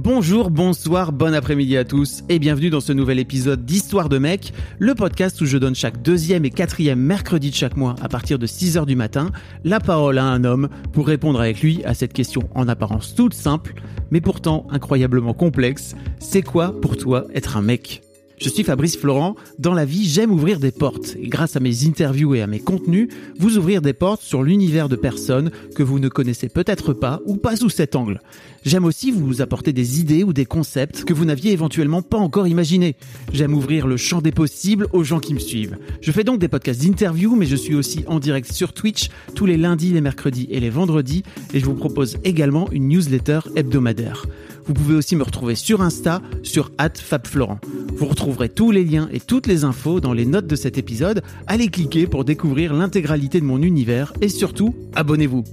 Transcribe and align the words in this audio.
Bonjour, 0.00 0.52
bonsoir, 0.52 1.10
bon 1.10 1.34
après-midi 1.34 1.76
à 1.76 1.84
tous 1.84 2.22
et 2.28 2.38
bienvenue 2.38 2.70
dans 2.70 2.78
ce 2.78 2.92
nouvel 2.92 3.18
épisode 3.18 3.64
d'Histoire 3.64 4.08
de 4.08 4.18
mec, 4.18 4.52
le 4.78 4.94
podcast 4.94 5.40
où 5.40 5.44
je 5.44 5.58
donne 5.58 5.74
chaque 5.74 6.02
deuxième 6.02 6.44
et 6.44 6.50
quatrième 6.50 7.00
mercredi 7.00 7.50
de 7.50 7.56
chaque 7.56 7.76
mois 7.76 7.96
à 8.00 8.08
partir 8.08 8.38
de 8.38 8.46
6h 8.46 8.86
du 8.86 8.94
matin 8.94 9.32
la 9.64 9.80
parole 9.80 10.18
à 10.18 10.24
un 10.24 10.44
homme 10.44 10.68
pour 10.92 11.08
répondre 11.08 11.40
avec 11.40 11.62
lui 11.62 11.84
à 11.84 11.94
cette 11.94 12.12
question 12.12 12.48
en 12.54 12.68
apparence 12.68 13.16
toute 13.16 13.34
simple 13.34 13.74
mais 14.12 14.20
pourtant 14.20 14.68
incroyablement 14.70 15.34
complexe. 15.34 15.96
C'est 16.20 16.42
quoi 16.42 16.80
pour 16.80 16.96
toi 16.96 17.26
être 17.34 17.56
un 17.56 17.62
mec? 17.62 18.07
Je 18.40 18.48
suis 18.48 18.64
Fabrice 18.64 18.96
Florent. 18.96 19.34
Dans 19.58 19.74
la 19.74 19.84
vie, 19.84 20.08
j'aime 20.08 20.30
ouvrir 20.30 20.58
des 20.58 20.70
portes. 20.70 21.16
Et 21.20 21.28
grâce 21.28 21.56
à 21.56 21.60
mes 21.60 21.86
interviews 21.86 22.34
et 22.34 22.42
à 22.42 22.46
mes 22.46 22.60
contenus, 22.60 23.08
vous 23.38 23.58
ouvrir 23.58 23.82
des 23.82 23.92
portes 23.92 24.22
sur 24.22 24.42
l'univers 24.42 24.88
de 24.88 24.96
personnes 24.96 25.50
que 25.74 25.82
vous 25.82 25.98
ne 25.98 26.08
connaissez 26.08 26.48
peut-être 26.48 26.92
pas 26.92 27.20
ou 27.26 27.36
pas 27.36 27.56
sous 27.56 27.70
cet 27.70 27.96
angle. 27.96 28.20
J'aime 28.64 28.84
aussi 28.84 29.10
vous 29.10 29.40
apporter 29.40 29.72
des 29.72 30.00
idées 30.00 30.24
ou 30.24 30.32
des 30.32 30.44
concepts 30.44 31.04
que 31.04 31.14
vous 31.14 31.24
n'aviez 31.24 31.52
éventuellement 31.52 32.02
pas 32.02 32.18
encore 32.18 32.46
imaginés. 32.46 32.96
J'aime 33.32 33.54
ouvrir 33.54 33.86
le 33.86 33.96
champ 33.96 34.20
des 34.20 34.32
possibles 34.32 34.88
aux 34.92 35.04
gens 35.04 35.20
qui 35.20 35.34
me 35.34 35.38
suivent. 35.38 35.76
Je 36.00 36.12
fais 36.12 36.24
donc 36.24 36.38
des 36.38 36.48
podcasts 36.48 36.82
d'interviews, 36.82 37.34
mais 37.34 37.46
je 37.46 37.56
suis 37.56 37.74
aussi 37.74 38.04
en 38.06 38.18
direct 38.18 38.52
sur 38.52 38.72
Twitch 38.72 39.08
tous 39.34 39.46
les 39.46 39.56
lundis, 39.56 39.92
les 39.92 40.00
mercredis 40.00 40.48
et 40.50 40.60
les 40.60 40.70
vendredis. 40.70 41.22
Et 41.54 41.60
je 41.60 41.64
vous 41.64 41.74
propose 41.74 42.18
également 42.24 42.70
une 42.72 42.88
newsletter 42.88 43.40
hebdomadaire. 43.56 44.26
Vous 44.68 44.74
pouvez 44.74 44.94
aussi 44.94 45.16
me 45.16 45.22
retrouver 45.22 45.54
sur 45.54 45.80
Insta, 45.80 46.20
sur 46.42 46.70
@fabflorent. 46.94 47.58
Vous 47.96 48.04
retrouverez 48.04 48.50
tous 48.50 48.70
les 48.70 48.84
liens 48.84 49.08
et 49.10 49.18
toutes 49.18 49.46
les 49.46 49.64
infos 49.64 49.98
dans 49.98 50.12
les 50.12 50.26
notes 50.26 50.46
de 50.46 50.56
cet 50.56 50.76
épisode. 50.76 51.22
Allez 51.46 51.68
cliquer 51.68 52.06
pour 52.06 52.26
découvrir 52.26 52.74
l'intégralité 52.74 53.40
de 53.40 53.46
mon 53.46 53.62
univers 53.62 54.12
et 54.20 54.28
surtout, 54.28 54.74
abonnez-vous. 54.94 55.44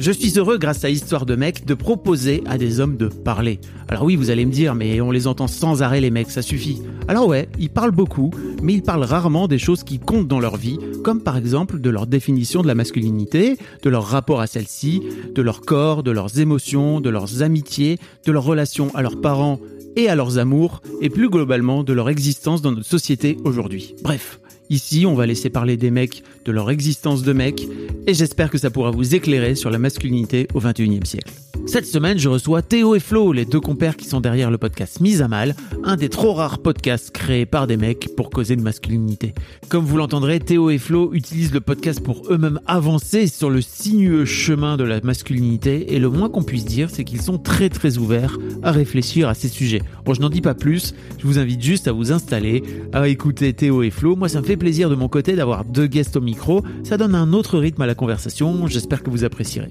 Je 0.00 0.12
suis 0.12 0.38
heureux, 0.38 0.58
grâce 0.58 0.84
à 0.84 0.90
Histoire 0.90 1.26
de 1.26 1.34
Mec, 1.34 1.66
de 1.66 1.74
proposer 1.74 2.44
à 2.46 2.56
des 2.56 2.78
hommes 2.78 2.96
de 2.96 3.08
parler. 3.08 3.58
Alors 3.88 4.04
oui, 4.04 4.14
vous 4.14 4.30
allez 4.30 4.46
me 4.46 4.52
dire, 4.52 4.76
mais 4.76 5.00
on 5.00 5.10
les 5.10 5.26
entend 5.26 5.48
sans 5.48 5.82
arrêt 5.82 6.00
les 6.00 6.12
mecs, 6.12 6.30
ça 6.30 6.40
suffit. 6.40 6.80
Alors 7.08 7.26
ouais, 7.26 7.48
ils 7.58 7.68
parlent 7.68 7.90
beaucoup, 7.90 8.30
mais 8.62 8.74
ils 8.74 8.82
parlent 8.82 9.02
rarement 9.02 9.48
des 9.48 9.58
choses 9.58 9.82
qui 9.82 9.98
comptent 9.98 10.28
dans 10.28 10.38
leur 10.38 10.56
vie, 10.56 10.78
comme 11.02 11.20
par 11.20 11.36
exemple 11.36 11.80
de 11.80 11.90
leur 11.90 12.06
définition 12.06 12.62
de 12.62 12.68
la 12.68 12.76
masculinité, 12.76 13.56
de 13.82 13.90
leur 13.90 14.04
rapport 14.04 14.40
à 14.40 14.46
celle-ci, 14.46 15.02
de 15.34 15.42
leur 15.42 15.62
corps, 15.62 16.04
de 16.04 16.12
leurs 16.12 16.38
émotions, 16.38 17.00
de 17.00 17.10
leurs 17.10 17.42
amitiés, 17.42 17.98
de 18.24 18.30
leur 18.30 18.44
relation 18.44 18.94
à 18.94 19.02
leurs 19.02 19.20
parents 19.20 19.58
et 19.96 20.08
à 20.08 20.14
leurs 20.14 20.38
amours, 20.38 20.80
et 21.00 21.10
plus 21.10 21.28
globalement 21.28 21.82
de 21.82 21.92
leur 21.92 22.08
existence 22.08 22.62
dans 22.62 22.70
notre 22.70 22.86
société 22.86 23.36
aujourd'hui. 23.44 23.96
Bref, 24.04 24.38
Ici, 24.70 25.06
on 25.06 25.14
va 25.14 25.26
laisser 25.26 25.48
parler 25.48 25.76
des 25.76 25.90
mecs, 25.90 26.22
de 26.44 26.52
leur 26.52 26.70
existence 26.70 27.22
de 27.22 27.32
mecs, 27.32 27.66
et 28.06 28.14
j'espère 28.14 28.50
que 28.50 28.58
ça 28.58 28.70
pourra 28.70 28.90
vous 28.90 29.14
éclairer 29.14 29.54
sur 29.54 29.70
la 29.70 29.78
masculinité 29.78 30.46
au 30.54 30.60
21e 30.60 31.06
siècle. 31.06 31.32
Cette 31.66 31.86
semaine, 31.86 32.18
je 32.18 32.30
reçois 32.30 32.62
Théo 32.62 32.94
et 32.94 33.00
Flo, 33.00 33.32
les 33.32 33.44
deux 33.44 33.60
compères 33.60 33.96
qui 33.96 34.06
sont 34.06 34.20
derrière 34.20 34.50
le 34.50 34.56
podcast 34.56 35.00
Mise 35.00 35.20
à 35.20 35.28
Mal, 35.28 35.54
un 35.84 35.96
des 35.96 36.08
trop 36.08 36.32
rares 36.32 36.60
podcasts 36.60 37.10
créés 37.10 37.44
par 37.44 37.66
des 37.66 37.76
mecs 37.76 38.08
pour 38.16 38.30
causer 38.30 38.56
de 38.56 38.62
masculinité. 38.62 39.34
Comme 39.68 39.84
vous 39.84 39.98
l'entendrez, 39.98 40.40
Théo 40.40 40.70
et 40.70 40.78
Flo 40.78 41.12
utilisent 41.12 41.52
le 41.52 41.60
podcast 41.60 42.00
pour 42.02 42.22
eux-mêmes 42.30 42.60
avancer 42.66 43.26
sur 43.26 43.50
le 43.50 43.60
sinueux 43.60 44.24
chemin 44.24 44.78
de 44.78 44.84
la 44.84 45.02
masculinité, 45.02 45.94
et 45.94 45.98
le 45.98 46.08
moins 46.08 46.30
qu'on 46.30 46.42
puisse 46.42 46.64
dire, 46.64 46.88
c'est 46.90 47.04
qu'ils 47.04 47.20
sont 47.20 47.38
très 47.38 47.68
très 47.68 47.98
ouverts 47.98 48.38
à 48.62 48.72
réfléchir 48.72 49.28
à 49.28 49.34
ces 49.34 49.48
sujets. 49.48 49.82
Bon, 50.06 50.14
je 50.14 50.22
n'en 50.22 50.30
dis 50.30 50.40
pas 50.40 50.54
plus, 50.54 50.94
je 51.18 51.26
vous 51.26 51.38
invite 51.38 51.62
juste 51.62 51.86
à 51.86 51.92
vous 51.92 52.12
installer, 52.12 52.62
à 52.94 53.08
écouter 53.08 53.52
Théo 53.52 53.82
et 53.82 53.90
Flo. 53.90 54.16
Moi, 54.16 54.30
ça 54.30 54.40
me 54.40 54.46
fait 54.46 54.56
plaisir 54.58 54.90
de 54.90 54.94
mon 54.94 55.08
côté 55.08 55.34
d'avoir 55.36 55.64
deux 55.64 55.86
guests 55.86 56.16
au 56.16 56.20
micro, 56.20 56.62
ça 56.84 56.96
donne 56.96 57.14
un 57.14 57.32
autre 57.32 57.58
rythme 57.58 57.82
à 57.82 57.86
la 57.86 57.94
conversation, 57.94 58.66
j'espère 58.66 59.02
que 59.02 59.10
vous 59.10 59.24
apprécierez. 59.24 59.68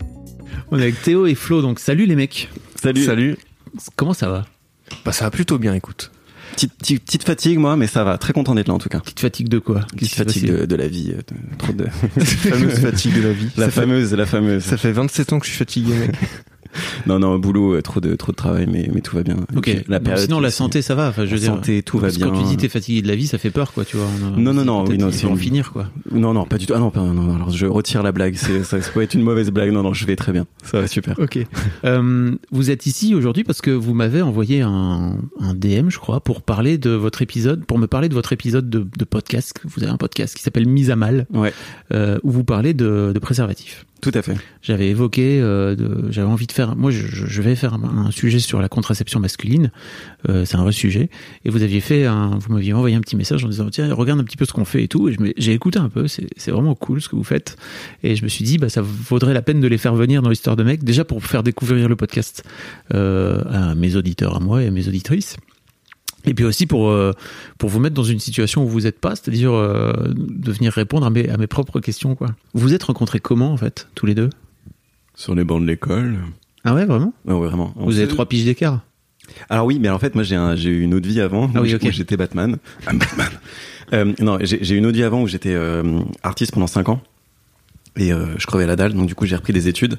On 0.72 0.80
est 0.80 0.84
avec 0.84 1.02
Théo 1.02 1.26
et 1.28 1.36
Flo, 1.36 1.62
donc 1.62 1.80
salut 1.80 2.06
les 2.06 2.16
mecs. 2.16 2.50
Salut. 2.82 3.04
Salut. 3.06 3.38
Comment 3.96 4.14
ça 4.14 4.30
va? 4.30 4.46
Bah 5.06 5.12
ça 5.12 5.26
va 5.26 5.32
plutôt 5.32 5.58
bien, 5.60 5.74
écoute. 5.74 6.12
Petite, 6.54 6.74
petite, 6.76 7.04
petite 7.06 7.24
fatigue, 7.24 7.60
moi, 7.60 7.76
mais 7.76 7.88
ça 7.88 8.04
va. 8.04 8.18
Très 8.18 8.34
content 8.34 8.56
d'être 8.56 8.68
là, 8.70 8.74
en 8.74 8.80
tout 8.80 8.90
cas. 8.90 9.00
Petite 9.02 9.20
fatigue 9.20 9.48
de 9.50 9.60
quoi? 9.60 9.82
Petite 9.96 10.16
fatigue 10.16 10.46
de, 10.52 10.66
de 10.66 10.76
la 10.76 10.88
vie. 10.88 11.12
euh, 11.12 11.18
de- 11.18 11.58
trop 11.58 11.74
de... 11.74 11.84
La 12.18 12.26
fameuse 12.26 12.80
fatigue 12.80 13.16
de 13.16 13.22
la 13.22 13.34
vie. 13.34 13.50
la 13.58 13.66
ça, 13.66 13.72
fait, 13.72 13.82
fameuse, 13.82 14.14
la 14.14 14.26
fameuse. 14.26 14.64
ça 14.64 14.78
fait 14.78 14.92
27 14.92 15.34
ans 15.34 15.40
que 15.40 15.46
je 15.46 15.52
suis 15.52 15.60
fatigué, 15.60 15.94
mec. 15.94 16.12
Non, 17.06 17.20
non, 17.20 17.38
boulot, 17.40 17.76
euh, 17.76 17.82
trop 17.82 18.00
de, 18.00 18.16
trop 18.16 18.32
de 18.32 18.38
travail, 18.38 18.68
mais, 18.72 18.90
mais 18.94 19.02
tout 19.02 19.16
va 19.16 19.24
bien. 19.24 19.38
Ok. 19.56 19.84
La 19.88 20.00
période 20.00 20.26
sinon 20.26 20.40
la 20.40 20.52
santé 20.52 20.82
ça 20.82 20.96
va. 20.96 21.10
Enfin, 21.10 21.26
je 21.26 21.30
veux 21.32 21.36
La 21.36 21.42
dire. 21.42 21.54
santé, 21.54 21.82
tout 21.84 21.98
va 21.98 22.08
parce 22.08 22.18
que 22.18 22.24
bien. 22.24 22.32
Quand 22.34 22.42
tu 22.42 22.48
dis 22.50 22.58
t'es 22.58 22.70
fatigué 22.70 23.02
de 23.02 23.08
la 23.08 23.16
vie, 23.16 23.28
ça 23.28 23.38
fait 23.38 23.52
peur 23.52 23.74
quoi, 23.74 23.86
tu 23.86 23.98
vois. 23.98 24.08
on 24.22 24.36
a- 24.36 24.40
Non, 24.40 24.54
non, 24.54 24.66
non, 24.66 24.86
oui, 24.86 24.98
non, 24.98 25.12
c'est 25.12 25.28
en 25.28 25.36
finir 25.36 25.72
quoi. 25.72 25.88
Non, 26.12 26.34
non, 26.34 26.46
pas 26.46 26.58
du 26.58 26.66
tout. 26.66 26.74
Ah 26.76 26.80
non, 26.80 26.92
non, 26.96 27.14
non, 27.14 27.36
alors 27.36 27.50
je 27.52 27.66
retire 27.66 28.04
la 28.04 28.12
blague. 28.12 28.36
C'est, 28.36 28.64
ça, 28.64 28.82
ça 28.82 28.92
peut 28.92 29.02
être 29.02 29.14
une 29.14 29.22
mauvaise 29.24 29.52
blague. 29.52 29.72
Non, 29.72 29.84
non, 29.84 29.94
je 29.94 30.06
vais 30.06 30.16
très 30.16 30.32
bien. 30.32 30.46
Ça 30.64 30.82
va 30.82 30.88
super. 30.88 31.16
Ok. 31.20 31.40
Euh, 31.86 32.36
vous 32.52 32.70
êtes 32.72 32.86
ici 32.86 33.16
aujourd'hui 33.16 33.44
parce 33.44 33.62
que 33.62 33.72
vous 33.72 33.94
m'avez 33.94 34.22
envoyé 34.22 34.62
un, 34.62 35.18
un 35.40 35.54
DM, 35.54 35.90
je 35.90 36.00
crois, 36.00 36.20
pour 36.20 36.42
parler 36.42 36.78
de 36.78 36.90
votre 36.92 37.22
épisode, 37.22 37.66
pour 37.66 37.78
me 37.80 37.88
parler 37.88 38.10
de 38.10 38.14
votre 38.14 38.34
épisode 38.34 38.70
de, 38.70 38.80
de 38.98 39.06
podcast. 39.06 39.60
Vous 39.66 39.84
avez 39.84 39.92
un 39.92 39.98
podcast 39.98 40.36
qui 40.36 40.44
s'appelle 40.44 40.68
Mise 40.68 40.92
à 40.92 40.96
mal, 40.96 41.26
Ouais, 41.34 41.54
euh, 41.94 42.18
où 42.24 42.32
vous 42.32 42.44
parlez 42.44 42.74
de, 42.74 43.12
de 43.14 43.20
préservatifs. 43.20 43.86
Tout 44.02 44.12
à 44.14 44.22
fait. 44.22 44.36
J'avais 44.62 44.90
évoqué, 44.90 45.42
euh, 45.42 45.76
j'avais 46.12 46.28
envie 46.28 46.46
de 46.46 46.52
faire, 46.52 46.76
moi 46.76 46.92
je, 46.92 47.42
vais 47.42 47.56
faire 47.56 47.74
un, 47.74 48.12
sujet 48.12 48.40
sur 48.40 48.62
la 48.62 48.70
contraception 48.70 49.20
masculine, 49.20 49.72
euh, 50.30 50.46
c'est 50.46 50.56
un 50.56 50.64
vrai 50.64 50.72
sujet, 50.72 51.10
et 51.46 51.50
vous 51.50 51.64
aviez 51.64 51.82
fait 51.82 52.08
vous 52.08 52.54
m'aviez 52.54 52.74
envoyé 52.74 52.96
un 52.96 53.02
petit 53.02 53.16
message 53.16 53.44
en 53.44 53.50
disant 53.50 53.70
tiens 53.70 53.92
regarde 53.94 54.20
un 54.20 54.24
petit 54.24 54.38
peu 54.38 54.46
ce 54.46 54.54
qu'on 54.54 54.66
fait 54.66 54.84
et 54.84 54.88
tout, 54.88 55.10
et 55.10 55.16
j'ai 55.38 55.54
écouté 55.54 55.80
un 55.80 55.90
peu, 55.90 56.08
c'est 56.08 56.28
c'est 56.38 56.52
vraiment 56.52 56.76
cool 56.76 57.02
ce 57.02 57.10
que 57.10 57.16
vous 57.16 57.24
faites, 57.24 57.58
et 58.04 58.16
je 58.16 58.24
me 58.24 58.30
suis 58.30 58.44
dit 58.44 58.58
bah 58.58 58.70
ça 58.70 58.82
vaudrait 58.82 59.34
la 59.34 59.42
peine 59.42 59.62
de 59.62 59.68
les 59.68 59.78
faire 59.78 59.96
venir 59.96 60.22
dans 60.22 60.30
l'histoire 60.30 60.56
de 60.56 60.64
mec, 60.64 60.84
déjà 60.84 61.04
pour 61.04 61.24
faire 61.24 61.44
découvrir 61.44 61.90
le 61.90 61.96
podcast 61.96 62.44
euh, 62.94 63.42
à 63.52 63.76
mes 63.76 63.96
auditeurs 63.96 64.36
à 64.36 64.40
moi 64.40 64.64
et 64.64 64.68
à 64.68 64.72
mes 64.72 64.88
auditrices. 64.88 65.38
Et 66.28 66.34
puis 66.34 66.46
aussi 66.46 66.66
pour 66.68 66.90
euh, 66.90 67.14
pour 67.58 67.70
vous 67.70 67.80
mettre 67.80 67.96
dans 67.96 68.04
une 68.04 68.20
situation 68.20 68.64
où 68.64 68.68
vous 68.68 68.82
n'êtes 68.82 69.00
pas, 69.00 69.16
c'est-à-dire 69.16 69.54
euh, 69.54 69.94
de 70.16 70.52
venir 70.52 70.72
répondre 70.74 71.06
à 71.06 71.10
mes, 71.10 71.30
à 71.30 71.38
mes 71.38 71.48
propres 71.48 71.80
questions 71.80 72.16
quoi. 72.16 72.28
Vous 72.54 72.62
vous 72.62 72.74
êtes 72.74 72.84
rencontrés 72.84 73.20
comment 73.20 73.52
en 73.54 73.58
fait 73.58 73.88
tous 73.96 74.06
les 74.06 74.16
deux? 74.16 74.30
Sur 75.16 75.34
les 75.36 75.44
bancs 75.44 75.62
de 75.62 75.68
l'école. 75.68 76.18
Ah 76.64 76.74
ouais, 76.76 76.86
vraiment? 76.86 77.14
Ouais, 77.26 77.34
ouais, 77.34 77.48
vraiment. 77.48 77.74
On 77.78 77.86
Vous 77.86 77.98
avez 78.00 78.08
trois 78.08 78.28
piges 78.28 78.46
d'écart 78.46 78.82
Alors 79.50 79.66
oui, 79.66 79.80
mais 79.80 79.90
en 79.90 79.98
fait, 80.00 80.14
moi, 80.16 80.24
j'ai 80.24 80.36
un, 80.36 80.56
j'ai 80.56 80.70
eu 80.70 80.82
une 80.82 80.94
autre 80.94 81.08
vie 81.08 81.22
avant 81.22 81.50
Ah 81.56 81.60
où 81.60 81.64
oui, 81.64 81.70
j- 81.70 81.76
ok. 81.76 81.84
où 81.86 81.92
j'étais 81.92 82.18
Batman. 82.18 82.58
Ah, 82.86 82.94
Batman. 82.94 83.30
Euh, 83.94 84.14
non, 84.20 84.38
j'ai 84.42 84.76
eu 84.76 84.78
une 84.78 84.86
autre 84.86 84.98
vie 84.98 85.04
avant 85.04 85.22
où 85.22 85.28
j'étais 85.28 85.56
artiste 86.24 86.52
pendant 86.54 86.68
5 86.68 86.90
ans. 86.90 87.02
Et 87.98 88.14
euh, 88.14 88.38
je 88.38 88.46
crevais 88.46 88.68
la 88.68 88.76
dalle, 88.76 88.94
donc 88.94 89.08
du 89.08 89.16
coup 89.16 89.26
j'ai 89.26 89.36
repris 89.36 89.54
des 89.54 89.68
études. 89.68 89.98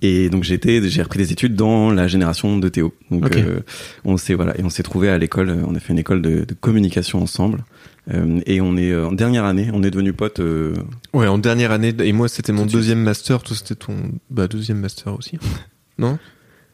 Et 0.00 0.30
donc 0.30 0.44
j'étais, 0.44 0.88
j'ai 0.88 1.02
repris 1.02 1.18
des 1.18 1.30
études 1.32 1.54
dans 1.54 1.90
la 1.90 2.08
génération 2.08 2.58
de 2.58 2.68
Théo. 2.68 2.94
Donc 3.10 3.36
euh, 3.36 3.60
on 4.04 4.16
s'est 4.16 4.34
voilà, 4.34 4.58
et 4.58 4.64
on 4.64 4.70
s'est 4.70 4.82
trouvé 4.82 5.10
à 5.10 5.18
l'école. 5.18 5.50
euh, 5.50 5.62
On 5.66 5.74
a 5.74 5.80
fait 5.80 5.92
une 5.92 5.98
école 5.98 6.22
de, 6.22 6.44
de 6.44 6.54
communication 6.54 7.22
ensemble. 7.22 7.64
Euh, 8.12 8.40
et 8.46 8.60
on 8.60 8.76
est 8.76 8.94
en 8.94 9.12
dernière 9.12 9.44
année, 9.44 9.70
on 9.72 9.82
est 9.82 9.90
devenus 9.90 10.14
potes. 10.16 10.40
Ouais, 11.12 11.26
en 11.26 11.38
dernière 11.38 11.70
année, 11.70 11.94
et 12.00 12.12
moi 12.12 12.28
c'était 12.28 12.52
mon 12.52 12.66
deuxième 12.66 13.02
master, 13.02 13.42
toi 13.42 13.56
c'était 13.56 13.74
ton 13.74 13.94
bah, 14.30 14.48
deuxième 14.48 14.78
master 14.78 15.14
aussi. 15.14 15.38
Non? 15.98 16.18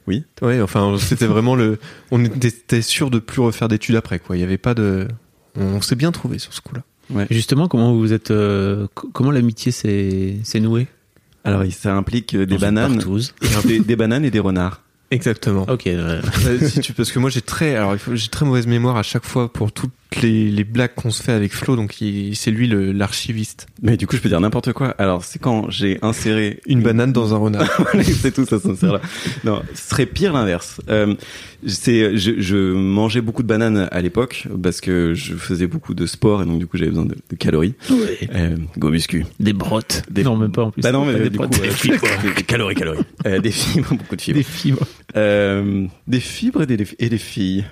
Oui. 0.06 0.25
Ouais, 0.42 0.61
enfin 0.61 0.96
c'était 0.99 1.26
vraiment 1.26 1.55
le. 1.55 1.78
On 2.11 2.25
était 2.25 2.82
sûr 2.82 3.11
de 3.11 3.19
plus 3.19 3.40
refaire 3.40 3.69
d'études 3.69 3.96
après, 3.96 4.19
quoi. 4.19 4.37
Il 4.37 4.40
y 4.40 4.44
avait 4.44 4.58
pas 4.58 4.75
de. 4.75 5.06
On 5.56 5.81
s'est 5.81 5.96
bien 5.96 6.11
trouvé 6.12 6.38
sur 6.38 6.52
ce 6.52 6.61
coup-là. 6.61 6.82
Justement, 7.31 7.69
comment 7.69 7.93
vous 7.95 8.12
êtes, 8.12 8.31
euh, 8.31 8.87
co- 8.95 9.09
comment 9.12 9.31
l'amitié 9.31 9.73
s'est 9.73 10.37
s'est 10.45 10.61
nouée? 10.61 10.87
Alors 11.45 11.62
ça 11.71 11.95
implique 11.97 12.35
euh, 12.35 12.47
des 12.47 12.59
bananes, 12.59 12.99
des, 13.67 13.81
des 13.81 13.97
bananes 13.97 14.25
et 14.25 14.31
des 14.31 14.41
renards. 14.41 14.83
Exactement. 15.11 15.65
Ok. 15.69 15.87
euh, 15.87 16.21
Euh, 16.47 16.69
si 16.69 16.81
tu, 16.81 16.93
parce 16.93 17.11
que 17.11 17.19
moi 17.19 17.31
j'ai 17.31 17.41
très, 17.41 17.75
alors 17.75 17.97
j'ai 18.12 18.29
très 18.29 18.45
mauvaise 18.47 18.67
mémoire 18.67 18.97
à 18.97 19.03
chaque 19.03 19.25
fois 19.25 19.53
pour 19.53 19.73
tout, 19.73 19.91
toutes 20.11 20.23
les, 20.23 20.51
les 20.51 20.65
blagues 20.65 20.95
qu'on 20.97 21.11
se 21.11 21.23
fait 21.23 21.33
avec 21.33 21.53
Flo, 21.53 21.77
donc 21.77 22.01
il- 22.01 22.35
c'est 22.37 22.51
lui 22.51 22.67
le- 22.67 22.91
l'archiviste. 22.93 23.67
Mais 23.83 23.97
du 23.97 24.07
coup, 24.07 24.17
je 24.17 24.21
peux 24.21 24.29
dire 24.29 24.41
n'importe 24.41 24.73
quoi. 24.73 24.89
Alors, 24.99 25.25
c'est 25.25 25.39
quand 25.39 25.71
j'ai 25.71 25.99
inséré 26.03 26.61
Une 26.67 26.83
banane 26.83 27.12
dans 27.12 27.33
un 27.35 27.39
renard. 27.39 27.69
C'est 28.03 28.33
tout, 28.35 28.45
ça 28.45 28.59
s'en 28.59 28.75
sert 28.75 28.93
là. 28.95 29.01
Non, 29.45 29.62
ce 29.75 29.89
serait 29.91 30.07
pire 30.07 30.33
l'inverse. 30.33 30.81
Euh, 30.89 31.15
c'est, 31.67 32.17
je, 32.17 32.41
je 32.41 32.73
mangeais 32.73 33.21
beaucoup 33.21 33.43
de 33.43 33.49
bananes 33.49 33.89
à 33.93 34.01
l'époque 34.01 34.47
parce 34.62 34.81
que 34.81 35.12
je 35.15 35.35
faisais 35.35 35.67
beaucoup 35.67 35.95
de 35.95 36.07
sport 36.07 36.43
et 36.43 36.47
donc 36.47 36.59
du 36.59 36.67
coup 36.67 36.77
j'avais 36.79 36.91
besoin 36.91 37.05
de, 37.07 37.15
de 37.29 37.37
calories. 37.37 37.75
Euh, 38.35 38.57
go 38.79 38.89
muscu. 38.91 39.27
Des 39.39 39.53
brottes. 39.53 40.03
Des- 40.11 40.25
Non, 40.25 40.37
même 40.37 40.53
pas 40.53 40.62
en 40.65 40.71
plus. 40.71 40.81
Bah 40.83 40.91
non, 40.93 41.05
mais 41.05 41.15
des 41.19 41.31
du 41.31 41.39
coup, 41.39 41.47
brottes, 41.47 41.59
euh, 41.61 41.62
des 41.69 41.71
fibres. 41.71 41.99
des- 42.23 42.35
des 42.37 42.43
calories, 42.43 42.75
calories. 42.75 43.01
Euh, 43.27 43.41
des 43.41 43.51
fibres, 43.51 43.89
beaucoup 43.95 44.17
de 44.17 44.21
fibres. 44.23 44.39
Des 44.39 44.43
fibres. 44.45 44.87
Euh, 45.17 45.87
des 46.09 46.21
fibres 46.21 46.62
et 46.62 46.67
des, 46.67 46.87
et 46.99 47.09
des 47.11 47.19
filles. 47.19 47.65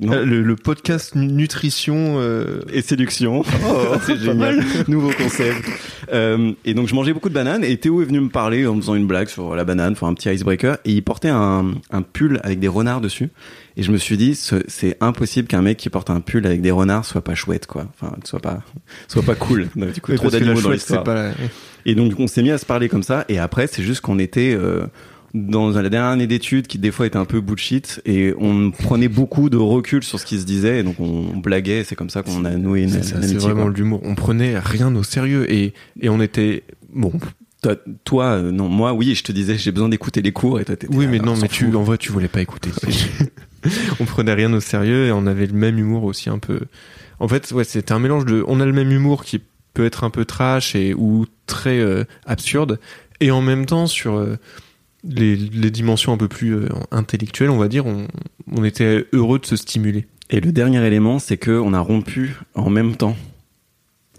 Non. 0.00 0.12
Euh, 0.14 0.24
le, 0.24 0.42
le 0.42 0.56
podcast 0.56 1.14
nu- 1.14 1.26
nutrition. 1.30 2.16
euh, 2.18 2.62
et 2.72 2.80
séduction. 2.82 3.42
Oh, 3.68 3.94
c'est 4.06 4.16
génial. 4.18 4.64
Nouveau 4.88 5.10
concept. 5.10 5.68
Euh, 6.12 6.52
et 6.64 6.72
donc 6.74 6.88
je 6.88 6.94
mangeais 6.94 7.12
beaucoup 7.12 7.28
de 7.28 7.34
bananes 7.34 7.62
et 7.62 7.76
Théo 7.76 8.00
est 8.00 8.06
venu 8.06 8.20
me 8.20 8.28
parler 8.30 8.66
en 8.66 8.74
me 8.74 8.80
faisant 8.80 8.94
une 8.94 9.06
blague 9.06 9.28
sur 9.28 9.54
la 9.54 9.64
banane, 9.64 9.92
enfin 9.92 10.08
un 10.08 10.14
petit 10.14 10.30
icebreaker 10.30 10.78
et 10.84 10.92
il 10.92 11.02
portait 11.02 11.28
un, 11.28 11.72
un 11.90 12.02
pull 12.02 12.40
avec 12.42 12.58
des 12.58 12.68
renards 12.68 13.00
dessus 13.02 13.28
et 13.76 13.82
je 13.82 13.92
me 13.92 13.98
suis 13.98 14.16
dit 14.16 14.34
ce- 14.34 14.62
c'est 14.66 14.96
impossible 15.02 15.46
qu'un 15.48 15.62
mec 15.62 15.76
qui 15.76 15.90
porte 15.90 16.08
un 16.10 16.20
pull 16.20 16.46
avec 16.46 16.62
des 16.62 16.70
renards 16.70 17.04
soit 17.04 17.22
pas 17.22 17.34
chouette 17.34 17.66
quoi. 17.66 17.86
Enfin 18.00 18.14
soit 18.24 18.40
pas 18.40 18.62
soit 19.08 19.22
pas 19.22 19.34
cool. 19.34 19.68
Donc, 19.76 19.92
du 19.92 20.00
coup 20.00 20.12
oui, 20.12 20.16
trop 20.16 20.30
d'animaux 20.30 20.60
dans 20.62 20.70
l'histoire. 20.70 21.04
pas 21.04 21.32
Et 21.84 21.94
donc 21.94 22.14
on 22.18 22.26
s'est 22.28 22.42
mis 22.42 22.50
à 22.50 22.58
se 22.58 22.64
parler 22.66 22.88
comme 22.88 23.02
ça 23.02 23.24
et 23.28 23.38
après 23.38 23.66
c'est 23.66 23.82
juste 23.82 24.00
qu'on 24.00 24.18
était 24.18 24.54
euh, 24.58 24.86
dans 25.36 25.70
la 25.70 25.88
dernière 25.88 26.10
année 26.10 26.26
d'études 26.26 26.66
qui 26.66 26.78
des 26.78 26.90
fois 26.90 27.06
était 27.06 27.16
un 27.16 27.24
peu 27.24 27.40
bullshit 27.40 28.00
et 28.04 28.34
on 28.38 28.70
prenait 28.70 29.08
beaucoup 29.08 29.50
de 29.50 29.56
recul 29.56 30.02
sur 30.02 30.18
ce 30.18 30.26
qui 30.26 30.38
se 30.38 30.44
disait 30.44 30.80
et 30.80 30.82
donc 30.82 30.98
on 30.98 31.36
blaguait 31.36 31.84
c'est 31.84 31.94
comme 31.94 32.10
ça 32.10 32.22
qu'on 32.22 32.44
a 32.44 32.56
noué 32.56 32.82
une, 32.82 33.02
C'est 33.02 33.34
vraiment 33.34 33.68
l'humour. 33.68 34.00
On 34.04 34.14
prenait 34.14 34.58
rien 34.58 34.94
au 34.94 35.02
sérieux 35.02 35.50
et, 35.52 35.74
et 36.00 36.08
on 36.08 36.20
était 36.20 36.64
bon. 36.92 37.12
Toi, 37.62 37.76
toi, 38.04 38.24
euh, 38.24 38.52
non, 38.52 38.68
moi, 38.68 38.92
oui, 38.92 39.14
je 39.14 39.24
te 39.24 39.32
disais, 39.32 39.56
j'ai 39.56 39.72
besoin 39.72 39.88
d'écouter 39.88 40.20
les 40.20 40.30
cours 40.30 40.60
et 40.60 40.64
toi, 40.64 40.76
t'étais 40.76 40.94
Oui, 40.94 41.06
mais 41.06 41.20
on 41.20 41.24
non, 41.24 41.36
mais 41.36 41.48
tu, 41.48 41.74
en 41.74 41.82
vrai, 41.82 41.96
tu 41.96 42.12
voulais 42.12 42.28
pas 42.28 42.42
écouter. 42.42 42.70
on 44.00 44.04
prenait 44.04 44.34
rien 44.34 44.52
au 44.52 44.60
sérieux 44.60 45.06
et 45.06 45.12
on 45.12 45.26
avait 45.26 45.46
le 45.46 45.54
même 45.54 45.78
humour 45.78 46.04
aussi 46.04 46.28
un 46.28 46.38
peu. 46.38 46.60
En 47.18 47.28
fait, 47.28 47.50
ouais, 47.52 47.64
c'était 47.64 47.92
un 47.92 47.98
mélange 47.98 48.26
de. 48.26 48.44
On 48.46 48.60
a 48.60 48.66
le 48.66 48.74
même 48.74 48.92
humour 48.92 49.24
qui 49.24 49.40
peut 49.72 49.86
être 49.86 50.04
un 50.04 50.10
peu 50.10 50.24
trash 50.24 50.74
et 50.74 50.94
ou 50.94 51.26
très 51.46 51.78
euh, 51.78 52.04
absurde 52.26 52.78
et 53.20 53.30
en 53.30 53.40
même 53.40 53.66
temps 53.66 53.86
sur 53.86 54.16
euh, 54.16 54.36
les, 55.08 55.70
dimensions 55.70 56.12
un 56.12 56.16
peu 56.16 56.28
plus 56.28 56.54
euh, 56.54 56.68
intellectuelles, 56.90 57.50
on 57.50 57.58
va 57.58 57.68
dire, 57.68 57.86
on, 57.86 58.06
on 58.50 58.64
était 58.64 59.06
heureux 59.12 59.38
de 59.38 59.46
se 59.46 59.56
stimuler. 59.56 60.06
Et 60.30 60.40
le 60.40 60.52
dernier 60.52 60.84
élément, 60.84 61.18
c'est 61.18 61.36
que 61.36 61.52
on 61.52 61.72
a 61.72 61.80
rompu 61.80 62.36
en 62.54 62.70
même 62.70 62.96
temps. 62.96 63.16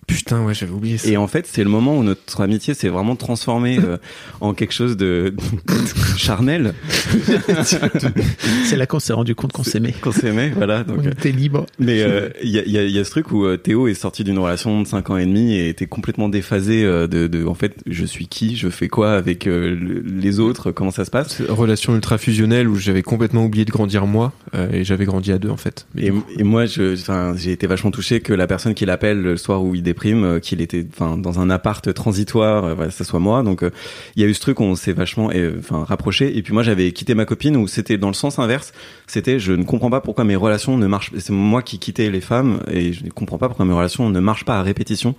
Putain, 0.07 0.43
ouais, 0.45 0.53
j'avais 0.53 0.71
oublié 0.71 0.97
ça. 0.97 1.09
Et 1.09 1.17
en 1.17 1.27
fait, 1.27 1.45
c'est 1.51 1.63
le 1.63 1.69
moment 1.69 1.97
où 1.97 2.03
notre 2.03 2.41
amitié 2.41 2.73
s'est 2.73 2.87
vraiment 2.89 3.15
transformée 3.17 3.77
euh, 3.77 3.97
en 4.41 4.53
quelque 4.53 4.73
chose 4.73 4.95
de 4.97 5.33
charnel, 6.17 6.73
C'est 8.65 8.75
là 8.77 8.85
qu'on 8.85 8.99
s'est 8.99 9.13
rendu 9.13 9.35
compte 9.35 9.51
qu'on 9.51 9.63
s'aimait. 9.63 9.91
qu'on 9.93 10.11
s'aimait, 10.11 10.49
voilà. 10.55 10.83
Donc, 10.83 10.99
On 11.01 11.05
euh, 11.07 11.11
était 11.11 11.31
libre. 11.31 11.65
mais 11.79 12.01
euh, 12.01 12.29
il 12.41 12.49
y, 12.49 12.59
a, 12.59 12.63
y 12.65 12.77
a- 12.77 12.85
y 12.85 12.99
a 12.99 13.03
ce 13.03 13.11
truc 13.11 13.31
où 13.31 13.45
euh, 13.45 13.57
Théo 13.57 13.87
est 13.87 13.93
sorti 13.93 14.23
d'une 14.23 14.39
relation 14.39 14.81
de 14.81 14.87
5 14.87 15.09
ans 15.09 15.17
et 15.17 15.25
demi 15.25 15.53
et 15.53 15.69
était 15.69 15.87
complètement 15.87 16.29
déphasé 16.29 16.83
euh, 16.83 17.07
de, 17.07 17.27
de, 17.27 17.45
en 17.45 17.53
fait, 17.53 17.75
je 17.85 18.05
suis 18.05 18.27
qui, 18.27 18.55
je 18.55 18.69
fais 18.69 18.87
quoi 18.87 19.13
avec 19.13 19.45
euh, 19.47 19.75
le- 19.75 19.99
les 20.01 20.39
autres, 20.39 20.71
comment 20.71 20.91
ça 20.91 21.05
se 21.05 21.11
passe? 21.11 21.41
Relation 21.49 21.93
ultra 21.95 22.17
fusionnelle 22.17 22.67
où 22.69 22.75
j'avais 22.75 23.03
complètement 23.03 23.43
oublié 23.45 23.65
de 23.65 23.71
grandir 23.71 24.05
moi 24.05 24.33
euh, 24.55 24.69
et 24.71 24.83
j'avais 24.83 25.05
grandi 25.05 25.31
à 25.31 25.37
deux 25.37 25.49
en 25.49 25.57
fait. 25.57 25.85
Et, 25.97 26.11
et 26.37 26.43
moi, 26.43 26.65
je, 26.65 26.93
enfin, 26.93 27.33
j'ai 27.37 27.51
été 27.51 27.67
vachement 27.67 27.91
touché 27.91 28.21
que 28.21 28.33
la 28.33 28.47
personne 28.47 28.73
qui 28.73 28.85
l'appelle 28.85 29.21
le 29.21 29.37
soir 29.37 29.63
où 29.63 29.75
il 29.75 29.83
euh, 30.05 30.39
qu'il 30.39 30.61
était, 30.61 30.85
enfin, 30.89 31.17
dans 31.17 31.39
un 31.39 31.49
appart 31.49 31.93
transitoire, 31.93 32.65
euh, 32.65 32.73
voilà, 32.73 32.91
ça 32.91 33.03
soit 33.03 33.19
moi. 33.19 33.43
Donc, 33.43 33.63
euh, 33.63 33.71
il 34.15 34.21
y 34.21 34.25
a 34.25 34.27
eu 34.27 34.33
ce 34.33 34.41
truc 34.41 34.59
on 34.59 34.75
s'est 34.75 34.93
vachement, 34.93 35.29
enfin, 35.59 35.83
rapproché. 35.83 36.37
Et 36.37 36.41
puis 36.41 36.53
moi, 36.53 36.63
j'avais 36.63 36.91
quitté 36.91 37.15
ma 37.15 37.25
copine 37.25 37.57
où 37.57 37.67
c'était 37.67 37.97
dans 37.97 38.07
le 38.07 38.13
sens 38.13 38.39
inverse. 38.39 38.73
C'était, 39.07 39.39
je 39.39 39.53
ne 39.53 39.63
comprends 39.63 39.89
pas 39.89 40.01
pourquoi 40.01 40.23
mes 40.23 40.35
relations 40.35 40.77
ne 40.77 40.87
marchent. 40.87 41.11
C'est 41.17 41.33
moi 41.33 41.61
qui 41.61 41.79
quittais 41.79 42.09
les 42.09 42.21
femmes 42.21 42.61
et 42.71 42.93
je 42.93 43.03
ne 43.03 43.09
comprends 43.09 43.37
pas 43.37 43.47
pourquoi 43.47 43.65
mes 43.65 43.73
relations 43.73 44.09
ne 44.09 44.19
marchent 44.19 44.45
pas 44.45 44.59
à 44.59 44.63
répétition. 44.63 45.15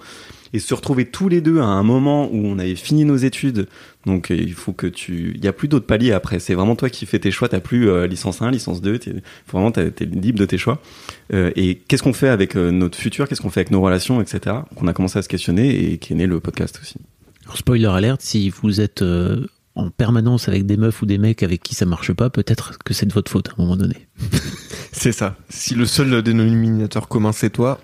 Et 0.52 0.58
se 0.58 0.74
retrouver 0.74 1.06
tous 1.06 1.28
les 1.28 1.40
deux 1.40 1.60
à 1.60 1.66
un 1.66 1.82
moment 1.82 2.28
où 2.30 2.46
on 2.46 2.58
avait 2.58 2.76
fini 2.76 3.04
nos 3.04 3.16
études. 3.16 3.68
Donc, 4.06 4.30
euh, 4.30 4.36
il 4.36 4.54
faut 4.54 4.72
que 4.72 4.86
tu, 4.86 5.32
il 5.34 5.44
y 5.44 5.48
a 5.48 5.52
plus 5.52 5.68
d'autres 5.68 5.86
paliers 5.86 6.12
après. 6.12 6.38
C'est 6.38 6.54
vraiment 6.54 6.76
toi 6.76 6.88
qui 6.88 7.04
fais 7.06 7.18
tes 7.18 7.30
choix. 7.30 7.48
T'as 7.48 7.60
plus 7.60 7.90
euh, 7.90 8.06
licence 8.06 8.40
1, 8.40 8.50
licence 8.50 8.80
2. 8.80 8.98
T'es, 8.98 9.12
faut 9.46 9.58
vraiment, 9.58 9.72
t'es 9.72 9.90
t'es 9.90 10.04
libre 10.06 10.38
de 10.38 10.46
tes 10.46 10.58
choix. 10.58 10.80
Euh, 11.32 11.50
et 11.56 11.76
qu'est-ce 11.76 12.02
qu'on 12.02 12.12
fait 12.12 12.28
avec 12.28 12.56
euh, 12.56 12.70
notre 12.70 12.96
futur, 12.98 13.28
qu'est-ce 13.28 13.40
qu'on 13.40 13.50
fait 13.50 13.60
avec 13.60 13.70
nos 13.70 13.80
relations, 13.80 14.20
etc. 14.20 14.56
Qu'on 14.76 14.86
a 14.86 14.92
commencé 14.92 15.18
à 15.18 15.22
se 15.22 15.28
questionner 15.28 15.92
et 15.92 15.98
qui 15.98 16.12
est 16.12 16.16
né 16.16 16.26
le 16.26 16.40
podcast 16.40 16.78
aussi. 16.80 16.96
Alors, 17.44 17.56
spoiler 17.56 17.86
alerte, 17.86 18.22
si 18.22 18.50
vous 18.50 18.80
êtes 18.80 19.02
euh, 19.02 19.46
en 19.74 19.90
permanence 19.90 20.48
avec 20.48 20.66
des 20.66 20.76
meufs 20.76 21.02
ou 21.02 21.06
des 21.06 21.18
mecs 21.18 21.42
avec 21.42 21.62
qui 21.62 21.74
ça 21.74 21.86
marche 21.86 22.12
pas, 22.12 22.30
peut-être 22.30 22.78
que 22.84 22.94
c'est 22.94 23.06
de 23.06 23.12
votre 23.12 23.30
faute 23.30 23.48
à 23.48 23.52
un 23.52 23.62
moment 23.62 23.76
donné. 23.76 24.06
C'est 24.92 25.12
ça. 25.12 25.36
Si 25.48 25.76
le 25.76 25.86
seul 25.86 26.22
dénominateur 26.22 27.06
commun 27.06 27.30
c'est 27.30 27.50
toi, 27.50 27.78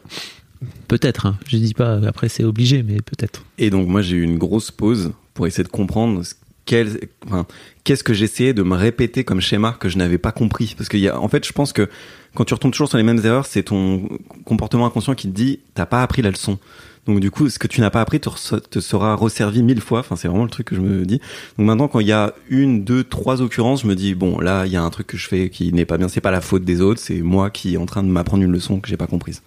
Peut-être, 0.88 1.26
hein. 1.26 1.38
je 1.46 1.56
dis 1.56 1.74
pas, 1.74 2.00
après 2.06 2.28
c'est 2.28 2.44
obligé, 2.44 2.82
mais 2.82 2.96
peut-être. 2.96 3.44
Et 3.58 3.70
donc 3.70 3.88
moi 3.88 4.02
j'ai 4.02 4.16
eu 4.16 4.22
une 4.22 4.38
grosse 4.38 4.70
pause 4.70 5.12
pour 5.34 5.46
essayer 5.46 5.64
de 5.64 5.68
comprendre 5.68 6.22
qu'est-ce 6.64 8.04
que 8.04 8.14
j'essayais 8.14 8.54
de 8.54 8.62
me 8.62 8.76
répéter 8.76 9.24
comme 9.24 9.40
schéma 9.40 9.76
que 9.78 9.88
je 9.88 9.98
n'avais 9.98 10.18
pas 10.18 10.32
compris. 10.32 10.74
Parce 10.76 10.88
a, 10.94 11.20
en 11.20 11.28
fait, 11.28 11.46
je 11.46 11.52
pense 11.52 11.72
que 11.72 11.88
quand 12.34 12.44
tu 12.44 12.54
retombes 12.54 12.72
toujours 12.72 12.88
sur 12.88 12.98
les 12.98 13.04
mêmes 13.04 13.20
erreurs, 13.24 13.46
c'est 13.46 13.64
ton 13.64 14.08
comportement 14.44 14.86
inconscient 14.86 15.14
qui 15.14 15.28
te 15.28 15.34
dit 15.34 15.60
t'as 15.74 15.86
pas 15.86 16.02
appris 16.02 16.22
la 16.22 16.30
leçon. 16.30 16.58
Donc 17.06 17.20
du 17.20 17.30
coup, 17.30 17.50
ce 17.50 17.58
que 17.58 17.66
tu 17.66 17.82
n'as 17.82 17.90
pas 17.90 18.00
appris 18.00 18.18
te, 18.18 18.56
te 18.56 18.80
sera 18.80 19.14
resservi 19.14 19.62
mille 19.62 19.80
fois. 19.80 20.00
Enfin, 20.00 20.16
c'est 20.16 20.26
vraiment 20.26 20.44
le 20.44 20.50
truc 20.50 20.68
que 20.68 20.76
je 20.76 20.80
me 20.80 21.04
dis. 21.04 21.20
Donc 21.58 21.66
maintenant, 21.66 21.86
quand 21.86 22.00
il 22.00 22.06
y 22.06 22.12
a 22.12 22.32
une, 22.48 22.82
deux, 22.82 23.04
trois 23.04 23.42
occurrences, 23.42 23.82
je 23.82 23.86
me 23.86 23.94
dis 23.94 24.14
bon, 24.14 24.40
là, 24.40 24.64
il 24.64 24.72
y 24.72 24.76
a 24.76 24.82
un 24.82 24.90
truc 24.90 25.08
que 25.08 25.18
je 25.18 25.28
fais 25.28 25.50
qui 25.50 25.72
n'est 25.72 25.84
pas 25.84 25.98
bien. 25.98 26.08
C'est 26.08 26.22
pas 26.22 26.30
la 26.30 26.40
faute 26.40 26.64
des 26.64 26.80
autres, 26.80 27.00
c'est 27.00 27.20
moi 27.20 27.50
qui 27.50 27.74
est 27.74 27.76
en 27.76 27.86
train 27.86 28.02
de 28.02 28.08
m'apprendre 28.08 28.42
une 28.42 28.52
leçon 28.52 28.80
que 28.80 28.88
j'ai 28.88 28.96
pas 28.96 29.06
comprise. 29.06 29.42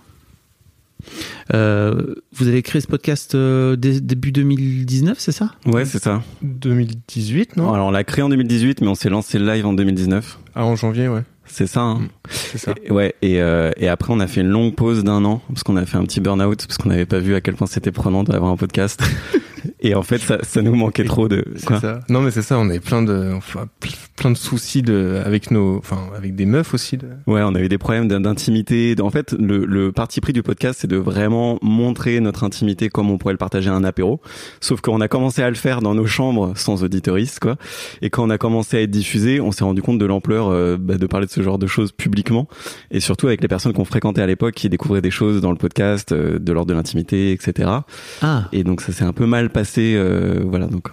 Euh, 1.54 2.15
vous 2.33 2.48
avez 2.48 2.62
créé 2.62 2.81
ce 2.81 2.88
podcast 2.88 3.36
euh, 3.36 3.75
dé- 3.75 4.01
début 4.01 4.31
2019, 4.31 5.18
c'est 5.19 5.31
ça? 5.31 5.51
Ouais, 5.65 5.86
c'est 5.86 6.01
ça. 6.04 6.21
2018, 6.42 7.57
non? 7.57 7.74
Alors 7.74 7.88
on 7.88 7.92
l'a 7.92 8.04
créé 8.04 8.24
en 8.24 8.30
2018, 8.30 8.81
mais 8.81 8.88
on 8.88 8.95
s'est 8.95 9.09
lancé 9.09 9.39
live 9.39 9.65
en 9.65 9.74
2019. 9.74 10.39
Ah, 10.56 10.65
en 10.65 10.75
janvier, 10.75 11.07
ouais. 11.07 11.24
C'est 11.45 11.68
ça. 11.68 11.81
Hein. 11.81 12.01
C'est 12.30 12.57
ça. 12.57 12.74
Et- 12.83 12.92
ouais. 12.92 13.15
Et, 13.21 13.42
euh, 13.42 13.71
et 13.77 13.88
après, 13.88 14.12
on 14.13 14.19
a 14.19 14.27
fait 14.27 14.42
une 14.42 14.50
longue 14.50 14.75
pause 14.75 15.04
d'un 15.06 15.24
an 15.24 15.42
parce 15.48 15.63
qu'on 15.63 15.77
a 15.77 15.86
fait 15.86 15.95
un 15.98 16.04
petit 16.04 16.19
burn-out 16.19 16.65
parce 16.68 16.77
qu'on 16.77 16.89
n'avait 16.89 17.06
pas 17.06 17.19
vu 17.19 17.36
à 17.36 17.42
quel 17.42 17.56
point 17.56 17.68
c'était 17.68 17.92
prenant 17.92 18.24
d'avoir 18.24 18.51
un 18.51 18.57
podcast. 18.57 19.01
et 19.81 19.95
en 19.95 20.04
fait, 20.04 20.19
ça, 20.19 20.38
ça 20.44 20.62
nous 20.62 20.75
manquait 20.75 21.04
trop 21.04 21.27
de. 21.27 21.44
C'est 21.56 21.65
Quoi 21.65 21.80
ça. 21.80 22.00
Non, 22.09 22.21
mais 22.21 22.31
c'est 22.31 22.42
ça. 22.42 22.57
On 22.59 22.69
avait 22.69 22.80
plein 22.80 23.01
de, 23.01 23.31
enfin, 23.36 23.68
pl- 23.80 23.94
plein 24.15 24.31
de 24.31 24.38
soucis 24.38 24.81
de, 24.81 25.21
avec 25.25 25.51
nos, 25.51 25.77
enfin, 25.77 26.00
avec 26.15 26.36
des 26.36 26.45
meufs 26.45 26.74
aussi. 26.74 26.98
De... 26.98 27.07
Ouais, 27.27 27.42
on 27.44 27.54
a 27.56 27.59
eu 27.62 27.69
des 27.69 27.77
problèmes 27.77 28.07
d'in- 28.07 28.19
d'intimité. 28.19 28.95
En 29.01 29.09
fait, 29.09 29.33
le, 29.33 29.65
le 29.65 29.92
parti 29.92 30.21
pris 30.21 30.33
du 30.33 30.44
podcast, 30.44 30.80
c'est 30.81 30.88
de 30.88 30.98
vraiment 30.98 31.59
montrer 31.62 32.19
notre 32.19 32.44
intimité 32.44 32.89
comme 32.89 33.09
on 33.12 33.18
pourrait 33.18 33.33
le 33.33 33.38
partager 33.38 33.69
à 33.69 33.74
un 33.74 33.83
apéro. 33.83 34.21
Sauf 34.62 34.81
qu'on 34.81 35.01
a 35.01 35.07
commencé 35.07 35.42
à 35.42 35.50
le 35.50 35.56
faire 35.56 35.81
dans 35.81 35.95
nos 35.95 36.06
chambres 36.07 36.54
sans 36.56 36.83
auditoristes, 36.83 37.39
quoi. 37.39 37.57
Et 38.01 38.09
quand 38.09 38.24
on 38.25 38.30
a 38.30 38.38
commencé 38.38 38.77
à 38.77 38.81
être 38.81 38.92
diffusé, 38.92 39.39
on 39.42 39.51
s'est 39.51 39.63
rendu 39.63 39.81
compte 39.81 39.98
de 40.00 40.06
l'ampleur 40.06 40.48
euh, 40.50 40.77
bah, 40.80 40.95
de 40.98 41.06
parler 41.06 41.25
de 41.27 41.31
ce 41.31 41.42
genre 41.42 41.57
de 41.59 41.68
choses 41.68 41.92
publiquement. 41.92 42.47
Et 42.92 42.99
surtout 42.99 43.28
avec 43.28 43.42
les 43.42 43.47
personnes 43.47 43.73
qu'on 43.73 43.85
fréquentait 43.85 44.21
à 44.21 44.28
l'époque 44.28 44.56
qui 44.56 44.69
découvraient 44.69 45.02
des 45.02 45.11
choses 45.11 45.42
dans 45.42 45.52
le 45.52 45.57
podcast, 45.57 46.11
euh, 46.11 46.40
de 46.40 46.52
l'ordre 46.54 46.69
de 46.69 46.73
l'intimité, 46.76 47.31
etc. 47.31 47.69
Ah, 48.21 48.45
Et 48.54 48.64
donc 48.64 48.81
ça 48.81 48.92
s'est 48.92 49.04
un 49.04 49.14
peu 49.14 49.26
mal 49.26 49.46
euh, 49.95 50.44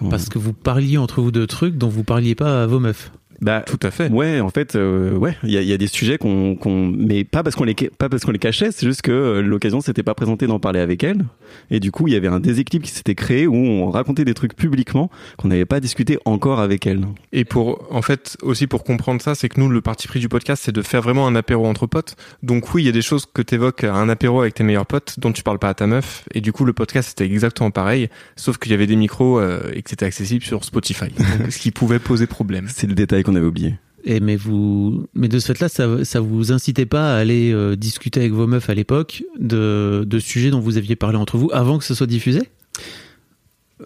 on- 0.01 0.09
parce 0.09 0.29
que 0.29 0.37
vous 0.39 0.53
parliez 0.53 0.97
entre 0.97 1.21
vous 1.21 1.31
de 1.31 1.45
trucs 1.45 1.77
dont 1.77 1.89
vous 1.89 2.03
parliez 2.03 2.35
pas 2.35 2.63
à 2.63 2.65
vos 2.67 2.79
meufs. 2.79 3.11
Bah, 3.41 3.63
Tout 3.65 3.79
à 3.81 3.91
fait. 3.91 4.09
Ouais, 4.09 4.39
en 4.39 4.49
fait, 4.49 4.75
euh, 4.75 5.15
ouais, 5.15 5.35
il 5.43 5.51
y 5.51 5.57
a, 5.57 5.61
il 5.61 5.67
y 5.67 5.73
a 5.73 5.77
des 5.77 5.87
sujets 5.87 6.17
qu'on, 6.17 6.55
qu'on, 6.55 6.87
mais 6.87 7.23
pas 7.23 7.43
parce 7.43 7.55
qu'on 7.55 7.63
les, 7.63 7.75
pas 7.75 8.09
parce 8.09 8.23
qu'on 8.23 8.31
les 8.31 8.39
cachait, 8.39 8.71
c'est 8.71 8.85
juste 8.85 9.01
que 9.01 9.11
euh, 9.11 9.41
l'occasion 9.41 9.81
s'était 9.81 10.03
pas 10.03 10.13
présentée 10.13 10.47
d'en 10.47 10.59
parler 10.59 10.79
avec 10.79 11.03
elle, 11.03 11.25
et 11.71 11.79
du 11.79 11.91
coup, 11.91 12.07
il 12.07 12.13
y 12.13 12.17
avait 12.17 12.27
un 12.27 12.39
déséquilibre 12.39 12.85
qui 12.85 12.91
s'était 12.91 13.15
créé 13.15 13.47
où 13.47 13.55
on 13.55 13.89
racontait 13.89 14.25
des 14.25 14.33
trucs 14.33 14.55
publiquement 14.55 15.09
qu'on 15.37 15.47
n'avait 15.47 15.65
pas 15.65 15.79
discuté 15.79 16.17
encore 16.25 16.59
avec 16.59 16.87
elle. 16.87 17.05
Et 17.33 17.45
pour, 17.45 17.87
en 17.91 18.01
fait, 18.01 18.37
aussi 18.41 18.67
pour 18.67 18.83
comprendre 18.83 19.21
ça, 19.21 19.35
c'est 19.35 19.49
que 19.49 19.59
nous, 19.59 19.69
le 19.69 19.81
parti 19.81 20.07
pris 20.07 20.19
du 20.19 20.29
podcast, 20.29 20.63
c'est 20.65 20.71
de 20.71 20.81
faire 20.81 21.01
vraiment 21.01 21.27
un 21.27 21.35
apéro 21.35 21.65
entre 21.65 21.87
potes. 21.87 22.15
Donc 22.43 22.73
oui, 22.73 22.83
il 22.83 22.85
y 22.85 22.89
a 22.89 22.93
des 22.93 23.01
choses 23.01 23.25
que 23.25 23.41
t'évoques 23.41 23.83
à 23.83 23.95
un 23.95 24.09
apéro 24.09 24.41
avec 24.41 24.53
tes 24.53 24.63
meilleurs 24.63 24.85
potes 24.85 25.19
dont 25.19 25.31
tu 25.31 25.43
parles 25.43 25.59
pas 25.59 25.69
à 25.69 25.73
ta 25.73 25.87
meuf. 25.87 26.25
Et 26.33 26.41
du 26.41 26.51
coup, 26.51 26.65
le 26.65 26.73
podcast 26.73 27.09
c'était 27.09 27.25
exactement 27.25 27.71
pareil, 27.71 28.09
sauf 28.35 28.57
qu'il 28.57 28.71
y 28.71 28.75
avait 28.75 28.87
des 28.87 28.95
micros 28.95 29.39
euh, 29.39 29.71
et 29.73 29.81
que 29.81 29.89
c'était 29.89 30.05
accessible 30.05 30.43
sur 30.43 30.63
Spotify. 30.63 31.09
Donc, 31.39 31.51
ce 31.51 31.59
qui 31.59 31.71
pouvait 31.71 31.99
poser 31.99 32.27
problème. 32.27 32.67
C'est 32.69 32.87
le 32.87 32.95
détail 32.95 33.23
qu'on 33.25 33.35
avait 33.35 33.45
oublié. 33.45 33.75
Et 34.05 34.19
mais 34.19 34.35
vous, 34.35 35.07
mais 35.15 35.27
de 35.27 35.39
ce 35.39 35.47
fait-là, 35.47 35.67
ça, 35.67 36.05
ça 36.05 36.19
vous 36.19 36.51
incitait 36.51 36.85
pas 36.85 37.15
à 37.15 37.17
aller 37.17 37.51
euh, 37.51 37.75
discuter 37.75 38.19
avec 38.19 38.33
vos 38.33 38.45
meufs 38.45 38.69
à 38.69 38.75
l'époque 38.75 39.23
de, 39.39 40.03
de 40.05 40.19
sujets 40.19 40.51
dont 40.51 40.59
vous 40.59 40.77
aviez 40.77 40.95
parlé 40.95 41.17
entre 41.17 41.37
vous 41.37 41.49
avant 41.51 41.79
que 41.79 41.83
ce 41.83 41.95
soit 41.95 42.05
diffusé? 42.05 42.43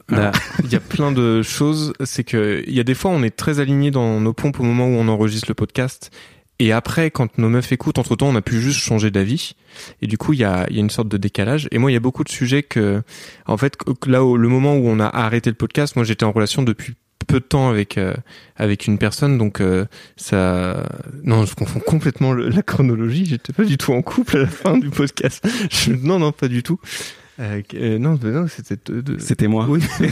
Bah, 0.10 0.32
Il 0.64 0.72
y 0.72 0.76
a 0.76 0.82
plein 0.82 1.14
de 1.14 1.42
choses. 1.42 1.94
C'est 2.04 2.26
que 2.26 2.64
il 2.68 2.74
y 2.74 2.82
a 2.82 2.84
des 2.84 2.96
fois, 2.96 3.12
on 3.12 3.24
est 3.24 3.36
très 3.36 3.62
aligné 3.62 3.92
dans 3.92 4.20
nos 4.20 4.34
pompes 4.34 4.60
au 4.60 4.64
moment 4.64 4.88
où 4.88 4.92
on 4.92 5.08
enregistre 5.08 5.48
le 5.50 5.56
podcast. 5.56 6.12
Et 6.62 6.74
après, 6.74 7.10
quand 7.10 7.38
nos 7.38 7.48
meufs 7.48 7.72
écoutent, 7.72 8.00
entre 8.00 8.18
temps, 8.18 8.28
on 8.28 8.36
a 8.36 8.42
pu 8.42 8.60
juste 8.60 8.80
changer 8.80 9.12
d'avis. 9.12 9.54
Et 10.02 10.08
du 10.08 10.18
coup, 10.18 10.34
il 10.34 10.40
y 10.40 10.44
a, 10.44 10.68
il 10.70 10.76
y 10.76 10.80
a 10.80 10.82
une 10.82 10.90
sorte 10.90 11.08
de 11.08 11.16
décalage. 11.16 11.70
Et 11.72 11.78
moi, 11.78 11.90
il 11.90 11.94
y 11.94 11.98
a 11.98 12.02
beaucoup 12.02 12.26
de 12.26 12.30
sujets 12.30 12.64
que, 12.64 13.02
en 13.46 13.56
fait, 13.56 13.78
là, 14.06 14.26
au, 14.26 14.36
le 14.36 14.50
moment 14.50 14.76
où 14.76 14.90
on 14.90 15.00
a 15.00 15.06
arrêté 15.06 15.50
le 15.50 15.56
podcast, 15.56 15.96
moi, 15.96 16.04
j'étais 16.04 16.26
en 16.26 16.34
relation 16.34 16.62
depuis 16.62 16.96
peu 17.30 17.40
de 17.40 17.46
temps 17.46 17.70
avec 17.70 17.98
euh, 17.98 18.16
avec 18.56 18.88
une 18.88 18.98
personne 18.98 19.38
donc 19.38 19.62
euh, 19.62 19.86
ça 20.18 20.84
non 21.24 21.46
je 21.46 21.54
confonds 21.54 21.80
complètement 21.80 22.34
la 22.34 22.64
chronologie 22.64 23.26
j'étais 23.26 23.54
pas 23.54 23.64
du 23.64 23.78
tout 23.78 23.94
en 23.94 24.02
couple 24.02 24.38
à 24.38 24.40
la 24.42 24.48
fin 24.48 24.78
du 24.78 24.90
podcast. 24.90 25.48
Non 26.02 26.20
non 26.20 26.32
pas 26.32 26.48
du 26.48 26.64
tout 26.64 26.80
euh, 27.40 27.62
euh, 27.76 27.98
non 27.98 28.20
non 28.22 28.46
c'était 28.48 28.76
de, 28.92 29.02
de- 29.02 29.20
C'était 29.20 29.48
moi. 29.48 29.66
oui 29.70 29.80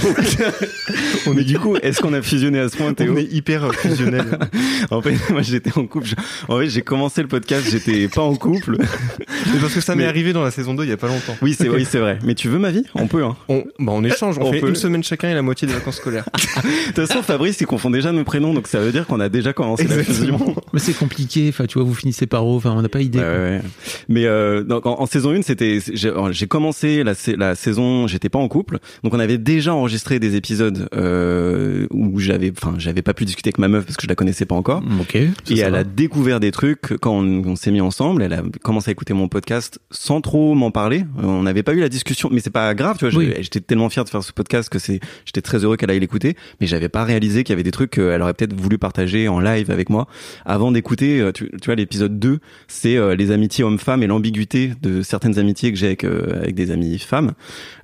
On 1.27 1.37
est 1.37 1.43
du 1.43 1.59
coup, 1.59 1.75
est-ce 1.77 2.01
qu'on 2.01 2.13
a 2.13 2.21
fusionné 2.21 2.59
à 2.59 2.69
ce 2.69 2.77
point, 2.77 2.93
Théo 2.93 3.13
on 3.13 3.17
est 3.17 3.31
hyper 3.31 3.73
fusionnel 3.73 4.25
En 4.91 5.01
fait, 5.01 5.15
moi 5.31 5.41
j'étais 5.41 5.77
en 5.77 5.85
couple. 5.85 6.09
En 6.47 6.59
fait, 6.59 6.69
j'ai 6.69 6.81
commencé 6.81 7.21
le 7.21 7.27
podcast, 7.27 7.67
j'étais 7.69 8.07
pas 8.07 8.21
en 8.21 8.35
couple. 8.35 8.77
mais 9.19 9.59
parce 9.59 9.73
que 9.73 9.81
ça 9.81 9.95
m'est 9.95 10.03
Mais- 10.03 10.09
arrivé 10.09 10.33
dans 10.33 10.43
la 10.43 10.51
saison 10.51 10.73
2 10.73 10.83
il 10.83 10.89
y 10.89 10.93
a 10.93 10.97
pas 10.97 11.07
longtemps 11.07 11.35
Oui, 11.41 11.53
c'est 11.57 11.69
oui, 11.69 11.85
c'est 11.89 11.99
vrai. 11.99 12.19
Mais 12.23 12.33
tu 12.35 12.47
veux 12.49 12.59
ma 12.59 12.71
vie? 12.71 12.83
On 12.95 13.07
peut. 13.07 13.23
Hein. 13.23 13.35
on 13.49 13.63
bah 13.79 13.91
on 13.95 14.03
échange 14.03 14.37
on, 14.39 14.43
On 14.47 14.51
fait 14.53 14.59
peut. 14.61 14.69
une 14.69 14.75
semaine 14.75 15.03
chacun 15.03 15.29
et 15.29 15.33
la 15.33 15.41
moitié 15.41 15.67
des 15.67 15.73
vacances 15.73 15.97
scolaires 15.97 16.25
De 16.33 16.93
toute 16.93 17.07
façon, 17.07 17.21
Fabrice, 17.23 17.59
il 17.61 17.67
confond 17.67 17.89
déjà 17.89 18.11
nos 18.11 18.23
prénoms, 18.23 18.53
donc 18.53 18.67
ça 18.67 18.79
veut 18.79 18.91
dire 18.91 19.05
qu'on 19.05 19.19
a 19.19 19.29
déjà 19.29 19.53
commencé 19.53 19.85
la 19.87 20.03
fusion. 20.03 20.55
Mais 20.73 20.79
c'est 20.79 20.93
compliqué. 20.97 21.47
Enfin, 21.49 21.65
tu 21.65 21.77
vois, 21.77 21.83
vous 21.87 21.93
finissez 21.93 22.25
par 22.27 22.45
O. 22.45 22.55
Enfin, 22.55 22.71
on 22.71 22.81
n'a 22.81 22.89
pas 22.89 23.01
idée. 23.01 23.19
Ouais, 23.19 23.25
ouais. 23.25 23.61
Mais 24.07 24.25
euh, 24.25 24.63
donc 24.63 24.85
en, 24.85 24.99
en 25.01 25.05
saison 25.05 25.31
1, 25.33 25.41
c'était 25.41 25.79
j'ai 25.93 26.47
commencé 26.47 27.03
la, 27.03 27.13
la 27.37 27.55
saison, 27.55 28.07
j'étais 28.07 28.29
pas 28.29 28.39
en 28.39 28.47
couple, 28.47 28.79
donc 29.03 29.13
on 29.13 29.19
avait 29.19 29.37
déjà 29.37 29.73
enregistré 29.73 30.19
des 30.19 30.35
épisodes 30.35 30.87
euh, 30.95 31.87
où 31.91 32.19
j'avais, 32.19 32.51
enfin, 32.51 32.75
j'avais 32.77 33.01
pas 33.01 33.13
pu 33.13 33.25
discuter 33.25 33.49
avec 33.49 33.57
ma 33.57 33.67
meuf 33.67 33.85
parce 33.85 33.97
que 33.97 34.03
je 34.03 34.07
la 34.07 34.15
connaissais 34.15 34.45
pas 34.45 34.55
encore. 34.55 34.83
Ok. 34.99 35.17
ça, 35.45 35.53
Et 35.53 35.59
elle 35.59 35.71
va. 35.73 35.79
a 35.79 35.83
découvert 35.83 36.39
des 36.39 36.51
trucs 36.51 36.95
quand 37.01 37.11
on, 37.13 37.43
on 37.45 37.55
s'est 37.55 37.71
mis 37.71 37.81
ensemble. 37.81 38.21
Elle 38.23 38.33
a 38.33 38.41
commencé 38.63 38.89
à 38.89 38.91
écouter 38.91 39.13
mon 39.13 39.27
podcast 39.27 39.79
sans 39.91 40.21
trop 40.21 40.53
m'en 40.55 40.71
parler. 40.71 41.03
Euh, 41.19 41.23
On 41.25 41.43
n'avait 41.43 41.63
pas 41.63 41.73
eu 41.73 41.79
la 41.79 41.89
discussion, 41.89 42.29
mais 42.31 42.39
c'est 42.39 42.49
pas 42.49 42.73
grave, 42.75 42.97
tu 42.99 43.09
vois. 43.09 43.17
Oui. 43.19 43.33
J'étais 43.39 43.59
tellement 43.61 43.89
fier 43.89 44.03
de 44.03 44.09
faire 44.09 44.23
ce 44.23 44.31
podcast 44.33 44.69
que 44.69 44.79
c'est, 44.79 44.99
j'étais 45.25 45.41
très 45.41 45.63
heureux 45.63 45.77
qu'elle 45.77 45.89
aille 45.91 45.99
l'écouter. 45.99 46.35
Mais 46.61 46.67
j'avais 46.67 46.89
pas 46.89 47.03
réalisé 47.03 47.43
qu'il 47.43 47.53
y 47.53 47.55
avait 47.55 47.63
des 47.63 47.71
trucs 47.71 47.91
qu'elle 47.91 48.21
aurait 48.21 48.33
peut-être 48.33 48.53
voulu 48.59 48.77
partager 48.77 49.27
en 49.27 49.39
live 49.39 49.71
avec 49.71 49.89
moi 49.89 50.07
avant 50.45 50.71
d'écouter. 50.71 51.19
euh, 51.21 51.31
Tu, 51.31 51.49
tu 51.61 51.65
vois, 51.65 51.75
l'épisode 51.75 52.19
2, 52.19 52.39
c'est 52.67 52.97
euh, 52.97 53.15
les 53.15 53.31
amitiés 53.31 53.63
hommes-femmes 53.63 54.03
et 54.03 54.07
l'ambiguïté 54.07 54.71
de 54.81 55.01
certaines 55.01 55.39
amitiés 55.39 55.71
que 55.71 55.77
j'ai 55.77 55.87
avec, 55.87 56.03
euh, 56.03 56.41
avec 56.41 56.55
des 56.55 56.71
amis 56.71 56.99
femmes. 57.07 57.33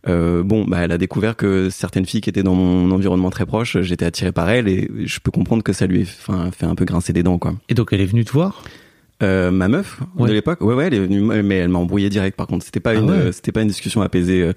Euh, 0.08 0.44
bon, 0.44 0.66
bah, 0.66 0.80
elle 0.82 0.92
a 0.92 0.98
découvert 0.98 1.36
que 1.36 1.70
certaines 1.70 2.06
filles 2.06 2.22
qui 2.22 2.30
étaient 2.30 2.44
dans 2.44 2.56
mon 2.56 2.92
environnement 2.92 3.30
très 3.30 3.46
proche, 3.46 3.80
j'étais 3.82 4.06
attiré 4.06 4.32
par 4.32 4.50
elles 4.50 4.68
et 4.68 4.90
je 5.06 5.20
peux 5.20 5.32
comprendre 5.32 5.64
que 5.64 5.74
ça 5.74 5.88
lui 5.88 6.02
ait 6.02 6.06
fait 6.06 6.66
un 6.66 6.76
peu 6.76 6.86
grincer 6.86 7.14
des 7.14 7.24
dents, 7.24 7.38
quoi. 7.40 7.56
Et 7.70 7.74
donc, 7.74 7.90
elle 7.92 8.02
est 8.02 8.06
venue 8.06 8.26
te 8.26 8.32
voir? 8.32 8.64
Euh, 9.22 9.52
ma 9.52 9.70
meuf 9.70 10.02
Ouais. 10.18 10.28
de 10.28 10.34
l'époque, 10.34 10.60
ouais 10.62 10.74
ouais, 10.74 10.88
elle 10.88 10.96
est 10.96 11.00
venue, 11.00 11.22
mais 11.22 11.56
elle 11.56 11.70
m'a 11.70 11.80
embrouillé 11.80 12.10
direct. 12.10 12.36
Par 12.36 12.46
contre, 12.48 12.66
c'était 12.66 12.82
pas 12.82 12.90
Ah 12.90 12.96
une, 12.96 13.10
ouais. 13.10 13.16
euh, 13.18 13.32
c'était 13.32 13.54
pas 13.54 13.62
une 13.62 13.70
discussion 13.70 14.02
apaisée. 14.02 14.42
euh, 14.42 14.54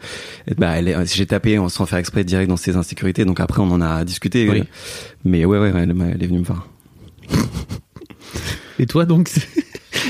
bah, 0.58 0.74
j'ai 1.04 1.26
tapé 1.26 1.58
en- 1.58 1.68
sans 1.68 1.86
faire 1.86 1.98
exprès 1.98 2.24
direct 2.24 2.48
dans 2.48 2.56
ses 2.56 2.74
insécurités. 2.74 3.24
Donc 3.24 3.38
après, 3.38 3.60
on 3.60 3.70
en 3.70 3.80
a 3.80 4.04
discuté. 4.04 4.48
Oui. 4.50 4.60
euh, 4.60 4.64
mais 5.24 5.44
ouais 5.44 5.58
ouais, 5.60 5.72
elle, 5.76 5.90
est 5.90 6.26
venue 6.26 6.40
me 6.40 6.44
voir. 6.44 6.66
Et 8.78 8.86
toi, 8.86 9.04
donc, 9.04 9.30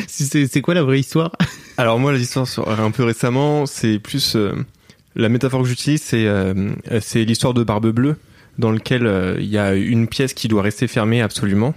c'est 0.08 0.60
quoi 0.62 0.74
la 0.74 0.82
vraie 0.82 1.00
histoire? 1.00 1.32
Alors 1.78 1.98
moi, 1.98 2.12
l'histoire 2.12 2.48
sur 2.48 2.68
un 2.68 2.90
peu 2.90 3.04
récemment, 3.04 3.66
c'est 3.66 3.98
plus 3.98 4.34
euh, 4.36 4.52
la 5.14 5.28
métaphore 5.28 5.62
que 5.62 5.68
j'utilise, 5.68 6.02
c'est 6.02 6.26
euh, 6.26 6.70
c'est 7.00 7.24
l'histoire 7.24 7.52
de 7.54 7.64
Barbe 7.64 7.88
Bleue, 7.90 8.16
dans 8.58 8.70
lequel 8.70 9.06
euh, 9.06 9.36
il 9.38 9.46
y 9.46 9.58
a 9.58 9.74
une 9.74 10.08
pièce 10.08 10.32
qui 10.32 10.48
doit 10.48 10.62
rester 10.62 10.86
fermée 10.86 11.20
absolument. 11.20 11.74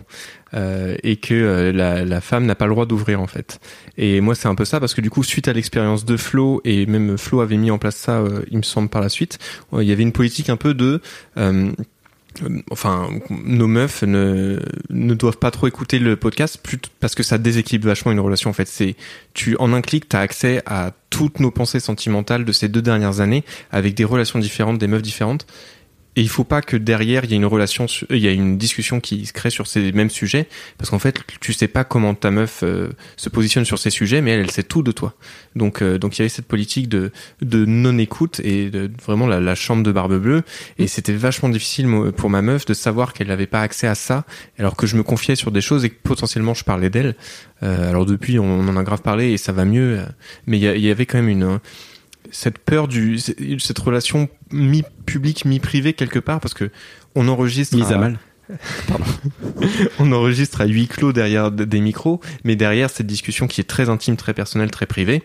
euh, 0.53 0.95
et 1.03 1.17
que 1.17 1.33
euh, 1.33 1.71
la, 1.71 2.05
la 2.05 2.21
femme 2.21 2.45
n'a 2.45 2.55
pas 2.55 2.65
le 2.65 2.71
droit 2.73 2.85
d'ouvrir 2.85 3.21
en 3.21 3.27
fait. 3.27 3.59
Et 3.97 4.21
moi 4.21 4.35
c'est 4.35 4.47
un 4.47 4.55
peu 4.55 4.65
ça 4.65 4.79
parce 4.79 4.93
que 4.93 5.01
du 5.01 5.09
coup 5.09 5.23
suite 5.23 5.47
à 5.47 5.53
l'expérience 5.53 6.05
de 6.05 6.17
Flo 6.17 6.61
et 6.65 6.85
même 6.87 7.17
Flo 7.17 7.41
avait 7.41 7.57
mis 7.57 7.71
en 7.71 7.77
place 7.77 7.95
ça, 7.97 8.19
euh, 8.19 8.41
il 8.51 8.57
me 8.57 8.63
semble 8.63 8.89
par 8.89 9.01
la 9.01 9.09
suite, 9.09 9.39
euh, 9.73 9.83
il 9.83 9.89
y 9.89 9.91
avait 9.91 10.03
une 10.03 10.11
politique 10.13 10.49
un 10.49 10.57
peu 10.57 10.73
de 10.73 11.01
euh, 11.37 11.71
euh, 11.71 11.71
enfin 12.71 13.09
nos 13.29 13.67
meufs 13.67 14.03
ne 14.03 14.59
ne 14.89 15.13
doivent 15.13 15.37
pas 15.37 15.51
trop 15.51 15.67
écouter 15.67 15.99
le 15.99 16.15
podcast 16.15 16.63
parce 16.99 17.15
que 17.15 17.23
ça 17.23 17.37
déséquilibre 17.37 17.87
vachement 17.87 18.11
une 18.11 18.19
relation 18.19 18.49
en 18.49 18.53
fait. 18.53 18.67
C'est 18.67 18.95
tu 19.33 19.55
en 19.57 19.73
un 19.73 19.81
clic 19.81 20.07
t'as 20.07 20.21
accès 20.21 20.61
à 20.65 20.91
toutes 21.09 21.39
nos 21.39 21.51
pensées 21.51 21.79
sentimentales 21.79 22.45
de 22.45 22.51
ces 22.51 22.67
deux 22.67 22.81
dernières 22.81 23.19
années 23.19 23.43
avec 23.71 23.95
des 23.95 24.05
relations 24.05 24.39
différentes 24.39 24.77
des 24.77 24.87
meufs 24.87 25.01
différentes 25.01 25.47
et 26.15 26.21
il 26.21 26.29
faut 26.29 26.43
pas 26.43 26.61
que 26.61 26.75
derrière 26.75 27.23
il 27.23 27.31
y 27.31 27.33
ait 27.33 27.37
une 27.37 27.45
relation 27.45 27.85
il 28.09 28.17
y 28.17 28.27
a 28.27 28.31
une 28.31 28.57
discussion 28.57 28.99
qui 28.99 29.25
se 29.25 29.33
crée 29.33 29.49
sur 29.49 29.67
ces 29.67 29.91
mêmes 29.91 30.09
sujets 30.09 30.47
parce 30.77 30.89
qu'en 30.89 30.99
fait 30.99 31.21
tu 31.39 31.53
sais 31.53 31.67
pas 31.67 31.83
comment 31.83 32.13
ta 32.13 32.31
meuf 32.31 32.61
euh, 32.63 32.89
se 33.15 33.29
positionne 33.29 33.63
sur 33.65 33.79
ces 33.79 33.89
sujets 33.89 34.21
mais 34.21 34.31
elle 34.31 34.49
elle 34.49 34.51
sait 34.51 34.63
tout 34.63 34.81
de 34.81 34.91
toi. 34.91 35.13
Donc 35.55 35.81
euh, 35.81 35.97
donc 35.97 36.17
il 36.17 36.19
y 36.19 36.23
avait 36.23 36.29
cette 36.29 36.47
politique 36.47 36.89
de 36.89 37.11
de 37.41 37.65
non 37.65 37.97
écoute 37.97 38.39
et 38.43 38.69
de 38.69 38.89
vraiment 39.05 39.27
la, 39.27 39.39
la 39.39 39.55
chambre 39.55 39.83
de 39.83 39.91
barbe 39.91 40.17
bleue. 40.17 40.43
Et 40.77 40.87
c'était 40.87 41.13
vachement 41.13 41.49
difficile 41.49 41.87
pour 42.15 42.29
ma 42.29 42.41
meuf 42.41 42.65
de 42.65 42.73
savoir 42.73 43.13
qu'elle 43.13 43.27
n'avait 43.27 43.47
pas 43.47 43.61
accès 43.61 43.87
à 43.87 43.95
ça 43.95 44.25
alors 44.57 44.75
que 44.75 44.87
je 44.87 44.95
me 44.95 45.03
confiais 45.03 45.35
sur 45.35 45.51
des 45.51 45.61
choses 45.61 45.85
et 45.85 45.89
que 45.89 45.97
potentiellement 46.01 46.53
je 46.53 46.63
parlais 46.63 46.89
d'elle. 46.89 47.15
Euh, 47.61 47.89
alors 47.89 48.05
depuis 48.05 48.39
on 48.39 48.67
en 48.67 48.77
a 48.77 48.83
grave 48.83 49.01
parlé 49.01 49.31
et 49.31 49.37
ça 49.37 49.51
va 49.51 49.65
mieux 49.65 49.99
euh, 49.99 50.05
mais 50.47 50.57
il 50.57 50.63
y, 50.63 50.87
y 50.87 50.91
avait 50.91 51.05
quand 51.05 51.17
même 51.17 51.27
une 51.27 51.43
euh, 51.43 51.57
cette 52.31 52.59
peur 52.59 52.87
du 52.87 53.17
cette 53.19 53.79
relation 53.79 54.29
mi 54.51 54.83
public 55.05 55.45
mi 55.45 55.59
privée 55.59 55.93
quelque 55.93 56.19
part 56.19 56.39
parce 56.39 56.53
que 56.53 56.71
on 57.15 57.27
enregistre 57.27 57.75
Mise 57.75 57.91
à 57.91 57.97
mal. 57.97 58.19
on 59.99 60.11
enregistre 60.11 60.61
à 60.61 60.65
huis 60.65 60.87
clos 60.87 61.13
derrière 61.13 61.51
des 61.51 61.79
micros, 61.79 62.19
mais 62.43 62.55
derrière 62.55 62.89
cette 62.89 63.07
discussion 63.07 63.47
qui 63.47 63.61
est 63.61 63.65
très 63.65 63.89
intime, 63.89 64.15
très 64.15 64.33
personnelle, 64.33 64.71
très 64.71 64.87
privée, 64.87 65.23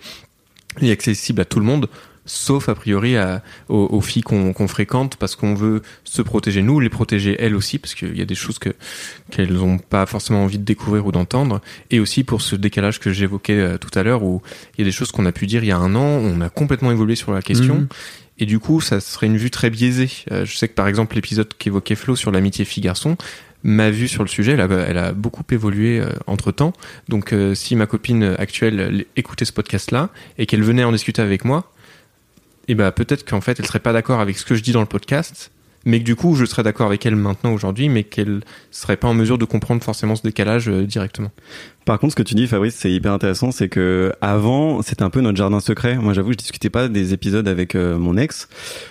et 0.80 0.90
accessible 0.90 1.40
à 1.40 1.44
tout 1.44 1.58
le 1.58 1.64
monde, 1.64 1.88
sauf 2.26 2.68
a 2.68 2.74
priori 2.74 3.16
à, 3.16 3.42
aux, 3.68 3.88
aux 3.90 4.00
filles 4.00 4.22
qu'on 4.22 4.68
fréquente, 4.68 5.16
parce 5.16 5.36
qu'on 5.36 5.54
veut 5.54 5.82
se 6.04 6.22
protéger 6.22 6.62
nous, 6.62 6.80
les 6.80 6.88
protéger 6.88 7.36
elles 7.38 7.54
aussi, 7.54 7.78
parce 7.78 7.94
qu'il 7.94 8.16
y 8.16 8.22
a 8.22 8.24
des 8.24 8.34
choses 8.34 8.58
que 8.58 8.70
qu'elles 9.30 9.52
n'ont 9.52 9.78
pas 9.78 10.06
forcément 10.06 10.44
envie 10.44 10.58
de 10.58 10.64
découvrir 10.64 11.06
ou 11.06 11.12
d'entendre, 11.12 11.60
et 11.90 12.00
aussi 12.00 12.24
pour 12.24 12.42
ce 12.42 12.56
décalage 12.56 13.00
que 13.00 13.12
j'évoquais 13.12 13.58
euh, 13.58 13.78
tout 13.78 13.96
à 13.98 14.02
l'heure, 14.02 14.22
où 14.22 14.42
il 14.76 14.80
y 14.80 14.84
a 14.84 14.86
des 14.86 14.92
choses 14.92 15.10
qu'on 15.10 15.26
a 15.26 15.32
pu 15.32 15.46
dire 15.46 15.64
il 15.64 15.68
y 15.68 15.72
a 15.72 15.76
un 15.76 15.94
an, 15.94 16.00
on 16.00 16.40
a 16.40 16.48
complètement 16.48 16.90
évolué 16.90 17.16
sur 17.16 17.32
la 17.32 17.42
question. 17.42 17.76
Mhm. 17.76 17.88
Et 18.38 18.46
du 18.46 18.58
coup, 18.58 18.80
ça 18.80 18.98
serait 18.98 19.26
une 19.26 19.36
vue 19.36 19.50
très 19.50 19.70
biaisée. 19.70 20.10
Euh, 20.32 20.44
je 20.44 20.56
sais 20.56 20.66
que 20.66 20.74
par 20.74 20.88
exemple, 20.88 21.14
l'épisode 21.14 21.48
qu'évoquait 21.56 21.94
Flo 21.94 22.16
sur 22.16 22.32
l'amitié 22.32 22.64
fille-garçon, 22.64 23.16
ma 23.62 23.90
vue 23.90 24.08
sur 24.08 24.22
le 24.22 24.28
sujet, 24.28 24.52
elle 24.52 24.60
a, 24.60 24.68
elle 24.88 24.98
a 24.98 25.12
beaucoup 25.12 25.44
évolué 25.50 26.02
entre 26.26 26.52
temps. 26.52 26.72
Donc, 27.08 27.32
euh, 27.32 27.54
si 27.54 27.76
ma 27.76 27.86
copine 27.86 28.34
actuelle 28.38 28.80
euh, 28.80 29.02
écoutait 29.16 29.44
ce 29.44 29.52
podcast-là 29.52 30.10
et 30.38 30.46
qu'elle 30.46 30.62
venait 30.62 30.84
en 30.84 30.92
discuter 30.92 31.22
avec 31.22 31.44
moi, 31.44 31.72
et 32.68 32.74
ben 32.74 32.90
peut-être 32.92 33.28
qu'en 33.28 33.40
fait, 33.40 33.58
elle 33.58 33.66
serait 33.66 33.80
pas 33.80 33.92
d'accord 33.92 34.20
avec 34.20 34.38
ce 34.38 34.44
que 34.44 34.54
je 34.54 34.62
dis 34.62 34.72
dans 34.72 34.80
le 34.80 34.86
podcast, 34.86 35.50
mais 35.84 35.98
que 35.98 36.04
du 36.04 36.16
coup, 36.16 36.34
je 36.34 36.44
serais 36.44 36.62
d'accord 36.62 36.86
avec 36.86 37.04
elle 37.04 37.16
maintenant 37.16 37.52
aujourd'hui, 37.52 37.88
mais 37.88 38.04
qu'elle 38.04 38.40
serait 38.70 38.96
pas 38.96 39.08
en 39.08 39.14
mesure 39.14 39.38
de 39.38 39.44
comprendre 39.44 39.82
forcément 39.82 40.16
ce 40.16 40.22
décalage 40.22 40.68
euh, 40.68 40.86
directement. 40.86 41.30
Par 41.84 41.98
contre, 41.98 42.12
ce 42.12 42.16
que 42.16 42.22
tu 42.22 42.34
dis, 42.34 42.46
Fabrice, 42.46 42.74
c'est 42.78 42.90
hyper 42.90 43.12
intéressant, 43.12 43.50
c'est 43.52 43.68
que 43.68 44.12
avant, 44.20 44.80
c'était 44.82 45.02
un 45.02 45.10
peu 45.10 45.20
notre 45.20 45.36
jardin 45.36 45.60
secret. 45.60 45.96
Moi, 45.96 46.14
j'avoue, 46.14 46.32
je 46.32 46.36
discutais 46.38 46.70
pas 46.70 46.88
des 46.88 47.12
épisodes 47.12 47.46
avec 47.46 47.74
euh, 47.74 47.98
mon 47.98 48.16
ex. 48.16 48.48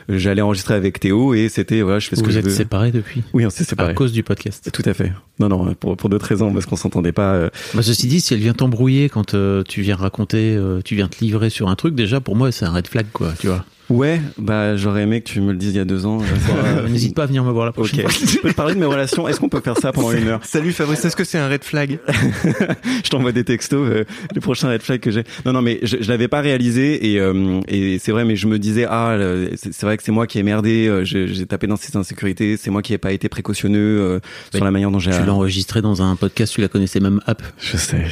J'allais 0.10 0.42
enregistrer 0.44 0.76
avec 0.76 1.00
Théo 1.00 1.34
et 1.34 1.50
c'était 1.50 1.82
voilà, 1.82 2.00
je 2.00 2.08
fais 2.10 2.16
ce 2.16 2.22
Vous 2.22 2.28
que 2.28 2.32
je 2.34 2.40
êtes 2.40 2.46
veux. 2.46 2.52
séparés 2.52 2.92
depuis 2.92 3.24
Oui, 3.34 3.46
on 3.46 3.50
s'est 3.50 3.64
à 3.64 3.66
séparés. 3.66 3.96
cause 3.96 4.12
du 4.12 4.22
podcast. 4.24 4.70
Tout 4.72 4.84
à 4.86 4.94
fait. 4.94 5.12
Non, 5.40 5.50
non, 5.50 5.74
pour, 5.74 5.98
pour 5.98 6.10
d'autres 6.10 6.28
raisons, 6.28 6.54
parce 6.54 6.66
qu'on 6.68 6.76
s'entendait 6.76 7.12
pas. 7.12 7.34
euh, 7.34 7.50
Bah, 7.74 7.82
ceci 7.82 8.06
dit, 8.08 8.22
si 8.22 8.34
elle 8.36 8.40
vient 8.40 8.54
t'embrouiller 8.54 9.10
quand 9.10 9.34
euh, 9.34 9.64
tu 9.68 9.82
viens 9.82 9.96
raconter, 9.96 10.56
euh, 10.56 10.82
tu 10.86 10.96
viens 10.96 11.08
te 11.08 11.20
livrer 11.24 11.50
sur 11.50 11.70
un 11.70 11.76
truc, 11.76 11.96
déjà 11.96 12.20
pour 12.22 12.36
moi 12.36 12.52
c'est 12.52 12.66
un 12.66 12.72
red 12.74 12.88
flag 12.88 13.08
quoi, 13.12 13.34
tu 13.40 13.48
vois. 13.48 13.66
Ouais, 13.90 14.22
bah 14.38 14.78
j'aurais 14.78 15.02
aimé 15.04 15.20
que 15.22 15.30
tu 15.30 15.42
me 15.42 15.52
le 15.52 15.58
dises 15.58 15.74
il 15.74 15.78
y 15.78 15.80
a 15.80 15.86
deux 15.86 16.06
ans. 16.06 16.20
Euh, 16.54 16.88
N'hésite 16.88 17.16
pas 17.16 17.24
à 17.24 17.26
venir 17.26 17.44
me 17.44 17.52
voir 17.52 17.66
la 17.66 17.72
Ok. 17.72 17.76
prochaine 17.76 18.02
fois. 18.02 18.12
Je 18.12 18.38
peux 18.40 18.50
te 18.50 18.54
parler 18.56 18.76
de 18.76 18.80
mes 18.80 18.86
relations. 18.86 19.28
Est-ce 19.28 19.40
qu'on 19.40 19.50
peut 19.50 19.60
faire 19.62 19.78
ça 19.78 19.92
pendant 19.92 20.12
une 20.14 20.28
heure? 20.28 20.40
Salut 20.44 20.72
Fabrice, 20.72 21.04
est-ce 21.04 21.16
que 21.16 21.24
c'est 21.24 21.38
un 21.38 21.50
red 21.50 21.64
flag? 21.64 22.00
Je 23.04 23.10
t'envoie 23.10 23.32
des 23.32 23.44
textos, 23.44 23.88
euh, 23.90 24.04
les 24.34 24.42
prochains 24.42 24.70
red 24.70 24.82
flags 24.82 25.00
que 25.02 25.12
j'ai. 25.12 25.24
Non, 25.46 25.54
non, 25.54 25.62
mais 25.62 25.80
je, 25.84 25.98
je 26.02 26.10
l'avais 26.10 26.28
pas 26.28 26.42
réalisé 26.42 27.12
et, 27.14 27.20
euh, 27.20 27.60
et 27.68 28.00
c'est 28.00 28.12
vrai, 28.12 28.26
mais 28.26 28.36
je 28.36 28.48
me 28.48 28.60
disais 28.60 28.86
ah, 28.90 29.16
le- 29.18 29.52
c'est 29.56 29.84
vrai 29.84 29.98
que 29.98 30.04
c'est 30.04 30.12
moi 30.12 30.28
qui 30.28 30.40
ai 30.40 30.44
merdé. 30.44 30.88
euh, 30.88 31.04
J'ai 31.04 31.46
tapé 31.46 31.68
dans 31.68 31.76
ces 31.78 31.96
insécurités. 31.98 32.58
C'est 32.58 32.72
moi 32.72 32.82
qui 32.82 32.94
ai 32.94 32.98
pas 32.98 33.12
été 33.12 33.30
précautionneux 33.30 34.00
euh, 34.02 34.20
sur 34.54 34.64
la 34.64 34.72
manière 34.72 34.92
dont 34.92 35.00
j'ai. 35.00 35.12
Tu 35.12 35.26
l'as 35.26 35.34
enregistré 35.34 35.82
dans 35.82 36.02
un 36.02 36.16
podcast, 36.16 36.54
tu 36.54 36.62
la 36.62 36.68
connaissais 36.68 37.00
même 37.00 37.20
app. 37.26 37.42
Je 37.60 37.78
sais. 37.78 38.06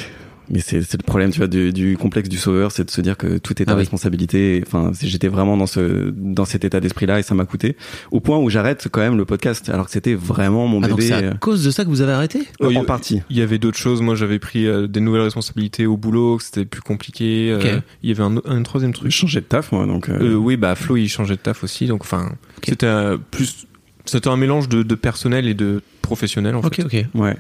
Mais 0.54 0.60
c'est 0.60 0.82
c'est 0.82 0.98
le 1.00 1.06
problème, 1.06 1.32
tu 1.32 1.38
vois, 1.38 1.48
du, 1.48 1.72
du 1.72 1.96
complexe 1.98 2.28
du 2.30 2.38
sauveur, 2.38 2.72
c'est 2.72 2.84
de 2.84 2.92
se 2.92 3.00
dire 3.02 3.16
que 3.18 3.38
tout 3.38 3.62
est 3.62 3.66
ta 3.66 3.72
Ah 3.72 3.76
oui. 3.76 3.82
responsabilité. 3.82 4.64
Enfin, 4.66 4.92
j'étais 5.02 5.28
vraiment 5.30 5.56
dans 5.58 5.66
ce 5.68 6.12
dans 6.16 6.46
cet 6.46 6.66
état 6.66 6.80
d'esprit-là 6.80 7.20
et 7.20 7.24
ça 7.24 7.36
m'a 7.36 7.46
coûté 7.46 7.78
au 8.12 8.20
point 8.20 8.38
où 8.38 8.50
j'arrête 8.50 8.88
quand 8.92 9.00
même 9.02 9.18
le 9.18 9.26
podcast, 9.26 9.70
alors 9.70 9.86
que 9.86 9.92
c'était 9.92 10.14
vraiment 10.16 10.68
mon 10.68 10.84
Ah, 10.84 10.88
donc 10.90 10.98
bébé. 11.00 11.08
c'est 11.10 11.28
à 11.28 11.34
cause 11.36 11.64
de 11.64 11.72
ça 11.72 11.84
que 11.86 11.90
vous 11.90 12.02
avez 12.02 12.12
arrêté? 12.12 12.40
Euh, 12.62 12.68
Oui, 12.68 12.78
en 12.78 12.82
euh, 12.82 12.86
partie. 12.86 13.22
Il 13.30 13.38
y 13.38 13.42
avait 13.42 13.60
d'autres 13.60 13.78
choses. 13.78 14.02
Moi, 14.02 14.16
j'avais 14.16 14.40
pris 14.40 14.68
euh, 14.68 14.88
des 14.88 15.00
nouvelles 15.00 15.22
responsabilités 15.22 15.86
au 15.86 15.96
boulot, 15.98 16.38
que 16.38 16.44
c'était 16.44 16.66
plus 16.66 16.82
compliqué. 16.82 17.52
Euh. 17.52 17.80
Il 18.04 18.10
y 18.10 18.14
avait 18.14 18.24
un, 18.24 18.36
un 18.46 18.64
troisième 18.64 18.92
Je 18.94 19.00
truc. 19.00 19.12
changeais 19.12 19.42
de 19.42 19.46
taf, 19.46 19.72
moi, 19.72 19.86
donc. 19.86 20.10
euh, 20.10 20.20
Euh, 20.22 20.36
oui, 20.36 20.58
bah 20.58 20.76
Flo, 20.76 20.98
il 20.98 21.08
changeait 21.08 21.36
de 21.36 21.42
taf 21.42 21.64
aussi. 21.64 21.88
Donc, 21.88 22.02
enfin, 22.02 22.32
c'était 22.68 22.86
euh, 22.88 23.18
plus, 23.32 23.68
c'était 24.06 24.28
un 24.30 24.38
mélange 24.38 24.68
de, 24.70 24.84
de 24.84 24.96
personnel 24.96 25.48
et 25.48 25.54
de 25.54 25.82
professionnel 26.16 26.56
en 26.56 26.60
Ok, 26.60 26.76
fait. 26.76 26.84
ok. 26.84 27.06
Ouais, 27.16 27.36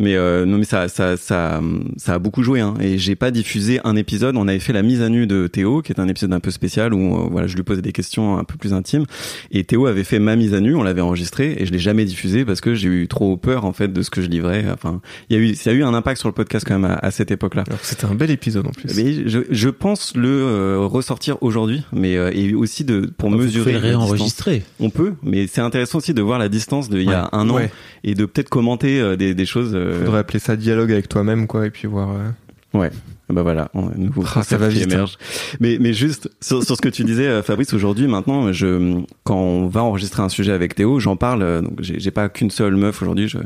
mais 0.00 0.16
euh, 0.16 0.44
non, 0.44 0.58
mais 0.58 0.64
ça, 0.64 0.88
ça, 0.88 1.16
ça, 1.16 1.60
ça 1.96 2.14
a 2.14 2.18
beaucoup 2.18 2.42
joué. 2.42 2.60
Hein. 2.60 2.74
Et 2.80 2.98
j'ai 2.98 3.14
pas 3.14 3.30
diffusé 3.30 3.80
un 3.84 3.94
épisode. 3.94 4.36
On 4.36 4.48
avait 4.48 4.58
fait 4.58 4.72
la 4.72 4.82
mise 4.82 5.02
à 5.02 5.08
nu 5.08 5.26
de 5.28 5.46
Théo, 5.46 5.82
qui 5.82 5.92
est 5.92 6.00
un 6.00 6.08
épisode 6.08 6.32
un 6.32 6.40
peu 6.40 6.50
spécial 6.50 6.92
où 6.94 7.14
euh, 7.14 7.28
voilà, 7.30 7.46
je 7.46 7.54
lui 7.54 7.62
posais 7.62 7.80
des 7.82 7.92
questions 7.92 8.36
un 8.38 8.44
peu 8.44 8.56
plus 8.56 8.72
intimes. 8.72 9.04
Et 9.52 9.62
Théo 9.64 9.86
avait 9.86 10.02
fait 10.04 10.18
ma 10.18 10.34
mise 10.36 10.52
à 10.54 10.60
nu. 10.60 10.74
On 10.74 10.82
l'avait 10.82 11.00
enregistré 11.00 11.54
et 11.58 11.66
je 11.66 11.72
l'ai 11.72 11.78
jamais 11.78 12.04
diffusé 12.04 12.44
parce 12.44 12.60
que 12.60 12.74
j'ai 12.74 12.88
eu 12.88 13.06
trop 13.08 13.36
peur 13.36 13.64
en 13.64 13.72
fait 13.72 13.92
de 13.92 14.02
ce 14.02 14.10
que 14.10 14.20
je 14.20 14.28
livrais. 14.28 14.64
Enfin, 14.72 15.00
il 15.30 15.36
y 15.36 15.40
a 15.40 15.42
eu, 15.42 15.54
ça 15.54 15.70
a 15.70 15.72
eu 15.72 15.84
un 15.84 15.94
impact 15.94 16.18
sur 16.18 16.28
le 16.28 16.34
podcast 16.34 16.64
quand 16.66 16.78
même 16.78 16.90
à, 16.90 16.94
à 16.96 17.10
cette 17.12 17.30
époque-là. 17.30 17.64
Alors 17.68 17.80
que 17.80 17.86
c'était 17.86 18.06
un 18.06 18.14
bel 18.14 18.30
épisode 18.30 18.66
en 18.66 18.70
plus. 18.72 18.94
Mais 18.96 19.28
je, 19.28 19.40
je 19.48 19.68
pense 19.68 20.16
le 20.16 20.28
euh, 20.28 20.78
ressortir 20.80 21.36
aujourd'hui, 21.42 21.82
mais 21.92 22.16
euh, 22.16 22.30
et 22.34 22.54
aussi 22.54 22.82
de 22.84 23.10
pour 23.16 23.30
Vous 23.30 23.36
mesurer 23.36 23.72
pouvez 23.72 23.72
le 23.74 23.78
réenregistrer. 23.96 24.62
On 24.80 24.90
peut, 24.90 25.14
mais 25.22 25.46
c'est 25.46 25.60
intéressant 25.60 25.98
aussi 25.98 26.14
de 26.14 26.22
voir 26.22 26.38
la 26.38 26.48
distance 26.48 26.88
de 26.88 26.98
il 26.98 27.08
y 27.08 27.12
a 27.12 27.28
un 27.32 27.48
an 27.50 27.54
Ouais. 27.58 27.70
et 28.04 28.07
de 28.14 28.24
peut-être 28.26 28.48
commenter 28.48 29.00
euh, 29.00 29.16
des, 29.16 29.34
des 29.34 29.46
choses. 29.46 29.72
euh, 29.74 30.00
Faudrait 30.04 30.20
appeler 30.20 30.38
ça 30.38 30.56
dialogue 30.56 30.92
avec 30.92 31.08
toi-même 31.08 31.46
quoi 31.46 31.66
et 31.66 31.70
puis 31.70 31.86
voir. 31.88 32.10
euh, 32.10 32.28
Ouais. 32.74 32.90
Bah 33.30 33.42
voilà, 33.42 33.70
on, 33.74 33.88
un 33.88 33.94
nouveau 33.96 34.22
Ah, 34.34 34.42
ça 34.42 34.56
va 34.58 34.68
qui 34.68 34.74
vite, 34.80 34.92
émerge. 34.92 35.16
Mais 35.60 35.78
mais 35.80 35.92
juste 35.94 36.30
sur, 36.40 36.62
sur 36.62 36.76
ce 36.76 36.80
que 36.82 36.88
tu 36.90 37.02
disais, 37.04 37.42
Fabrice, 37.42 37.72
aujourd'hui, 37.74 38.06
maintenant, 38.08 38.52
je 38.52 39.00
quand 39.24 39.36
on 39.38 39.68
va 39.68 39.82
enregistrer 39.82 40.22
un 40.22 40.28
sujet 40.28 40.52
avec 40.52 40.74
Théo, 40.74 40.98
j'en 41.00 41.16
parle. 41.16 41.62
Donc 41.62 41.78
j'ai 41.80 42.10
pas 42.10 42.28
qu'une 42.28 42.50
seule 42.50 42.76
meuf 42.76 43.00
aujourd'hui. 43.02 43.28
Je 43.28 43.38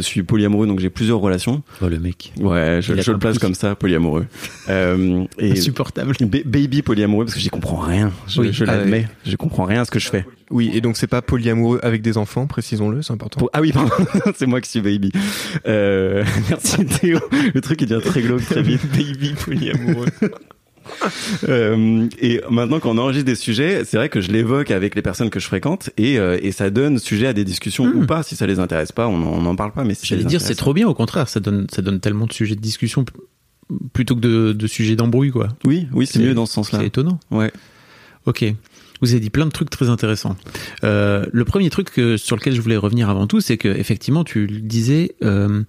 suis 0.00 0.22
polyamoureux, 0.22 0.66
donc 0.66 0.80
j'ai 0.80 0.90
plusieurs 0.90 1.18
relations. 1.18 1.62
Oh, 1.80 1.88
le 1.88 1.98
mec. 1.98 2.32
Ouais, 2.38 2.80
je, 2.82 2.94
je 3.00 3.12
le 3.12 3.18
place 3.18 3.38
comme 3.38 3.54
ça, 3.54 3.74
polyamoureux. 3.74 4.26
Euh, 4.68 5.24
et 5.38 5.52
Insupportable. 5.52 6.14
ba- 6.22 6.38
baby 6.44 6.82
polyamoureux 6.82 7.24
parce 7.24 7.34
que 7.34 7.40
j'y 7.40 7.50
comprends 7.50 7.76
rien. 7.78 8.10
Je, 8.26 8.40
Oui. 8.40 8.48
je 8.52 8.64
Ah, 8.64 8.76
l'admets, 8.76 9.06
je 9.24 9.36
comprends 9.36 9.64
rien 9.64 9.82
à 9.82 9.84
ce 9.84 9.90
que 9.90 9.98
je 10.00 10.08
fais. 10.08 10.26
Oui, 10.50 10.70
et 10.74 10.80
donc 10.80 10.96
c'est 10.96 11.06
pas 11.06 11.22
polyamoureux 11.22 11.80
avec 11.82 12.02
des 12.02 12.18
enfants, 12.18 12.46
précisons-le, 12.46 13.02
c'est 13.02 13.12
important. 13.12 13.38
Pour- 13.40 13.50
Ah 13.52 13.60
oui, 13.60 13.72
pardon, 13.72 13.90
c'est 14.36 14.46
moi 14.46 14.60
qui 14.60 14.70
suis 14.70 14.80
baby. 14.80 15.10
Euh, 15.66 16.24
merci 16.48 16.84
Théo. 16.86 17.18
Le 17.54 17.60
truc 17.60 17.80
il 17.82 17.88
devient 17.88 18.02
très 18.04 18.22
glauque 18.22 18.44
très 18.44 18.62
vite. 18.62 18.80
baby 18.92 19.34
polyamoureux. 19.44 20.06
Euh, 21.48 22.06
et 22.20 22.40
maintenant, 22.50 22.80
quand 22.80 22.90
on 22.90 22.98
enregistre 22.98 23.26
des 23.26 23.34
sujets, 23.34 23.84
c'est 23.84 23.96
vrai 23.96 24.08
que 24.08 24.20
je 24.20 24.30
l'évoque 24.30 24.70
avec 24.70 24.94
les 24.94 25.02
personnes 25.02 25.30
que 25.30 25.38
je 25.40 25.46
fréquente 25.46 25.90
et, 25.96 26.18
euh, 26.18 26.38
et 26.42 26.50
ça 26.52 26.70
donne 26.70 26.98
sujet 26.98 27.26
à 27.26 27.32
des 27.32 27.44
discussions 27.44 27.86
Hmm. 27.86 28.02
ou 28.02 28.06
pas. 28.06 28.22
Si 28.22 28.36
ça 28.36 28.46
les 28.46 28.58
intéresse 28.58 28.92
pas, 28.92 29.06
on 29.08 29.18
n'en 29.42 29.56
parle 29.56 29.72
pas. 29.72 29.84
Mais 29.84 29.94
si 29.94 30.06
J'allais 30.06 30.24
dire, 30.24 30.40
c'est 30.40 30.54
trop 30.54 30.72
bien, 30.74 30.88
au 30.88 30.94
contraire, 30.94 31.28
ça 31.28 31.40
donne, 31.40 31.66
ça 31.72 31.82
donne 31.82 32.00
tellement 32.00 32.26
de 32.26 32.32
sujets 32.32 32.54
de 32.54 32.60
discussion 32.60 33.04
plutôt 33.92 34.14
que 34.14 34.20
de, 34.20 34.52
de 34.52 34.66
sujets 34.66 34.96
d'embrouille, 34.96 35.30
quoi. 35.30 35.48
Oui, 35.64 35.86
oui, 35.92 36.06
c'est 36.06 36.18
mieux 36.20 36.34
dans 36.34 36.46
ce 36.46 36.54
sens-là. 36.54 36.78
C'est 36.80 36.86
étonnant. 36.86 37.18
Ouais. 37.30 37.52
Ok. 38.26 38.44
Vous 39.02 39.10
avez 39.10 39.20
dit 39.20 39.30
plein 39.30 39.44
de 39.46 39.50
trucs 39.50 39.68
très 39.70 39.88
intéressants. 39.90 40.36
Euh, 40.84 41.26
le 41.32 41.44
premier 41.44 41.68
truc 41.68 41.90
que- 41.92 42.16
sur 42.16 42.34
lequel 42.36 42.54
je 42.54 42.60
voulais 42.60 42.76
revenir 42.78 43.10
avant 43.10 43.26
tout, 43.26 43.40
c'est 43.40 43.58
que 43.58 43.68
effectivement, 43.68 44.24
tu 44.24 44.46
le 44.46 44.60
disais, 44.60 45.14
euh, 45.22 45.62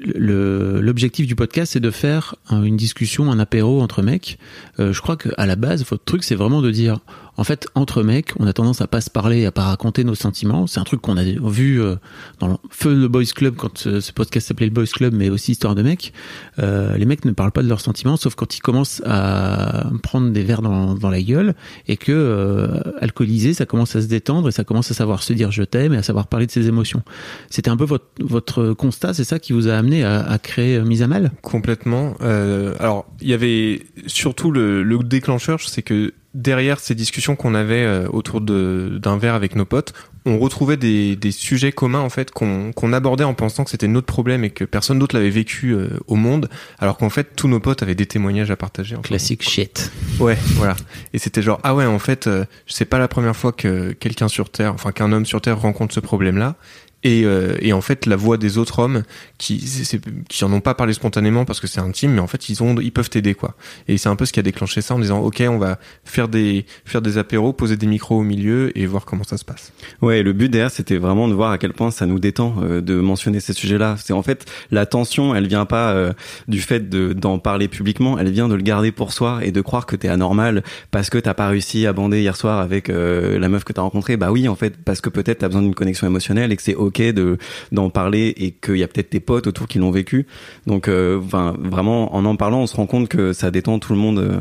l'objectif 0.00 1.26
du 1.26 1.34
podcast, 1.34 1.72
c'est 1.72 1.80
de 1.80 1.90
faire 1.90 2.34
un- 2.48 2.62
une 2.62 2.76
discussion, 2.76 3.30
un 3.30 3.38
apéro 3.38 3.80
entre 3.82 4.02
mecs. 4.02 4.38
Euh, 4.78 4.92
je 4.92 5.00
crois 5.00 5.16
qu'à 5.16 5.46
la 5.46 5.56
base, 5.56 5.84
votre 5.84 6.04
truc, 6.04 6.24
c'est 6.24 6.34
vraiment 6.34 6.62
de 6.62 6.70
dire, 6.70 6.98
en 7.38 7.44
fait, 7.44 7.68
entre 7.76 8.02
mecs, 8.02 8.32
on 8.38 8.46
a 8.46 8.52
tendance 8.52 8.80
à 8.80 8.88
pas 8.88 9.00
se 9.00 9.10
parler, 9.10 9.46
à 9.46 9.52
pas 9.52 9.62
raconter 9.62 10.02
nos 10.02 10.16
sentiments. 10.16 10.66
C'est 10.66 10.80
un 10.80 10.84
truc 10.84 11.00
qu'on 11.00 11.16
a 11.16 11.22
vu 11.22 11.80
euh, 11.80 11.94
dans 12.40 12.48
le 12.48 12.54
Feu 12.68 12.94
le 12.94 13.06
Boys 13.06 13.24
Club 13.34 13.54
quand 13.54 13.78
ce, 13.78 14.00
ce 14.00 14.12
podcast 14.12 14.48
s'appelait 14.48 14.66
le 14.66 14.72
Boys 14.72 14.86
Club, 14.86 15.14
mais 15.14 15.30
aussi 15.30 15.52
Histoire 15.52 15.74
de 15.74 15.82
mecs. 15.82 16.12
Euh, 16.58 16.96
les 16.96 17.06
mecs 17.06 17.24
ne 17.24 17.30
parlent 17.30 17.52
pas 17.52 17.62
de 17.62 17.68
leurs 17.68 17.80
sentiments, 17.80 18.16
sauf 18.16 18.34
quand 18.34 18.56
ils 18.56 18.60
commencent 18.60 19.00
à 19.06 19.86
prendre 20.02 20.30
des 20.30 20.42
verres 20.42 20.62
dans, 20.62 20.94
dans 20.94 21.10
la 21.10 21.22
gueule 21.22 21.54
et 21.86 21.96
que 21.96 22.12
euh, 22.12 22.80
alcoolisé, 23.00 23.54
ça 23.54 23.66
commence 23.66 23.94
à 23.94 24.02
se 24.02 24.08
détendre 24.08 24.48
et 24.48 24.52
ça 24.52 24.64
commence 24.64 24.90
à 24.90 24.94
savoir 24.94 25.22
se 25.22 25.32
dire 25.32 25.52
je 25.52 25.62
t'aime 25.62 25.94
et 25.94 25.96
à 25.96 26.02
savoir 26.02 26.26
parler 26.26 26.46
de 26.46 26.50
ses 26.50 26.66
émotions. 26.66 27.02
C'était 27.50 27.70
un 27.70 27.76
peu 27.76 27.84
votre, 27.84 28.06
votre 28.20 28.72
constat, 28.72 29.14
c'est 29.14 29.24
ça 29.24 29.38
qui 29.38 29.52
vous 29.52 29.68
a 29.68 29.74
amené 29.74 30.02
à, 30.02 30.20
à 30.20 30.38
créer 30.38 30.76
euh, 30.76 30.84
Mise 30.84 31.02
à 31.02 31.06
Mal? 31.06 31.30
Complètement. 31.42 32.14
Euh, 32.20 32.74
alors, 32.80 33.06
il 33.20 33.28
y 33.28 33.32
avait 33.32 33.82
surtout 34.06 34.50
le, 34.50 34.82
le 34.82 34.98
déclencheur, 34.98 35.60
c'est 35.60 35.82
que 35.82 36.12
derrière 36.34 36.78
ces 36.78 36.94
discussions 36.94 37.36
qu'on 37.36 37.54
avait 37.54 37.84
euh, 37.84 38.08
autour 38.10 38.40
d'un 38.40 39.16
verre 39.16 39.34
avec 39.34 39.56
nos 39.56 39.64
potes, 39.64 39.94
on 40.26 40.38
retrouvait 40.38 40.76
des, 40.76 41.16
des 41.16 41.32
sujets 41.32 41.72
communs 41.72 42.00
en 42.00 42.10
fait 42.10 42.30
qu'on 42.30 42.92
abordait 42.92 43.24
en 43.24 43.34
pensant 43.34 43.64
que 43.64 43.70
c'était 43.70 43.88
notre 43.88 44.06
problème 44.06 44.44
et 44.44 44.50
que 44.50 44.64
personne 44.64 44.98
d'autre 44.98 45.16
l'avait 45.16 45.30
vécu 45.30 45.70
euh, 45.70 45.88
au 46.06 46.16
monde, 46.16 46.48
alors 46.78 46.98
qu'en 46.98 47.08
fait 47.08 47.34
tous 47.34 47.48
nos 47.48 47.60
potes 47.60 47.82
avaient 47.82 47.94
des 47.94 48.06
témoignages 48.06 48.50
à 48.50 48.56
partager. 48.56 48.94
Enfin, 48.94 49.02
Classique 49.08 49.42
shit. 49.42 49.90
Ouais, 50.20 50.36
voilà. 50.56 50.76
Et 51.12 51.18
c'était 51.18 51.42
genre 51.42 51.60
ah 51.62 51.74
ouais, 51.74 51.86
en 51.86 51.98
fait, 51.98 52.26
euh, 52.26 52.44
c'est 52.66 52.84
pas 52.84 52.98
la 52.98 53.08
première 53.08 53.36
fois 53.36 53.52
que 53.52 53.92
quelqu'un 53.92 54.28
sur 54.28 54.50
Terre, 54.50 54.74
enfin 54.74 54.92
qu'un 54.92 55.12
homme 55.12 55.26
sur 55.26 55.40
Terre 55.40 55.58
rencontre 55.58 55.94
ce 55.94 56.00
problème-là. 56.00 56.56
Et, 57.04 57.24
euh, 57.24 57.56
et 57.60 57.72
en 57.72 57.80
fait, 57.80 58.06
la 58.06 58.16
voix 58.16 58.38
des 58.38 58.58
autres 58.58 58.80
hommes 58.80 59.04
qui 59.38 59.60
c'est- 59.60 60.00
qui 60.28 60.44
en 60.44 60.52
ont 60.52 60.60
pas 60.60 60.74
parlé 60.74 60.92
spontanément 60.92 61.44
parce 61.44 61.60
que 61.60 61.68
c'est 61.68 61.78
intime, 61.80 62.12
mais 62.14 62.20
en 62.20 62.26
fait 62.26 62.48
ils 62.48 62.60
ont 62.62 62.74
ils 62.80 62.90
peuvent 62.90 63.08
t'aider 63.08 63.34
quoi. 63.34 63.54
Et 63.86 63.98
c'est 63.98 64.08
un 64.08 64.16
peu 64.16 64.24
ce 64.26 64.32
qui 64.32 64.40
a 64.40 64.42
déclenché 64.42 64.80
ça 64.80 64.94
en 64.96 64.98
disant 64.98 65.20
ok, 65.20 65.42
on 65.48 65.58
va 65.58 65.78
faire 66.04 66.26
des 66.26 66.66
faire 66.84 67.00
des 67.00 67.16
apéros, 67.16 67.52
poser 67.52 67.76
des 67.76 67.86
micros 67.86 68.18
au 68.18 68.22
milieu 68.24 68.76
et 68.76 68.84
voir 68.86 69.04
comment 69.04 69.22
ça 69.22 69.36
se 69.36 69.44
passe. 69.44 69.72
Ouais, 70.02 70.24
le 70.24 70.32
but 70.32 70.48
derrière, 70.48 70.72
c'était 70.72 70.96
vraiment 70.96 71.28
de 71.28 71.34
voir 71.34 71.52
à 71.52 71.58
quel 71.58 71.72
point 71.72 71.92
ça 71.92 72.04
nous 72.06 72.18
détend 72.18 72.56
euh, 72.62 72.80
de 72.80 72.96
mentionner 72.96 73.38
ces 73.38 73.52
sujets-là. 73.52 73.96
C'est 74.02 74.12
en 74.12 74.22
fait 74.24 74.44
la 74.72 74.84
tension, 74.84 75.36
elle 75.36 75.46
vient 75.46 75.66
pas 75.66 75.92
euh, 75.92 76.12
du 76.48 76.60
fait 76.60 76.88
de 76.88 77.12
d'en 77.12 77.38
parler 77.38 77.68
publiquement, 77.68 78.18
elle 78.18 78.30
vient 78.32 78.48
de 78.48 78.54
le 78.54 78.62
garder 78.62 78.90
pour 78.90 79.12
soi 79.12 79.38
et 79.44 79.52
de 79.52 79.60
croire 79.60 79.86
que 79.86 79.94
t'es 79.94 80.08
anormal 80.08 80.64
parce 80.90 81.10
que 81.10 81.18
t'as 81.18 81.34
pas 81.34 81.46
réussi 81.48 81.86
à 81.86 81.92
bander 81.92 82.20
hier 82.20 82.34
soir 82.36 82.58
avec 82.58 82.90
euh, 82.90 83.38
la 83.38 83.48
meuf 83.48 83.62
que 83.62 83.72
t'as 83.72 83.82
rencontrée. 83.82 84.16
Bah 84.16 84.32
oui, 84.32 84.48
en 84.48 84.56
fait, 84.56 84.76
parce 84.84 85.00
que 85.00 85.10
peut-être 85.10 85.38
t'as 85.38 85.46
besoin 85.48 85.62
d'une 85.62 85.76
connexion 85.76 86.06
émotionnelle 86.08 86.50
et 86.50 86.56
que 86.56 86.62
c'est 86.62 86.74
ok 86.88 87.00
de 87.12 87.38
d'en 87.72 87.88
parler 87.90 88.34
et 88.36 88.50
qu'il 88.50 88.76
y 88.76 88.82
a 88.82 88.88
peut-être 88.88 89.10
tes 89.10 89.20
potes 89.20 89.46
autour 89.46 89.68
qui 89.68 89.78
l'ont 89.78 89.90
vécu. 89.90 90.26
Donc, 90.66 90.88
euh, 90.88 91.20
enfin, 91.24 91.54
vraiment, 91.58 92.14
en 92.14 92.24
en 92.24 92.36
parlant, 92.36 92.60
on 92.62 92.66
se 92.66 92.76
rend 92.76 92.86
compte 92.86 93.08
que 93.08 93.32
ça 93.32 93.50
détend 93.50 93.78
tout 93.78 93.92
le 93.92 93.98
monde. 93.98 94.18
euh. 94.18 94.40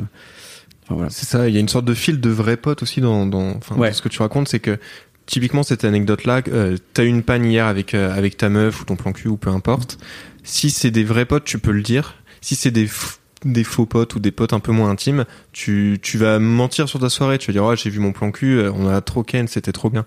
Enfin, 0.83 0.95
voilà. 0.95 1.09
C'est 1.09 1.25
ça, 1.25 1.47
il 1.49 1.53
y 1.53 1.57
a 1.57 1.59
une 1.59 1.67
sorte 1.69 1.85
de 1.85 1.93
fil 1.93 2.19
de 2.21 2.29
vrais 2.29 2.57
potes 2.57 2.81
aussi 2.81 3.01
dans, 3.01 3.25
dans, 3.25 3.51
enfin, 3.57 3.75
Ouais. 3.75 3.89
dans 3.89 3.93
ce 3.93 4.01
que 4.01 4.09
tu 4.09 4.21
racontes, 4.21 4.47
c'est 4.47 4.59
que 4.59 4.77
typiquement 5.25 5.61
cette 5.63 5.83
anecdote-là, 5.83 6.41
euh, 6.47 6.77
t'as 6.93 7.03
eu 7.03 7.07
une 7.07 7.23
panne 7.23 7.43
hier 7.45 7.65
avec, 7.65 7.93
euh, 7.93 8.15
avec 8.17 8.37
ta 8.37 8.47
meuf 8.47 8.81
ou 8.81 8.85
ton 8.85 8.95
plan 8.95 9.11
cul 9.11 9.27
ou 9.27 9.35
peu 9.35 9.49
importe. 9.49 9.97
Si 10.43 10.69
c'est 10.69 10.91
des 10.91 11.03
vrais 11.03 11.25
potes, 11.25 11.43
tu 11.43 11.59
peux 11.59 11.71
le 11.73 11.81
dire. 11.81 12.15
Si 12.39 12.55
c'est 12.55 12.71
des, 12.71 12.87
faux 12.87 13.85
potes 13.85 14.15
ou 14.15 14.19
des 14.19 14.31
potes 14.31 14.53
un 14.53 14.61
peu 14.61 14.71
moins 14.71 14.89
intimes, 14.89 15.25
tu, 15.51 15.99
tu 16.01 16.17
vas 16.17 16.39
mentir 16.39 16.87
sur 16.87 17.01
ta 17.01 17.09
soirée. 17.09 17.37
Tu 17.37 17.47
vas 17.47 17.53
dire, 17.53 17.65
oh, 17.65 17.75
j'ai 17.75 17.89
vu 17.89 17.99
mon 17.99 18.13
plan 18.13 18.31
cul, 18.31 18.61
on 18.73 18.87
a 18.87 19.01
trop 19.01 19.23
ken, 19.23 19.49
c'était 19.49 19.73
trop 19.73 19.89
bien. 19.89 20.05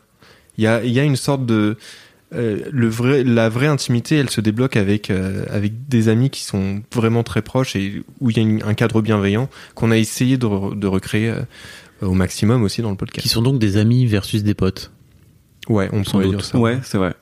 Il 0.56 0.64
y 0.64 0.66
a, 0.66 0.82
il 0.82 0.92
y 0.92 0.98
a 0.98 1.04
une 1.04 1.16
sorte 1.16 1.44
de, 1.44 1.76
euh, 2.34 2.58
le 2.70 2.88
vrai, 2.88 3.24
la 3.24 3.48
vraie 3.48 3.66
intimité, 3.66 4.16
elle 4.16 4.30
se 4.30 4.40
débloque 4.40 4.76
avec, 4.76 5.10
euh, 5.10 5.44
avec 5.50 5.88
des 5.88 6.08
amis 6.08 6.30
qui 6.30 6.42
sont 6.44 6.80
vraiment 6.94 7.22
très 7.22 7.42
proches 7.42 7.76
et 7.76 8.02
où 8.20 8.30
il 8.30 8.36
y 8.36 8.40
a 8.40 8.42
une- 8.42 8.62
un 8.62 8.74
cadre 8.74 9.02
bienveillant 9.02 9.48
qu'on 9.74 9.90
a 9.90 9.96
essayé 9.96 10.36
de, 10.38 10.46
re- 10.46 10.78
de 10.78 10.86
recréer 10.86 11.30
euh, 11.30 11.42
au 12.02 12.14
maximum 12.14 12.62
aussi 12.62 12.82
dans 12.82 12.90
le 12.90 12.96
podcast. 12.96 13.22
Qui 13.22 13.28
sont 13.28 13.42
donc 13.42 13.58
des 13.58 13.76
amis 13.76 14.06
versus 14.06 14.42
des 14.42 14.54
potes. 14.54 14.90
Ouais, 15.68 15.88
on 15.92 16.02
doute. 16.02 16.30
dire 16.30 16.44
ça. 16.44 16.58
Ouais, 16.58 16.78
c'est 16.82 16.98
vrai. 16.98 17.14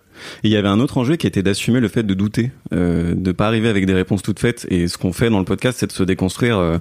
Et 0.43 0.49
il 0.49 0.51
y 0.51 0.57
avait 0.57 0.69
un 0.69 0.81
autre 0.81 0.99
enjeu 0.99 1.17
qui 1.17 1.27
était 1.27 1.43
d'assumer 1.45 1.81
le 1.81 1.89
fait 1.89 2.03
de 2.03 2.13
douter, 2.15 2.51
euh, 2.73 3.15
de 3.17 3.31
pas 3.33 3.47
arriver 3.47 3.69
avec 3.69 3.87
des 3.87 3.95
réponses 3.95 4.23
toutes 4.23 4.41
faites. 4.41 4.67
Et 4.69 4.89
ce 4.89 4.99
qu'on 4.99 5.13
fait 5.13 5.31
dans 5.31 5.39
le 5.39 5.45
podcast, 5.45 5.79
c'est 5.81 5.87
de 5.87 5.93
se 5.93 6.03
déconstruire 6.03 6.59
euh, 6.59 6.79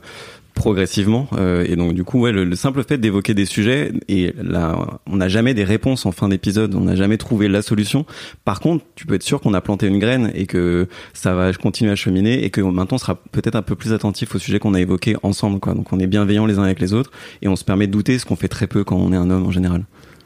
progressivement. 0.58 1.28
Euh, 1.34 1.66
et 1.68 1.76
donc 1.76 1.94
du 1.94 2.04
coup, 2.04 2.20
ouais, 2.20 2.32
le, 2.32 2.44
le 2.44 2.56
simple 2.56 2.84
fait 2.84 2.98
d'évoquer 2.98 3.34
des 3.34 3.46
sujets 3.46 3.94
et 4.10 4.34
là, 4.42 5.00
on 5.06 5.16
n'a 5.18 5.30
jamais 5.30 5.54
des 5.54 5.64
réponses 5.64 6.06
en 6.06 6.12
fin 6.12 6.28
d'épisode. 6.28 6.76
On 6.76 6.82
n'a 6.82 6.96
jamais 6.96 7.18
trouvé 7.18 7.48
la 7.48 7.62
solution. 7.62 8.06
Par 8.44 8.60
contre, 8.60 8.84
tu 8.96 9.06
peux 9.06 9.16
être 9.16 9.24
sûr 9.24 9.40
qu'on 9.40 9.54
a 9.54 9.62
planté 9.62 9.88
une 9.88 10.00
graine 10.00 10.32
et 10.36 10.46
que 10.46 10.88
ça 11.14 11.34
va 11.34 11.54
continuer 11.54 11.92
à 11.92 11.96
cheminer 11.96 12.44
et 12.44 12.50
que 12.50 12.60
maintenant 12.60 12.96
on 12.96 12.98
sera 12.98 13.16
peut-être 13.16 13.56
un 13.56 13.62
peu 13.62 13.76
plus 13.76 13.94
attentif 13.94 14.36
au 14.36 14.40
sujet 14.40 14.60
qu'on 14.60 14.74
a 14.74 14.82
évoqué 14.82 15.16
ensemble. 15.24 15.60
Quoi. 15.60 15.74
Donc 15.74 15.94
on 15.94 16.00
est 16.00 16.08
bienveillants 16.08 16.46
les 16.46 16.60
uns 16.60 16.64
avec 16.64 16.80
les 16.80 16.94
autres 16.94 17.12
et 17.42 17.48
on 17.48 17.56
se 17.56 17.64
permet 17.64 17.88
de 17.88 17.92
douter, 17.92 18.20
ce 18.20 18.26
qu'on 18.26 18.36
fait 18.36 18.48
très 18.50 18.68
peu 18.68 18.84
quand 18.84 18.98
on 18.98 19.14
est 19.14 19.18
un 19.18 19.30
homme 19.30 19.46
en 19.46 19.52
général. 19.52 19.86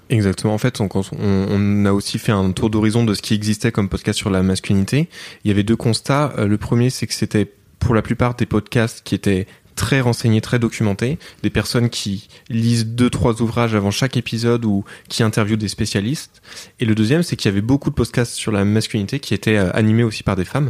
Exactement. 0.10 0.54
En 0.54 0.58
fait, 0.58 0.82
on, 0.82 0.90
on 1.22 1.86
a 1.86 1.94
aussi 1.94 2.20
fait 2.20 2.34
un 2.34 2.52
tour 2.52 2.70
d'horizon 2.70 3.06
de 3.06 3.14
ce 3.14 3.22
qui 3.22 3.34
existait 3.34 3.72
comme 3.72 3.88
podcast 3.88 4.18
sur 4.18 4.30
la 4.30 4.44
masculinité. 4.44 5.08
Il 5.46 5.48
y 5.48 5.52
avait 5.52 5.64
deux 5.64 5.78
constats. 5.78 6.34
Euh, 6.38 6.48
Le 6.48 6.58
premier, 6.58 6.90
c'est 6.90 7.08
que 7.08 7.14
c'était 7.14 7.48
pour 7.80 7.96
la 7.96 8.02
plupart 8.02 8.36
des 8.36 8.46
podcasts 8.46 9.02
qui 9.04 9.16
étaient 9.16 9.48
très 9.82 10.00
renseignés, 10.00 10.42
très 10.42 10.60
documentés, 10.60 11.18
des 11.42 11.50
personnes 11.50 11.90
qui 11.90 12.28
lisent 12.50 12.86
deux, 12.86 13.10
trois 13.10 13.42
ouvrages 13.42 13.74
avant 13.74 13.90
chaque 13.90 14.16
épisode 14.16 14.64
ou 14.64 14.86
qui 15.10 15.24
interviewent 15.24 15.58
des 15.58 15.68
spécialistes. 15.68 16.44
Et 16.80 16.86
le 16.86 16.94
deuxième, 16.94 17.24
c'est 17.24 17.36
qu'il 17.36 17.50
y 17.50 17.52
avait 17.52 17.62
beaucoup 17.62 17.90
de 17.90 17.96
podcasts 17.96 18.34
sur 18.34 18.52
la 18.52 18.64
masculinité 18.64 19.20
qui 19.20 19.34
étaient 19.34 19.58
euh, 19.58 19.72
animés 19.74 20.04
aussi 20.04 20.22
par 20.22 20.36
des 20.36 20.46
femmes. 20.46 20.70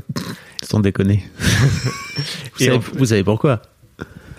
Sans 0.64 0.80
déconner. 0.80 1.26
vous, 1.40 2.24
Et 2.62 2.66
savez, 2.66 2.78
en- 2.78 2.98
vous 2.98 3.06
savez 3.06 3.24
pourquoi? 3.26 3.62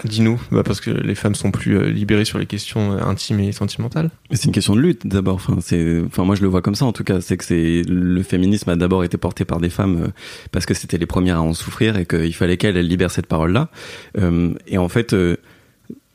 Dis-nous, 0.05 0.41
bah 0.51 0.63
parce 0.65 0.81
que 0.81 0.91
les 0.91 1.15
femmes 1.15 1.35
sont 1.35 1.51
plus 1.51 1.79
euh, 1.79 1.87
libérées 1.89 2.25
sur 2.25 2.39
les 2.39 2.47
questions 2.47 2.93
euh, 2.93 3.03
intimes 3.03 3.41
et 3.41 3.53
sentimentales. 3.53 4.11
C'est 4.33 4.47
une 4.47 4.53
question 4.53 4.75
de 4.75 4.81
lutte 4.81 5.07
d'abord. 5.07 5.37
Enfin, 5.37 5.59
c'est, 5.61 6.03
enfin, 6.05 6.25
moi 6.25 6.35
je 6.35 6.43
le 6.43 6.49
vois 6.49 6.63
comme 6.63 6.75
ça 6.75 6.85
en 6.85 6.93
tout 6.93 7.05
cas. 7.05 7.21
C'est 7.21 7.37
que 7.37 7.45
c'est 7.45 7.83
le 7.87 8.23
féminisme 8.23 8.71
a 8.71 8.77
d'abord 8.77 9.05
été 9.05 9.17
porté 9.17 9.45
par 9.45 9.61
des 9.61 9.71
femmes 9.71 10.03
euh, 10.03 10.09
parce 10.51 10.67
que 10.67 10.75
c'était 10.75 10.99
les 10.99 11.07
premières 11.07 11.37
à 11.37 11.43
en 11.43 11.55
souffrir 11.55 11.97
et 11.97 12.07
qu'il 12.07 12.35
fallait 12.35 12.57
qu'elles 12.57 12.77
elles 12.77 12.89
libèrent 12.89 13.11
cette 13.11 13.27
parole-là. 13.27 13.69
Et 14.67 14.79
en 14.79 14.89
fait, 14.89 15.15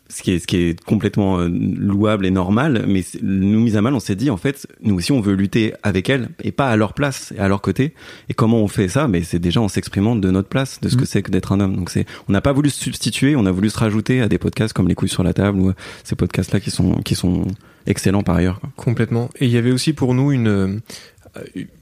ce 0.10 0.24
qui 0.24 0.32
est 0.32 0.40
ce 0.40 0.48
qui 0.48 0.58
est 0.58 0.84
complètement 0.84 1.40
euh, 1.40 1.48
louable 1.50 2.26
et 2.26 2.32
normal 2.32 2.86
mais 2.88 3.04
nous 3.22 3.60
mis 3.60 3.76
à 3.76 3.82
mal 3.82 3.94
on 3.94 4.00
s'est 4.00 4.16
dit 4.16 4.30
en 4.30 4.38
fait 4.38 4.68
nous 4.82 4.96
aussi 4.96 5.12
on 5.12 5.22
veut 5.22 5.34
lutter 5.34 5.74
avec 5.84 6.10
elles 6.10 6.30
et 6.44 6.52
pas 6.52 6.70
à 6.70 6.76
leur 6.76 6.94
place 6.94 7.34
et 7.36 7.40
à 7.40 7.48
leur 7.48 7.62
côté 7.62 7.94
et 8.30 8.34
comment 8.34 8.62
on 8.62 8.68
fait 8.68 8.88
ça? 8.88 9.08
Mais 9.08 9.24
c'est 9.24 9.40
déjà 9.40 9.62
en 9.62 9.68
s'exprimant 9.68 10.16
de 10.16 10.32
notre 10.32 10.50
place 10.50 10.80
de 10.82 10.90
ce 10.90 10.96
que 10.96 11.06
c'est 11.06 11.22
que 11.22 11.32
d'être 11.32 11.52
un 11.52 11.60
homme 11.60 11.76
donc 11.76 11.90
c'est 11.90 12.06
on 12.28 12.32
n'a 12.32 12.42
pas 12.42 12.54
voulu 12.54 12.70
se 12.70 12.82
substituer 12.84 13.36
on 13.36 13.46
a 13.46 13.52
voulu 13.52 13.70
se 13.70 13.80
rajouter 13.80 14.22
à 14.22 14.28
des 14.28 14.38
podcasts 14.38 14.74
comme 14.74 14.88
les 14.88 14.96
couilles 14.96 15.10
sur 15.10 15.24
la 15.24 15.34
table 15.34 15.60
ou 15.60 15.70
euh, 15.70 15.74
ces 16.04 16.16
podcasts 16.16 16.54
là 16.54 16.60
qui 16.60 16.72
sont 16.72 17.02
qui 17.02 17.16
sont 17.16 17.46
excellents 17.86 18.24
par 18.24 18.36
ailleurs 18.36 18.60
quoi. 18.60 18.70
Complètement. 18.76 19.30
Et 19.40 19.46
il 19.46 19.52
y 19.52 19.58
avait 19.58 19.72
aussi 19.72 19.94
pour 19.94 20.14
nous 20.14 20.32
une 20.32 20.82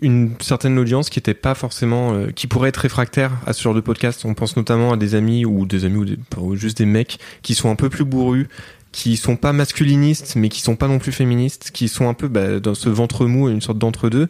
une 0.01 0.31
certaine 0.39 0.77
audience 0.79 1.09
qui 1.09 1.19
était 1.19 1.33
pas 1.33 1.55
forcément 1.55 2.13
euh, 2.13 2.31
qui 2.31 2.47
pourrait 2.47 2.69
être 2.69 2.77
réfractaire 2.77 3.31
à 3.45 3.53
ce 3.53 3.61
genre 3.61 3.73
de 3.73 3.81
podcast. 3.81 4.23
On 4.25 4.33
pense 4.33 4.55
notamment 4.57 4.93
à 4.93 4.97
des 4.97 5.15
amis 5.15 5.45
ou 5.45 5.65
des 5.65 5.85
amis 5.85 5.97
ou, 5.97 6.05
des- 6.05 6.17
ou 6.37 6.55
juste 6.55 6.77
des 6.77 6.85
mecs 6.85 7.19
qui 7.41 7.55
sont 7.55 7.69
un 7.69 7.75
peu 7.75 7.89
plus 7.89 8.05
bourrus, 8.05 8.47
qui 8.91 9.17
sont 9.17 9.35
pas 9.35 9.53
masculinistes 9.53 10.35
mais 10.35 10.49
qui 10.49 10.61
sont 10.61 10.75
pas 10.75 10.87
non 10.87 10.99
plus 10.99 11.11
féministes, 11.11 11.71
qui 11.73 11.87
sont 11.87 12.07
un 12.09 12.13
peu 12.13 12.27
bah, 12.27 12.59
dans 12.59 12.75
ce 12.75 12.89
ventre 12.89 13.25
mou, 13.25 13.49
une 13.49 13.61
sorte 13.61 13.77
d'entre-deux 13.77 14.27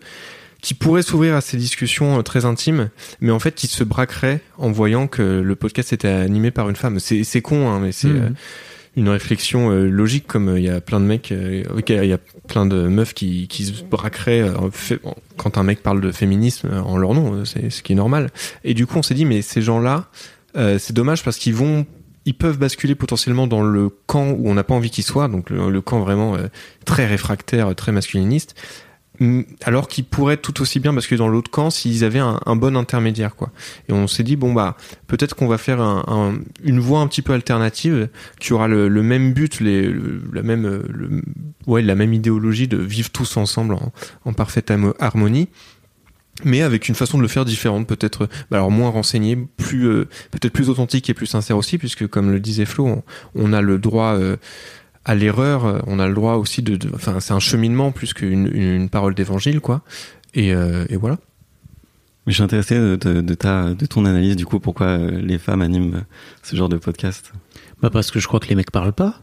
qui 0.62 0.74
pourraient 0.74 1.04
s'ouvrir 1.04 1.36
à 1.36 1.42
ces 1.42 1.58
discussions 1.58 2.18
euh, 2.18 2.22
très 2.24 2.46
intimes, 2.46 2.90
mais 3.22 3.32
en 3.32 3.38
fait 3.40 3.54
qui 3.54 3.68
se 3.68 3.84
braqueraient 3.84 4.42
en 4.58 4.72
voyant 4.72 5.06
que 5.06 5.22
le 5.22 5.56
podcast 5.56 5.94
était 5.94 6.08
animé 6.08 6.50
par 6.50 6.70
une 6.70 6.76
femme. 6.76 7.00
C'est 7.00 7.24
c'est 7.24 7.42
con, 7.42 7.70
hein, 7.70 7.80
mais 7.80 7.92
c'est 7.92 8.08
euh, 8.08 8.30
une 8.96 9.10
réflexion 9.10 9.72
euh, 9.72 9.90
logique 9.90 10.28
comme 10.28 10.50
euh, 10.50 10.60
il 10.60 10.66
y 10.66 10.70
a 10.70 10.80
plein 10.82 11.00
de 11.00 11.06
mecs 11.06 11.32
euh, 11.32 11.64
il 11.88 12.08
y 12.08 12.14
a 12.14 12.20
plein 12.48 12.66
de 12.66 12.88
meufs 12.88 13.14
qui, 13.14 13.48
qui 13.48 13.66
se 13.66 13.84
braqueraient 13.84 14.46
quand 15.38 15.58
un 15.58 15.64
mec 15.64 15.82
parle 15.82 16.00
de 16.00 16.12
féminisme 16.12 16.70
en 16.86 16.98
leur 16.98 17.14
nom 17.14 17.44
c'est 17.44 17.70
ce 17.70 17.82
qui 17.82 17.94
est 17.94 17.96
normal. 17.96 18.30
Et 18.64 18.74
du 18.74 18.86
coup 18.86 18.98
on 18.98 19.04
s'est 19.04 19.16
dit 19.16 19.26
mais 19.26 19.42
ces 19.42 19.62
gens 19.62 19.80
là 19.80 20.06
c'est 20.54 20.94
dommage 20.94 21.24
parce 21.24 21.38
qu'ils 21.38 21.56
vont 21.56 21.86
ils 22.26 22.36
peuvent 22.36 22.58
basculer 22.58 22.96
potentiellement 22.96 23.46
dans 23.46 23.62
le 23.62 23.90
camp 23.90 24.30
où 24.30 24.48
on 24.48 24.54
n'a 24.54 24.64
pas 24.64 24.76
envie 24.76 24.90
qu'ils 24.92 25.04
soient 25.04 25.28
donc 25.28 25.50
le, 25.50 25.82
camp 25.82 26.00
vraiment 26.00 26.38
très 26.86 27.08
réfractaire 27.08 27.74
très 27.76 27.92
masculiniste 27.92 28.56
alors 29.64 29.88
qu'ils 29.88 30.06
pourraient 30.06 30.38
tout 30.38 30.62
aussi 30.62 30.80
bien 30.80 30.94
basculer 30.94 31.18
dans 31.18 31.28
l'autre 31.28 31.52
camp 31.52 31.70
s'ils 31.70 32.04
avaient 32.04 32.20
un, 32.20 32.56
bon 32.56 32.76
intermédiaire 32.76 33.36
quoi. 33.36 33.52
Et 33.90 33.94
on 33.94 34.08
s'est 34.08 34.24
dit 34.24 34.36
bon 34.36 34.54
bah 34.54 34.78
peut-être 35.08 35.36
qu'on 35.36 35.48
va 35.48 35.58
faire 35.58 35.82
un, 35.82 36.04
un- 36.08 36.40
une 36.64 36.80
voie 36.80 37.00
un 37.00 37.08
petit 37.08 37.22
peu 37.22 37.34
alternative 37.34 38.10
qui 38.40 38.54
aura 38.54 38.68
le, 38.68 38.90
même 39.02 39.34
but, 39.34 39.62
la 39.62 40.42
même, 40.42 40.84
ouais, 41.68 41.82
la 41.82 41.96
même 41.96 42.14
idéologie 42.14 42.68
de 42.68 42.78
vivre 42.78 43.10
tous 43.10 43.38
ensemble 43.38 43.78
en, 44.26 44.34
parfaite 44.34 44.72
harmonie, 45.00 45.50
mais 46.44 46.62
avec 46.62 46.90
une 46.90 46.96
façon 46.96 47.18
de 47.18 47.22
le 47.22 47.28
faire 47.28 47.46
différente, 47.46 47.88
peut-être, 47.88 48.28
bah 48.52 48.58
alors 48.58 48.72
moins 48.72 48.90
renseignée, 48.90 49.38
plus, 49.58 49.88
euh, 49.88 50.06
peut-être 50.32 50.52
plus 50.52 50.70
authentique 50.70 51.10
et 51.10 51.14
plus 51.14 51.28
sincère 51.28 51.58
aussi, 51.58 51.78
puisque 51.78 52.08
comme 52.08 52.32
le 52.32 52.40
disait 52.40 52.66
Flo, 52.66 52.86
on, 52.86 53.04
on 53.36 53.54
a 53.54 53.62
le 53.62 53.80
droit 53.80 54.16
euh, 54.16 54.36
à 55.06 55.16
l'erreur, 55.16 55.66
euh, 55.66 55.80
on 55.88 56.00
a 56.00 56.08
le 56.08 56.14
droit 56.14 56.34
aussi 56.36 56.62
de, 56.62 56.76
de- 56.76 56.90
enfin, 56.96 57.20
c'est 57.20 57.34
un 57.34 57.40
cheminement 57.40 57.92
plus 57.92 58.14
qu'une 58.14 58.48
une, 58.54 58.74
une 58.82 58.90
parole 58.90 59.14
d'évangile, 59.16 59.60
quoi. 59.62 59.82
Et, 60.34 60.54
euh, 60.54 60.86
et 60.90 60.98
voilà. 60.98 61.18
mais 62.26 62.32
je 62.32 62.36
suis 62.36 62.44
intéressé 62.44 62.76
de, 62.78 62.96
de, 62.98 63.22
de 63.22 63.34
ta 63.36 63.74
de 63.74 63.86
ton 63.86 64.04
analyse 64.06 64.36
du 64.36 64.46
coup 64.46 64.60
pourquoi 64.60 64.88
euh, 64.88 65.22
les 65.22 65.38
femmes 65.38 65.62
animent 65.62 66.04
ce 66.44 66.56
genre 66.56 66.70
de 66.70 66.78
podcast? 66.78 67.32
Bah 67.82 67.90
parce 67.90 68.12
que 68.12 68.20
je 68.20 68.28
crois 68.28 68.40
que 68.40 68.48
les 68.48 68.56
mecs 68.56 68.72
parlent 68.72 68.94
pas. 68.94 69.22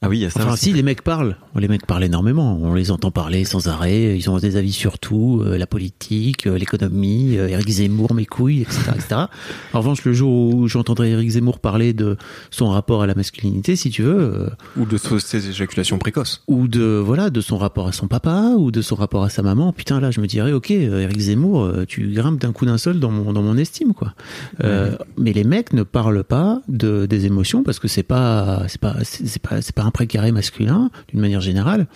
Ah 0.00 0.08
oui 0.08 0.18
il 0.18 0.22
y 0.22 0.24
a 0.26 0.30
ça 0.30 0.40
Enfin, 0.42 0.52
aussi. 0.52 0.66
si 0.66 0.72
les 0.72 0.82
mecs 0.82 1.02
parlent, 1.02 1.36
les 1.56 1.66
mecs 1.68 1.86
parlent 1.86 2.04
énormément. 2.04 2.56
On 2.62 2.74
les 2.74 2.90
entend 2.90 3.10
parler 3.10 3.44
sans 3.44 3.66
arrêt. 3.68 4.16
Ils 4.16 4.30
ont 4.30 4.38
des 4.38 4.56
avis 4.56 4.72
sur 4.72 4.98
tout, 4.98 5.42
euh, 5.44 5.58
la 5.58 5.66
politique, 5.66 6.46
euh, 6.46 6.56
l'économie, 6.56 7.36
euh, 7.36 7.48
Eric 7.48 7.68
Zemmour, 7.68 8.14
mes 8.14 8.26
couilles, 8.26 8.62
etc., 8.62 8.80
etc. 8.94 9.20
En 9.72 9.78
revanche, 9.80 10.04
le 10.04 10.12
jour 10.12 10.54
où 10.54 10.68
j'entendrai 10.68 11.10
Eric 11.10 11.28
Zemmour 11.30 11.58
parler 11.58 11.92
de 11.92 12.16
son 12.50 12.68
rapport 12.68 13.02
à 13.02 13.06
la 13.06 13.14
masculinité, 13.14 13.74
si 13.76 13.90
tu 13.90 14.02
veux, 14.02 14.18
euh, 14.18 14.48
Ou 14.76 14.84
de 14.86 14.96
ces 14.98 15.48
éjaculations 15.48 15.98
précoces. 15.98 16.42
ou 16.46 16.68
de 16.68 17.02
voilà, 17.04 17.30
de 17.30 17.40
son 17.40 17.58
rapport 17.58 17.88
à 17.88 17.92
son 17.92 18.06
papa, 18.08 18.52
ou 18.56 18.70
de 18.70 18.82
son 18.82 18.94
rapport 18.94 19.24
à 19.24 19.28
sa 19.30 19.42
maman, 19.42 19.72
putain 19.72 20.00
là, 20.00 20.10
je 20.10 20.20
me 20.20 20.26
dirais, 20.26 20.52
ok, 20.52 20.70
euh, 20.70 21.00
Eric 21.00 21.18
Zemmour, 21.20 21.64
euh, 21.64 21.84
tu 21.86 22.06
grimpes 22.08 22.40
d'un 22.40 22.52
coup 22.52 22.66
d'un 22.66 22.78
seul 22.78 23.00
dans 23.00 23.10
mon 23.10 23.32
dans 23.32 23.42
mon 23.42 23.56
estime, 23.56 23.94
quoi. 23.94 24.14
Euh, 24.62 24.96
Mais 25.16 25.32
les 25.32 25.44
mecs 25.44 25.72
ne 25.72 25.82
parlent 25.82 26.24
pas 26.24 26.62
de 26.68 27.06
des 27.06 27.26
émotions 27.26 27.62
parce 27.64 27.78
que 27.78 27.88
c'est 27.88 28.02
pas 28.04 28.62
c'est 28.68 28.80
pas 28.80 28.96
c'est 29.02 29.42
pas 29.42 29.60
c'est 29.60 29.74
pas 29.74 29.87
précaré 29.90 30.32
masculin 30.32 30.90
d'une 31.08 31.20
manière 31.20 31.40
générale. 31.40 31.86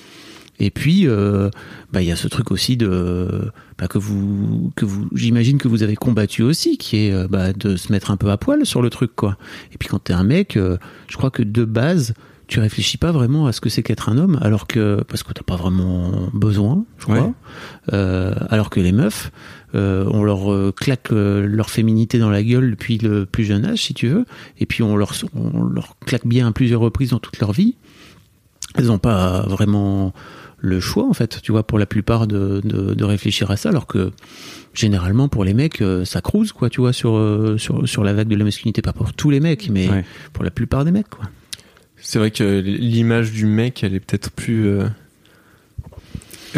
Et 0.62 0.70
puis, 0.70 1.09
euh, 1.09 1.50
bah, 1.92 2.02
il 2.02 2.09
y 2.09 2.12
a 2.12 2.16
ce 2.16 2.28
truc 2.28 2.52
aussi 2.52 2.76
de 2.76 3.50
bah, 3.78 3.88
que 3.88 3.98
vous 3.98 4.70
que 4.76 4.85
vous 4.85 5.09
j'imagine 5.12 5.59
que 5.59 5.66
vous 5.66 5.83
avez 5.83 5.96
combattu 5.96 6.42
aussi, 6.42 6.78
qui 6.78 6.98
est 6.98 7.12
euh, 7.12 7.26
bah, 7.28 7.52
de 7.52 7.76
se 7.76 7.90
mettre 7.90 8.11
un 8.11 8.16
peu 8.16 8.31
à 8.31 8.37
poil 8.37 8.64
sur 8.64 8.81
le 8.81 8.88
truc, 8.90 9.16
quoi. 9.16 9.37
Et 9.72 9.78
puis 9.78 9.88
quand 9.88 9.98
t'es 9.98 10.12
un 10.12 10.22
mec, 10.22 10.57
euh, 10.57 10.76
je 11.09 11.16
crois 11.16 11.31
que 11.31 11.42
de 11.42 11.64
base, 11.64 12.14
tu 12.52 12.60
réfléchis 12.60 12.98
pas 12.98 13.12
vraiment 13.12 13.46
à 13.46 13.52
ce 13.52 13.62
que 13.62 13.70
c'est 13.70 13.82
qu'être 13.82 14.10
un 14.10 14.18
homme, 14.18 14.38
alors 14.42 14.66
que 14.66 15.02
parce 15.08 15.22
que 15.22 15.32
t'as 15.32 15.42
pas 15.42 15.56
vraiment 15.56 16.28
besoin, 16.34 16.84
je 16.98 17.04
crois. 17.04 17.22
Ouais. 17.22 17.32
Euh, 17.94 18.34
alors 18.50 18.68
que 18.68 18.78
les 18.78 18.92
meufs, 18.92 19.32
euh, 19.74 20.04
on 20.10 20.22
leur 20.22 20.52
euh, 20.52 20.70
claque 20.70 21.08
leur 21.12 21.70
féminité 21.70 22.18
dans 22.18 22.28
la 22.28 22.42
gueule 22.42 22.72
depuis 22.72 22.98
le 22.98 23.24
plus 23.24 23.44
jeune 23.44 23.64
âge, 23.64 23.78
si 23.78 23.94
tu 23.94 24.08
veux, 24.08 24.26
et 24.58 24.66
puis 24.66 24.82
on 24.82 24.98
leur 24.98 25.14
on 25.34 25.62
leur 25.62 25.96
claque 26.04 26.26
bien 26.26 26.46
à 26.46 26.52
plusieurs 26.52 26.82
reprises 26.82 27.08
dans 27.10 27.20
toute 27.20 27.38
leur 27.40 27.52
vie. 27.52 27.74
Elles 28.74 28.88
n'ont 28.88 28.98
pas 28.98 29.46
vraiment 29.48 30.12
le 30.58 30.78
choix 30.78 31.08
en 31.08 31.14
fait, 31.14 31.40
tu 31.42 31.52
vois, 31.52 31.66
pour 31.66 31.78
la 31.78 31.86
plupart 31.86 32.26
de, 32.26 32.60
de, 32.64 32.92
de 32.92 33.04
réfléchir 33.04 33.50
à 33.50 33.56
ça, 33.56 33.70
alors 33.70 33.86
que 33.86 34.10
généralement 34.74 35.28
pour 35.28 35.44
les 35.44 35.54
mecs, 35.54 35.82
ça 36.04 36.20
cruise 36.20 36.52
quoi, 36.52 36.68
tu 36.68 36.82
vois, 36.82 36.92
sur 36.92 37.18
sur 37.56 37.88
sur 37.88 38.04
la 38.04 38.12
vague 38.12 38.28
de 38.28 38.36
la 38.36 38.44
masculinité, 38.44 38.82
pas 38.82 38.92
pour 38.92 39.14
tous 39.14 39.30
les 39.30 39.40
mecs, 39.40 39.70
mais 39.70 39.88
Ouais. 39.88 40.04
pour 40.34 40.44
la 40.44 40.50
plupart 40.50 40.84
des 40.84 40.90
mecs 40.92 41.08
quoi. 41.08 41.24
C'est 42.02 42.18
vrai 42.18 42.32
que 42.32 42.60
l'image 42.60 43.30
du 43.30 43.46
mec, 43.46 43.84
elle 43.84 43.94
est 43.94 44.00
peut-être 44.00 44.30
plus 44.30 44.66
euh, 44.66 44.88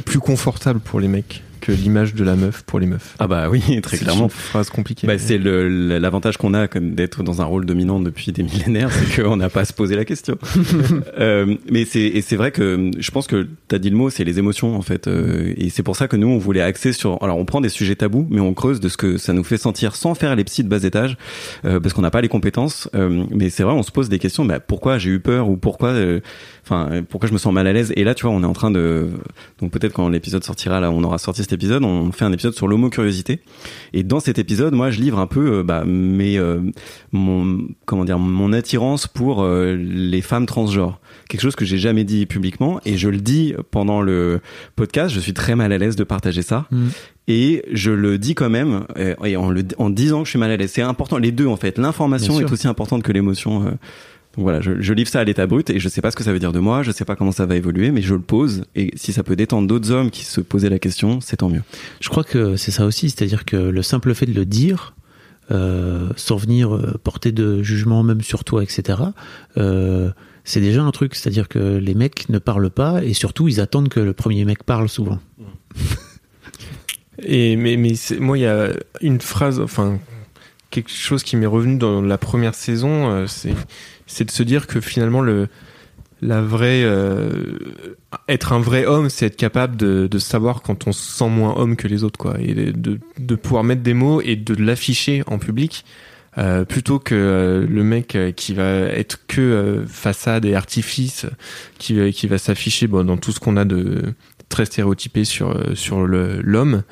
plus 0.04 0.18
confortable 0.18 0.80
pour 0.80 1.00
les 1.00 1.08
mecs 1.08 1.42
que 1.64 1.72
l'image 1.72 2.14
de 2.14 2.24
la 2.24 2.36
meuf 2.36 2.62
pour 2.62 2.78
les 2.78 2.86
meufs. 2.86 3.14
ah 3.18 3.26
bah 3.26 3.48
oui 3.48 3.62
très 3.82 3.96
clairement 3.96 4.24
une 4.24 4.30
phrase 4.30 4.68
compliquée. 4.68 5.06
Bah, 5.06 5.18
c'est 5.18 5.38
l'avantage 5.38 6.36
qu'on 6.36 6.52
a 6.52 6.68
comme 6.68 6.94
d'être 6.94 7.22
dans 7.22 7.40
un 7.40 7.44
rôle 7.44 7.64
dominant 7.64 8.00
depuis 8.00 8.32
des 8.32 8.42
millénaires, 8.42 8.90
c'est 8.92 9.22
qu'on 9.22 9.36
n'a 9.36 9.48
pas 9.48 9.60
à 9.60 9.64
se 9.64 9.72
poser 9.72 9.96
la 9.96 10.04
question. 10.04 10.38
Euh, 11.18 11.56
mais 11.70 11.84
c'est 11.84 12.00
et 12.00 12.22
c'est 12.22 12.36
vrai 12.36 12.50
que 12.50 12.90
je 12.98 13.10
pense 13.10 13.26
que 13.26 13.46
t'as 13.68 13.78
dit 13.78 13.90
le 13.90 13.96
mot, 13.96 14.10
c'est 14.10 14.24
les 14.24 14.38
émotions 14.38 14.76
en 14.76 14.82
fait, 14.82 15.06
euh, 15.06 15.52
et 15.56 15.70
c'est 15.70 15.82
pour 15.82 15.96
ça 15.96 16.08
que 16.08 16.16
nous 16.16 16.26
on 16.26 16.38
voulait 16.38 16.60
axer 16.60 16.92
sur. 16.92 17.22
Alors 17.22 17.38
on 17.38 17.44
prend 17.44 17.60
des 17.60 17.68
sujets 17.68 17.94
tabous, 17.94 18.26
mais 18.30 18.40
on 18.40 18.52
creuse 18.52 18.80
de 18.80 18.88
ce 18.88 18.96
que 18.96 19.16
ça 19.16 19.32
nous 19.32 19.44
fait 19.44 19.56
sentir 19.56 19.94
sans 19.94 20.14
faire 20.14 20.34
les 20.34 20.44
psys 20.44 20.64
de 20.64 20.68
bas 20.68 20.82
étage, 20.82 21.16
euh, 21.64 21.80
parce 21.80 21.94
qu'on 21.94 22.02
n'a 22.02 22.10
pas 22.10 22.20
les 22.20 22.28
compétences. 22.28 22.88
Euh, 22.94 23.24
mais 23.30 23.50
c'est 23.50 23.62
vrai, 23.62 23.72
on 23.72 23.82
se 23.82 23.90
pose 23.90 24.08
des 24.08 24.18
questions. 24.18 24.44
Bah, 24.44 24.60
pourquoi 24.60 24.98
j'ai 24.98 25.10
eu 25.10 25.20
peur 25.20 25.48
ou 25.48 25.56
pourquoi, 25.56 25.90
euh, 25.90 26.20
enfin 26.64 26.88
euh, 26.90 27.02
pourquoi 27.08 27.28
je 27.28 27.32
me 27.32 27.38
sens 27.38 27.52
mal 27.52 27.66
à 27.66 27.72
l'aise? 27.72 27.92
Et 27.96 28.04
là, 28.04 28.14
tu 28.14 28.24
vois, 28.26 28.34
on 28.34 28.42
est 28.42 28.46
en 28.46 28.52
train 28.52 28.70
de. 28.70 29.10
Donc 29.60 29.70
peut-être 29.70 29.92
quand 29.92 30.08
l'épisode 30.08 30.42
sortira, 30.44 30.80
là, 30.80 30.90
on 30.90 31.04
aura 31.04 31.18
sorti 31.18 31.42
cet 31.42 31.52
épisode, 31.52 31.84
on 31.84 32.10
fait 32.12 32.24
un 32.24 32.32
épisode 32.32 32.54
sur 32.54 32.66
l'homo-curiosité. 32.68 33.40
Et 33.92 34.02
dans 34.02 34.20
cet 34.20 34.38
épisode, 34.38 34.74
moi, 34.74 34.90
je 34.90 35.00
livre 35.00 35.18
un 35.18 35.26
peu 35.26 35.58
euh, 35.58 35.62
bah, 35.62 35.84
mes, 35.86 36.38
euh, 36.38 36.60
mon, 37.12 37.66
comment 37.86 38.04
dire, 38.04 38.18
mon 38.18 38.52
attirance 38.52 39.06
pour 39.06 39.42
euh, 39.42 39.76
les 39.76 40.22
femmes 40.22 40.46
transgenres. 40.46 40.98
Quelque 41.28 41.40
chose 41.42 41.56
que 41.56 41.64
j'ai 41.64 41.78
jamais 41.78 42.04
dit 42.04 42.26
publiquement 42.26 42.80
et 42.84 42.96
je 42.96 43.08
le 43.08 43.18
dis 43.18 43.54
pendant 43.70 44.00
le 44.00 44.40
podcast. 44.76 45.14
Je 45.14 45.20
suis 45.20 45.34
très 45.34 45.54
mal 45.54 45.72
à 45.72 45.78
l'aise 45.78 45.96
de 45.96 46.04
partager 46.04 46.42
ça 46.42 46.66
Mm. 46.70 46.86
et 47.28 47.62
je 47.72 47.90
le 47.90 48.18
dis 48.18 48.34
quand 48.34 48.50
même 48.50 48.84
euh, 48.98 49.14
et 49.24 49.36
en, 49.36 49.50
le, 49.50 49.62
en 49.78 49.90
disant 49.90 50.20
que 50.20 50.24
je 50.26 50.30
suis 50.30 50.38
mal 50.38 50.50
à 50.50 50.56
l'aise. 50.56 50.70
C'est 50.72 50.82
important, 50.82 51.18
les 51.18 51.32
deux 51.32 51.46
en 51.46 51.56
fait. 51.56 51.78
L'information 51.78 52.40
est 52.40 52.50
aussi 52.50 52.66
importante 52.68 53.02
que 53.02 53.12
l'émotion. 53.12 53.76
Donc 54.36 54.42
voilà, 54.44 54.60
je, 54.60 54.80
je 54.80 54.92
livre 54.92 55.08
ça 55.08 55.20
à 55.20 55.24
l'état 55.24 55.46
brut 55.46 55.70
et 55.70 55.78
je 55.78 55.88
sais 55.88 56.00
pas 56.00 56.10
ce 56.10 56.16
que 56.16 56.24
ça 56.24 56.32
veut 56.32 56.38
dire 56.40 56.52
de 56.52 56.58
moi, 56.58 56.82
je 56.82 56.90
sais 56.90 57.04
pas 57.04 57.14
comment 57.16 57.32
ça 57.32 57.46
va 57.46 57.54
évoluer, 57.56 57.90
mais 57.90 58.02
je 58.02 58.14
le 58.14 58.20
pose 58.20 58.64
et 58.74 58.90
si 58.96 59.12
ça 59.12 59.22
peut 59.22 59.36
détendre 59.36 59.68
d'autres 59.68 59.90
hommes 59.92 60.10
qui 60.10 60.24
se 60.24 60.40
posaient 60.40 60.70
la 60.70 60.78
question, 60.80 61.20
c'est 61.20 61.36
tant 61.38 61.48
mieux. 61.48 61.62
Je 62.00 62.08
crois 62.08 62.24
que 62.24 62.56
c'est 62.56 62.70
ça 62.72 62.84
aussi, 62.86 63.10
c'est-à-dire 63.10 63.44
que 63.44 63.56
le 63.56 63.82
simple 63.82 64.12
fait 64.14 64.26
de 64.26 64.32
le 64.34 64.44
dire, 64.44 64.94
euh, 65.50 66.08
sans 66.16 66.36
venir 66.36 66.74
euh, 66.74 66.98
porter 67.04 67.30
de 67.30 67.62
jugement 67.62 68.02
même 68.02 68.22
sur 68.22 68.44
toi, 68.44 68.62
etc., 68.62 68.98
euh, 69.56 70.10
c'est 70.42 70.60
déjà 70.60 70.82
un 70.82 70.90
truc, 70.90 71.14
c'est-à-dire 71.14 71.48
que 71.48 71.76
les 71.78 71.94
mecs 71.94 72.28
ne 72.28 72.38
parlent 72.38 72.70
pas 72.70 73.02
et 73.04 73.14
surtout 73.14 73.48
ils 73.48 73.60
attendent 73.60 73.88
que 73.88 74.00
le 74.00 74.12
premier 74.14 74.44
mec 74.44 74.62
parle 74.64 74.88
souvent. 74.88 75.18
Et 77.22 77.56
mais 77.56 77.76
mais 77.76 77.94
c'est- 77.94 78.18
moi 78.18 78.36
il 78.36 78.42
y 78.42 78.46
a 78.46 78.70
une 79.00 79.20
phrase, 79.20 79.60
enfin 79.60 79.98
quelque 80.70 80.90
chose 80.90 81.22
qui 81.22 81.36
m'est 81.36 81.46
revenu 81.46 81.76
dans 81.78 82.02
la 82.02 82.18
première 82.18 82.54
saison, 82.54 83.08
euh, 83.10 83.26
c'est 83.28 83.54
c'est 84.06 84.24
de 84.24 84.30
se 84.30 84.42
dire 84.42 84.66
que 84.66 84.80
finalement 84.80 85.20
le 85.20 85.48
la 86.22 86.40
vraie 86.40 86.82
euh, 86.84 87.58
être 88.28 88.52
un 88.52 88.60
vrai 88.60 88.86
homme, 88.86 89.10
c'est 89.10 89.26
être 89.26 89.36
capable 89.36 89.76
de, 89.76 90.06
de 90.06 90.18
savoir 90.18 90.62
quand 90.62 90.86
on 90.86 90.92
se 90.92 91.18
sent 91.18 91.28
moins 91.28 91.54
homme 91.56 91.76
que 91.76 91.86
les 91.86 92.02
autres, 92.02 92.18
quoi, 92.18 92.36
et 92.40 92.54
de, 92.54 92.98
de, 93.18 93.34
pouvoir 93.34 93.62
mettre 93.62 93.82
des 93.82 93.92
mots 93.92 94.22
et 94.22 94.34
de 94.34 94.54
l'afficher 94.54 95.22
en 95.26 95.38
public. 95.38 95.84
euh, 96.38 96.64
plutôt 96.64 96.98
que 96.98 97.14
euh, 97.14 97.66
le 97.66 97.84
mec 97.84 98.16
qui 98.36 98.54
va 98.54 98.70
être 98.70 99.26
que 99.26 99.84
façade 99.86 100.44
et 100.46 100.54
artifice, 100.54 101.26
qui, 101.78 102.12
qui 102.12 102.26
va 102.26 102.38
s'afficher 102.38 102.86
bon, 102.86 103.04
dans 103.04 103.18
tout 103.18 103.30
ce 103.30 103.38
qu'on 103.38 103.56
a 103.56 103.64
de 103.64 104.14
très 104.48 104.64
stéréotypé 104.64 105.24
sur, 105.24 105.54
sur 105.76 106.06
l'homme, 106.06 106.82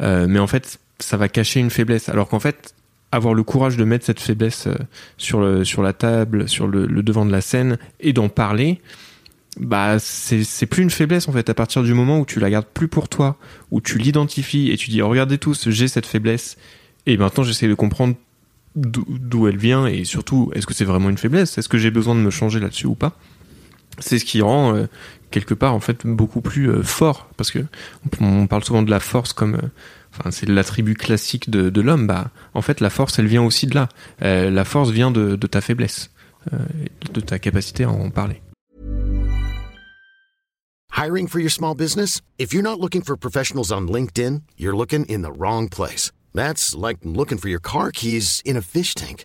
mais 0.00 0.38
en 0.38 0.46
fait, 0.46 0.80
ça 0.98 1.16
va 1.16 1.28
cacher 1.28 1.60
une 1.60 1.70
faiblesse. 1.70 2.08
Alors 2.08 2.28
qu'en 2.28 2.40
fait, 2.40 2.74
avoir 3.12 3.34
le 3.34 3.42
courage 3.42 3.76
de 3.76 3.84
mettre 3.84 4.04
cette 4.04 4.20
faiblesse 4.20 4.66
euh, 4.66 4.74
sur 5.16 5.40
le 5.40 5.64
sur 5.64 5.82
la 5.82 5.92
table, 5.92 6.48
sur 6.48 6.66
le, 6.66 6.86
devant 7.02 7.26
de 7.26 7.32
la 7.32 7.40
scène 7.40 7.78
et 7.98 8.12
d'en 8.12 8.28
parler, 8.28 8.80
bah 9.58 9.98
c'est 9.98 10.66
plus 10.66 10.82
une 10.82 10.90
faiblesse 10.90 11.28
en 11.28 11.32
fait 11.32 11.50
à 11.50 11.54
partir 11.54 11.82
du 11.82 11.92
moment 11.92 12.20
où 12.20 12.24
tu 12.24 12.40
la 12.40 12.50
gardes 12.50 12.68
plus 12.72 12.88
pour 12.88 13.08
toi, 13.08 13.36
où 13.70 13.80
tu 13.80 13.98
l'identifies 13.98 14.70
et 14.70 14.76
tu 14.76 14.90
dis 14.90 15.02
regardez 15.02 15.38
tous, 15.38 15.68
j'ai 15.70 15.88
cette 15.88 16.06
faiblesse 16.06 16.56
et 17.06 17.16
maintenant 17.16 17.42
j'essaie 17.42 17.68
de 17.68 17.74
comprendre 17.74 18.14
d'où 18.76 19.48
elle 19.48 19.56
vient 19.56 19.86
et 19.86 20.04
surtout 20.04 20.52
est-ce 20.54 20.66
que 20.66 20.74
c'est 20.74 20.84
vraiment 20.84 21.10
une 21.10 21.18
faiblesse, 21.18 21.58
est-ce 21.58 21.68
que 21.68 21.78
j'ai 21.78 21.90
besoin 21.90 22.14
de 22.14 22.20
me 22.20 22.30
changer 22.30 22.60
là-dessus 22.60 22.86
ou 22.86 22.94
pas? 22.94 23.16
C'est 24.00 24.18
ce 24.18 24.24
qui 24.24 24.42
rend 24.42 24.74
euh, 24.74 24.86
quelque 25.30 25.54
part 25.54 25.74
en 25.74 25.80
fait 25.80 26.06
beaucoup 26.06 26.40
plus 26.40 26.70
euh, 26.70 26.82
fort 26.82 27.28
parce 27.36 27.50
que 27.50 27.60
on, 28.20 28.46
parle 28.46 28.64
souvent 28.64 28.82
de 28.82 28.90
la 28.90 29.00
force 29.00 29.32
comme 29.32 29.54
euh, 29.54 30.30
c'est 30.30 30.48
l'attribut 30.48 30.94
classique 30.94 31.50
de, 31.50 31.70
de 31.70 31.80
l'homme 31.80 32.06
bah 32.06 32.30
en 32.54 32.62
fait 32.62 32.80
la 32.80 32.90
force 32.90 33.18
elle 33.18 33.26
vient 33.26 33.42
aussi 33.42 33.66
de 33.66 33.74
là 33.74 33.88
Euh, 34.22 34.50
la 34.50 34.64
force 34.64 34.90
vient 34.90 35.10
de, 35.10 35.36
de 35.36 35.46
ta 35.46 35.60
faiblesse 35.60 36.10
euh, 36.52 36.58
de 37.14 37.20
ta 37.20 37.38
capacité 37.38 37.84
à 37.84 37.90
en 37.90 38.10
parler 38.10 38.42
Hiring 40.92 41.28
for 41.28 41.38
your 41.40 41.50
small 41.50 41.74
business? 41.74 42.20
If 42.36 42.52
you're 42.52 42.64
not 42.64 42.80
looking 42.80 43.02
for 43.02 43.16
professionals 43.16 43.70
on 43.72 43.88
LinkedIn, 43.88 44.42
you're 44.58 44.76
looking 44.76 45.06
in 45.06 45.22
the 45.22 45.32
wrong 45.32 45.68
place. 45.68 46.10
That's 46.34 46.74
like 46.74 46.98
looking 47.04 47.38
for 47.38 47.48
your 47.48 47.60
car 47.60 47.90
keys 47.90 48.42
in 48.44 48.56
a 48.56 48.60
fish 48.60 48.94
tank. 48.94 49.24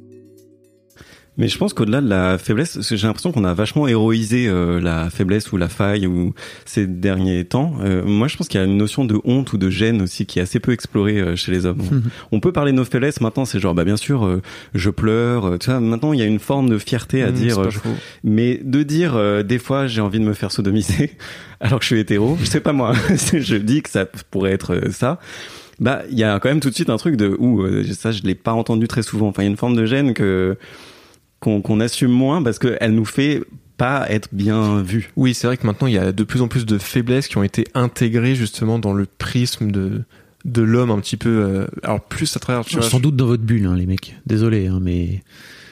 Mais 1.41 1.47
je 1.47 1.57
pense 1.57 1.73
qu'au-delà 1.73 2.01
de 2.01 2.07
la 2.07 2.37
faiblesse, 2.37 2.75
parce 2.75 2.87
que 2.87 2.95
j'ai 2.95 3.07
l'impression 3.07 3.31
qu'on 3.31 3.45
a 3.45 3.53
vachement 3.55 3.87
héroïsé 3.87 4.45
euh, 4.47 4.79
la 4.79 5.09
faiblesse 5.09 5.51
ou 5.51 5.57
la 5.57 5.69
faille 5.69 6.05
ou 6.05 6.35
ces 6.65 6.85
derniers 6.85 7.45
temps. 7.45 7.73
Euh, 7.81 8.03
moi, 8.05 8.27
je 8.27 8.37
pense 8.37 8.47
qu'il 8.47 8.59
y 8.59 8.63
a 8.63 8.67
une 8.67 8.77
notion 8.77 9.05
de 9.05 9.19
honte 9.23 9.51
ou 9.51 9.57
de 9.57 9.69
gêne 9.71 10.03
aussi 10.03 10.27
qui 10.27 10.37
est 10.37 10.43
assez 10.43 10.59
peu 10.59 10.71
explorée 10.71 11.19
euh, 11.19 11.35
chez 11.35 11.51
les 11.51 11.65
hommes. 11.65 11.81
On 12.31 12.39
peut 12.39 12.51
parler 12.51 12.71
de 12.73 12.77
nos 12.77 12.85
faiblesses 12.85 13.21
maintenant, 13.21 13.45
c'est 13.45 13.59
genre 13.59 13.73
bah 13.73 13.83
bien 13.85 13.97
sûr, 13.97 14.23
euh, 14.23 14.39
je 14.75 14.91
pleure. 14.91 15.45
euh, 15.45 15.57
Tu 15.57 15.71
vois, 15.71 15.79
maintenant 15.79 16.13
il 16.13 16.19
y 16.19 16.23
a 16.23 16.27
une 16.27 16.37
forme 16.39 16.69
de 16.69 16.77
fierté 16.77 17.23
à 17.23 17.31
Mmh, 17.31 17.33
dire. 17.33 17.57
mais 18.23 18.59
de 18.63 18.83
dire 18.83 19.15
euh, 19.15 19.41
des 19.41 19.57
fois 19.57 19.87
j'ai 19.87 20.01
envie 20.01 20.19
de 20.19 20.25
me 20.25 20.33
faire 20.33 20.51
sodomiser 20.51 21.09
alors 21.59 21.79
que 21.79 21.85
je 21.85 21.87
suis 21.93 21.99
hétéro, 21.99 22.37
je 22.39 22.45
sais 22.45 22.59
pas 22.59 22.71
moi, 22.71 22.93
je 23.33 23.55
dis 23.55 23.81
que 23.81 23.89
ça 23.89 24.05
pourrait 24.29 24.51
être 24.51 24.91
ça. 24.91 25.19
Bah 25.79 26.03
il 26.11 26.19
y 26.19 26.23
a 26.23 26.39
quand 26.39 26.49
même 26.49 26.59
tout 26.59 26.69
de 26.69 26.75
suite 26.75 26.91
un 26.91 26.97
truc 26.97 27.15
de 27.15 27.35
où 27.39 27.65
ça 27.93 28.11
je 28.11 28.21
l'ai 28.21 28.35
pas 28.35 28.53
entendu 28.53 28.87
très 28.87 29.01
souvent. 29.01 29.29
Enfin 29.29 29.41
il 29.41 29.45
y 29.45 29.47
a 29.47 29.51
une 29.51 29.57
forme 29.57 29.75
de 29.75 29.85
gêne 29.85 30.13
que 30.13 30.55
qu'on 31.41 31.79
assume 31.79 32.11
moins 32.11 32.41
parce 32.41 32.59
que 32.59 32.77
elle 32.79 32.93
nous 32.93 33.05
fait 33.05 33.43
pas 33.77 34.05
être 34.09 34.29
bien 34.31 34.81
vue. 34.81 35.11
Oui, 35.15 35.33
c'est 35.33 35.47
vrai 35.47 35.57
que 35.57 35.65
maintenant 35.65 35.87
il 35.87 35.93
y 35.93 35.97
a 35.97 36.11
de 36.11 36.23
plus 36.23 36.41
en 36.41 36.47
plus 36.47 36.65
de 36.65 36.77
faiblesses 36.77 37.27
qui 37.27 37.37
ont 37.37 37.43
été 37.43 37.65
intégrées 37.73 38.35
justement 38.35 38.77
dans 38.79 38.93
le 38.93 39.05
prisme 39.17 39.71
de 39.71 40.03
de 40.45 40.61
l'homme 40.61 40.91
un 40.91 40.99
petit 40.99 41.17
peu. 41.17 41.29
euh, 41.29 41.67
alors 41.83 42.01
plus 42.01 42.35
à 42.35 42.39
travers, 42.39 42.63
tu 42.65 42.75
vois, 42.77 42.83
Sans 42.87 42.99
doute 42.99 43.15
dans 43.15 43.25
votre 43.25 43.43
bulle, 43.43 43.65
hein, 43.65 43.75
les 43.75 43.85
mecs. 43.85 44.15
Désolé, 44.25 44.67
hein, 44.67 44.79
mais 44.81 45.23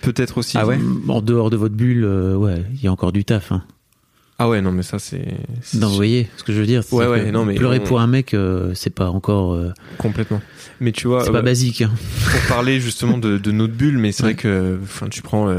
peut-être 0.01 0.37
aussi. 0.39 0.57
Ah 0.57 0.65
ouais? 0.67 0.79
En 1.07 1.21
dehors 1.21 1.49
de 1.49 1.57
votre 1.57 1.75
bulle, 1.75 2.03
euh, 2.03 2.35
ouais, 2.35 2.63
il 2.73 2.83
y 2.83 2.87
a 2.87 2.91
encore 2.91 3.11
du 3.11 3.23
taf. 3.25 3.51
Hein. 3.51 3.63
Ah 4.41 4.47
ouais, 4.47 4.61
non 4.61 4.71
mais 4.71 4.83
ça 4.83 4.99
c'est. 4.99 5.25
voyez 5.73 6.29
ce 6.37 6.43
que 6.43 6.53
je 6.53 6.59
veux 6.61 6.65
dire. 6.65 6.81
c'est 6.83 6.95
Ouais, 6.95 7.05
que 7.05 7.09
ouais, 7.11 7.31
non, 7.31 7.43
mais 7.45 7.55
pleurer 7.55 7.79
on- 7.81 7.85
pour 7.85 7.99
un 7.99 8.07
mec, 8.07 8.33
euh, 8.33 8.71
c'est 8.73 8.89
pas 8.89 9.09
encore, 9.09 9.53
euh, 9.53 9.71
complètement. 9.97 10.41
Mais 10.79 10.93
tu 10.93 11.07
vois, 11.07 11.25
c'est 11.25 11.31
pas 11.31 11.39
euh, 11.39 11.41
basique. 11.41 11.81
Hein. 11.81 11.91
pour 12.31 12.41
parler 12.55 12.79
justement 12.79 13.17
de, 13.17 13.37
de 13.37 13.51
notre 13.51 13.73
bulle, 13.73 13.97
mais 13.97 14.11
c'est 14.13 14.23
Ouais. 14.23 14.29
vrai 14.33 14.41
que, 14.41 14.79
enfin, 14.81 15.07
tu 15.09 15.21
prends, 15.21 15.53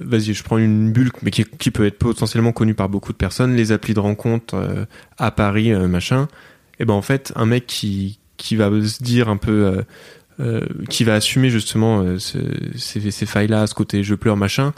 vas-y, 0.00 0.32
je 0.32 0.44
prends 0.44 0.58
une 0.58 0.92
bulle, 0.92 1.10
mais 1.22 1.32
qui, 1.32 1.44
qui 1.44 1.70
peut 1.72 1.84
être 1.86 1.98
potentiellement 1.98 2.52
connue 2.52 2.74
par 2.74 2.88
beaucoup 2.88 3.12
de 3.12 3.16
personnes, 3.18 3.56
les 3.56 3.72
applis 3.72 3.94
de 3.94 4.00
rencontre 4.00 4.86
à 5.18 5.30
Paris, 5.32 5.72
machin. 5.72 6.28
Et 6.78 6.84
ben 6.84 6.94
en 6.94 7.02
fait, 7.02 7.32
un 7.36 7.46
mec 7.46 7.66
qui 7.66 8.18
qui 8.36 8.54
va 8.56 8.68
se 8.86 9.02
dire 9.02 9.28
un 9.28 9.36
peu, 9.36 9.82
qui 10.88 11.04
va 11.04 11.14
assumer 11.14 11.50
justement 11.50 12.18
ce- 12.18 12.38
ces, 12.76 13.10
ces 13.10 13.26
failles-là, 13.26 13.66
ce 13.66 13.74
côté 13.74 14.02
je 14.04 14.14
pleure, 14.14 14.36
machin. 14.36 14.72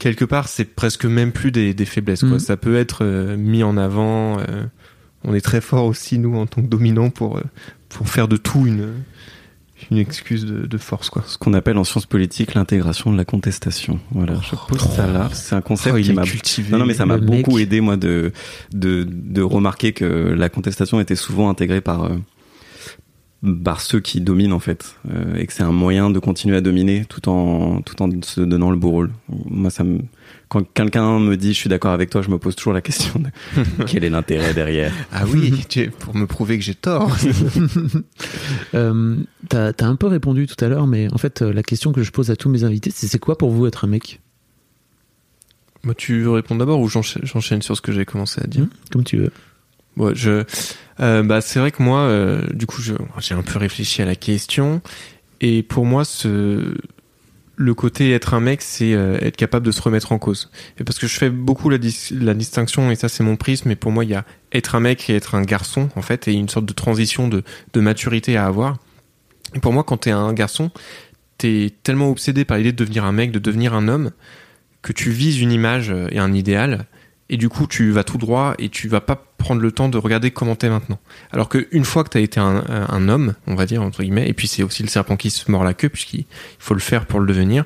Quelque 0.00 0.24
part, 0.24 0.48
c'est 0.48 0.64
presque 0.64 1.04
même 1.04 1.30
plus 1.30 1.52
des, 1.52 1.72
des 1.74 1.84
faiblesses. 1.84 2.20
Quoi. 2.22 2.30
Mhm. 2.30 2.38
Ça 2.40 2.56
peut 2.56 2.74
être 2.76 3.04
euh, 3.04 3.36
mis 3.36 3.62
en 3.62 3.76
avant. 3.76 4.40
euh, 4.40 4.64
on 5.22 5.34
est 5.34 5.40
très 5.42 5.60
fort 5.60 5.84
aussi 5.84 6.18
nous 6.18 6.34
en 6.36 6.46
tant 6.46 6.62
que 6.62 6.66
dominants 6.66 7.10
pour 7.10 7.36
euh, 7.36 7.42
pour 7.90 8.08
faire 8.08 8.26
de 8.26 8.36
tout 8.38 8.66
une 8.66 8.88
une 9.90 9.98
excuse 9.98 10.44
de, 10.44 10.66
de 10.66 10.78
force 10.78 11.08
quoi. 11.10 11.22
Ce 11.26 11.38
qu'on 11.38 11.54
appelle 11.54 11.78
en 11.78 11.84
sciences 11.84 12.06
politiques 12.06 12.54
l'intégration 12.54 13.12
de 13.12 13.16
la 13.16 13.24
contestation. 13.24 13.98
Voilà, 14.12 14.34
je 14.42 14.54
pose 14.68 14.80
ça 14.80 15.06
là. 15.06 15.28
C'est 15.32 15.54
un 15.54 15.60
concept 15.62 15.96
Oh, 15.98 16.02
qui 16.02 16.12
m'a 16.12 16.22
cultivé. 16.22 16.70
Non, 16.72 16.78
non, 16.78 16.86
mais 16.86 16.94
ça 16.94 17.06
m'a 17.06 17.16
beaucoup 17.16 17.58
aidé, 17.58 17.80
moi, 17.80 17.96
de, 17.96 18.32
de, 18.72 19.06
de 19.08 19.42
remarquer 19.42 19.92
que 19.92 20.04
la 20.04 20.48
contestation 20.50 21.00
était 21.00 21.16
souvent 21.16 21.48
intégrée 21.48 21.80
par, 21.80 22.04
euh, 22.04 22.16
par 23.64 23.80
ceux 23.80 24.00
qui 24.00 24.20
dominent, 24.20 24.52
en 24.52 24.58
fait. 24.60 24.96
Euh, 25.10 25.34
et 25.36 25.46
que 25.46 25.52
c'est 25.52 25.62
un 25.62 25.72
moyen 25.72 26.10
de 26.10 26.18
continuer 26.18 26.56
à 26.56 26.60
dominer 26.60 27.04
tout 27.08 27.28
en, 27.28 27.80
tout 27.80 28.02
en 28.02 28.08
se 28.22 28.40
donnant 28.42 28.70
le 28.70 28.76
beau 28.76 28.90
rôle. 28.90 29.10
Moi, 29.48 29.70
ça 29.70 29.82
me, 29.82 30.00
quand 30.48 30.62
quelqu'un 30.74 31.18
me 31.18 31.36
dit 31.38 31.54
je 31.54 31.58
suis 31.58 31.70
d'accord 31.70 31.92
avec 31.92 32.10
toi, 32.10 32.20
je 32.20 32.28
me 32.30 32.38
pose 32.38 32.54
toujours 32.54 32.74
la 32.74 32.82
question 32.82 33.18
de 33.18 33.84
quel 33.86 34.04
est 34.04 34.10
l'intérêt 34.10 34.52
derrière. 34.52 34.92
Ah 35.10 35.24
oui, 35.26 35.64
tu- 35.68 35.90
pour 35.90 36.14
me 36.14 36.26
prouver 36.26 36.58
que 36.58 36.64
j'ai 36.64 36.74
tort. 36.74 37.16
Euh, 38.74 39.16
T'as 39.48 39.72
as 39.78 39.84
un 39.86 39.96
peu 39.96 40.06
répondu 40.06 40.46
tout 40.46 40.62
à 40.64 40.68
l'heure, 40.68 40.86
mais 40.86 41.12
en 41.12 41.18
fait, 41.18 41.42
euh, 41.42 41.52
la 41.52 41.62
question 41.62 41.92
que 41.92 42.02
je 42.02 42.10
pose 42.12 42.30
à 42.30 42.36
tous 42.36 42.48
mes 42.48 42.62
invités, 42.64 42.90
c'est 42.94 43.06
c'est 43.08 43.18
quoi 43.18 43.36
pour 43.36 43.50
vous 43.50 43.66
être 43.66 43.84
un 43.84 43.88
mec? 43.88 44.20
Moi, 45.82 45.94
tu 45.94 46.20
veux 46.22 46.30
répondre 46.30 46.58
d'abord 46.60 46.80
ou 46.80 46.88
j'enchaîne 46.88 47.22
j'enchaîne 47.24 47.62
sur 47.62 47.76
ce 47.76 47.80
que 47.80 47.90
j'ai 47.92 48.04
commencé 48.04 48.40
à 48.42 48.46
dire? 48.46 48.64
Hmm 48.64 48.68
Comme 48.92 49.04
tu 49.04 49.16
veux. 49.16 49.32
Ouais, 49.96 50.12
je, 50.14 50.44
euh, 51.00 51.22
bah, 51.22 51.40
c'est 51.40 51.58
vrai 51.58 51.70
que 51.70 51.82
moi, 51.82 52.00
euh, 52.00 52.46
du 52.52 52.66
coup, 52.66 52.82
j'ai 52.82 53.34
un 53.34 53.42
peu 53.42 53.58
réfléchi 53.58 54.02
à 54.02 54.04
la 54.04 54.16
question. 54.16 54.82
Et 55.40 55.62
pour 55.62 55.86
moi, 55.86 56.02
le 57.56 57.74
côté 57.74 58.12
être 58.12 58.34
un 58.34 58.40
mec, 58.40 58.62
c'est 58.62 58.94
euh, 58.94 59.18
être 59.20 59.36
capable 59.36 59.66
de 59.66 59.70
se 59.70 59.82
remettre 59.82 60.12
en 60.12 60.18
cause. 60.18 60.50
Et 60.78 60.84
parce 60.84 60.98
que 60.98 61.06
je 61.06 61.16
fais 61.16 61.30
beaucoup 61.30 61.68
la, 61.68 61.78
dis- 61.78 62.14
la 62.18 62.34
distinction, 62.34 62.90
et 62.90 62.96
ça 62.96 63.08
c'est 63.08 63.22
mon 63.22 63.36
prisme, 63.36 63.68
mais 63.68 63.76
pour 63.76 63.92
moi, 63.92 64.04
il 64.04 64.10
y 64.10 64.14
a 64.14 64.24
être 64.52 64.74
un 64.74 64.80
mec 64.80 65.08
et 65.10 65.16
être 65.16 65.34
un 65.34 65.42
garçon, 65.42 65.90
en 65.94 66.02
fait, 66.02 66.28
et 66.28 66.32
une 66.32 66.48
sorte 66.48 66.66
de 66.66 66.72
transition 66.72 67.28
de, 67.28 67.42
de 67.72 67.80
maturité 67.80 68.36
à 68.36 68.46
avoir. 68.46 68.78
Et 69.54 69.60
pour 69.60 69.72
moi, 69.72 69.84
quand 69.84 69.98
t'es 69.98 70.10
un 70.10 70.32
garçon, 70.32 70.70
t'es 71.38 71.72
tellement 71.82 72.10
obsédé 72.10 72.44
par 72.44 72.58
l'idée 72.58 72.72
de 72.72 72.76
devenir 72.76 73.04
un 73.04 73.12
mec, 73.12 73.30
de 73.30 73.38
devenir 73.38 73.74
un 73.74 73.88
homme, 73.88 74.10
que 74.82 74.92
tu 74.92 75.10
vises 75.10 75.40
une 75.40 75.52
image 75.52 75.92
et 76.10 76.18
un 76.18 76.32
idéal, 76.32 76.86
et 77.30 77.36
du 77.36 77.48
coup 77.48 77.66
tu 77.66 77.92
vas 77.92 78.04
tout 78.04 78.18
droit 78.18 78.54
et 78.58 78.68
tu 78.68 78.88
vas 78.88 79.00
pas 79.00 79.16
prendre 79.38 79.62
le 79.62 79.72
temps 79.72 79.88
de 79.88 79.96
regarder 79.96 80.32
comment 80.32 80.56
t'es 80.56 80.68
maintenant. 80.68 80.98
Alors 81.30 81.48
que 81.48 81.68
une 81.70 81.84
fois 81.84 82.04
que 82.04 82.10
t'as 82.10 82.20
été 82.20 82.40
un, 82.40 83.08
homme, 83.08 83.34
on 83.46 83.54
va 83.54 83.64
dire 83.64 83.82
entre 83.82 84.02
guillemets, 84.02 84.28
et 84.28 84.34
puis 84.34 84.48
c'est 84.48 84.62
aussi 84.62 84.82
le 84.82 84.88
serpent 84.88 85.16
qui 85.16 85.30
se 85.30 85.50
mord 85.50 85.64
la 85.64 85.72
queue 85.72 85.88
puisqu'il 85.88 86.26
faut 86.58 86.74
le 86.74 86.80
faire 86.80 87.06
pour 87.06 87.20
le 87.20 87.26
devenir. 87.26 87.64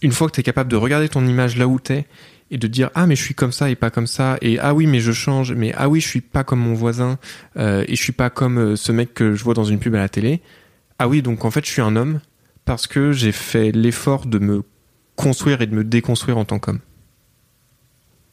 Une 0.00 0.10
fois 0.10 0.26
que 0.28 0.32
t'es 0.32 0.42
capable 0.42 0.70
de 0.70 0.76
regarder 0.76 1.08
ton 1.08 1.24
image 1.26 1.56
là 1.56 1.68
où 1.68 1.78
t'es 1.78 2.06
et 2.50 2.56
de 2.56 2.66
dire 2.66 2.88
ah 2.94 3.06
mais 3.06 3.14
je 3.14 3.22
suis 3.22 3.34
comme 3.34 3.52
ça 3.52 3.68
et 3.68 3.76
pas 3.76 3.90
comme 3.90 4.06
ça 4.06 4.38
et 4.40 4.58
ah 4.58 4.72
oui 4.72 4.86
mais 4.86 5.00
je 5.00 5.12
change 5.12 5.52
mais 5.52 5.74
ah 5.76 5.90
oui 5.90 6.00
je 6.00 6.08
suis 6.08 6.22
pas 6.22 6.44
comme 6.44 6.60
mon 6.60 6.72
voisin 6.72 7.18
euh, 7.58 7.84
et 7.86 7.94
je 7.94 8.02
suis 8.02 8.12
pas 8.12 8.30
comme 8.30 8.58
euh, 8.58 8.76
ce 8.76 8.90
mec 8.90 9.12
que 9.12 9.34
je 9.34 9.44
vois 9.44 9.52
dans 9.52 9.64
une 9.64 9.78
pub 9.78 9.94
à 9.94 9.98
la 9.98 10.08
télé. 10.08 10.40
Ah 10.98 11.08
oui 11.08 11.20
donc 11.20 11.44
en 11.44 11.50
fait 11.50 11.64
je 11.66 11.70
suis 11.70 11.82
un 11.82 11.94
homme 11.94 12.20
parce 12.64 12.86
que 12.86 13.12
j'ai 13.12 13.32
fait 13.32 13.70
l'effort 13.70 14.24
de 14.24 14.38
me 14.38 14.62
construire 15.14 15.60
et 15.60 15.66
de 15.66 15.74
me 15.74 15.84
déconstruire 15.84 16.38
en 16.38 16.46
tant 16.46 16.58
qu'homme. 16.58 16.80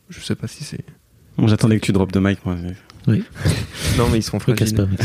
Je 0.09 0.19
sais 0.19 0.35
pas 0.35 0.47
si 0.47 0.63
c'est 0.63 0.85
J'attendais 1.37 1.79
que 1.79 1.85
tu 1.85 1.91
droppes 1.91 2.11
de 2.11 2.19
mic, 2.19 2.45
moi. 2.45 2.55
Oui. 3.07 3.23
non, 3.97 4.07
mais 4.11 4.19
ils 4.19 4.23
sont 4.23 4.39
fragiles. 4.39 4.87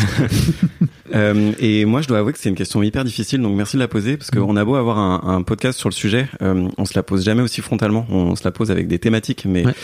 Euh, 1.12 1.50
et 1.58 1.86
moi, 1.86 2.02
je 2.02 2.06
dois 2.06 2.18
avouer 2.18 2.32
que 2.32 2.38
c'est 2.38 2.50
une 2.50 2.54
question 2.54 2.84
hyper 2.84 3.02
difficile, 3.02 3.42
donc 3.42 3.56
merci 3.56 3.74
de 3.74 3.80
la 3.80 3.88
poser, 3.88 4.16
parce 4.16 4.30
qu'on 4.30 4.54
a 4.54 4.64
beau 4.64 4.76
avoir 4.76 4.96
un, 4.98 5.20
un 5.24 5.42
podcast 5.42 5.76
sur 5.76 5.88
le 5.88 5.92
sujet, 5.92 6.28
euh, 6.40 6.68
on 6.78 6.84
se 6.84 6.94
la 6.94 7.02
pose 7.02 7.24
jamais 7.24 7.42
aussi 7.42 7.62
frontalement, 7.62 8.06
on 8.10 8.36
se 8.36 8.44
la 8.44 8.52
pose 8.52 8.70
avec 8.70 8.86
des 8.86 9.00
thématiques, 9.00 9.44
mais 9.44 9.66
Ouais. 9.66 9.74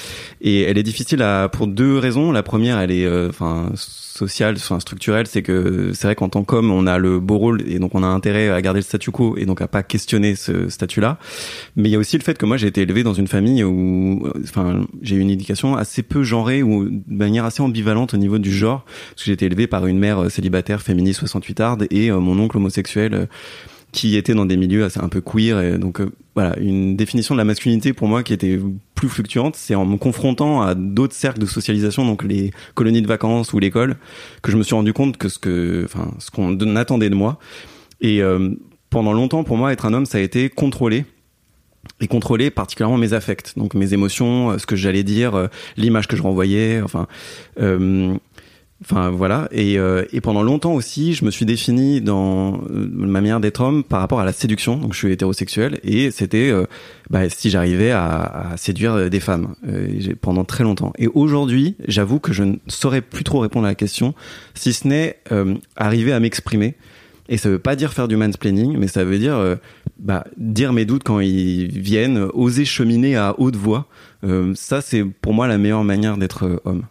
et 0.40 0.61
elle 0.62 0.79
est 0.79 0.85
difficile 0.85 1.23
à, 1.23 1.49
pour 1.49 1.66
deux 1.66 1.99
raisons. 1.99 2.31
La 2.31 2.45
première, 2.45 2.79
elle 2.79 2.92
est 2.92 3.05
euh, 3.07 3.29
enfin 3.29 3.73
sociale, 3.75 4.55
enfin 4.57 4.79
structurelle, 4.79 5.27
c'est 5.27 5.42
que 5.42 5.90
c'est 5.95 6.07
vrai 6.07 6.14
qu'en 6.14 6.29
tant 6.29 6.45
qu'homme, 6.45 6.71
on 6.71 6.87
a 6.87 6.97
le 6.97 7.19
beau 7.19 7.38
rôle 7.38 7.62
et 7.69 7.81
donc 7.81 7.95
on 7.97 8.03
a 8.05 8.07
intérêt 8.07 8.49
à 8.49 8.62
garder 8.62 8.79
le 8.79 8.85
statu 8.85 9.11
quo 9.11 9.35
et 9.37 9.45
donc 9.47 9.61
à 9.61 9.66
pas 9.69 9.83
questionner 9.83 10.37
ce 10.37 10.69
statut-là. 10.69 11.19
Mais 11.75 11.88
il 11.88 11.92
y 11.92 11.97
a 11.97 11.99
aussi 11.99 12.16
le 12.16 12.23
fait 12.23 12.38
que 12.38 12.47
moi 12.47 12.57
j'ai 12.57 12.69
été 12.69 12.83
élevé 12.83 13.03
dans 13.03 13.12
une 13.14 13.27
famille 13.27 13.62
où, 13.64 14.27
enfin, 14.45 14.87
j'ai 15.03 15.16
eu 15.16 15.21
une 15.21 15.29
éducation 15.31 15.77
assez 15.77 16.03
peu 16.05 16.23
genrée 16.23 16.62
ou 16.62 16.88
de 16.88 17.03
manière 17.09 17.45
assez 17.45 17.62
ambivalente 17.62 18.14
au 18.14 18.16
niveau 18.16 18.38
du 18.38 18.53
genre, 18.53 18.87
parce 19.11 19.22
que 19.22 19.26
j'ai 19.26 19.32
été 19.32 19.46
élevé 19.46 19.66
par 19.66 19.87
une 19.87 19.98
mère 19.98 20.24
euh, 20.24 20.28
célibataire 20.28 20.82
féministe 20.82 21.20
68 21.20 21.61
arde 21.61 21.87
et 21.90 22.11
euh, 22.11 22.18
mon 22.18 22.38
oncle 22.38 22.56
homosexuel. 22.56 23.14
euh, 23.14 23.26
qui 23.92 24.16
était 24.16 24.35
dans 24.35 24.44
des 24.44 24.59
milieux 24.59 24.85
assez 24.85 25.00
un 25.00 25.09
peu 25.09 25.22
queer 25.22 25.59
et 25.61 25.78
donc 25.78 26.02
voilà 26.35 26.59
une 26.59 26.96
définition 26.96 27.35
de 27.35 27.38
la 27.38 27.44
masculinité 27.44 27.94
pour 27.94 28.09
moi 28.09 28.22
qui 28.22 28.35
était 28.35 28.59
plus 28.94 29.09
fluctuante 29.09 29.56
c'est 29.56 29.74
en 29.74 29.87
me 29.87 29.96
confrontant 29.96 30.61
à 30.61 30.74
d'autres 30.74 31.14
cercles 31.14 31.40
de 31.40 31.46
socialisation 31.46 32.04
donc 32.04 32.22
les 32.22 32.50
colonies 32.74 33.00
de 33.00 33.06
vacances 33.06 33.54
ou 33.54 33.59
l'école 33.59 33.96
que 34.42 34.50
je 34.50 34.59
me 34.59 34.64
suis 34.64 34.74
rendu 34.74 34.92
compte 34.92 35.16
que 35.16 35.30
ce 35.30 35.38
que 35.38 35.82
enfin 35.87 36.11
ce 36.18 36.30
qu'on 36.30 36.76
attendait 36.76 37.09
de 37.09 37.14
moi 37.14 37.38
et 38.02 38.20
pendant 38.90 39.14
longtemps 39.14 39.44
pour 39.44 39.56
moi 39.56 39.72
être 39.72 39.87
un 39.87 39.94
homme 39.94 40.04
ça 40.04 40.18
a 40.18 40.20
été 40.20 40.50
contrôler 40.50 41.06
et 42.00 42.09
contrôler 42.09 42.50
particulièrement 42.50 42.98
mes 42.98 43.14
affects 43.14 43.56
donc 43.56 43.72
mes 43.74 43.94
émotions 43.94 44.59
ce 44.59 44.66
que 44.66 44.76
j'allais 44.76 45.04
dire 45.04 45.48
l'image 45.78 46.06
que 46.06 46.16
je 46.16 46.22
renvoyais 46.22 46.82
enfin 46.82 47.06
Enfin 48.82 49.08
voilà, 49.08 49.48
et, 49.52 49.78
euh, 49.78 50.04
et 50.12 50.20
pendant 50.20 50.42
longtemps 50.42 50.74
aussi, 50.74 51.14
je 51.14 51.24
me 51.24 51.30
suis 51.30 51.46
défini 51.46 52.02
dans 52.02 52.60
euh, 52.70 52.86
ma 52.92 53.20
manière 53.20 53.40
d'être 53.40 53.62
homme 53.62 53.82
par 53.82 54.00
rapport 54.00 54.20
à 54.20 54.24
la 54.26 54.34
séduction. 54.34 54.76
Donc 54.76 54.92
je 54.92 54.98
suis 54.98 55.10
hétérosexuel 55.10 55.80
et 55.82 56.10
c'était 56.10 56.50
euh, 56.50 56.66
bah, 57.08 57.30
si 57.30 57.48
j'arrivais 57.48 57.90
à, 57.90 58.50
à 58.52 58.56
séduire 58.58 59.08
des 59.08 59.20
femmes 59.20 59.54
euh, 59.66 60.14
pendant 60.20 60.44
très 60.44 60.62
longtemps. 60.62 60.92
Et 60.98 61.06
aujourd'hui, 61.06 61.74
j'avoue 61.88 62.18
que 62.18 62.34
je 62.34 62.42
ne 62.42 62.56
saurais 62.68 63.00
plus 63.00 63.24
trop 63.24 63.38
répondre 63.38 63.64
à 63.64 63.70
la 63.70 63.74
question, 63.74 64.14
si 64.54 64.74
ce 64.74 64.86
n'est 64.86 65.20
euh, 65.32 65.54
arriver 65.76 66.12
à 66.12 66.20
m'exprimer. 66.20 66.74
Et 67.28 67.38
ça 67.38 67.48
veut 67.48 67.58
pas 67.58 67.76
dire 67.76 67.92
faire 67.92 68.08
du 68.08 68.16
mansplaining, 68.16 68.76
mais 68.78 68.88
ça 68.88 69.04
veut 69.04 69.18
dire 69.18 69.36
euh, 69.36 69.56
bah, 69.98 70.24
dire 70.36 70.72
mes 70.72 70.84
doutes 70.84 71.02
quand 71.02 71.20
ils 71.20 71.66
viennent, 71.68 72.28
oser 72.34 72.64
cheminer 72.64 73.16
à 73.16 73.34
haute 73.38 73.56
voix. 73.56 73.86
Euh, 74.22 74.52
ça, 74.54 74.80
c'est 74.80 75.02
pour 75.02 75.32
moi 75.32 75.48
la 75.48 75.58
meilleure 75.58 75.82
manière 75.82 76.18
d'être 76.18 76.44
euh, 76.44 76.60
homme. 76.64 76.82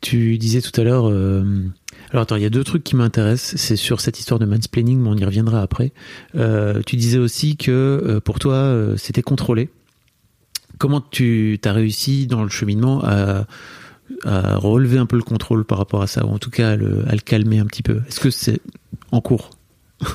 Tu 0.00 0.38
disais 0.38 0.60
tout 0.60 0.78
à 0.80 0.84
l'heure. 0.84 1.08
euh, 1.08 1.44
Alors 2.10 2.22
attends, 2.22 2.36
il 2.36 2.42
y 2.42 2.46
a 2.46 2.50
deux 2.50 2.64
trucs 2.64 2.84
qui 2.84 2.96
m'intéressent. 2.96 3.60
C'est 3.60 3.76
sur 3.76 4.00
cette 4.00 4.18
histoire 4.18 4.38
de 4.38 4.46
mansplaining, 4.46 4.98
mais 4.98 5.08
on 5.08 5.16
y 5.16 5.24
reviendra 5.24 5.60
après. 5.60 5.92
Euh, 6.34 6.82
tu 6.86 6.96
disais 6.96 7.18
aussi 7.18 7.56
que 7.56 7.70
euh, 7.70 8.20
pour 8.20 8.38
toi, 8.38 8.74
c'était 8.96 9.22
contrôlé. 9.22 9.68
Comment 10.78 11.02
tu 11.02 11.60
as 11.64 11.72
réussi 11.72 12.26
dans 12.26 12.42
le 12.42 12.48
cheminement 12.48 13.02
à, 13.04 13.46
relever 14.24 14.98
un 14.98 15.06
peu 15.06 15.16
le 15.16 15.22
contrôle 15.22 15.64
par 15.64 15.78
rapport 15.78 16.02
à 16.02 16.06
ça, 16.06 16.24
ou 16.26 16.30
en 16.30 16.38
tout 16.38 16.50
cas 16.50 16.70
à 16.70 16.76
le 16.76 17.22
calmer 17.24 17.58
un 17.58 17.66
petit 17.66 17.82
peu? 17.82 18.00
Est-ce 18.08 18.20
que 18.20 18.30
c'est 18.30 18.60
en 19.12 19.20
cours? 19.20 19.50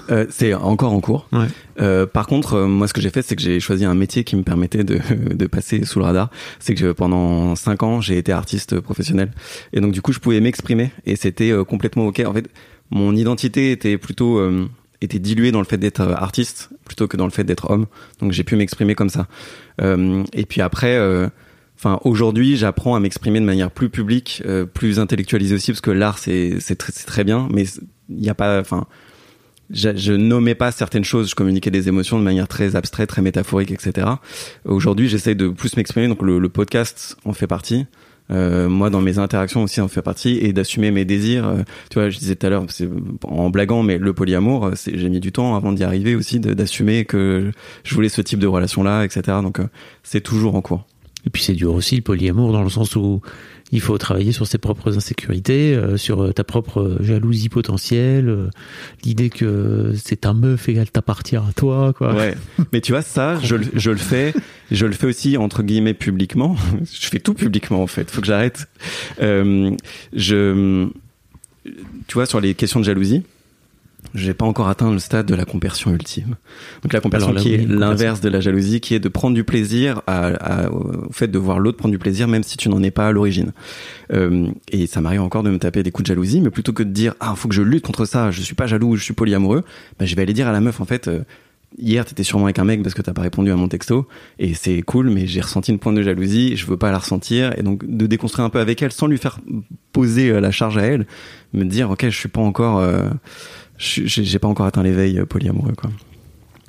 Euh, 0.10 0.26
c'est 0.30 0.54
encore 0.54 0.93
en 0.93 1.00
cours. 1.00 1.28
Ouais. 1.32 1.45
Euh, 1.80 2.06
par 2.06 2.26
contre, 2.28 2.54
euh, 2.56 2.67
moi, 2.67 2.88
ce 2.88 2.93
que 2.93 3.02
j'ai 3.02 3.10
fait, 3.12 3.21
c'est 3.21 3.36
que 3.36 3.41
j'ai 3.41 3.60
choisi 3.60 3.86
un 3.86 3.93
métier 3.93 4.24
qui 4.24 4.36
me 4.36 4.43
permettait 4.43 4.84
de, 4.84 5.00
de 5.36 5.48
passer 5.48 5.86
sous 5.86 6.00
le 6.00 6.06
radar. 6.06 6.30
C'est 6.60 6.74
que 6.74 6.80
je- 6.80 6.91
pendant 6.91 7.56
cinq 7.56 7.84
ans, 7.84 8.02
j'ai 8.02 8.17
été 8.17 8.32
artiste 8.32 8.80
professionnel, 8.80 9.32
et 9.74 9.82
donc 9.82 9.91
du 9.91 10.02
coup, 10.02 10.12
je 10.13 10.19
pouvais 10.19 10.39
m'exprimer, 10.41 10.91
et 11.06 11.15
c'était 11.15 11.52
euh, 11.52 11.63
complètement 11.63 12.08
ok. 12.08 12.21
En 12.26 12.34
fait, 12.34 12.50
mon 12.89 13.15
identité 13.15 13.71
était 13.71 13.98
plutôt 13.98 14.39
euh, 14.39 14.67
était 15.02 15.19
diluée 15.19 15.52
dans 15.52 15.60
le 15.60 15.65
fait 15.65 15.78
d'être 15.78 16.00
euh, 16.02 16.13
artiste 16.15 16.69
plutôt 16.86 17.08
que 17.08 17.17
dans 17.17 17.26
le 17.26 17.32
fait 17.32 17.43
d'être 17.43 17.69
homme. 17.69 17.86
Donc, 18.21 18.32
j'ai 18.32 18.43
pu 18.43 18.56
m'exprimer 18.56 18.95
comme 18.95 19.10
ça. 19.10 19.28
Euh, 19.82 20.24
et 20.34 20.45
puis 20.45 20.62
après. 20.62 20.95
euh, 20.95 21.28
Enfin, 21.78 22.00
aujourd'hui, 22.06 22.56
j'apprends 22.56 22.95
à 22.95 23.02
m'exprimer 23.02 23.41
de 23.41 23.45
manière 23.45 23.69
plus 23.69 23.89
publique, 23.89 24.41
euh, 24.45 24.65
plus 24.65 24.98
intellectualisée 24.98 25.56
aussi, 25.56 25.71
parce 25.74 25.82
que 25.82 25.91
l'art, 25.91 26.19
c'est 26.19 26.56
c'est 26.62 26.78
très, 26.78 26.93
c'est 26.95 27.06
très 27.06 27.26
bien, 27.26 27.50
mais 27.52 27.65
il 28.08 28.15
n'y 28.15 28.30
a 28.30 28.34
pas, 28.34 28.62
enfin, 28.62 28.86
je, 29.71 29.95
je 29.95 30.13
nommais 30.13 30.56
pas 30.56 30.71
certaines 30.71 31.04
choses, 31.04 31.30
je 31.30 31.36
communiquais 31.36 31.71
des 31.71 31.88
émotions 31.88 32.19
de 32.19 32.23
manière 32.23 32.47
très 32.47 32.75
abstraite, 32.75 33.10
très 33.10 33.21
métaphorique, 33.21 33.71
etc. 33.71 34.08
Aujourd'hui, 34.65 35.10
j'essaye 35.10 35.36
de 35.36 35.47
plus 35.49 35.75
m'exprimer, 35.78 36.08
donc 36.08 36.21
le, 36.21 36.39
le 36.39 36.49
podcast 36.49 37.17
en 37.25 37.34
fait 37.34 37.47
partie. 37.47 37.86
Euh, 38.32 38.69
moi, 38.69 38.89
dans 38.89 39.01
mes 39.01 39.19
interactions 39.19 39.63
aussi, 39.63 39.82
en 39.82 39.88
fait 39.88 40.01
partie, 40.01 40.38
et 40.41 40.54
d'assumer 40.54 40.91
mes 40.91 41.06
désirs. 41.06 41.47
Euh, 41.47 41.63
tu 41.89 41.99
vois, 41.99 42.10
je 42.10 42.17
disais 42.17 42.36
tout 42.36 42.47
à 42.47 42.49
l'heure, 42.49 42.65
en 43.23 43.49
blaguant, 43.49 43.84
mais 43.84 43.97
le 43.97 44.13
polyamour, 44.13 44.67
euh, 44.67 44.71
j'ai 44.75 45.10
mis 45.10 45.19
du 45.19 45.32
temps 45.32 45.56
avant 45.56 45.71
d'y 45.71 45.84
arriver 45.84 46.15
aussi, 46.15 46.39
d'assumer 46.39 47.06
que 47.06 47.51
je 47.84 47.95
voulais 47.95 48.10
ce 48.10 48.21
type 48.21 48.39
de 48.39 48.47
relation-là, 48.47 49.04
etc. 49.04 49.21
Donc, 49.43 49.60
euh, 49.60 49.67
c'est 50.04 50.21
toujours 50.21 50.56
en 50.56 50.62
cours. 50.62 50.86
Et 51.25 51.29
puis 51.31 51.41
c'est 51.43 51.53
dur 51.53 51.73
aussi 51.73 51.95
le 51.95 52.01
polyamour 52.01 52.51
dans 52.51 52.63
le 52.63 52.69
sens 52.69 52.95
où 52.95 53.21
il 53.71 53.81
faut 53.81 53.97
travailler 53.97 54.31
sur 54.31 54.45
ses 54.45 54.59
propres 54.59 54.95
insécurités, 54.95 55.73
euh, 55.73 55.97
sur 55.97 56.21
euh, 56.21 56.31
ta 56.31 56.43
propre 56.43 56.81
euh, 56.81 56.97
jalousie 57.03 57.49
potentielle, 57.49 58.51
l'idée 59.03 59.31
que 59.31 59.93
c'est 59.97 60.21
ta 60.21 60.33
meuf 60.33 60.69
et 60.69 60.75
qu'elle 60.75 60.91
t'appartient 60.91 61.35
à 61.35 61.49
toi. 61.55 61.93
Ouais. 61.99 62.35
Mais 62.71 62.79
tu 62.81 62.91
vois, 62.91 63.01
ça, 63.01 63.39
je, 63.41 63.55
le- 63.55 63.97
fais, 63.97 64.33
je 64.69 64.85
le 64.85 64.91
fais 64.93 65.07
aussi 65.07 65.35
entre 65.35 65.63
guillemets 65.63 65.95
publiquement. 65.95 66.55
Je 66.93 67.07
fais 67.07 67.19
tout 67.19 67.33
publiquement 67.33 67.81
en 67.81 67.88
fait. 67.88 68.11
Faut 68.11 68.21
que 68.21 68.27
j'arrête. 68.27 68.67
Je, 69.19 70.88
tu 72.07 72.13
vois, 72.13 72.25
sur 72.27 72.39
les 72.39 72.53
questions 72.53 72.79
de 72.79 72.85
jalousie, 72.85 73.23
j'ai 74.13 74.34
pas 74.34 74.46
encore 74.46 74.68
atteint 74.70 74.91
le 74.91 75.00
stade 75.00 75.26
de 75.26 75.36
la 75.36 75.46
compersion 75.46 75.91
ultime. 75.91 76.36
Donc 76.84 76.94
la 76.94 77.00
compersion 77.02 77.30
Alors 77.30 77.38
là, 77.38 77.41
qui 77.41 77.54
est 77.54 77.65
l'inverse 77.68 78.22
de 78.22 78.30
la 78.30 78.39
jalousie, 78.39 78.80
qui 78.82 78.94
est 78.94 79.00
de 79.00 79.10
prendre 79.10 79.34
du 79.36 79.44
plaisir 79.44 80.02
à, 80.08 80.28
à- 80.65 80.70
au 80.70 81.12
fait 81.12 81.28
de 81.28 81.38
voir 81.39 81.60
l'autre 81.60 81.78
prendre 81.78 81.91
du 81.91 82.00
plaisir, 82.00 82.28
même 82.28 82.44
si 82.44 82.58
tu 82.58 82.70
n'en 82.70 82.82
es 82.84 82.91
pas 82.91 83.08
à 83.08 83.12
l'origine. 83.12 83.52
Euh, 84.13 84.48
et 84.72 84.88
ça 84.88 85.02
m'arrive 85.02 85.22
encore 85.22 85.44
de 85.44 85.50
me 85.50 85.58
taper 85.58 85.84
des 85.84 85.91
coups 85.91 86.04
de 86.04 86.13
jalousie, 86.13 86.41
mais 86.41 86.50
plutôt 86.52 86.74
que 86.74 86.84
de 86.84 86.91
dire 86.91 87.15
ah 87.20 87.34
faut 87.36 87.48
que 87.48 87.56
je 87.56 87.62
lutte 87.62 87.86
contre 87.86 88.06
ça, 88.06 88.32
je 88.32 88.41
suis 88.41 88.56
pas 88.56 88.68
jaloux, 88.68 88.96
je 88.96 89.04
suis 89.04 89.13
polyamoureux, 89.13 89.63
bah, 90.00 90.06
je 90.06 90.15
vais 90.15 90.22
aller 90.22 90.34
dire 90.34 90.48
à 90.48 90.52
la 90.52 90.62
meuf 90.62 90.80
en 90.82 90.86
fait. 90.86 91.08
euh, 91.08 91.20
Hier, 91.78 92.06
t'étais 92.06 92.24
sûrement 92.24 92.46
avec 92.46 92.58
un 92.58 92.63
mec 92.63 92.82
parce 92.84 92.94
que 92.96 93.02
t'as 93.02 93.12
pas 93.12 93.24
répondu 93.24 93.52
à 93.52 93.58
mon 93.58 93.68
texto 93.68 94.08
et 94.39 94.54
c'est 94.54 94.82
cool, 94.82 95.10
mais 95.10 95.28
j'ai 95.28 95.41
ressenti 95.41 95.72
une 95.72 95.80
pointe 95.80 95.96
de 95.96 96.04
jalousie, 96.04 96.56
je 96.56 96.65
veux 96.68 96.78
pas 96.78 96.89
la 96.89 97.00
ressentir 97.00 97.52
et 97.60 97.63
donc 97.63 97.84
de 97.86 98.08
déconstruire 98.08 98.46
un 98.46 98.50
peu 98.50 98.60
avec 98.62 98.82
elle 98.82 98.94
sans 98.94 99.08
lui 99.08 99.18
faire 99.18 99.39
poser 99.91 100.30
euh, 100.30 100.39
la 100.39 100.52
charge 100.52 100.78
à 100.78 100.84
elle, 100.84 101.06
me 101.54 101.65
dire 101.65 101.89
ok, 101.91 102.06
je 102.06 102.15
suis 102.18 102.30
pas 102.30 102.39
encore, 102.39 102.78
euh, 102.80 103.10
j'ai 103.77 104.39
pas 104.39 104.47
encore 104.47 104.65
atteint 104.65 104.83
l'éveil 104.83 105.19
euh, 105.19 105.25
polyamoureux 105.25 105.73
quoi. 105.73 105.91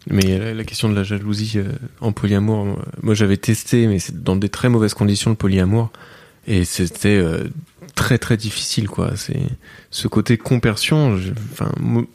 Mais 0.08 0.38
la, 0.38 0.54
la 0.54 0.64
question 0.64 0.88
de 0.88 0.94
la 0.94 1.02
jalousie 1.02 1.54
euh, 1.56 1.64
en 2.00 2.12
polyamour, 2.12 2.64
moi, 2.64 2.84
moi, 3.02 3.14
j'avais 3.14 3.36
testé, 3.36 3.88
mais 3.88 3.98
c'est 3.98 4.22
dans 4.22 4.36
des 4.36 4.48
très 4.48 4.68
mauvaises 4.68 4.94
conditions 4.94 5.30
le 5.30 5.36
polyamour, 5.36 5.90
et 6.46 6.64
c'était 6.64 7.16
euh, 7.16 7.48
très 7.96 8.18
très 8.18 8.36
difficile 8.36 8.88
quoi. 8.88 9.16
C'est 9.16 9.40
ce 9.90 10.06
côté 10.06 10.36
compersion. 10.38 11.18
Enfin, 11.52 11.72
mo- 11.80 12.06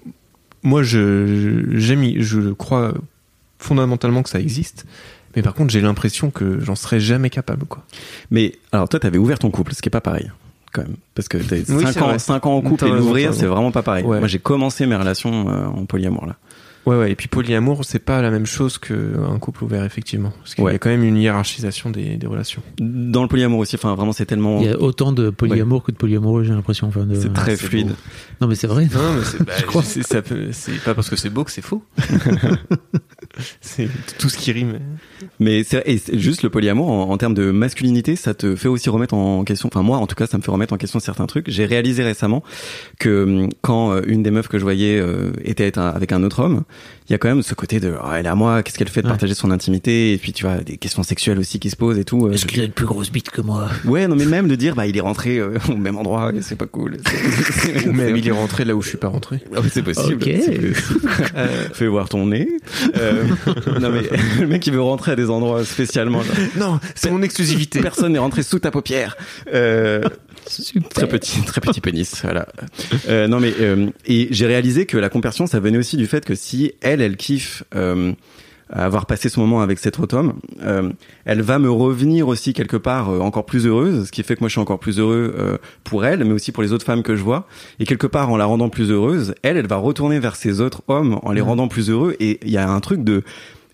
moi 0.63 0.83
je 0.83 1.65
j'aime, 1.73 2.21
je 2.21 2.51
crois 2.51 2.93
fondamentalement 3.59 4.23
que 4.23 4.29
ça 4.29 4.39
existe, 4.39 4.85
mais 5.35 5.41
par 5.41 5.53
contre 5.53 5.71
j'ai 5.71 5.81
l'impression 5.81 6.31
que 6.31 6.59
j'en 6.61 6.75
serais 6.75 6.99
jamais 6.99 7.29
capable 7.29 7.65
quoi. 7.65 7.85
Mais 8.29 8.55
alors 8.71 8.87
toi, 8.87 8.99
t'avais 8.99 9.17
ouvert 9.17 9.39
ton 9.39 9.51
couple, 9.51 9.73
ce 9.73 9.81
qui 9.81 9.89
est 9.89 9.91
pas 9.91 10.01
pareil 10.01 10.31
quand 10.71 10.83
même, 10.83 10.95
parce 11.15 11.27
que 11.27 11.37
t'as 11.37 11.57
Oui, 11.73 11.83
5 11.83 11.91
c'est 11.93 12.01
ans, 12.01 12.07
vrai. 12.07 12.19
cinq 12.19 12.45
ans 12.45 12.55
en 12.57 12.61
couple 12.61 12.85
et 12.85 12.89
l'ouvrir, 12.89 13.33
c'est 13.33 13.45
vraiment 13.45 13.71
pas 13.71 13.81
pareil. 13.83 14.03
Ouais. 14.05 14.19
Moi, 14.19 14.27
j'ai 14.27 14.39
commencé 14.39 14.85
mes 14.85 14.95
relations 14.95 15.47
euh, 15.49 15.65
en 15.67 15.85
polyamour 15.85 16.25
là. 16.25 16.35
Ouais 16.85 16.97
ouais. 16.97 17.11
Et 17.11 17.15
puis 17.15 17.27
polyamour 17.27 17.85
c'est 17.85 17.99
pas 17.99 18.21
la 18.21 18.31
même 18.31 18.45
chose 18.45 18.77
qu'un 18.77 19.37
couple 19.39 19.63
ouvert 19.63 19.83
effectivement, 19.83 20.31
parce 20.39 20.55
qu'il 20.55 20.63
Ouais. 20.63 20.73
y 20.73 20.75
a 20.75 20.79
quand 20.79 20.89
même 20.89 21.03
une 21.03 21.17
hiérarchisation 21.17 21.89
des, 21.91 22.17
des 22.17 22.27
relations. 22.27 22.61
Dans 22.79 23.21
le 23.21 23.27
polyamour 23.27 23.59
aussi, 23.59 23.75
enfin 23.75 23.93
vraiment, 23.95 24.13
c'est 24.13 24.25
tellement, 24.25 24.59
Il 24.61 24.65
y 24.67 24.69
a 24.73 24.79
autant 24.79 25.11
de 25.11 25.29
polyamour 25.29 25.83
que 25.83 25.91
de 25.91 25.97
polyamoureux, 25.97 26.43
j'ai 26.43 26.53
l'impression. 26.53 26.87
Enfin, 26.87 27.05
de... 27.05 27.15
c'est 27.15 27.31
très 27.33 27.55
fluide. 27.55 27.89
beau. 27.89 27.93
Non, 28.41 28.47
mais 28.47 28.55
c'est 28.55 28.67
vrai. 28.67 28.85
Non, 28.93 29.13
mais 29.15 29.23
c'est 29.23 29.43
bah, 29.45 29.53
Je 29.59 29.65
crois. 29.65 29.83
c'est- 29.83 30.01
ça 30.03 30.21
peut- 30.21 30.49
c'est 30.51 30.81
pas 30.83 30.93
parce 30.95 31.09
que 31.09 31.15
c'est 31.15 31.29
beau 31.29 31.43
que 31.43 31.51
c'est 31.51 31.61
faux. 31.61 31.83
c'est 33.61 33.87
tout 34.17 34.29
ce 34.29 34.37
qui 34.37 34.51
rime. 34.51 34.79
Mais 35.39 35.63
c'est 35.63 35.83
et 35.85 35.97
c'est 35.97 36.17
juste 36.19 36.43
le 36.43 36.49
polyamour 36.49 36.89
en, 36.89 37.09
en 37.11 37.17
termes 37.17 37.33
de 37.33 37.51
masculinité, 37.51 38.15
ça 38.15 38.33
te 38.33 38.55
fait 38.55 38.67
aussi 38.67 38.89
remettre 38.89 39.13
en 39.13 39.43
question. 39.43 39.69
Enfin 39.71 39.83
moi, 39.83 39.97
en 39.97 40.07
tout 40.07 40.15
cas, 40.15 40.27
ça 40.27 40.37
me 40.37 40.43
fait 40.43 40.51
remettre 40.51 40.73
en 40.73 40.77
question 40.77 40.99
certains 40.99 41.27
trucs. 41.27 41.49
J'ai 41.49 41.65
réalisé 41.65 42.03
récemment 42.03 42.43
que 42.99 43.23
hum, 43.23 43.49
quand 43.61 43.91
euh, 43.93 44.01
une 44.07 44.23
des 44.23 44.31
meufs 44.31 44.47
que 44.47 44.57
je 44.57 44.63
voyais 44.63 44.99
euh, 44.99 45.31
était 45.43 45.77
avec 45.77 46.11
un 46.11 46.23
autre 46.23 46.39
homme, 46.39 46.63
il 47.09 47.11
y 47.11 47.15
a 47.15 47.17
quand 47.17 47.27
même 47.27 47.41
ce 47.43 47.53
côté 47.53 47.79
de 47.79 47.93
oh, 48.01 48.07
elle 48.15 48.25
est 48.25 48.29
à 48.29 48.35
moi, 48.35 48.63
qu'est-ce 48.63 48.77
qu'elle 48.77 48.87
fait 48.89 49.01
de 49.01 49.07
Ouais. 49.07 49.11
partager 49.11 49.33
son 49.33 49.51
intimité? 49.51 50.13
Et 50.13 50.17
puis 50.17 50.31
tu 50.33 50.45
vois 50.45 50.57
des 50.57 50.77
questions 50.77 51.03
sexuelles 51.03 51.39
aussi 51.39 51.59
qui 51.59 51.69
se 51.69 51.75
posent 51.75 51.97
et 51.99 52.05
tout. 52.05 52.27
euh, 52.27 52.31
Est-ce 52.31 52.45
qu'il 52.45 52.61
a 52.61 52.63
une 52.63 52.71
plus 52.71 52.85
grosse 52.85 53.11
bite 53.11 53.29
que 53.29 53.41
moi? 53.41 53.67
Ouais, 53.85 54.07
non 54.07 54.15
mais 54.15 54.25
même 54.25 54.47
de 54.47 54.55
dire 54.55 54.75
bah 54.75 54.85
il 54.87 54.95
est 54.95 55.01
rentré 55.01 55.37
euh, 55.39 55.57
au 55.69 55.75
même 55.75 55.97
endroit, 55.97 56.31
et 56.33 56.41
c'est 56.41 56.55
pas 56.55 56.67
cool. 56.67 56.97
Ou 57.87 57.91
même 57.91 58.15
il 58.15 58.27
est 58.27 58.31
rentré 58.31 58.63
là 58.65 58.75
où 58.75 58.81
je 58.81 58.89
suis 58.89 58.97
pas 58.97 59.07
rentré. 59.09 59.39
Ah 59.55 59.59
c'est 59.69 59.83
possible. 59.83 60.23
Euh, 60.27 61.67
Fais 61.73 61.87
voir 61.87 62.07
ton 62.09 62.27
nez. 62.27 62.47
Euh, 62.97 63.23
non 63.79 63.89
mais 63.89 64.03
le 64.39 64.47
mec 64.47 64.65
il 64.67 64.73
veut 64.73 64.81
rentrer 64.81 65.11
à 65.11 65.15
des 65.15 65.29
endroits 65.29 65.65
spécialement. 65.65 66.21
genre, 66.21 66.35
Non, 66.57 66.79
c'est 66.95 67.11
mon 67.11 67.21
exclusivité. 67.21 67.81
Personne 67.81 68.13
n'est 68.13 68.19
rentré 68.19 68.43
sous 68.43 68.59
ta 68.59 68.71
paupière. 68.71 69.17
Très 70.89 71.07
petit, 71.07 71.41
très 71.45 71.61
petit 71.61 71.81
pénis. 71.81 72.21
Voilà. 72.23 72.47
Euh, 73.07 73.27
non 73.27 73.39
mais 73.39 73.53
euh, 73.59 73.87
et 74.05 74.27
j'ai 74.31 74.45
réalisé 74.45 74.85
que 74.85 74.97
la 74.97 75.09
compersion, 75.09 75.47
ça 75.47 75.59
venait 75.59 75.77
aussi 75.77 75.97
du 75.97 76.07
fait 76.07 76.25
que 76.25 76.35
si 76.35 76.73
elle, 76.81 77.01
elle 77.01 77.17
kiffe. 77.17 77.63
Euh, 77.75 78.13
avoir 78.73 79.05
passé 79.05 79.27
ce 79.27 79.37
moment 79.37 79.61
avec 79.61 79.79
cet 79.79 79.99
autre 79.99 80.15
homme, 80.15 80.39
elle 81.25 81.41
va 81.41 81.59
me 81.59 81.69
revenir 81.69 82.29
aussi 82.29 82.53
quelque 82.53 82.77
part 82.77 83.09
encore 83.21 83.45
plus 83.45 83.67
heureuse, 83.67 84.05
ce 84.05 84.13
qui 84.13 84.23
fait 84.23 84.35
que 84.35 84.39
moi 84.39 84.47
je 84.47 84.53
suis 84.53 84.61
encore 84.61 84.79
plus 84.79 84.97
heureux 84.97 85.59
pour 85.83 86.05
elle, 86.05 86.23
mais 86.23 86.31
aussi 86.31 86.53
pour 86.53 86.63
les 86.63 86.71
autres 86.71 86.85
femmes 86.85 87.03
que 87.03 87.17
je 87.17 87.21
vois. 87.21 87.49
Et 87.81 87.85
quelque 87.85 88.07
part 88.07 88.29
en 88.29 88.37
la 88.37 88.45
rendant 88.45 88.69
plus 88.69 88.89
heureuse, 88.89 89.35
elle, 89.43 89.57
elle 89.57 89.67
va 89.67 89.75
retourner 89.75 90.19
vers 90.19 90.37
ces 90.37 90.61
autres 90.61 90.83
hommes 90.87 91.19
en 91.21 91.33
les 91.33 91.41
rendant 91.41 91.67
plus 91.67 91.89
heureux. 91.89 92.15
Et 92.21 92.39
il 92.43 92.51
y 92.51 92.57
a 92.57 92.69
un 92.69 92.79
truc 92.79 93.03
de 93.03 93.23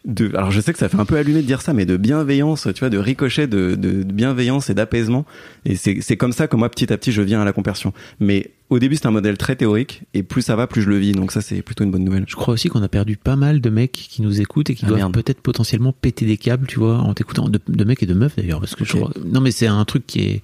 de, 0.08 0.30
alors 0.36 0.50
je 0.52 0.60
sais 0.62 0.74
que 0.74 0.80
ça 0.80 0.90
fait 0.90 0.98
un 0.98 1.06
peu 1.06 1.18
allumé 1.18 1.42
de 1.42 1.48
dire 1.48 1.62
ça, 1.62 1.74
mais 1.74 1.86
de 1.86 1.98
bienveillance, 1.98 2.68
tu 2.74 2.80
vois, 2.80 2.90
de 2.90 2.98
ricochet 2.98 3.46
de, 3.48 3.76
de, 3.76 4.04
de 4.04 4.14
bienveillance 4.14 4.70
et 4.70 4.74
d'apaisement. 4.74 5.26
Et 5.66 5.76
c'est 5.76 6.00
c'est 6.02 6.18
comme 6.18 6.32
ça 6.32 6.48
que 6.48 6.56
moi, 6.56 6.70
petit 6.70 6.92
à 6.92 6.98
petit, 6.98 7.12
je 7.12 7.22
viens 7.22 7.42
à 7.42 7.46
la 7.46 7.52
compersion. 7.54 7.94
Mais 8.20 8.52
au 8.70 8.80
début, 8.80 8.96
c'est 8.96 9.06
un 9.06 9.12
modèle 9.12 9.38
très 9.38 9.56
théorique, 9.56 10.04
et 10.14 10.24
plus 10.24 10.42
ça 10.42 10.56
va, 10.56 10.66
plus 10.66 10.82
je 10.82 10.90
le 10.90 10.98
vis. 10.98 11.12
Donc 11.12 11.32
ça, 11.32 11.42
c'est 11.42 11.62
plutôt 11.62 11.84
une 11.84 11.92
bonne 11.92 12.04
nouvelle. 12.06 12.24
Je 12.28 12.36
crois 12.36 12.54
aussi 12.54 12.70
qu'on 12.70 12.82
a 12.84 12.88
perdu 12.88 13.18
pas 13.18 13.36
mal 13.36 13.60
de 13.62 13.70
mecs 13.70 13.92
qui 13.92 14.22
nous 14.22 14.40
écoutent 14.42 14.70
et 14.70 14.76
qui 14.76 14.86
Ah, 14.86 14.90
doivent 14.90 15.12
peut-être 15.12 15.42
potentiellement 15.42 15.92
péter 15.94 16.26
des 16.26 16.38
câbles, 16.38 16.68
tu 16.68 16.80
vois, 16.80 16.98
en 17.00 17.14
t'écoutant. 17.14 17.50
De, 17.50 17.60
de 17.68 17.84
mecs 17.84 18.02
et 18.02 18.06
de 18.08 18.14
meufs 18.14 18.36
d'ailleurs, 18.38 18.60
parce 18.62 18.76
que 18.76 18.86
je 18.86 18.94
crois- 18.96 19.12
Non, 19.26 19.42
mais 19.42 19.52
c'est 19.52 19.68
un 19.68 19.84
truc 19.86 20.08
qui 20.08 20.22
est 20.22 20.42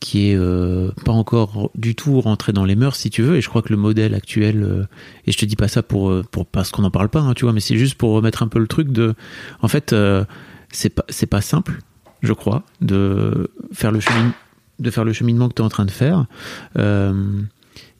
qui 0.00 0.30
est 0.30 0.36
euh, 0.36 0.90
pas 1.04 1.12
encore 1.12 1.70
du 1.74 1.94
tout 1.94 2.20
rentré 2.20 2.52
dans 2.52 2.64
les 2.64 2.74
mœurs, 2.74 2.96
si 2.96 3.10
tu 3.10 3.22
veux. 3.22 3.36
Et 3.36 3.42
je 3.42 3.48
crois 3.48 3.60
que 3.60 3.68
le 3.68 3.76
modèle 3.76 4.14
actuel, 4.14 4.62
euh, 4.62 4.84
et 5.26 5.32
je 5.32 5.38
te 5.38 5.44
dis 5.44 5.56
pas 5.56 5.68
ça 5.68 5.82
pour 5.82 6.10
euh, 6.10 6.24
pour 6.30 6.46
parce 6.46 6.70
qu'on 6.70 6.82
n'en 6.82 6.90
parle 6.90 7.10
pas, 7.10 7.20
hein, 7.20 7.34
tu 7.34 7.44
vois, 7.44 7.52
mais 7.52 7.60
c'est 7.60 7.76
juste 7.76 7.94
pour 7.96 8.12
remettre 8.12 8.42
un 8.42 8.48
peu 8.48 8.58
le 8.58 8.66
truc 8.66 8.88
de. 8.88 9.14
En 9.60 9.68
fait, 9.68 9.92
euh, 9.92 10.24
c'est 10.72 10.88
pas 10.88 11.04
pas 11.30 11.40
simple, 11.42 11.80
je 12.22 12.32
crois, 12.32 12.64
de 12.80 13.50
faire 13.72 13.92
le 13.92 14.00
chemin 14.00 14.32
de 14.78 14.90
faire 14.90 15.04
le 15.04 15.12
cheminement 15.12 15.48
que 15.50 15.54
tu 15.54 15.62
es 15.62 15.64
en 15.64 15.68
train 15.68 15.84
de 15.84 15.90
faire. 15.90 16.24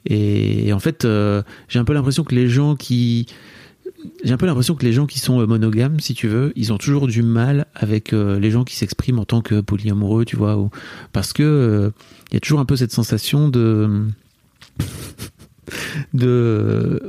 Et, 0.07 0.73
en 0.73 0.79
fait, 0.79 1.07
j'ai 1.69 1.79
un 1.79 1.85
peu 1.85 1.93
l'impression 1.93 2.25
que 2.25 2.35
les 2.35 2.49
gens 2.49 2.75
qui 2.75 3.27
j'ai 4.25 4.33
un 4.33 4.37
peu 4.37 4.47
l'impression 4.47 4.75
que 4.75 4.85
les 4.85 4.93
gens 4.93 5.07
qui 5.07 5.19
sont 5.19 5.41
euh, 5.41 5.47
monogames, 5.47 6.01
si 6.01 6.15
tu 6.15 6.29
veux, 6.29 6.53
ils 6.57 6.73
ont 6.73 6.79
toujours 6.79 7.07
du 7.07 7.23
mal 7.23 7.67
avec 7.75 8.13
euh, 8.13 8.39
les 8.39 8.51
gens 8.51 8.65
qui 8.65 8.77
s'expriment 8.77 9.21
en 9.21 9.25
tant 9.25 9.41
que 9.41 9.61
polyamoureux, 9.61 10.25
tu 10.25 10.37
vois, 10.37 10.57
ou, 10.57 10.71
parce 11.13 11.33
que 11.33 11.43
euh, 11.43 11.91
il 12.31 12.35
y 12.35 12.37
a 12.37 12.41
toujours 12.41 12.61
un 12.61 12.65
peu 12.65 12.77
cette 12.77 12.93
sensation 12.93 13.49
de 13.49 14.07
de 16.15 17.03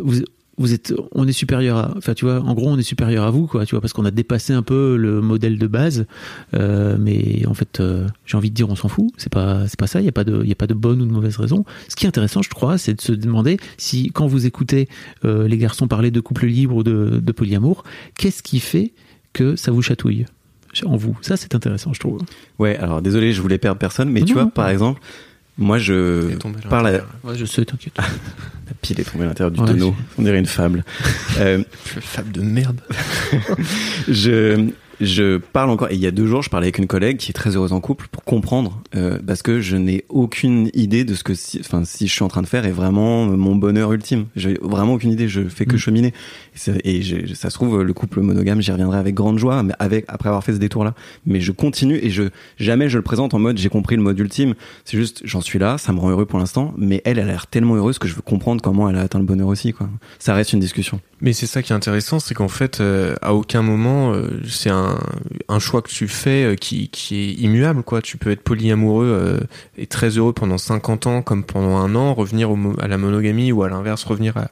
vous 0.62 0.74
êtes 0.74 0.94
on 1.12 1.28
est 1.28 1.34
supérieur 1.34 1.78
à 1.78 1.94
enfin 1.98 2.14
tu 2.14 2.26
vois 2.26 2.40
en 2.42 2.54
gros 2.54 2.70
on 2.70 2.78
est 2.78 2.84
supérieur 2.84 3.26
à 3.26 3.32
vous 3.32 3.48
quoi 3.48 3.66
tu 3.66 3.76
vois 3.76 3.82
parce 3.82 3.94
qu'on 3.94 4.06
a 4.06 4.12
dépassé 4.12 4.54
un 4.54 4.64
peu 4.64 4.96
le 4.96 5.22
modèle 5.22 5.58
de 5.58 5.68
base. 5.68 6.06
Euh, 6.54 6.98
mais 7.00 7.46
en 7.48 7.54
fait 7.54 7.80
euh, 7.80 8.08
j'ai 8.26 8.38
envie 8.38 8.50
de 8.50 8.56
dire 8.56 8.70
on 8.70 8.76
s'en 8.76 8.88
fout. 8.88 9.12
C'est 9.18 9.32
pas 9.32 9.68
c'est 9.68 9.80
pas 9.80 9.88
ça. 9.88 10.00
Il 10.00 10.06
y 10.06 10.10
a 10.10 10.14
pas 10.14 10.24
de 10.24 10.42
il 10.44 10.50
y 10.50 10.52
a 10.54 10.56
pas 10.56 10.68
de 10.68 10.74
bonne 10.74 11.02
ou 11.02 11.06
de 11.06 11.12
mauvaise 11.12 11.38
raison. 11.38 11.66
Ce 11.88 11.96
qui 11.96 12.06
est 12.06 12.10
intéressant 12.10 12.42
je 12.42 12.50
crois 12.50 12.78
c'est 12.78 12.94
de 12.94 13.02
se 13.02 13.12
demander 13.12 13.58
si 13.78 14.12
quand 14.12 14.28
vous 14.28 14.46
écoutez 14.46 14.88
euh, 15.26 15.48
les 15.48 15.58
garçons 15.58 15.88
parler 15.88 16.12
de 16.12 16.20
couple 16.20 16.46
libre 16.46 16.76
ou 16.76 16.84
de, 16.84 17.20
de 17.22 17.32
polyamour 17.32 17.84
qu'est-ce 18.18 18.44
qui 18.44 18.60
fait 18.60 18.94
que 19.34 19.56
ça 19.56 19.72
vous 19.72 19.82
chatouille 19.82 20.26
en 20.86 20.96
vous? 20.96 21.18
Ça 21.22 21.38
c'est 21.38 21.56
intéressant 21.56 21.94
je 21.94 22.00
trouve. 22.00 22.22
Ouais, 22.60 22.78
alors 22.78 23.02
désolé, 23.02 23.34
je 23.34 23.42
voulais 23.42 23.58
perdre 23.58 23.80
personne, 23.80 24.10
mais 24.10 24.22
tu 24.22 24.34
vois, 24.34 24.44
non. 24.44 24.50
par 24.50 24.70
exemple, 24.70 25.02
moi, 25.62 25.78
je 25.78 26.36
parle 26.70 26.88
à... 26.88 26.92
ouais, 27.24 27.36
je 27.36 27.46
sais 27.46 27.64
t'inquiète 27.64 27.94
La 27.98 28.74
pile 28.82 29.00
est 29.00 29.04
tombée 29.10 29.26
à 29.26 29.28
l'intérieur 29.28 29.52
du 29.52 29.60
Ouais, 29.60 29.68
tonneau. 29.68 29.96
On 30.18 30.24
dirait 30.24 30.40
une 30.40 30.46
fable. 30.46 30.84
euh, 31.40 31.64
Fable 31.84 32.32
de 32.32 32.42
merde. 32.42 32.82
je 34.08 34.70
je 35.02 35.38
parle 35.38 35.70
encore 35.70 35.90
et 35.92 35.96
il 35.96 36.00
y 36.00 36.08
a 36.08 36.12
deux 36.12 36.28
jours 36.28 36.42
je 36.44 36.50
parlais 36.50 36.66
avec 36.66 36.78
une 36.78 36.88
collègue 36.88 37.18
qui 37.18 37.32
est 37.32 37.34
très 37.34 37.56
heureuse 37.56 37.74
en 37.74 37.82
couple 37.82 38.08
pour 38.12 38.24
comprendre 38.24 38.82
euh, 38.96 39.20
parce 39.26 39.42
que 39.42 39.60
je 39.60 39.76
n'ai 39.76 40.06
aucune 40.10 40.70
idée 40.74 41.04
de 41.04 41.14
ce 41.16 41.24
que 41.24 41.34
si 41.34 41.60
enfin 41.60 41.84
si 41.86 42.08
je 42.08 42.14
suis 42.14 42.24
en 42.24 42.28
train 42.28 42.42
de 42.42 42.48
faire 42.48 42.66
est 42.66 42.72
vraiment 42.72 43.26
mon 43.26 43.56
bonheur 43.56 43.92
ultime. 43.94 44.26
J'ai 44.36 44.58
vraiment 44.62 44.94
aucune 44.94 45.12
idée 45.12 45.28
je 45.28 45.42
fais 45.48 45.66
que 45.66 45.76
Mm. 45.76 45.80
cheminer. 45.80 46.08
Et, 46.56 46.58
ça- 46.58 46.72
et 46.84 47.02
j'ai- 47.02 47.34
ça 47.36 47.50
se 47.50 47.56
trouve 47.56 47.82
le 47.82 47.94
couple 47.94 48.22
monogame 48.22 48.62
j'y 48.62 48.72
reviendrai 48.72 48.98
avec 49.00 49.16
grande 49.16 49.38
joie 49.40 49.64
mais 49.64 49.74
avec 49.80 50.06
après 50.08 50.30
avoir 50.30 50.44
fait 50.44 50.54
ce 50.54 50.58
détour 50.60 50.84
là 50.84 50.94
mais 51.26 51.42
je 51.42 51.52
continue 51.52 51.98
et 52.02 52.10
je 52.10 52.24
jamais 52.58 52.90
je 52.90 52.98
le 52.98 53.04
présente 53.04 53.34
en 53.34 53.40
mode 53.40 53.58
j'ai 53.58 53.70
compris 53.70 53.96
le 53.96 54.02
mode 54.02 54.20
ultime. 54.20 54.54
C'est 54.86 54.98
juste 54.98 55.22
j'en 55.26 55.42
suis 55.42 55.60
là 55.60 55.78
ça 55.78 55.94
me 55.94 56.00
rend 56.00 56.10
heureux 56.10 56.26
pour 56.26 56.40
l'instant 56.40 56.74
mais 56.78 57.02
elle 57.06 57.12
elle 57.12 57.20
a 57.20 57.26
l'air 57.26 57.48
tellement 57.48 57.76
heureuse 57.76 58.00
que 58.00 58.08
je 58.08 58.16
veux 58.16 58.22
comprendre 58.22 58.62
comment 58.62 58.90
elle 58.90 58.96
a 58.96 59.02
atteint 59.02 59.20
le 59.20 59.26
bonheur 59.26 59.48
aussi 59.50 59.74
quoi. 59.74 59.90
Ça 60.18 60.34
reste 60.34 60.54
une 60.54 60.60
discussion. 60.62 61.02
Mais 61.20 61.34
c'est 61.34 61.46
ça 61.46 61.62
qui 61.62 61.72
est 61.72 61.76
intéressant, 61.76 62.20
c'est 62.20 62.34
qu'en 62.34 62.48
fait, 62.48 62.80
euh, 62.82 63.14
à 63.22 63.36
aucun 63.36 63.62
moment, 63.62 64.12
euh, 64.12 64.40
c'est 64.48 64.72
un, 64.72 64.91
un 65.48 65.60
choix 65.60 65.82
que 65.82 65.90
tu 65.90 66.08
fais 66.08 66.44
euh, 66.44 66.56
qui, 66.56 66.90
qui 66.90 67.16
est 67.20 67.34
immuable, 67.34 67.84
quoi. 67.84 68.02
Tu 68.02 68.18
peux 68.18 68.32
être 68.32 68.42
polyamoureux 68.44 69.06
euh, 69.08 69.40
et 69.78 69.88
très 69.88 70.10
heureux 70.18 70.34
pendant 70.34 70.58
50 70.58 71.08
ans, 71.08 71.22
comme 71.22 71.44
pendant 71.44 71.78
un 71.78 71.96
an, 71.96 72.14
revenir 72.14 72.52
au 72.52 72.58
à 72.80 72.88
la 72.88 72.98
monogamie 72.98 73.52
ou 73.52 73.64
à 73.64 73.70
l'inverse, 73.70 74.04
revenir 74.04 74.38
à- 74.38 74.50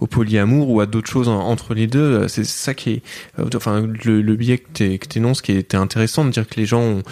au 0.00 0.06
polyamour 0.06 0.70
ou 0.70 0.80
à 0.80 0.86
d'autres 0.86 1.10
choses 1.10 1.28
en- 1.28 1.40
entre 1.40 1.74
les 1.74 1.86
deux. 1.86 2.26
C'est 2.28 2.44
ça 2.44 2.74
qui 2.74 2.90
est, 2.90 3.02
euh, 3.38 3.44
enfin, 3.54 3.86
le, 4.04 4.22
le 4.22 4.36
biais 4.36 4.58
que 4.58 4.96
que 4.96 5.06
t'énonces 5.06 5.42
qui 5.42 5.52
était 5.52 5.76
intéressant 5.76 6.24
de 6.24 6.30
dire 6.30 6.48
que 6.48 6.58
les 6.58 6.66
gens 6.66 6.80
ont- 6.82 7.02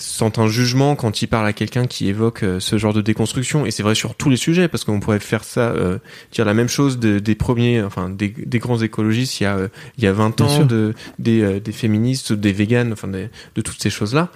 sentent 0.00 0.38
un 0.38 0.46
jugement 0.48 0.96
quand 0.96 1.22
ils 1.22 1.26
parlent 1.26 1.46
à 1.46 1.52
quelqu'un 1.52 1.86
qui 1.86 2.08
évoque 2.08 2.42
euh, 2.42 2.60
ce 2.60 2.78
genre 2.78 2.92
de 2.94 3.00
déconstruction. 3.00 3.66
Et 3.66 3.70
c'est 3.70 3.82
vrai 3.82 3.94
sur 3.94 4.14
tous 4.14 4.30
les 4.30 4.36
sujets 4.36 4.68
parce 4.68 4.84
qu'on 4.84 5.00
pourrait 5.00 5.18
faire 5.20 5.44
ça 5.44 5.70
euh, 5.70 5.98
dire 6.32 6.44
la 6.44 6.54
même 6.54 6.68
chose 6.68 6.98
de- 6.98 7.18
des 7.18 7.34
premiers 7.34 7.82
enfin 7.82 8.08
des, 8.08 8.28
des 8.28 8.58
grands 8.58 8.80
écologistes 8.80 9.40
il 9.40 9.44
y 9.44 9.46
a 9.46 9.56
euh, 9.56 9.68
il 9.98 10.04
y 10.04 10.06
a 10.06 10.12
20 10.12 10.36
Bien 10.36 10.46
ans 10.46 10.48
sûr. 10.56 10.66
de 10.66 10.94
des, 11.18 11.60
des 11.60 11.72
féministes 11.72 12.32
des 12.32 12.52
véganes 12.52 12.92
enfin 12.92 13.08
des- 13.08 13.28
de 13.54 13.60
toutes 13.60 13.82
ces 13.82 13.90
choses 13.90 14.14
là 14.14 14.28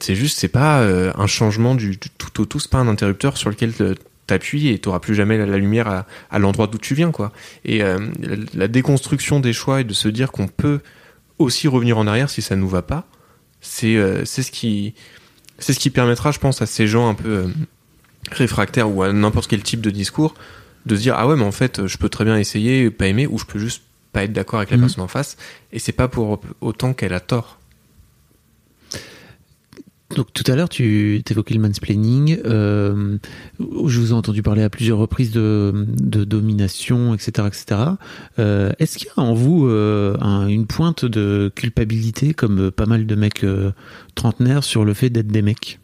c'est 0.00 0.14
juste 0.14 0.38
c'est 0.38 0.48
pas 0.48 0.82
un 0.82 1.26
changement 1.26 1.74
du, 1.74 1.90
du 1.90 2.10
tout 2.18 2.40
au 2.40 2.44
tout. 2.44 2.58
C'est 2.60 2.70
pas 2.70 2.78
un 2.78 2.88
interrupteur 2.88 3.36
sur 3.36 3.50
lequel 3.50 3.72
t'appuies 4.26 4.68
et 4.68 4.78
t'auras 4.78 5.00
plus 5.00 5.14
jamais 5.14 5.38
la, 5.38 5.46
la 5.46 5.58
lumière 5.58 5.88
à, 5.88 6.06
à 6.30 6.38
l'endroit 6.38 6.66
d'où 6.66 6.78
tu 6.78 6.94
viens 6.94 7.10
quoi. 7.10 7.32
Et 7.64 7.78
la, 7.78 7.98
la 8.54 8.68
déconstruction 8.68 9.40
des 9.40 9.52
choix 9.52 9.80
et 9.80 9.84
de 9.84 9.92
se 9.92 10.08
dire 10.08 10.30
qu'on 10.32 10.48
peut 10.48 10.80
aussi 11.38 11.68
revenir 11.68 11.98
en 11.98 12.06
arrière 12.06 12.30
si 12.30 12.42
ça 12.42 12.56
nous 12.56 12.68
va 12.68 12.82
pas 12.82 13.06
c'est 13.60 13.96
euh, 13.96 14.24
c'est 14.24 14.42
ce 14.42 14.50
qui 14.50 14.94
c'est 15.58 15.72
ce 15.72 15.78
qui 15.78 15.90
permettra 15.90 16.30
je 16.32 16.38
pense 16.38 16.62
à 16.62 16.66
ces 16.66 16.86
gens 16.86 17.08
un 17.08 17.14
peu 17.14 17.28
euh, 17.28 17.46
réfractaires 18.32 18.90
ou 18.90 19.02
à 19.02 19.12
n'importe 19.12 19.48
quel 19.48 19.62
type 19.62 19.80
de 19.80 19.90
discours 19.90 20.34
de 20.86 20.96
se 20.96 21.00
dire 21.02 21.14
ah 21.16 21.26
ouais 21.28 21.36
mais 21.36 21.44
en 21.44 21.52
fait 21.52 21.86
je 21.86 21.96
peux 21.98 22.08
très 22.08 22.24
bien 22.24 22.36
essayer 22.38 22.90
pas 22.90 23.06
aimer 23.06 23.26
ou 23.26 23.38
je 23.38 23.44
peux 23.44 23.58
juste 23.58 23.82
pas 24.12 24.24
être 24.24 24.32
d'accord 24.32 24.58
avec 24.58 24.70
la 24.70 24.76
Mhm. 24.76 24.82
personne 24.84 25.04
en 25.04 25.08
face 25.08 25.36
et 25.72 25.78
c'est 25.78 25.92
pas 25.92 26.08
pour 26.08 26.40
autant 26.60 26.94
qu'elle 26.94 27.12
a 27.12 27.20
tort 27.20 27.58
Donc 30.16 30.32
tout 30.32 30.42
à 30.50 30.56
l'heure, 30.56 30.68
tu 30.68 31.22
évoquais 31.30 31.54
le 31.54 31.60
mansplaining. 31.60 32.40
Euh, 32.44 33.16
je 33.60 34.00
vous 34.00 34.10
ai 34.10 34.12
entendu 34.12 34.42
parler 34.42 34.62
à 34.64 34.68
plusieurs 34.70 34.98
reprises 34.98 35.30
de, 35.30 35.86
de 35.86 36.24
domination, 36.24 37.14
etc., 37.14 37.46
etc. 37.46 37.80
Euh, 38.40 38.72
Est-ce 38.80 38.98
qu'il 38.98 39.06
y 39.06 39.20
a 39.20 39.22
en 39.22 39.34
vous 39.34 39.66
euh, 39.68 40.16
un- 40.20 40.48
une 40.48 40.66
pointe 40.66 41.04
de 41.04 41.52
culpabilité, 41.54 42.34
comme 42.34 42.72
pas 42.72 42.86
mal 42.86 43.06
de 43.06 43.14
mecs 43.14 43.46
trentenaires, 44.16 44.64
sur 44.64 44.84
le 44.84 44.94
fait 44.94 45.10
d'être 45.10 45.28
des 45.28 45.42
mecs? 45.42 45.78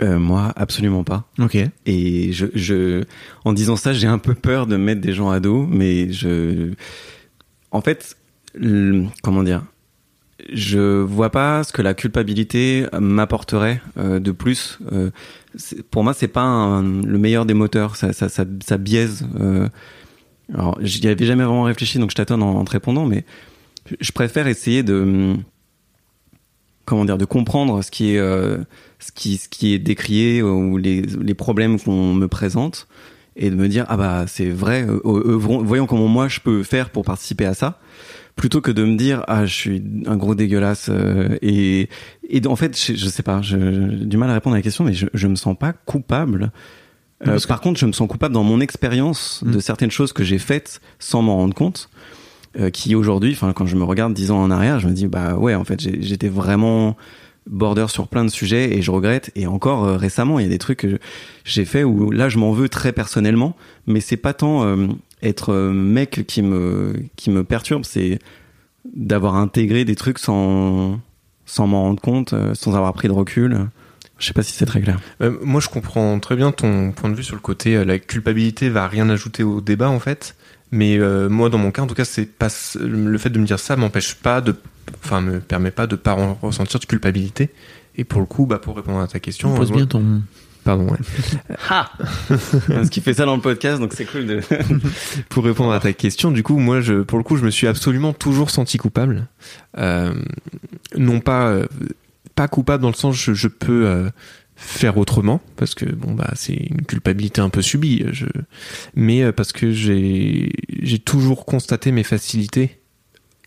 Moi 0.00 0.52
absolument 0.54 1.02
pas 1.02 1.28
Ok. 1.40 1.56
Et 1.86 2.32
je, 2.32 2.46
je, 2.54 3.02
en 3.44 3.52
disant 3.52 3.74
ça, 3.74 3.92
j'ai 3.92 4.06
un 4.06 4.18
peu 4.18 4.34
peur 4.34 4.68
de 4.68 4.76
mettre 4.76 5.00
des 5.00 5.12
gens 5.12 5.28
à 5.30 5.40
dos, 5.40 5.66
mais 5.68 6.12
je, 6.12 6.70
en 7.72 7.80
fait, 7.80 8.16
le- 8.54 9.06
comment 9.24 9.42
dire, 9.42 9.64
je 10.52 11.00
vois 11.00 11.30
pas 11.30 11.64
ce 11.64 11.72
que 11.72 11.82
la 11.82 11.94
culpabilité 11.94 12.86
m'apporterait 12.98 13.80
euh, 13.96 14.20
de 14.20 14.30
plus. 14.30 14.78
Euh, 14.92 15.10
pour 15.90 16.04
moi, 16.04 16.14
c'est 16.14 16.28
pas 16.28 16.42
un- 16.42 16.82
le 17.02 17.18
meilleur 17.18 17.44
des 17.46 17.54
moteurs. 17.54 17.96
Ça, 17.96 18.12
ça, 18.12 18.28
ça, 18.28 18.44
ça 18.64 18.76
biaise. 18.78 19.26
euh, 19.40 19.68
alors, 20.54 20.78
j'y 20.80 21.06
avais 21.08 21.26
jamais 21.26 21.44
vraiment 21.44 21.64
réfléchi, 21.64 21.98
donc 21.98 22.10
je 22.10 22.16
tâtonne 22.16 22.42
en, 22.42 22.54
en 22.56 22.64
te 22.64 22.70
répondant, 22.70 23.04
mais 23.04 23.24
je 24.00 24.12
préfère 24.12 24.46
essayer 24.46 24.82
de, 24.82 25.34
comment 26.84 27.04
dire, 27.04 27.18
de 27.18 27.24
comprendre 27.24 27.82
ce 27.82 27.90
qui 27.90 28.14
est, 28.14 28.18
euh, 28.18 28.58
ce 28.98 29.12
qui, 29.12 29.36
ce 29.36 29.48
qui 29.48 29.74
est 29.74 29.78
décrié 29.78 30.42
ou 30.42 30.76
les, 30.78 31.02
les 31.02 31.34
problèmes 31.34 31.78
qu'on 31.78 32.14
me 32.14 32.28
présente 32.28 32.86
et 33.36 33.50
de 33.50 33.54
me 33.56 33.68
dire 33.68 33.84
ah 33.88 33.96
bah 33.96 34.24
c'est 34.26 34.48
vrai 34.50 34.84
euh, 34.88 35.00
œuvrons- 35.04 35.62
voyons 35.62 35.86
comment 35.86 36.08
moi 36.08 36.26
je 36.28 36.40
peux 36.40 36.62
faire 36.64 36.90
pour 36.90 37.04
participer 37.04 37.44
à 37.44 37.54
ça 37.54 37.78
plutôt 38.38 38.60
que 38.62 38.70
de 38.70 38.84
me 38.84 38.96
dire 38.96 39.22
ah 39.28 39.44
je 39.44 39.52
suis 39.54 39.82
un 40.06 40.16
gros 40.16 40.34
dégueulasse 40.34 40.88
euh, 40.90 41.36
et 41.42 41.88
et 42.30 42.46
en 42.46 42.56
fait 42.56 42.74
je, 42.80 42.94
je 42.94 43.08
sais 43.08 43.22
pas 43.22 43.42
j'ai 43.42 43.58
du 43.58 44.16
mal 44.16 44.30
à 44.30 44.34
répondre 44.34 44.54
à 44.54 44.58
la 44.58 44.62
question 44.62 44.84
mais 44.84 44.94
je 44.94 45.06
je 45.12 45.26
me 45.28 45.34
sens 45.36 45.56
pas 45.58 45.72
coupable 45.74 46.50
Euh, 47.26 47.34
que- 47.44 47.48
Par 47.48 47.60
contre, 47.60 47.80
je 47.80 47.86
me 47.86 47.92
sens 47.92 48.06
coupable 48.08 48.32
dans 48.32 48.44
mon 48.44 48.60
expérience 48.60 49.42
de 49.44 49.58
certaines 49.58 49.90
choses 49.90 50.12
que 50.12 50.22
j'ai 50.22 50.38
faites 50.38 50.80
sans 51.00 51.20
m'en 51.20 51.34
rendre 51.34 51.52
compte, 51.54 51.90
euh, 52.60 52.70
qui 52.70 52.94
aujourd'hui, 52.94 53.32
enfin 53.32 53.52
quand 53.52 53.66
je 53.66 53.74
me 53.74 53.82
regarde 53.82 54.14
dix 54.14 54.30
ans 54.30 54.40
en 54.40 54.52
arrière, 54.52 54.78
je 54.78 54.86
me 54.86 54.92
dis 54.94 55.08
bah 55.08 55.34
ouais, 55.36 55.56
en 55.56 55.64
fait, 55.64 55.80
j'étais 55.80 56.28
vraiment 56.28 56.96
border 57.50 57.86
sur 57.88 58.06
plein 58.06 58.24
de 58.24 58.30
sujets 58.30 58.76
et 58.76 58.82
je 58.82 58.90
regrette. 58.92 59.32
Et 59.34 59.48
encore 59.48 59.84
euh, 59.84 59.96
récemment, 59.96 60.38
il 60.38 60.44
y 60.44 60.46
a 60.46 60.48
des 60.48 60.58
trucs 60.58 60.78
que 60.86 61.00
j'ai 61.44 61.64
fait 61.64 61.82
où 61.82 62.12
là, 62.12 62.28
je 62.28 62.38
m'en 62.38 62.52
veux 62.52 62.68
très 62.68 62.92
personnellement, 62.92 63.56
mais 63.88 63.98
c'est 64.00 64.16
pas 64.16 64.32
tant 64.32 64.62
euh, 64.62 64.86
être 65.22 65.52
euh, 65.52 65.72
mec 65.72 66.24
qui 66.26 66.42
me 66.42 66.94
qui 67.16 67.30
me 67.30 67.44
perturbe, 67.44 67.84
c'est 67.84 68.18
d'avoir 68.94 69.36
intégré 69.36 69.84
des 69.84 69.94
trucs 69.96 70.18
sans 70.18 71.00
sans 71.46 71.66
m'en 71.66 71.82
rendre 71.82 72.00
compte, 72.02 72.32
euh, 72.34 72.54
sans 72.54 72.74
avoir 72.74 72.92
pris 72.92 73.08
de 73.08 73.12
recul. 73.12 73.58
Je 74.18 74.26
sais 74.26 74.32
pas 74.32 74.42
si 74.42 74.52
c'est 74.52 74.66
très 74.66 74.80
clair. 74.80 74.98
Euh, 75.22 75.38
moi, 75.42 75.60
je 75.60 75.68
comprends 75.68 76.18
très 76.18 76.34
bien 76.36 76.50
ton 76.50 76.90
point 76.92 77.08
de 77.08 77.14
vue 77.14 77.22
sur 77.22 77.36
le 77.36 77.40
côté 77.40 77.76
euh, 77.76 77.84
la 77.84 77.98
culpabilité 77.98 78.68
va 78.68 78.88
rien 78.88 79.08
ajouter 79.10 79.42
au 79.44 79.60
débat 79.60 79.88
en 79.88 80.00
fait. 80.00 80.34
Mais 80.70 80.98
euh, 80.98 81.28
moi, 81.28 81.48
dans 81.48 81.56
mon 81.58 81.70
cas, 81.70 81.82
en 81.82 81.86
tout 81.86 81.94
cas, 81.94 82.04
c'est 82.04 82.26
pas 82.26 82.48
le 82.78 83.16
fait 83.16 83.30
de 83.30 83.38
me 83.38 83.46
dire 83.46 83.58
ça 83.58 83.76
m'empêche 83.76 84.14
pas 84.16 84.40
de, 84.42 84.54
enfin, 85.02 85.20
me 85.22 85.40
permet 85.40 85.70
pas 85.70 85.86
de 85.86 85.96
pas 85.96 86.14
en- 86.14 86.34
ressentir 86.42 86.78
de 86.80 86.84
culpabilité. 86.84 87.50
Et 87.96 88.04
pour 88.04 88.20
le 88.20 88.26
coup, 88.26 88.44
bah, 88.44 88.58
pour 88.58 88.76
répondre 88.76 89.00
à 89.00 89.06
ta 89.08 89.18
question, 89.20 89.54
Pose 89.54 89.72
bien 89.72 89.86
ton. 89.86 90.20
Pardon, 90.68 90.86
ouais. 90.86 90.98
Parce 92.68 92.90
qu'il 92.90 93.02
fait 93.02 93.14
ça 93.14 93.24
dans 93.24 93.36
le 93.36 93.40
podcast, 93.40 93.80
donc 93.80 93.94
c'est 93.94 94.04
cool 94.04 94.26
de. 94.26 94.40
pour 95.30 95.42
répondre 95.44 95.72
à 95.72 95.80
ta 95.80 95.94
question, 95.94 96.30
du 96.30 96.42
coup, 96.42 96.58
moi, 96.58 96.82
je, 96.82 97.00
pour 97.00 97.16
le 97.16 97.24
coup, 97.24 97.38
je 97.38 97.44
me 97.44 97.50
suis 97.50 97.66
absolument 97.66 98.12
toujours 98.12 98.50
senti 98.50 98.76
coupable. 98.76 99.28
Euh, 99.78 100.12
non 100.94 101.20
pas, 101.20 101.46
euh, 101.46 101.66
pas 102.34 102.48
coupable 102.48 102.82
dans 102.82 102.90
le 102.90 102.94
sens 102.94 103.16
je, 103.16 103.32
je 103.32 103.48
peux 103.48 103.86
euh, 103.86 104.10
faire 104.56 104.98
autrement 104.98 105.40
parce 105.56 105.74
que 105.74 105.86
bon 105.86 106.12
bah 106.12 106.32
c'est 106.34 106.54
une 106.54 106.84
culpabilité 106.84 107.40
un 107.40 107.48
peu 107.48 107.62
subie. 107.62 108.04
Je, 108.12 108.26
mais 108.94 109.22
euh, 109.22 109.32
parce 109.32 109.52
que 109.52 109.72
j'ai 109.72 110.52
j'ai 110.82 110.98
toujours 110.98 111.46
constaté 111.46 111.92
mes 111.92 112.04
facilités 112.04 112.78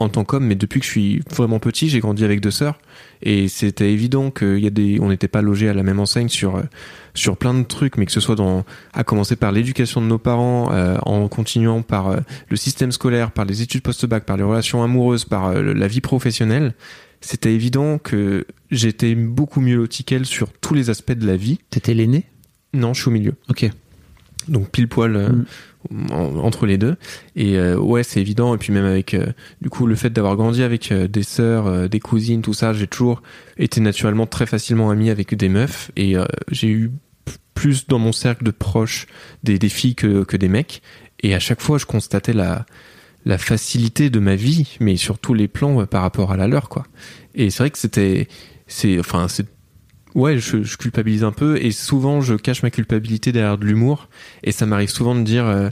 en 0.01 0.09
tant 0.09 0.23
qu'homme, 0.23 0.45
mais 0.45 0.55
depuis 0.55 0.79
que 0.79 0.85
je 0.85 0.91
suis 0.91 1.21
vraiment 1.29 1.59
petit, 1.59 1.89
j'ai 1.89 1.99
grandi 1.99 2.23
avec 2.23 2.41
deux 2.41 2.51
sœurs 2.51 2.79
et 3.21 3.47
c'était 3.47 3.91
évident 3.91 4.31
qu'il 4.31 4.59
y 4.59 4.67
a 4.67 4.71
des, 4.71 4.99
on 4.99 5.09
n'était 5.09 5.27
pas 5.27 5.41
logés 5.41 5.69
à 5.69 5.73
la 5.73 5.83
même 5.83 5.99
enseigne 5.99 6.29
sur 6.29 6.57
euh, 6.57 6.63
sur 7.13 7.37
plein 7.37 7.53
de 7.53 7.63
trucs, 7.63 7.97
mais 7.97 8.05
que 8.05 8.11
ce 8.11 8.19
soit 8.19 8.35
dans, 8.35 8.63
à 8.93 9.03
commencer 9.03 9.35
par 9.35 9.51
l'éducation 9.51 10.01
de 10.01 10.05
nos 10.05 10.17
parents, 10.17 10.71
euh, 10.71 10.97
en 11.05 11.27
continuant 11.27 11.81
par 11.81 12.09
euh, 12.09 12.19
le 12.49 12.55
système 12.57 12.91
scolaire, 12.91 13.31
par 13.31 13.45
les 13.45 13.61
études 13.61 13.81
post-bac, 13.81 14.25
par 14.25 14.37
les 14.37 14.43
relations 14.43 14.83
amoureuses, 14.83 15.25
par 15.25 15.47
euh, 15.47 15.73
la 15.73 15.87
vie 15.87 16.01
professionnelle, 16.01 16.73
c'était 17.19 17.53
évident 17.53 17.97
que 17.97 18.45
j'étais 18.71 19.15
beaucoup 19.15 19.61
mieux 19.61 19.75
loti 19.75 20.03
qu'elle 20.03 20.25
sur 20.25 20.51
tous 20.51 20.73
les 20.73 20.89
aspects 20.89 21.11
de 21.11 21.27
la 21.27 21.35
vie. 21.35 21.59
T'étais 21.69 21.93
l'aîné? 21.93 22.25
Non, 22.73 22.93
je 22.93 23.01
suis 23.01 23.09
au 23.09 23.11
milieu. 23.11 23.33
Ok. 23.49 23.69
Donc 24.47 24.69
pile 24.71 24.87
poil 24.87 25.15
euh, 25.15 25.29
Mm. 25.89 26.11
en- 26.11 26.35
entre 26.37 26.67
les 26.67 26.77
deux. 26.77 26.95
Et 27.35 27.57
euh, 27.57 27.75
ouais, 27.77 28.03
c'est 28.03 28.21
évident. 28.21 28.53
Et 28.53 28.57
puis 28.59 28.71
même 28.71 28.85
avec 28.85 29.13
euh, 29.15 29.25
du 29.61 29.69
coup 29.69 29.87
le 29.87 29.95
fait 29.95 30.11
d'avoir 30.11 30.35
grandi 30.35 30.61
avec 30.61 30.93
des 30.93 31.23
sœurs, 31.23 31.89
des 31.89 31.99
cousines, 31.99 32.41
tout 32.43 32.53
ça, 32.53 32.71
j'ai 32.73 32.85
toujours 32.87 33.23
été 33.57 33.81
naturellement 33.81 34.27
très 34.27 34.45
facilement 34.45 34.91
ami 34.91 35.09
avec 35.09 35.33
des 35.33 35.49
meufs. 35.49 35.89
Et 35.97 36.15
j'ai 36.51 36.67
eu 36.69 36.91
plus 37.55 37.87
dans 37.87 37.97
mon 37.99 38.11
cercle 38.11 38.43
de 38.43 38.51
proches 38.51 39.07
des, 39.43 39.57
des 39.59 39.69
filles 39.69 39.95
que, 39.95 40.23
que 40.23 40.37
des 40.37 40.49
mecs. 40.49 40.81
Et 41.23 41.33
à 41.33 41.39
chaque 41.39 41.61
fois, 41.61 41.77
je 41.79 41.85
constatais 41.85 42.33
la 42.33 42.65
la 43.23 43.37
facilité 43.37 44.09
de 44.09 44.19
ma 44.19 44.33
vie, 44.35 44.77
mais 44.79 44.97
sur 44.97 45.19
tous 45.19 45.35
les 45.35 45.47
plans 45.47 45.85
par 45.85 46.01
rapport 46.01 46.31
à 46.31 46.37
la 46.37 46.47
leur, 46.47 46.69
quoi. 46.69 46.87
Et 47.35 47.51
c'est 47.51 47.59
vrai 47.61 47.69
que 47.69 47.77
c'était, 47.77 48.27
c'est, 48.65 48.99
enfin, 48.99 49.27
c'est, 49.27 49.45
ouais, 50.15 50.37
je, 50.37 50.63
je 50.63 50.77
culpabilise 50.77 51.23
un 51.23 51.31
peu, 51.31 51.57
et 51.61 51.71
souvent 51.71 52.21
je 52.21 52.35
cache 52.35 52.63
ma 52.63 52.69
culpabilité 52.69 53.31
derrière 53.31 53.57
de 53.57 53.65
l'humour, 53.65 54.07
et 54.43 54.51
ça 54.51 54.65
m'arrive 54.65 54.89
souvent 54.89 55.15
de 55.15 55.21
dire, 55.23 55.45
euh, 55.45 55.69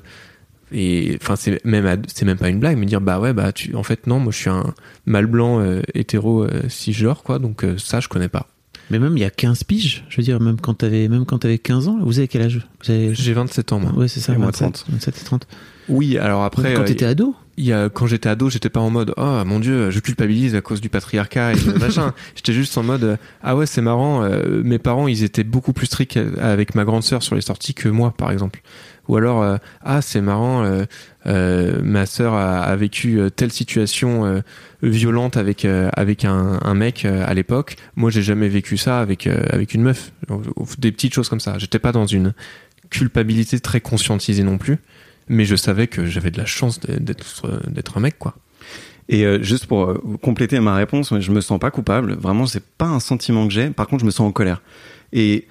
et 0.72 1.18
enfin, 1.22 1.36
c'est 1.36 1.64
même, 1.66 2.02
c'est 2.08 2.26
même 2.26 2.38
pas 2.38 2.50
une 2.50 2.60
blague, 2.60 2.78
mais 2.78 2.86
dire, 2.86 3.02
bah 3.02 3.20
ouais, 3.20 3.34
bah 3.34 3.52
tu, 3.52 3.76
en 3.76 3.84
fait, 3.84 4.08
non, 4.08 4.20
moi 4.20 4.32
je 4.32 4.38
suis 4.38 4.50
un 4.50 4.74
mâle 5.06 5.26
blanc 5.26 5.60
euh, 5.60 5.82
hétéro 5.94 6.44
euh, 6.44 6.68
cisgenre, 6.70 7.24
quoi, 7.24 7.40
donc 7.40 7.66
ça, 7.78 8.00
je 8.00 8.08
connais 8.08 8.30
pas. 8.30 8.48
Mais 8.92 8.98
même 8.98 9.16
il 9.18 9.20
y 9.20 9.26
a 9.26 9.30
15 9.30 9.66
piges, 9.66 10.04
je 10.10 10.18
veux 10.18 10.24
dire, 10.24 10.40
même 10.40 10.60
quand 10.60 10.74
t'avais, 10.74 11.08
même 11.08 11.26
quand 11.26 11.40
t'avais 11.40 11.60
15 11.60 11.88
ans, 11.88 12.00
vous 12.02 12.18
avez 12.18 12.28
quel 12.28 12.42
âge? 12.42 12.68
J'ai 12.82 13.34
27 13.34 13.72
ans, 13.74 13.80
moi. 13.80 13.94
Ouais, 13.94 14.08
c'est 14.08 14.20
ça, 14.20 14.34
Et 14.34 14.38
moi, 14.38 14.48
27, 14.48 14.74
30. 14.74 14.86
27 14.90 15.18
et 15.22 15.26
30. 15.26 15.48
Oui, 15.90 16.18
alors 16.18 16.44
après, 16.44 16.74
quand 16.74 16.82
euh, 16.82 16.86
t'étais 16.86 17.06
ado? 17.06 17.36
Il 17.60 17.66
y 17.66 17.74
a, 17.74 17.90
quand 17.90 18.08
j'étais 18.08 18.30
ado, 18.30 18.50
j'étais 18.50 18.70
pas 18.70 18.80
en 18.80 18.90
mode 18.90 19.14
oh 19.18 19.44
mon 19.46 19.60
dieu, 19.60 19.92
je 19.92 20.00
culpabilise 20.00 20.56
à 20.56 20.62
cause 20.62 20.80
du 20.80 20.88
patriarcat 20.88 21.52
et 21.54 21.56
machin. 21.80 22.14
J'étais 22.34 22.54
juste 22.54 22.78
en 22.78 22.84
mode 22.84 23.18
ah 23.44 23.58
ouais 23.58 23.66
c'est 23.66 23.82
marrant. 23.82 24.24
euh, 24.24 24.62
mes 24.64 24.80
parents 24.80 25.10
ils 25.10 25.24
étaient 25.24 25.44
beaucoup 25.44 25.74
plus 25.74 25.88
stricts 25.88 26.18
avec 26.40 26.74
ma 26.74 26.86
grande 26.86 27.04
sœur 27.04 27.22
sur 27.22 27.36
les 27.36 27.42
sorties 27.42 27.74
que 27.74 27.90
moi 27.90 28.14
par 28.16 28.32
exemple. 28.32 28.62
Ou 29.10 29.18
alors 29.18 29.44
euh, 29.44 29.58
ah 29.84 30.02
c'est 30.02 30.22
marrant, 30.22 30.64
euh, 31.26 31.82
ma 31.84 32.06
sœur 32.06 32.34
a, 32.34 32.62
a 32.62 32.76
vécu 32.78 33.20
telle 33.36 33.52
situation 33.52 34.42
violente 34.82 35.36
avec 35.36 35.66
avec 35.66 36.24
un, 36.24 36.60
un 36.62 36.74
mec 36.74 37.04
à 37.04 37.34
l'époque. 37.34 37.76
Moi 37.98 38.10
j'ai 38.10 38.22
jamais 38.22 38.48
vécu 38.48 38.78
ça 38.78 39.02
avec 39.02 39.28
avec 39.28 39.74
une 39.74 39.82
meuf. 39.82 40.14
Des 40.78 40.94
petites 40.94 41.14
choses 41.14 41.28
comme 41.28 41.42
ça. 41.42 41.58
J'étais 41.58 41.80
pas 41.80 41.92
dans 41.92 42.06
une 42.06 42.34
culpabilité 42.90 43.60
très 43.60 43.82
conscientisée 43.82 44.44
non 44.44 44.58
plus 44.58 44.78
mais 45.30 45.46
je 45.46 45.56
savais 45.56 45.88
que 45.88 46.06
j'avais 46.06 46.32
de 46.32 46.38
la 46.38 46.46
chance 46.46 46.80
d'être 46.80 47.98
un 47.98 48.02
mec 48.02 48.20
quoi. 48.20 48.36
Et 49.10 49.26
euh, 49.26 49.42
juste 49.42 49.66
pour 49.66 49.90
euh, 49.90 50.02
compléter 50.22 50.60
ma 50.60 50.76
réponse, 50.76 51.20
je 51.20 51.32
me 51.32 51.42
sens 51.42 51.60
pas 51.60 51.72
coupable. 51.72 52.14
Vraiment, 52.14 52.46
c'est 52.46 52.64
pas 52.64 52.86
un 52.86 53.00
sentiment 53.00 53.48
que 53.48 53.54
j'ai. 53.54 53.72
Par 53.72 53.88
contre, 53.88 54.02
je 54.02 54.06
me 54.06 54.12
sens 54.12 54.28
en 54.28 54.32
colère. 54.32 54.62
Et 55.12 55.48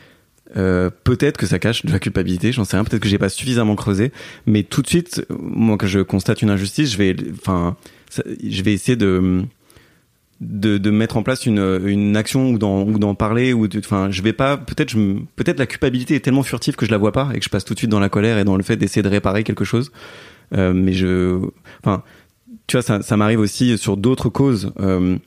euh, 0.57 0.91
peut-être 1.03 1.37
que 1.37 1.45
ça 1.45 1.59
cache 1.59 1.85
de 1.85 1.91
la 1.91 1.99
culpabilité. 1.99 2.53
J'en 2.53 2.65
sais 2.65 2.77
rien. 2.77 2.85
Peut-être 2.85 3.03
que 3.03 3.09
j'ai 3.09 3.19
pas 3.19 3.29
suffisamment 3.29 3.75
creusé. 3.75 4.13
Mais 4.47 4.63
tout 4.63 4.81
de 4.81 4.87
suite, 4.87 5.27
moi, 5.29 5.77
que 5.77 5.89
je 5.89 5.99
constate 5.99 6.41
une 6.41 6.51
injustice, 6.51 6.93
je 6.93 6.99
vais, 6.99 7.17
enfin, 7.33 7.77
je 8.17 8.63
vais 8.63 8.73
essayer 8.73 8.97
de 8.97 9.43
de, 10.41 10.79
de 10.79 10.91
mettre 10.91 11.17
en 11.17 11.23
place 11.23 11.47
une, 11.47 11.81
une 11.85 12.17
action 12.17 12.51
ou 12.51 12.59
d'en 12.59 12.85
ou 12.85 12.99
d'en 12.99 13.15
parler 13.15 13.53
ou 13.53 13.67
enfin 13.79 14.09
je 14.11 14.23
vais 14.23 14.33
pas 14.33 14.57
peut-être 14.57 14.91
je 14.91 14.99
peut-être 15.35 15.59
la 15.59 15.67
culpabilité 15.67 16.15
est 16.15 16.21
tellement 16.21 16.45
furtive 16.45 16.77
que 16.77 16.87
je 16.87 16.91
la 16.93 16.99
vois 16.99 17.13
pas 17.13 17.31
et 17.35 17.39
que 17.39 17.45
je 17.45 17.51
passe 17.51 17.65
tout 17.65 17.75
de 17.75 17.79
suite 17.79 17.91
dans 17.91 17.99
la 17.99 18.09
colère 18.09 18.39
et 18.39 18.45
dans 18.45 18.57
le 18.57 18.63
fait 18.63 18.77
d'essayer 18.77 19.03
de 19.03 19.09
réparer 19.09 19.43
quelque 19.43 19.65
chose. 19.65 19.91
Euh, 20.57 20.73
mais 20.73 20.93
je 20.93 21.41
enfin 21.83 22.03
tu 22.69 22.77
vois 22.77 22.83
ça, 22.83 23.03
ça 23.03 23.17
m'arrive 23.17 23.41
aussi 23.41 23.77
sur 23.79 23.97
d'autres 23.97 24.29
causes 24.29 24.73
Euh, 24.81 25.19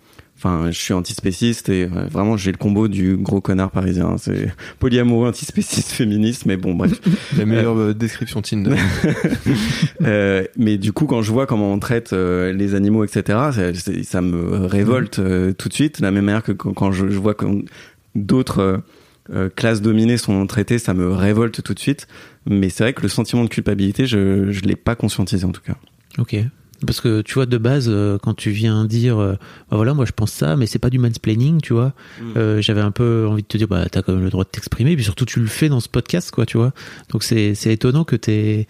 Enfin, 0.44 0.72
je 0.72 0.80
suis 0.80 0.96
antispéciste 0.96 1.70
et 1.70 1.84
euh, 1.84 2.08
vraiment 2.10 2.36
j'ai 2.36 2.52
le 2.52 2.58
combo 2.58 2.88
du 2.88 3.16
gros 3.16 3.42
connard 3.42 3.70
parisien. 3.70 4.16
C'est 4.18 4.52
polyamoureux, 4.80 5.30
antispéciste, 5.30 5.92
féministe, 5.92 6.48
mais 6.48 6.58
bon 6.58 6.74
bref. 6.74 7.00
La 7.38 7.46
meilleure 7.46 7.78
euh, 7.78 7.94
description 7.94 8.42
Tinder. 8.42 8.76
Euh, 10.04 10.46
mais 10.58 10.80
du 10.80 10.94
coup, 10.94 11.06
quand 11.06 11.22
je 11.22 11.32
vois 11.32 11.46
comment 11.46 11.72
on 11.72 11.78
traite 11.78 12.12
euh, 12.12 12.52
les 12.54 12.74
animaux, 12.74 13.04
etc., 13.04 13.72
ça, 14.04 14.22
me 14.22 14.66
révolte 14.66 15.20
euh, 15.20 15.54
tout 15.54 15.70
de 15.70 15.74
suite. 15.76 16.00
De 16.00 16.06
la 16.06 16.12
même 16.12 16.26
manière 16.26 16.42
que 16.42 16.52
quand, 16.52 16.74
quand 16.74 16.92
je, 16.92 17.08
je 17.08 17.20
vois 17.20 17.36
que 17.36 17.46
d'autres 18.16 18.60
euh, 18.60 18.78
euh, 19.30 19.50
classes 19.50 19.82
dominées 19.82 20.18
sont 20.18 20.48
traitées, 20.48 20.80
ça 20.80 20.96
me 20.96 21.12
révolte 21.12 21.62
tout 21.62 21.76
de 21.76 21.80
suite. 21.80 22.08
Mais 22.50 22.70
c'est 22.70 22.84
vrai 22.84 22.94
que 22.94 23.04
le 23.04 23.10
sentiment 23.10 23.44
de 23.44 23.50
culpabilité, 23.50 24.08
je 24.08 24.52
je 24.52 24.62
l'ai 24.62 24.76
pas 24.76 24.96
conscientisé 24.96 25.46
en 25.46 25.52
tout 25.52 25.62
cas. 25.62 25.76
Ok. 26.18 26.36
Parce 26.86 27.00
que 27.00 27.22
tu 27.22 27.36
vois, 27.36 27.46
de 27.46 27.58
base, 27.58 27.88
euh, 27.90 28.18
quand 28.18 28.34
tu 28.34 28.50
viens 28.50 28.86
dire, 28.86 29.20
euh, 29.20 29.34
bah 29.70 29.78
voilà, 29.78 29.94
moi 29.94 30.06
je 30.06 30.12
pense 30.12 30.32
ça, 30.32 30.56
mais 30.56 30.66
c'est 30.66 30.80
pas 30.80 30.90
du 30.90 30.98
mansplaining, 31.00 31.62
tu 31.62 31.74
vois. 31.74 31.94
Euh, 32.36 32.62
J'avais 32.62 32.82
un 32.82 32.92
peu 32.92 33.28
envie 33.30 33.44
de 33.44 33.48
te 33.48 33.58
dire, 33.58 33.68
bah 33.68 33.86
t'as 33.90 34.02
quand 34.02 34.14
même 34.14 34.24
le 34.24 34.30
droit 34.30 34.44
de 34.44 34.50
t'exprimer, 34.50 34.96
puis 34.96 35.04
surtout 35.04 35.26
tu 35.26 35.40
le 35.40 35.48
fais 35.48 35.70
dans 35.70 35.80
ce 35.80 35.90
podcast, 35.90 36.32
quoi, 36.32 36.46
tu 36.46 36.58
vois. 36.58 36.74
Donc 37.10 37.24
c'est 37.24 37.54
c'est 37.56 37.72
étonnant 37.72 38.04
que 38.04 38.16
t'aies 38.16 38.68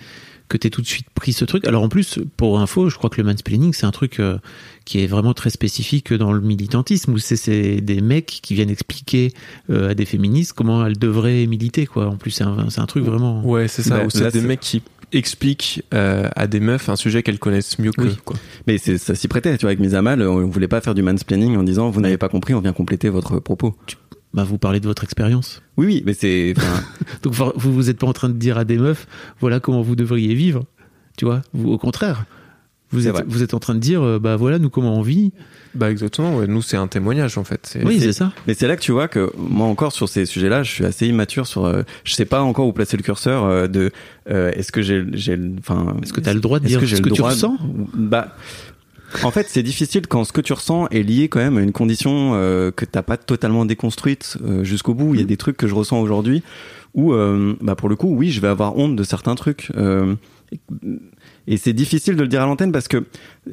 que 0.49 0.57
t'aies 0.57 0.69
tout 0.69 0.81
de 0.81 0.87
suite 0.87 1.07
pris 1.15 1.31
ce 1.31 1.45
truc. 1.45 1.65
Alors 1.65 1.81
en 1.81 1.87
plus, 1.87 2.19
pour 2.35 2.59
info, 2.59 2.89
je 2.89 2.97
crois 2.97 3.09
que 3.09 3.21
le 3.21 3.27
mansplaining 3.27 3.71
c'est 3.73 3.85
un 3.85 3.91
truc 3.91 4.19
euh, 4.19 4.37
qui 4.83 4.99
est 4.99 5.07
vraiment 5.07 5.33
très 5.33 5.49
spécifique 5.49 6.13
dans 6.13 6.33
le 6.33 6.41
militantisme, 6.41 7.13
où 7.13 7.17
c'est 7.17 7.37
c'est 7.37 7.79
des 7.79 8.01
mecs 8.01 8.39
qui 8.41 8.53
viennent 8.53 8.69
expliquer 8.69 9.31
euh, 9.69 9.91
à 9.91 9.93
des 9.93 10.05
féministes 10.05 10.51
comment 10.51 10.85
elles 10.85 10.99
devraient 10.99 11.45
militer, 11.47 11.85
quoi. 11.85 12.07
En 12.07 12.17
plus, 12.17 12.31
c'est 12.31 12.43
un, 12.43 12.69
c'est 12.69 12.81
un 12.81 12.85
truc 12.85 13.05
vraiment. 13.05 13.45
Ouais, 13.45 13.69
c'est 13.69 13.83
ça. 13.83 13.99
Bah, 13.99 14.05
Ou 14.05 14.09
c'est 14.09 14.31
des 14.33 14.41
mecs 14.41 14.59
qui 14.59 14.81
expliquent 15.11 15.83
euh, 15.93 16.27
à 16.35 16.47
des 16.47 16.59
meufs 16.59 16.89
un 16.89 16.95
sujet 16.95 17.23
qu'elles 17.23 17.39
connaissent 17.39 17.79
mieux 17.79 17.91
que 17.91 18.01
Oui. 18.01 18.17
quoi. 18.23 18.35
Mais 18.67 18.77
c'est 18.77 18.97
ça 18.97 19.15
s'y 19.15 19.27
prêtait. 19.27 19.57
Tu 19.57 19.61
vois, 19.61 19.69
avec 19.69 19.79
mes 19.79 19.93
amals, 19.93 20.21
on 20.21 20.47
voulait 20.47 20.67
pas 20.67 20.81
faire 20.81 20.95
du 20.95 21.01
mansplaining 21.01 21.55
en 21.57 21.63
disant 21.63 21.89
vous 21.89 22.01
n'avez 22.01 22.17
pas 22.17 22.29
compris, 22.29 22.53
on 22.53 22.61
vient 22.61 22.73
compléter 22.73 23.09
votre 23.09 23.39
propos. 23.39 23.75
Bah 24.33 24.43
vous 24.45 24.57
parlez 24.57 24.79
de 24.79 24.87
votre 24.87 25.03
expérience. 25.03 25.61
Oui, 25.77 25.85
oui, 25.87 26.03
mais 26.05 26.13
c'est 26.13 26.53
Donc 27.23 27.33
vous 27.33 27.73
vous 27.73 27.89
êtes 27.89 27.99
pas 27.99 28.07
en 28.07 28.13
train 28.13 28.29
de 28.29 28.33
dire 28.37 28.57
à 28.57 28.63
des 28.63 28.77
meufs, 28.77 29.07
voilà 29.39 29.59
comment 29.59 29.81
vous 29.81 29.95
devriez 29.97 30.33
vivre, 30.35 30.63
tu 31.17 31.25
vois. 31.25 31.41
Vous 31.53 31.69
au 31.69 31.77
contraire, 31.77 32.25
vous 32.91 33.07
êtes 33.07 33.15
vous 33.27 33.43
êtes 33.43 33.53
en 33.53 33.59
train 33.59 33.75
de 33.75 33.79
dire, 33.79 34.01
euh, 34.01 34.19
bah 34.19 34.37
voilà 34.37 34.57
nous 34.59 34.69
comment 34.69 34.97
on 34.97 35.01
vit. 35.01 35.33
Bah 35.73 35.89
exactement. 35.89 36.35
Ouais. 36.35 36.47
Nous 36.47 36.61
c'est 36.61 36.75
un 36.77 36.87
témoignage 36.87 37.37
en 37.37 37.43
fait. 37.43 37.77
Oui 37.85 37.99
c'est- 37.99 38.11
ça. 38.13 38.33
Mais 38.47 38.53
c'est 38.53 38.67
là 38.67 38.75
que 38.75 38.81
tu 38.81 38.91
vois 38.91 39.07
que 39.07 39.31
moi 39.37 39.67
encore 39.67 39.93
sur 39.93 40.09
ces 40.09 40.25
sujets-là, 40.25 40.63
je 40.63 40.71
suis 40.71 40.85
assez 40.85 41.07
immature 41.07 41.47
sur. 41.47 41.65
euh, 41.65 41.83
je 42.03 42.13
sais 42.13 42.25
pas 42.25 42.41
encore 42.41 42.67
où 42.67 42.73
placer 42.73 42.97
le 42.97 43.03
curseur 43.03 43.45
euh, 43.45 43.67
de. 43.67 43.91
euh, 44.29 44.51
est-ce 44.51 44.71
que 44.71 44.81
j'ai, 44.81 45.03
j'ai, 45.13 45.39
enfin. 45.59 45.95
Est-ce 46.03 46.11
que 46.13 46.19
t'as 46.21 46.33
le 46.33 46.41
droit 46.41 46.59
de 46.59 46.65
dire 46.67 46.79
que 46.79 46.85
j'ai 46.85 46.97
ce 46.97 47.01
que 47.01 47.09
tu 47.09 47.21
de- 47.21 47.25
ressens 47.27 47.57
Bah. 47.93 48.35
En 49.23 49.31
fait, 49.31 49.47
c'est 49.49 49.61
difficile 49.63 50.07
quand 50.07 50.23
ce 50.23 50.31
que 50.31 50.39
tu 50.39 50.53
ressens 50.53 50.87
est 50.87 51.03
lié 51.03 51.27
quand 51.27 51.39
même 51.39 51.57
à 51.57 51.61
une 51.61 51.73
condition 51.73 52.31
euh, 52.35 52.71
que 52.71 52.85
t'as 52.85 53.01
pas 53.01 53.17
totalement 53.17 53.65
déconstruite 53.65 54.37
euh, 54.45 54.63
jusqu'au 54.63 54.93
bout. 54.93 55.13
Il 55.15 55.19
y 55.19 55.23
a 55.23 55.25
des 55.27 55.35
trucs 55.35 55.57
que 55.57 55.67
je 55.67 55.75
ressens 55.75 55.99
aujourd'hui 55.99 56.43
où, 56.93 57.11
euh, 57.13 57.55
bah 57.61 57.75
pour 57.75 57.89
le 57.89 57.97
coup, 57.97 58.07
oui, 58.15 58.31
je 58.31 58.39
vais 58.39 58.47
avoir 58.47 58.77
honte 58.77 58.95
de 58.95 59.03
certains 59.03 59.35
trucs. 59.35 59.69
Et 61.47 61.57
c'est 61.57 61.73
difficile 61.73 62.15
de 62.15 62.21
le 62.21 62.27
dire 62.27 62.41
à 62.41 62.45
l'antenne 62.45 62.71
parce 62.71 62.87
que 62.87 63.05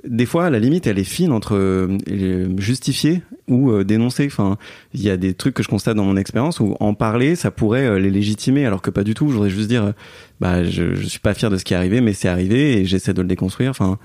des 0.07 0.27
fois, 0.27 0.51
la 0.51 0.59
limite, 0.59 0.87
elle 0.87 0.99
est 0.99 1.05
fine 1.05 1.33
entre 1.33 1.57
euh, 1.57 2.57
justifier 2.59 3.23
ou 3.49 3.71
euh, 3.71 3.85
dénoncer. 3.85 4.27
Enfin, 4.27 4.59
il 4.93 5.03
y 5.03 5.11
a 5.11 5.17
des 5.17 5.35
trucs 5.35 5.55
que 5.55 5.63
je 5.63 5.69
constate 5.69 5.97
dans 5.97 6.05
mon 6.05 6.17
expérience 6.17 6.61
où 6.61 6.77
en 6.81 6.95
parler, 6.95 7.35
ça 7.35 7.51
pourrait 7.51 7.87
euh, 7.87 7.99
les 7.99 8.11
légitimer, 8.11 8.67
alors 8.67 8.83
que 8.83 8.91
pas 8.91 9.05
du 9.05 9.15
tout. 9.15 9.29
Je 9.29 9.35
voudrais 9.35 9.51
juste 9.51 9.69
dire, 9.69 9.95
bah, 10.41 10.65
je, 10.65 10.95
je 10.95 11.07
suis 11.07 11.19
pas 11.19 11.35
fier 11.35 11.51
de 11.51 11.57
ce 11.57 11.65
qui 11.65 11.73
est 11.73 11.77
arrivé, 11.77 12.01
mais 12.01 12.13
c'est 12.13 12.29
arrivé 12.29 12.79
et 12.79 12.85
j'essaie 12.85 13.15
de 13.15 13.23
le 13.23 13.29
déconstruire. 13.29 13.71
Enfin, 13.71 13.99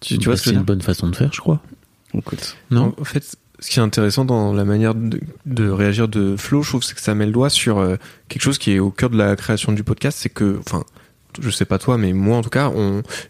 tu, 0.00 0.18
tu 0.18 0.26
vois 0.26 0.36
ce 0.36 0.42
que 0.42 0.50
c'est 0.50 0.56
une 0.56 0.62
bonne 0.62 0.82
façon 0.82 1.08
de 1.08 1.14
faire, 1.14 1.32
je 1.32 1.40
crois. 1.40 1.60
Écoute. 2.14 2.56
Non 2.72 2.92
En 2.98 3.04
fait, 3.04 3.36
ce 3.60 3.70
qui 3.70 3.78
est 3.78 3.82
intéressant 3.82 4.24
dans 4.24 4.52
la 4.52 4.64
manière 4.64 4.96
de, 4.96 5.20
de 5.46 5.68
réagir 5.68 6.08
de 6.08 6.34
Flo, 6.36 6.62
je 6.62 6.70
trouve, 6.70 6.82
c'est 6.82 6.94
que 6.94 7.00
ça 7.00 7.14
met 7.14 7.26
le 7.26 7.32
doigt 7.32 7.50
sur 7.50 7.96
quelque 8.28 8.42
chose 8.42 8.58
qui 8.58 8.72
est 8.72 8.80
au 8.80 8.90
cœur 8.90 9.10
de 9.10 9.16
la 9.16 9.36
création 9.36 9.70
du 9.70 9.84
podcast, 9.84 10.18
c'est 10.20 10.30
que, 10.30 10.58
enfin, 10.58 10.82
je 11.40 11.50
sais 11.50 11.64
pas 11.64 11.78
toi, 11.78 11.98
mais 11.98 12.12
moi 12.12 12.36
en 12.36 12.42
tout 12.42 12.50
cas, 12.50 12.72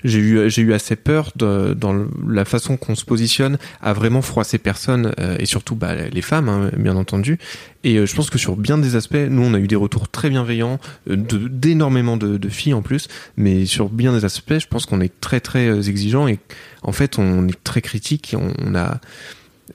j'ai 0.04 0.18
eu, 0.18 0.72
assez 0.72 0.96
peur 0.96 1.32
dans 1.36 2.06
la 2.26 2.44
façon 2.44 2.76
qu'on 2.76 2.94
se 2.94 3.04
positionne 3.04 3.58
à 3.80 3.92
vraiment 3.92 4.22
froisser 4.22 4.58
personne 4.58 5.12
euh, 5.18 5.36
et 5.38 5.46
surtout 5.46 5.74
bah, 5.74 5.94
les 5.94 6.22
femmes, 6.22 6.48
hein, 6.48 6.70
bien 6.76 6.96
entendu. 6.96 7.38
Et 7.84 7.96
euh, 7.96 8.06
je 8.06 8.14
pense 8.14 8.30
que 8.30 8.38
sur 8.38 8.56
bien 8.56 8.78
des 8.78 8.96
aspects, 8.96 9.16
nous 9.28 9.42
on 9.42 9.54
a 9.54 9.58
eu 9.58 9.66
des 9.66 9.76
retours 9.76 10.08
très 10.08 10.30
bienveillants 10.30 10.78
euh, 11.08 11.16
d'énormément 11.16 12.16
de, 12.16 12.48
filles 12.48 12.74
en 12.74 12.82
plus, 12.82 13.08
mais 13.36 13.66
sur 13.66 13.88
bien 13.88 14.12
des 14.12 14.24
aspects, 14.24 14.58
je 14.58 14.66
pense 14.66 14.86
qu'on 14.86 15.00
est 15.00 15.20
très 15.20 15.40
très 15.40 15.88
exigeant 15.88 16.26
et 16.26 16.38
en 16.82 16.92
fait 16.92 17.18
on 17.18 17.46
est 17.48 17.64
très 17.64 17.80
critique. 17.80 18.34
On, 18.38 18.74
a, 18.74 19.00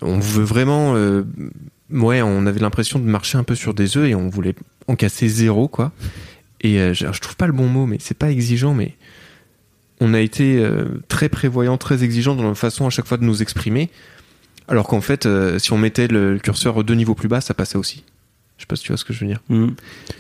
on 0.01 0.19
veut 0.19 0.43
vraiment, 0.43 0.93
ouais, 0.93 2.21
on 2.21 2.45
avait 2.45 2.59
l'impression 2.59 2.99
de 2.99 3.05
marcher 3.05 3.38
un 3.38 3.43
peu 3.43 3.55
sur 3.55 3.73
des 3.73 3.97
œufs 3.97 4.09
et 4.09 4.15
on 4.15 4.30
voulait 4.30 4.55
en 4.88 4.95
casser 4.95 5.28
zéro 5.28 5.67
quoi. 5.67 5.91
Et 6.66 6.80
euh, 6.80 6.93
je, 6.93 7.05
je 7.11 7.20
trouve 7.22 7.36
pas 7.36 7.47
le 7.47 7.53
bon 7.53 7.68
mot, 7.68 7.86
mais 7.86 7.97
c'est 7.99 8.18
pas 8.18 8.32
exigeant, 8.32 8.74
mais 8.74 8.95
on 10.01 10.13
a 10.13 10.20
été 10.20 10.57
euh, 10.57 10.86
très 11.07 11.30
prévoyant, 11.30 11.78
très 11.78 12.03
exigeant 12.03 12.36
dans 12.36 12.47
la 12.47 12.55
façon 12.55 12.88
à 12.88 12.89
chaque 12.89 13.05
fois 13.05 13.18
de 13.18 13.24
nous 13.24 13.41
exprimer. 13.41 13.89
Alors 14.68 14.88
qu'en 14.88 15.01
fait, 15.01 15.26
euh, 15.26 15.59
si 15.59 15.74
on 15.74 15.78
mettait 15.78 16.07
le, 16.07 16.34
le 16.34 16.39
curseur 16.39 16.84
deux 16.84 16.95
niveaux 16.95 17.13
plus 17.13 17.28
bas, 17.28 17.39
ça 17.41 17.53
passait 17.53 17.78
aussi. 17.78 18.03
Je 18.57 18.63
sais 18.63 18.68
pas 18.68 18.76
si 18.76 18.84
tu 18.84 18.91
vois 18.91 18.97
ce 18.97 19.05
que 19.05 19.13
je 19.13 19.20
veux 19.20 19.28
dire. 19.28 19.41
Mm. 19.49 19.68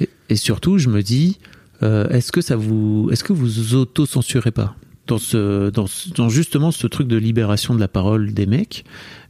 Et, 0.01 0.09
et 0.29 0.35
surtout, 0.35 0.77
je 0.77 0.89
me 0.89 1.01
dis, 1.01 1.39
euh, 1.83 2.07
est-ce 2.09 2.31
que 2.31 2.41
ça 2.41 2.55
vous, 2.55 3.09
est-ce 3.11 3.23
que 3.23 3.33
vous 3.33 3.73
auto-censurez 3.73 4.51
pas 4.51 4.75
dans 5.07 5.17
ce, 5.17 5.69
dans, 5.71 5.87
ce- 5.87 6.09
dans 6.09 6.29
justement 6.29 6.71
ce 6.71 6.85
truc 6.87 7.07
de 7.07 7.17
libération 7.17 7.73
de 7.73 7.79
la 7.79 7.87
parole 7.87 8.33
des 8.33 8.45
mecs 8.45 8.85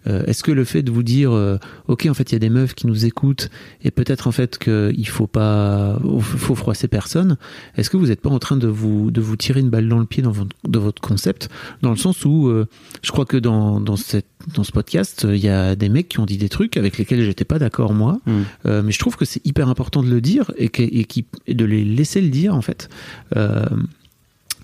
euh, 0.08 0.24
Est-ce 0.26 0.43
que 0.43 0.51
le 0.51 0.64
fait 0.66 0.84
de 0.84 0.91
vous 0.91 1.03
dire, 1.03 1.32
euh, 1.34 1.58
ok, 1.88 2.08
en 2.10 2.14
fait, 2.14 2.32
il 2.32 2.34
y 2.34 2.36
a 2.36 2.39
des 2.39 2.49
meufs 2.49 2.74
qui 2.76 2.88
nous 2.88 3.06
écoutent 3.06 3.49
et 3.84 3.91
peut-être 3.91 4.28
en 4.28 4.32
fait 4.32 4.58
qu'il 4.58 5.08
faut 5.08 5.28
pas, 5.28 5.99
faut 6.22 6.56
froisser 6.56 6.88
personne. 6.88 7.38
Est-ce 7.78 7.89
que 7.89 7.97
vous 7.97 8.08
n'êtes 8.08 8.22
pas 8.22 8.30
en 8.30 8.39
train 8.39 8.58
de 8.58 8.68
vous, 8.68 9.12
de 9.12 9.22
vous 9.22 9.36
tirer 9.36 9.60
une 9.60 9.70
balle 9.70 9.88
dans 9.89 9.99
le 9.99 10.06
pied 10.06 10.22
dans 10.24 10.32
votre, 10.32 10.56
de 10.68 10.80
votre 10.80 11.01
concept, 11.01 11.49
dans 11.82 11.91
le 11.91 11.97
sens 11.97 12.26
où 12.26 12.47
euh, 12.47 12.68
je 13.03 13.12
crois 13.12 13.26
que 13.26 13.38
dans, 13.38 13.80
dans 13.80 13.95
cette, 13.95 14.28
dans 14.53 14.64
ce 14.64 14.72
podcast, 14.72 15.26
il 15.30 15.38
y 15.43 15.49
a 15.49 15.76
des 15.76 15.89
mecs 15.89 16.08
qui 16.10 16.20
ont 16.20 16.26
dit 16.26 16.38
des 16.38 16.49
trucs 16.49 16.78
avec 16.78 16.97
lesquels 16.97 17.22
j'étais 17.24 17.45
pas 17.45 17.60
d'accord 17.60 17.93
moi. 17.93 18.20
Mm. 18.26 18.41
Mais 18.84 18.91
je 18.91 18.99
trouve 18.99 19.16
que 19.18 19.26
c'est 19.26 19.45
hyper 19.45 19.70
important 19.70 20.03
de 20.03 20.10
le 20.10 20.22
dire 20.22 20.51
et, 20.58 20.70
que- 20.70 20.82
et 20.84 21.06
qui- 21.06 21.26
et 21.47 21.53
de 21.56 21.66
les 21.66 21.84
laisser 21.84 22.22
le 22.22 22.30
dire 22.30 22.53
en 22.56 22.62
fait. 22.62 22.89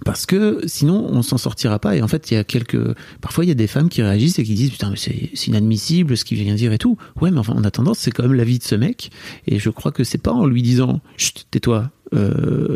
Parce 0.05 0.25
que 0.25 0.61
sinon 0.65 1.07
on 1.09 1.21
s'en 1.21 1.37
sortira 1.37 1.79
pas. 1.79 1.95
Et 1.95 2.01
en 2.01 2.07
fait 2.07 2.31
il 2.31 2.35
y 2.35 2.37
a 2.37 2.43
quelques 2.43 2.95
parfois 3.21 3.45
il 3.45 3.47
y 3.47 3.51
a 3.51 3.55
des 3.55 3.67
femmes 3.67 3.89
qui 3.89 4.01
réagissent 4.01 4.39
et 4.39 4.43
qui 4.43 4.55
disent 4.55 4.71
putain 4.71 4.89
mais 4.89 4.97
c'est 4.97 5.47
inadmissible 5.47 6.17
ce 6.17 6.25
qu'il 6.25 6.37
vient 6.39 6.53
de 6.53 6.57
dire 6.57 6.73
et 6.73 6.77
tout. 6.77 6.97
Ouais 7.19 7.31
mais 7.31 7.39
enfin 7.39 7.53
en 7.53 7.63
attendant 7.63 7.93
c'est 7.93 8.11
quand 8.11 8.23
même 8.23 8.33
la 8.33 8.43
vie 8.43 8.59
de 8.59 8.63
ce 8.63 8.75
mec. 8.75 9.11
Et 9.47 9.59
je 9.59 9.69
crois 9.69 9.91
que 9.91 10.03
c'est 10.03 10.17
pas 10.17 10.31
en 10.31 10.45
lui 10.45 10.61
disant 10.61 11.01
chut 11.17 11.45
tais-toi 11.51 11.91
euh, 12.13 12.75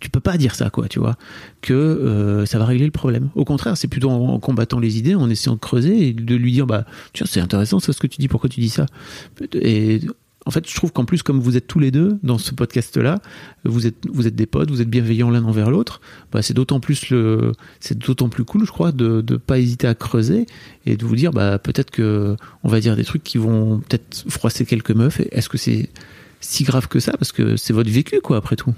tu 0.00 0.08
peux 0.08 0.20
pas 0.20 0.38
dire 0.38 0.54
ça 0.54 0.70
quoi 0.70 0.88
tu 0.88 0.98
vois 0.98 1.16
que 1.60 1.74
euh, 1.74 2.46
ça 2.46 2.58
va 2.58 2.64
régler 2.64 2.86
le 2.86 2.92
problème. 2.92 3.30
Au 3.34 3.44
contraire 3.44 3.76
c'est 3.76 3.88
plutôt 3.88 4.10
en, 4.10 4.38
combattant 4.38 4.78
les 4.78 4.98
idées 4.98 5.14
en 5.14 5.28
essayant 5.28 5.54
de 5.54 5.60
creuser 5.60 6.08
et 6.08 6.12
de 6.12 6.34
lui 6.36 6.52
dire 6.52 6.66
bah 6.66 6.84
tiens 7.12 7.26
c'est 7.28 7.40
intéressant 7.40 7.80
ça 7.80 7.92
ce 7.92 7.98
que 7.98 8.06
tu 8.06 8.18
dis 8.18 8.28
pourquoi 8.28 8.48
tu 8.48 8.60
dis 8.60 8.70
ça 8.70 8.86
en 10.44 10.50
fait, 10.50 10.68
je 10.68 10.74
trouve 10.74 10.92
qu'en 10.92 11.04
plus, 11.04 11.22
comme 11.22 11.40
vous 11.40 11.56
êtes 11.56 11.66
tous 11.66 11.78
les 11.78 11.90
deux 11.90 12.18
dans 12.22 12.38
ce 12.38 12.52
podcast-là, 12.52 13.20
vous 13.64 13.86
êtes, 13.86 14.06
vous 14.12 14.26
êtes 14.26 14.34
des 14.34 14.46
potes, 14.46 14.70
vous 14.70 14.80
êtes 14.80 14.90
bienveillants 14.90 15.30
l'un 15.30 15.44
envers 15.44 15.70
l'autre. 15.70 16.00
Bah, 16.32 16.42
c'est 16.42 16.54
d'autant 16.54 16.80
plus 16.80 17.10
le, 17.10 17.52
c'est 17.80 17.96
d'autant 17.96 18.28
plus 18.28 18.44
cool, 18.44 18.66
je 18.66 18.72
crois, 18.72 18.92
de, 18.92 19.20
de 19.20 19.36
pas 19.36 19.58
hésiter 19.58 19.86
à 19.86 19.94
creuser 19.94 20.46
et 20.86 20.96
de 20.96 21.04
vous 21.04 21.16
dire, 21.16 21.32
bah, 21.32 21.58
peut-être 21.58 21.90
que 21.90 22.36
on 22.64 22.68
va 22.68 22.80
dire 22.80 22.96
des 22.96 23.04
trucs 23.04 23.22
qui 23.22 23.38
vont 23.38 23.80
peut-être 23.80 24.24
froisser 24.28 24.66
quelques 24.66 24.90
meufs. 24.90 25.20
Est-ce 25.30 25.48
que 25.48 25.58
c'est 25.58 25.90
si 26.42 26.64
grave 26.64 26.88
que 26.88 27.00
ça 27.00 27.12
Parce 27.12 27.32
que 27.32 27.56
c'est 27.56 27.72
votre 27.72 27.90
vécu, 27.90 28.20
quoi, 28.20 28.36
après 28.36 28.56
tout. 28.56 28.74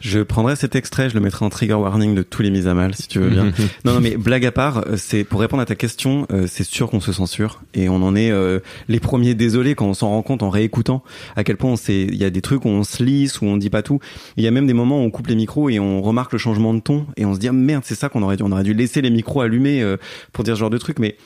Je 0.00 0.20
prendrai 0.20 0.54
cet 0.54 0.76
extrait, 0.76 1.08
je 1.08 1.14
le 1.14 1.20
mettrai 1.20 1.46
en 1.46 1.48
trigger 1.48 1.74
warning 1.74 2.14
de 2.14 2.22
tous 2.22 2.42
les 2.42 2.50
mises 2.50 2.68
à 2.68 2.74
mal, 2.74 2.94
si 2.94 3.08
tu 3.08 3.20
veux 3.20 3.30
bien. 3.30 3.44
non, 3.84 3.94
non, 3.94 4.00
mais 4.00 4.16
blague 4.16 4.44
à 4.44 4.52
part, 4.52 4.86
euh, 4.86 4.96
c'est 4.96 5.24
pour 5.24 5.40
répondre 5.40 5.62
à 5.62 5.66
ta 5.66 5.74
question, 5.74 6.26
euh, 6.30 6.46
c'est 6.46 6.64
sûr 6.64 6.90
qu'on 6.90 7.00
se 7.00 7.12
censure 7.12 7.62
et 7.72 7.88
on 7.88 7.96
en 7.96 8.14
est 8.14 8.30
euh, 8.30 8.60
les 8.88 9.00
premiers 9.00 9.34
désolés 9.34 9.74
quand 9.74 9.86
on 9.86 9.94
s'en 9.94 10.10
rend 10.10 10.22
compte 10.22 10.42
en 10.42 10.50
réécoutant 10.50 11.02
à 11.36 11.44
quel 11.44 11.56
point 11.56 11.70
on 11.70 11.76
s'est, 11.76 12.02
il 12.02 12.16
y 12.16 12.24
a 12.24 12.30
des 12.30 12.42
trucs 12.42 12.64
où 12.64 12.68
on 12.68 12.84
se 12.84 13.02
lisse, 13.02 13.40
où 13.40 13.46
on 13.46 13.56
dit 13.56 13.70
pas 13.70 13.82
tout. 13.82 14.00
Il 14.36 14.44
y 14.44 14.46
a 14.46 14.50
même 14.50 14.66
des 14.66 14.74
moments 14.74 15.00
où 15.00 15.04
on 15.04 15.10
coupe 15.10 15.28
les 15.28 15.36
micros 15.36 15.70
et 15.70 15.78
on 15.78 16.02
remarque 16.02 16.32
le 16.32 16.38
changement 16.38 16.74
de 16.74 16.80
ton 16.80 17.06
et 17.16 17.24
on 17.24 17.34
se 17.34 17.38
dit 17.38 17.48
ah, 17.48 17.52
merde, 17.52 17.82
c'est 17.86 17.94
ça 17.94 18.08
qu'on 18.08 18.22
aurait 18.22 18.36
dû, 18.36 18.42
on 18.42 18.52
aurait 18.52 18.64
dû 18.64 18.74
laisser 18.74 19.00
les 19.00 19.10
micros 19.10 19.40
allumés 19.40 19.82
euh, 19.82 19.96
pour 20.32 20.44
dire 20.44 20.54
ce 20.54 20.60
genre 20.60 20.70
de 20.70 20.78
trucs, 20.78 20.98
mais 20.98 21.16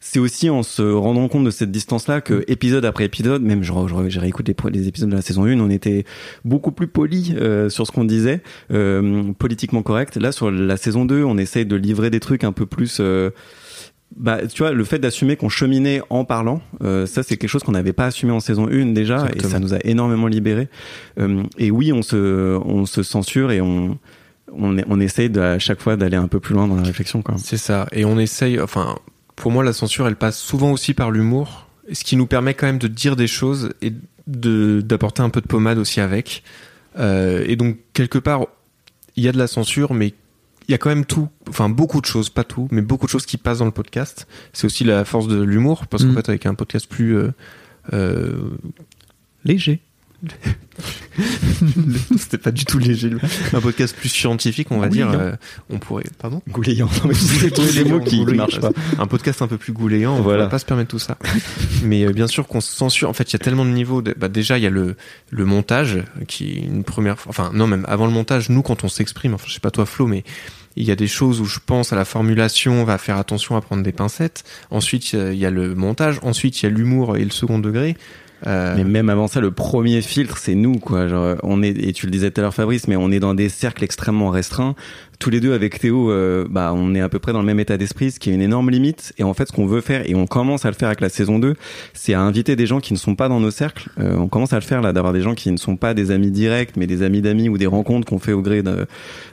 c'est 0.00 0.18
aussi 0.20 0.48
en 0.50 0.62
se 0.62 0.82
rendant 0.82 1.26
compte 1.28 1.44
de 1.44 1.50
cette 1.50 1.70
distance-là 1.70 2.20
que 2.20 2.44
épisode 2.46 2.84
après 2.84 3.04
épisode, 3.04 3.42
même 3.42 3.62
je, 3.62 3.72
je, 3.72 4.08
j'ai 4.08 4.20
réécouté 4.20 4.54
les, 4.64 4.70
les 4.78 4.88
épisodes 4.88 5.10
de 5.10 5.16
la 5.16 5.22
saison 5.22 5.44
1, 5.44 5.58
on 5.60 5.70
était 5.70 6.04
beaucoup 6.44 6.70
plus 6.72 6.86
poli 6.86 7.34
euh, 7.36 7.68
sur 7.68 7.86
ce 7.86 7.92
qu'on 7.92 8.04
disait, 8.04 8.40
euh, 8.72 9.32
politiquement 9.38 9.82
correct. 9.82 10.16
Là, 10.16 10.30
sur 10.32 10.50
la 10.50 10.76
saison 10.76 11.04
2, 11.04 11.24
on 11.24 11.36
essaye 11.38 11.66
de 11.66 11.76
livrer 11.76 12.10
des 12.10 12.20
trucs 12.20 12.44
un 12.44 12.52
peu 12.52 12.64
plus... 12.66 12.98
euh, 13.00 13.30
bah, 14.16 14.46
tu 14.46 14.62
vois, 14.62 14.72
le 14.72 14.84
fait 14.84 14.98
d'assumer 14.98 15.36
qu'on 15.36 15.50
cheminait 15.50 16.00
en 16.08 16.24
parlant, 16.24 16.62
euh, 16.82 17.04
ça 17.04 17.22
c'est 17.22 17.36
quelque 17.36 17.50
chose 17.50 17.62
qu'on 17.62 17.72
n'avait 17.72 17.92
pas 17.92 18.06
assumé 18.06 18.32
en 18.32 18.40
saison 18.40 18.66
1 18.66 18.86
déjà, 18.92 19.26
et 19.36 19.40
ça 19.42 19.58
nous 19.60 19.74
a 19.74 19.78
énormément 19.84 20.28
libéré. 20.28 20.68
Euh, 21.20 21.42
et 21.58 21.70
oui, 21.70 21.92
on 21.92 22.00
se, 22.00 22.56
on 22.64 22.86
se 22.86 23.02
censure 23.02 23.50
et 23.52 23.60
on, 23.60 23.98
on, 24.50 24.78
est- 24.78 24.84
on 24.88 24.98
essaye 24.98 25.28
de, 25.28 25.40
à 25.40 25.58
chaque 25.58 25.80
fois 25.82 25.96
d'aller 25.96 26.16
un 26.16 26.26
peu 26.26 26.40
plus 26.40 26.54
loin 26.54 26.66
dans 26.66 26.76
la 26.76 26.82
réflexion. 26.84 27.22
C'est 27.36 27.58
ça. 27.58 27.86
Et 27.92 28.06
on 28.06 28.18
essaye, 28.18 28.58
enfin, 28.58 28.96
pour 29.38 29.50
moi, 29.52 29.64
la 29.64 29.72
censure, 29.72 30.06
elle 30.06 30.16
passe 30.16 30.38
souvent 30.38 30.72
aussi 30.72 30.94
par 30.94 31.10
l'humour, 31.10 31.68
ce 31.92 32.04
qui 32.04 32.16
nous 32.16 32.26
permet 32.26 32.54
quand 32.54 32.66
même 32.66 32.78
de 32.78 32.88
dire 32.88 33.16
des 33.16 33.26
choses 33.26 33.72
et 33.82 33.92
d'apporter 34.26 35.22
un 35.22 35.30
peu 35.30 35.40
de 35.40 35.46
pommade 35.46 35.78
aussi 35.78 36.00
avec. 36.00 36.42
Euh, 36.98 37.44
et 37.46 37.56
donc, 37.56 37.78
quelque 37.94 38.18
part, 38.18 38.46
il 39.16 39.24
y 39.24 39.28
a 39.28 39.32
de 39.32 39.38
la 39.38 39.46
censure, 39.46 39.94
mais 39.94 40.12
il 40.68 40.72
y 40.72 40.74
a 40.74 40.78
quand 40.78 40.90
même 40.90 41.06
tout, 41.06 41.28
enfin, 41.48 41.68
beaucoup 41.70 42.00
de 42.00 42.06
choses, 42.06 42.28
pas 42.28 42.44
tout, 42.44 42.68
mais 42.70 42.82
beaucoup 42.82 43.06
de 43.06 43.10
choses 43.10 43.24
qui 43.26 43.36
passent 43.38 43.58
dans 43.58 43.64
le 43.64 43.70
podcast. 43.70 44.26
C'est 44.52 44.66
aussi 44.66 44.84
la 44.84 45.04
force 45.04 45.28
de 45.28 45.40
l'humour, 45.40 45.86
parce 45.86 46.04
qu'en 46.04 46.10
Mm. 46.10 46.16
fait, 46.16 46.28
avec 46.28 46.46
un 46.46 46.54
podcast 46.54 46.86
plus 46.88 47.16
euh, 47.16 47.30
euh, 47.94 48.50
Léger. 49.44 49.80
c'était 52.16 52.38
pas 52.38 52.50
du 52.50 52.64
tout 52.64 52.78
léger, 52.78 53.10
un 53.52 53.60
podcast 53.60 53.96
plus 53.96 54.08
scientifique, 54.08 54.68
on 54.70 54.78
va 54.78 54.88
dire. 54.88 55.10
Euh, 55.10 55.32
on 55.70 55.78
pourrait, 55.78 56.04
pardon. 56.18 56.42
Non, 57.04 57.10
mais 57.10 57.14
des 57.84 57.84
mots 57.84 58.00
qui, 58.00 58.24
marchent 58.24 58.60
pas. 58.60 58.70
un 58.98 59.06
podcast 59.06 59.42
un 59.42 59.48
peu 59.48 59.58
plus 59.58 59.72
gouléant, 59.72 60.14
on 60.16 60.22
Voilà. 60.22 60.44
va 60.44 60.48
pas 60.50 60.58
se 60.58 60.64
permettre 60.64 60.90
tout 60.90 60.98
ça. 60.98 61.18
Mais 61.82 62.04
euh, 62.06 62.12
bien 62.12 62.26
sûr 62.26 62.46
qu'on 62.46 62.60
se 62.60 62.72
censure. 62.72 63.08
En 63.08 63.12
fait, 63.12 63.30
il 63.30 63.34
y 63.34 63.36
a 63.36 63.40
tellement 63.40 63.64
de 63.64 63.70
niveaux. 63.70 64.02
de- 64.02 64.14
bah, 64.16 64.28
déjà, 64.28 64.58
il 64.58 64.64
y 64.64 64.66
a 64.66 64.70
le, 64.70 64.96
le 65.30 65.44
montage 65.44 65.98
qui 66.28 66.50
est 66.52 66.60
une 66.62 66.84
première 66.84 67.18
fois. 67.18 67.30
Enfin, 67.30 67.50
non, 67.54 67.66
même 67.66 67.84
avant 67.88 68.06
le 68.06 68.12
montage, 68.12 68.48
nous, 68.50 68.62
quand 68.62 68.84
on 68.84 68.88
s'exprime, 68.88 69.34
enfin, 69.34 69.46
je 69.48 69.54
sais 69.54 69.60
pas 69.60 69.70
toi, 69.70 69.86
Flo, 69.86 70.06
mais 70.06 70.24
il 70.76 70.84
y 70.84 70.90
a 70.92 70.96
des 70.96 71.08
choses 71.08 71.40
où 71.40 71.44
je 71.44 71.58
pense 71.64 71.92
à 71.92 71.96
la 71.96 72.04
formulation, 72.04 72.80
on 72.80 72.84
va 72.84 72.98
faire 72.98 73.16
attention 73.16 73.56
à 73.56 73.60
prendre 73.60 73.82
des 73.82 73.92
pincettes. 73.92 74.44
Ensuite, 74.70 75.12
il 75.14 75.34
y 75.34 75.46
a 75.46 75.50
le 75.50 75.74
montage. 75.74 76.20
Ensuite, 76.22 76.62
il 76.62 76.66
y 76.66 76.68
a 76.68 76.70
l'humour 76.70 77.16
et 77.16 77.24
le 77.24 77.30
second 77.30 77.58
degré. 77.58 77.96
Euh, 78.46 78.74
Mais 78.76 78.84
même 78.84 79.08
avant 79.08 79.26
ça, 79.26 79.40
le 79.40 79.50
premier 79.50 80.00
filtre, 80.00 80.38
c'est 80.38 80.54
nous, 80.54 80.78
quoi. 80.78 81.08
Genre, 81.08 81.36
on 81.42 81.62
est, 81.62 81.70
et 81.70 81.92
tu 81.92 82.06
le 82.06 82.12
disais 82.12 82.30
tout 82.30 82.40
à 82.40 82.42
l'heure, 82.42 82.54
Fabrice, 82.54 82.86
mais 82.86 82.96
on 82.96 83.10
est 83.10 83.20
dans 83.20 83.34
des 83.34 83.48
cercles 83.48 83.84
extrêmement 83.84 84.30
restreints. 84.30 84.74
Tous 85.18 85.30
les 85.30 85.40
deux, 85.40 85.52
avec 85.52 85.80
Théo, 85.80 86.12
euh, 86.12 86.46
bah, 86.48 86.72
on 86.72 86.94
est 86.94 87.00
à 87.00 87.08
peu 87.08 87.18
près 87.18 87.32
dans 87.32 87.40
le 87.40 87.46
même 87.46 87.58
état 87.58 87.76
d'esprit, 87.76 88.12
ce 88.12 88.20
qui 88.20 88.30
est 88.30 88.34
une 88.34 88.40
énorme 88.40 88.70
limite. 88.70 89.12
Et 89.18 89.24
en 89.24 89.34
fait, 89.34 89.48
ce 89.48 89.52
qu'on 89.52 89.66
veut 89.66 89.80
faire, 89.80 90.08
et 90.08 90.14
on 90.14 90.26
commence 90.26 90.64
à 90.64 90.68
le 90.68 90.76
faire 90.76 90.86
avec 90.88 91.00
la 91.00 91.08
saison 91.08 91.40
2, 91.40 91.54
c'est 91.92 92.14
à 92.14 92.20
inviter 92.20 92.54
des 92.54 92.66
gens 92.66 92.78
qui 92.78 92.92
ne 92.92 92.98
sont 92.98 93.16
pas 93.16 93.28
dans 93.28 93.40
nos 93.40 93.50
cercles. 93.50 93.90
Euh, 93.98 94.16
on 94.16 94.28
commence 94.28 94.52
à 94.52 94.56
le 94.56 94.62
faire, 94.62 94.80
là, 94.80 94.92
d'avoir 94.92 95.12
des 95.12 95.20
gens 95.20 95.34
qui 95.34 95.50
ne 95.50 95.56
sont 95.56 95.76
pas 95.76 95.92
des 95.92 96.12
amis 96.12 96.30
directs, 96.30 96.76
mais 96.76 96.86
des 96.86 97.02
amis 97.02 97.20
d'amis 97.20 97.48
ou 97.48 97.58
des 97.58 97.66
rencontres 97.66 98.06
qu'on 98.06 98.20
fait 98.20 98.32
au 98.32 98.42
gré 98.42 98.62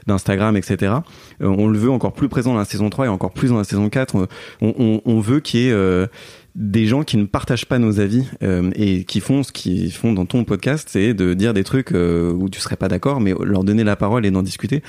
d'Instagram, 0.08 0.56
etc. 0.56 0.94
On 1.40 1.68
le 1.68 1.78
veut 1.78 1.90
encore 1.90 2.12
plus 2.12 2.28
présent 2.28 2.54
dans 2.54 2.58
la 2.58 2.64
saison 2.64 2.90
3 2.90 3.06
et 3.06 3.08
encore 3.08 3.32
plus 3.32 3.50
dans 3.50 3.58
la 3.58 3.64
saison 3.64 3.88
4. 3.88 4.16
On, 4.16 4.74
on, 4.78 5.00
on 5.04 5.20
veut 5.20 5.38
qu'il 5.38 5.60
y 5.60 5.68
ait, 5.68 6.08
des 6.56 6.86
gens 6.86 7.04
qui 7.04 7.18
ne 7.18 7.26
partagent 7.26 7.66
pas 7.66 7.78
nos 7.78 8.00
avis 8.00 8.24
euh, 8.42 8.70
et 8.74 9.04
qui 9.04 9.20
font 9.20 9.42
ce 9.42 9.52
qu'ils 9.52 9.92
font 9.92 10.14
dans 10.14 10.24
ton 10.24 10.44
podcast, 10.44 10.88
c'est 10.90 11.12
de 11.12 11.34
dire 11.34 11.52
des 11.52 11.64
trucs 11.64 11.92
euh, 11.92 12.32
où 12.32 12.48
tu 12.48 12.60
serais 12.60 12.76
pas 12.76 12.88
d'accord, 12.88 13.20
mais 13.20 13.34
leur 13.42 13.62
donner 13.62 13.84
la 13.84 13.94
parole 13.94 14.24
et 14.24 14.30
d'en 14.30 14.42
discuter. 14.42 14.82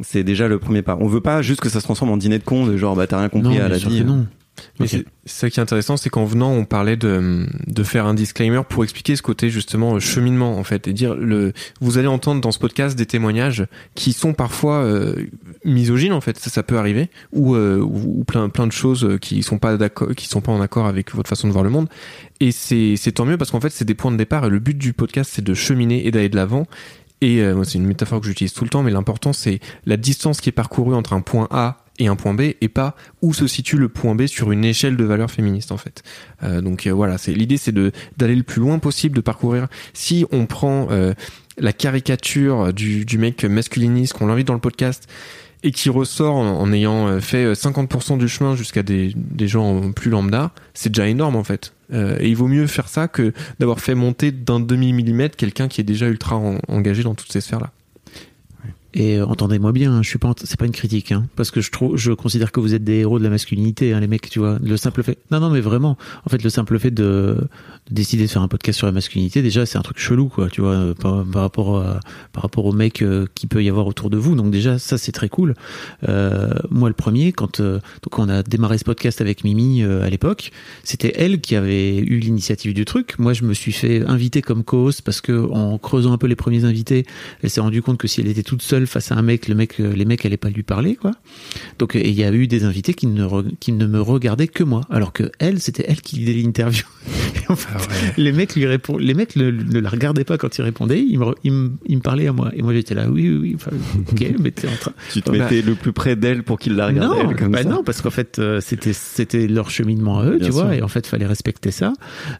C'est 0.00 0.22
déjà 0.22 0.46
le 0.46 0.60
premier 0.60 0.82
pas. 0.82 0.96
On 1.00 1.08
veut 1.08 1.20
pas 1.20 1.42
juste 1.42 1.60
que 1.60 1.68
ça 1.68 1.80
se 1.80 1.84
transforme 1.84 2.12
en 2.12 2.16
dîner 2.16 2.38
de 2.38 2.44
con 2.44 2.66
de 2.66 2.76
genre 2.76 2.94
bah 2.94 3.08
t'as 3.08 3.18
rien 3.18 3.28
compris 3.28 3.58
non, 3.58 3.64
à 3.64 3.68
la 3.68 3.78
vie. 3.78 4.04
non. 4.04 4.26
Mais 4.80 4.86
Ok. 4.86 4.90
c'est 4.90 5.04
ça 5.26 5.50
qui 5.50 5.60
est 5.60 5.62
intéressant, 5.62 5.96
c'est 5.96 6.10
qu'en 6.10 6.24
venant, 6.24 6.50
on 6.52 6.64
parlait 6.64 6.96
de, 6.96 7.46
de 7.66 7.82
faire 7.82 8.06
un 8.06 8.14
disclaimer 8.14 8.62
pour 8.68 8.84
expliquer 8.84 9.16
ce 9.16 9.22
côté 9.22 9.50
justement 9.50 9.94
euh, 9.94 10.00
cheminement 10.00 10.58
en 10.58 10.64
fait 10.64 10.88
et 10.88 10.92
dire 10.92 11.14
le. 11.14 11.52
Vous 11.80 11.98
allez 11.98 12.06
entendre 12.08 12.40
dans 12.40 12.52
ce 12.52 12.58
podcast 12.58 12.96
des 12.96 13.06
témoignages 13.06 13.66
qui 13.94 14.12
sont 14.12 14.32
parfois 14.34 14.76
euh, 14.82 15.26
misogynes 15.64 16.12
en 16.12 16.20
fait, 16.20 16.38
ça, 16.38 16.50
ça 16.50 16.62
peut 16.62 16.78
arriver, 16.78 17.10
ou, 17.32 17.54
euh, 17.54 17.78
ou, 17.78 18.20
ou 18.20 18.24
plein 18.24 18.48
plein 18.48 18.66
de 18.66 18.72
choses 18.72 19.18
qui 19.20 19.42
sont 19.42 19.58
pas 19.58 19.76
d'accord, 19.76 20.14
qui 20.14 20.28
sont 20.28 20.40
pas 20.40 20.52
en 20.52 20.60
accord 20.60 20.86
avec 20.86 21.14
votre 21.14 21.28
façon 21.28 21.48
de 21.48 21.52
voir 21.52 21.64
le 21.64 21.70
monde. 21.70 21.88
Et 22.40 22.52
c'est 22.52 22.94
c'est 22.96 23.12
tant 23.12 23.24
mieux 23.24 23.36
parce 23.36 23.50
qu'en 23.50 23.60
fait 23.60 23.70
c'est 23.70 23.84
des 23.84 23.94
points 23.94 24.12
de 24.12 24.16
départ 24.16 24.44
et 24.44 24.48
le 24.50 24.58
but 24.58 24.76
du 24.78 24.92
podcast 24.92 25.30
c'est 25.34 25.44
de 25.44 25.54
cheminer 25.54 26.06
et 26.06 26.10
d'aller 26.10 26.28
de 26.28 26.36
l'avant. 26.36 26.66
Et 27.20 27.40
euh, 27.42 27.56
moi, 27.56 27.64
c'est 27.64 27.78
une 27.78 27.86
métaphore 27.86 28.20
que 28.20 28.26
j'utilise 28.28 28.52
tout 28.52 28.62
le 28.62 28.70
temps, 28.70 28.84
mais 28.84 28.92
l'important 28.92 29.32
c'est 29.32 29.58
la 29.86 29.96
distance 29.96 30.40
qui 30.40 30.50
est 30.50 30.52
parcourue 30.52 30.94
entre 30.94 31.14
un 31.14 31.20
point 31.20 31.48
A 31.50 31.78
et 31.98 32.06
un 32.08 32.16
point 32.16 32.34
B, 32.34 32.52
et 32.60 32.68
pas 32.68 32.94
où 33.22 33.32
se 33.34 33.46
situe 33.46 33.76
le 33.76 33.88
point 33.88 34.14
B 34.14 34.26
sur 34.26 34.52
une 34.52 34.64
échelle 34.64 34.96
de 34.96 35.04
valeurs 35.04 35.30
féministes 35.30 35.72
en 35.72 35.76
fait. 35.76 36.02
Euh, 36.42 36.60
donc 36.60 36.86
euh, 36.86 36.92
voilà, 36.92 37.18
c'est 37.18 37.32
l'idée, 37.32 37.56
c'est 37.56 37.72
de 37.72 37.92
d'aller 38.16 38.36
le 38.36 38.42
plus 38.44 38.60
loin 38.60 38.78
possible, 38.78 39.16
de 39.16 39.20
parcourir. 39.20 39.68
Si 39.94 40.24
on 40.30 40.46
prend 40.46 40.88
euh, 40.90 41.14
la 41.58 41.72
caricature 41.72 42.72
du, 42.72 43.04
du 43.04 43.18
mec 43.18 43.44
masculiniste 43.44 44.12
qu'on 44.14 44.26
l'invite 44.26 44.46
dans 44.46 44.54
le 44.54 44.60
podcast 44.60 45.08
et 45.64 45.72
qui 45.72 45.90
ressort 45.90 46.36
en, 46.36 46.72
ayant 46.72 47.08
euh, 47.08 47.20
fait 47.20 47.52
50% 47.52 48.16
du 48.16 48.28
chemin 48.28 48.54
jusqu'à 48.54 48.84
des, 48.84 49.12
des 49.16 49.48
gens 49.48 49.90
plus 49.90 50.08
lambda, 50.10 50.52
c'est 50.72 50.90
déjà 50.90 51.08
énorme 51.08 51.34
en 51.34 51.42
fait. 51.42 51.72
Euh, 51.92 52.16
et 52.20 52.28
il 52.28 52.36
vaut 52.36 52.46
mieux 52.46 52.68
faire 52.68 52.88
ça 52.88 53.08
que 53.08 53.32
d'avoir 53.58 53.80
fait 53.80 53.96
monter 53.96 54.30
d'un 54.30 54.60
demi 54.60 54.92
millimètre 54.92 55.36
quelqu'un 55.36 55.66
qui 55.66 55.80
est 55.80 55.84
déjà 55.84 56.06
ultra 56.06 56.36
en- 56.36 56.58
engagé 56.68 57.02
dans 57.02 57.16
toutes 57.16 57.32
ces 57.32 57.40
sphères-là. 57.40 57.72
Et 58.94 59.20
entendez-moi 59.20 59.72
bien, 59.72 59.92
hein, 59.92 60.02
je 60.02 60.08
suis 60.08 60.18
pas, 60.18 60.32
c'est 60.42 60.58
pas 60.58 60.66
une 60.66 60.72
critique, 60.72 61.12
hein, 61.12 61.26
parce 61.36 61.50
que 61.50 61.60
je 61.60 61.70
trouve, 61.70 61.96
je 61.96 62.12
considère 62.12 62.52
que 62.52 62.60
vous 62.60 62.74
êtes 62.74 62.84
des 62.84 62.96
héros 62.96 63.18
de 63.18 63.24
la 63.24 63.30
masculinité, 63.30 63.92
hein, 63.92 64.00
les 64.00 64.06
mecs, 64.06 64.30
tu 64.30 64.38
vois. 64.38 64.58
Le 64.62 64.76
simple 64.76 65.02
fait, 65.02 65.18
non, 65.30 65.40
non, 65.40 65.50
mais 65.50 65.60
vraiment, 65.60 65.98
en 66.24 66.30
fait, 66.30 66.42
le 66.42 66.48
simple 66.50 66.78
fait 66.78 66.90
de, 66.90 67.36
de 67.88 67.94
décider 67.94 68.24
de 68.24 68.30
faire 68.30 68.42
un 68.42 68.48
podcast 68.48 68.78
sur 68.78 68.86
la 68.86 68.92
masculinité, 68.92 69.42
déjà, 69.42 69.66
c'est 69.66 69.76
un 69.76 69.82
truc 69.82 69.98
chelou, 69.98 70.28
quoi, 70.28 70.48
tu 70.48 70.62
vois, 70.62 70.72
euh, 70.72 70.94
par, 70.94 71.26
rapport 71.34 71.84
par 72.32 72.42
rapport 72.42 72.64
aux 72.64 72.72
mecs 72.72 73.02
euh, 73.02 73.26
qui 73.34 73.46
peut 73.46 73.62
y 73.62 73.68
avoir 73.68 73.86
autour 73.86 74.10
de 74.10 74.16
vous. 74.16 74.34
Donc 74.34 74.50
déjà, 74.50 74.78
ça, 74.78 74.98
c'est 74.98 75.12
très 75.12 75.28
cool. 75.28 75.54
Euh, 76.08 76.50
moi, 76.70 76.88
le 76.88 76.94
premier, 76.94 77.32
quand, 77.32 77.60
euh, 77.60 77.80
on 78.16 78.28
a 78.28 78.42
démarré 78.42 78.78
ce 78.78 78.84
podcast 78.84 79.20
avec 79.20 79.44
Mimi 79.44 79.84
à 79.84 80.10
l'époque, 80.10 80.50
c'était 80.82 81.12
elle 81.14 81.40
qui 81.40 81.54
avait 81.54 81.98
eu 81.98 82.18
l'initiative 82.18 82.74
du 82.74 82.84
truc. 82.84 83.18
Moi, 83.18 83.32
je 83.32 83.44
me 83.44 83.54
suis 83.54 83.70
fait 83.70 84.04
inviter 84.06 84.42
comme 84.42 84.64
co-host 84.64 85.02
parce 85.02 85.20
que 85.20 85.48
en 85.52 85.78
creusant 85.78 86.12
un 86.12 86.18
peu 86.18 86.26
les 86.26 86.34
premiers 86.34 86.64
invités, 86.64 87.06
elle 87.42 87.50
s'est 87.50 87.60
rendue 87.60 87.80
compte 87.80 87.98
que 87.98 88.08
si 88.08 88.20
elle 88.20 88.26
était 88.26 88.42
toute 88.42 88.62
seule 88.62 88.77
face 88.86 89.10
à 89.12 89.16
un 89.16 89.22
mec, 89.22 89.48
le 89.48 89.54
mec, 89.54 89.80
euh, 89.80 89.92
les 89.94 90.04
mecs 90.04 90.24
allaient 90.26 90.36
pas 90.36 90.50
lui 90.50 90.62
parler, 90.62 90.96
quoi. 90.96 91.12
Donc, 91.78 91.94
il 91.94 92.10
y 92.12 92.24
a 92.24 92.32
eu 92.32 92.46
des 92.46 92.64
invités 92.64 92.94
qui 92.94 93.06
ne, 93.06 93.24
re- 93.24 93.50
qui 93.60 93.72
ne 93.72 93.86
me 93.86 94.00
regardaient 94.00 94.48
que 94.48 94.62
moi, 94.64 94.82
alors 94.90 95.12
que 95.12 95.30
elle, 95.38 95.60
c'était 95.60 95.84
elle 95.88 96.00
qui 96.00 96.16
lisait 96.16 96.34
l'interview. 96.34 96.84
En 97.50 97.56
fait, 97.56 98.12
les 98.18 98.30
mecs 98.32 98.54
lui 98.56 98.66
répondent, 98.66 99.00
les 99.00 99.14
mecs 99.14 99.34
ne, 99.34 99.50
ne 99.50 99.80
la 99.80 99.88
regardaient 99.88 100.24
pas 100.24 100.36
quand 100.36 100.58
ils 100.58 100.64
me, 100.64 100.70
re- 100.70 101.34
ils 101.44 101.50
me, 101.52 101.70
ils 101.86 101.96
me 101.96 102.02
parlaient 102.02 102.26
à 102.28 102.32
moi. 102.34 102.50
Et 102.54 102.60
moi, 102.60 102.74
j'étais 102.74 102.94
là, 102.94 103.08
oui, 103.08 103.30
oui, 103.30 103.38
oui, 103.38 103.52
enfin, 103.54 103.70
ok, 104.12 104.34
mais 104.38 104.50
t'es 104.50 104.68
en 104.68 104.76
train. 104.78 104.92
Tu 105.10 105.22
te 105.22 105.30
Bah, 105.30 105.38
mettais 105.38 105.62
le 105.62 105.74
plus 105.74 105.94
près 105.94 106.14
d'elle 106.14 106.42
pour 106.42 106.58
qu'il 106.58 106.74
la 106.76 106.88
regarde 106.88 107.08
Non, 107.16 107.30
elle, 107.30 107.36
comme 107.36 107.52
bah 107.52 107.62
ça. 107.62 107.68
non, 107.70 107.82
parce 107.82 108.02
qu'en 108.02 108.10
fait, 108.10 108.38
euh, 108.38 108.60
c'était 108.60 108.92
c'était 108.92 109.46
leur 109.48 109.70
cheminement 109.70 110.18
à 110.18 110.26
eux, 110.26 110.36
Bien 110.36 110.46
tu 110.46 110.52
vois, 110.52 110.76
et 110.76 110.82
en 110.82 110.88
fait, 110.88 111.06
fallait 111.06 111.24
respecter 111.24 111.70
ça. 111.70 111.94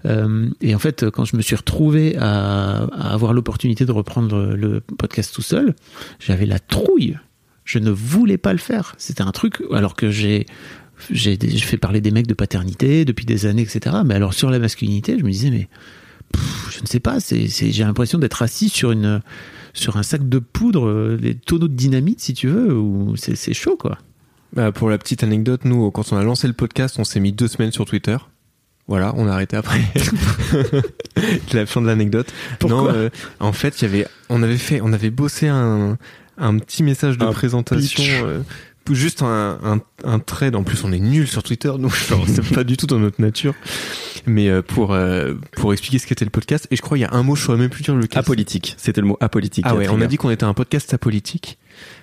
Euh, 0.05 0.51
et 0.61 0.74
en 0.74 0.78
fait, 0.78 1.09
quand 1.09 1.24
je 1.24 1.36
me 1.36 1.43
suis 1.43 1.57
retrouvé 1.57 2.14
à, 2.18 2.84
à 2.84 3.14
avoir 3.14 3.32
l'opportunité 3.32 3.86
de 3.86 3.93
reprendre 3.93 4.55
le 4.55 4.80
podcast 4.99 5.32
tout 5.34 5.41
seul, 5.43 5.74
j'avais 6.29 6.47
la 6.47 6.59
trouille. 6.59 7.16
Je 7.64 7.79
ne 7.79 7.91
voulais 7.91 8.37
pas 8.37 8.53
le 8.53 8.59
faire. 8.59 8.95
C'était 8.99 9.22
un 9.22 9.33
truc, 9.33 9.62
alors 9.72 9.97
que 9.97 10.11
j'ai 10.11 10.47
j'ai 11.11 11.39
fait 11.39 11.76
parler 11.76 12.01
des 12.01 12.11
mecs 12.11 12.26
de 12.26 12.35
paternité 12.35 13.05
depuis 13.05 13.24
des 13.24 13.47
années, 13.47 13.62
etc. 13.62 13.97
Mais 14.05 14.14
alors 14.14 14.35
sur 14.35 14.51
la 14.51 14.59
masculinité, 14.59 15.16
je 15.18 15.24
me 15.24 15.31
disais, 15.31 15.51
mais 15.51 15.68
je 16.70 16.81
ne 16.83 16.87
sais 16.87 17.01
pas, 17.01 17.18
j'ai 17.20 17.85
l'impression 17.85 18.18
d'être 18.18 18.43
assis 18.43 18.68
sur 18.68 18.91
un 18.91 20.03
sac 20.03 20.29
de 20.29 20.39
poudre, 20.39 20.89
euh, 20.89 21.16
des 21.16 21.35
tonneaux 21.35 21.68
de 21.68 21.74
dynamite, 21.74 22.20
si 22.20 22.35
tu 22.35 22.49
veux, 22.49 22.76
ou 22.76 23.16
c'est 23.16 23.37
c'est 23.37 23.55
chaud, 23.55 23.76
quoi. 23.76 23.99
Bah, 24.53 24.72
pour 24.72 24.91
la 24.91 24.99
petite 24.99 25.22
anecdote, 25.22 25.64
nous, 25.64 25.91
quand 25.91 26.12
on 26.12 26.16
a 26.16 26.24
lancé 26.24 26.47
le 26.47 26.55
podcast, 26.55 26.97
on 26.99 27.05
s'est 27.05 27.20
mis 27.20 27.33
deux 27.33 27.49
semaines 27.49 27.72
sur 27.72 27.85
Twitter. 27.85 28.16
Voilà, 28.89 29.12
on 29.16 29.28
a 29.28 29.32
arrêté 29.32 29.57
après. 29.57 29.80
la 31.53 31.66
fin 31.66 31.80
de 31.82 31.86
l'anecdote. 31.86 32.32
Non, 32.66 32.89
euh, 32.89 33.11
en 33.39 33.53
fait, 33.53 33.80
il 33.80 33.84
y 33.84 33.89
avait, 33.89 34.07
on 34.28 34.43
avait 34.43 34.57
fait, 34.57 34.80
on 34.82 34.93
avait 34.93 35.11
bossé 35.11 35.47
un, 35.49 35.99
un 36.39 36.59
petit 36.59 36.82
message 36.82 37.18
de 37.18 37.24
Un 37.24 37.32
présentation. 37.32 38.03
euh, 38.26 38.41
juste 38.91 39.22
un, 39.22 39.59
un, 39.62 39.80
un 40.05 40.18
trade. 40.18 40.57
En 40.57 40.62
plus, 40.62 40.84
on 40.84 40.93
est 40.93 40.99
nul 40.99 41.28
sur 41.28 41.43
Twitter, 41.43 41.72
donc 41.78 41.95
c'est 42.26 42.55
pas 42.55 42.64
du 42.64 42.76
tout 42.76 42.86
dans 42.86 42.99
notre 42.99 43.20
nature. 43.20 43.55
Mais 44.26 44.49
euh, 44.49 44.62
pour 44.62 44.93
euh, 44.93 45.34
pour 45.53 45.72
expliquer 45.72 45.99
ce 45.99 46.07
qu'était 46.07 46.24
le 46.24 46.30
podcast, 46.30 46.66
et 46.70 46.76
je 46.76 46.82
crois 46.82 46.99
il 46.99 47.03
y 47.03 47.05
a 47.05 47.12
un 47.12 47.22
mot, 47.22 47.36
je 47.36 47.43
saurais 47.43 47.59
même 47.59 47.70
plus 47.70 47.82
dire 47.82 47.95
lequel. 47.95 48.18
Apolitique, 48.18 48.74
c'était 48.78 49.01
le 49.01 49.07
mot 49.07 49.16
apolitique. 49.20 49.64
Ah 49.68 49.74
ouais, 49.74 49.89
on 49.89 50.01
a 50.01 50.07
dit 50.07 50.16
qu'on 50.16 50.30
était 50.30 50.45
un 50.45 50.55
podcast 50.55 50.93
apolitique 50.93 51.59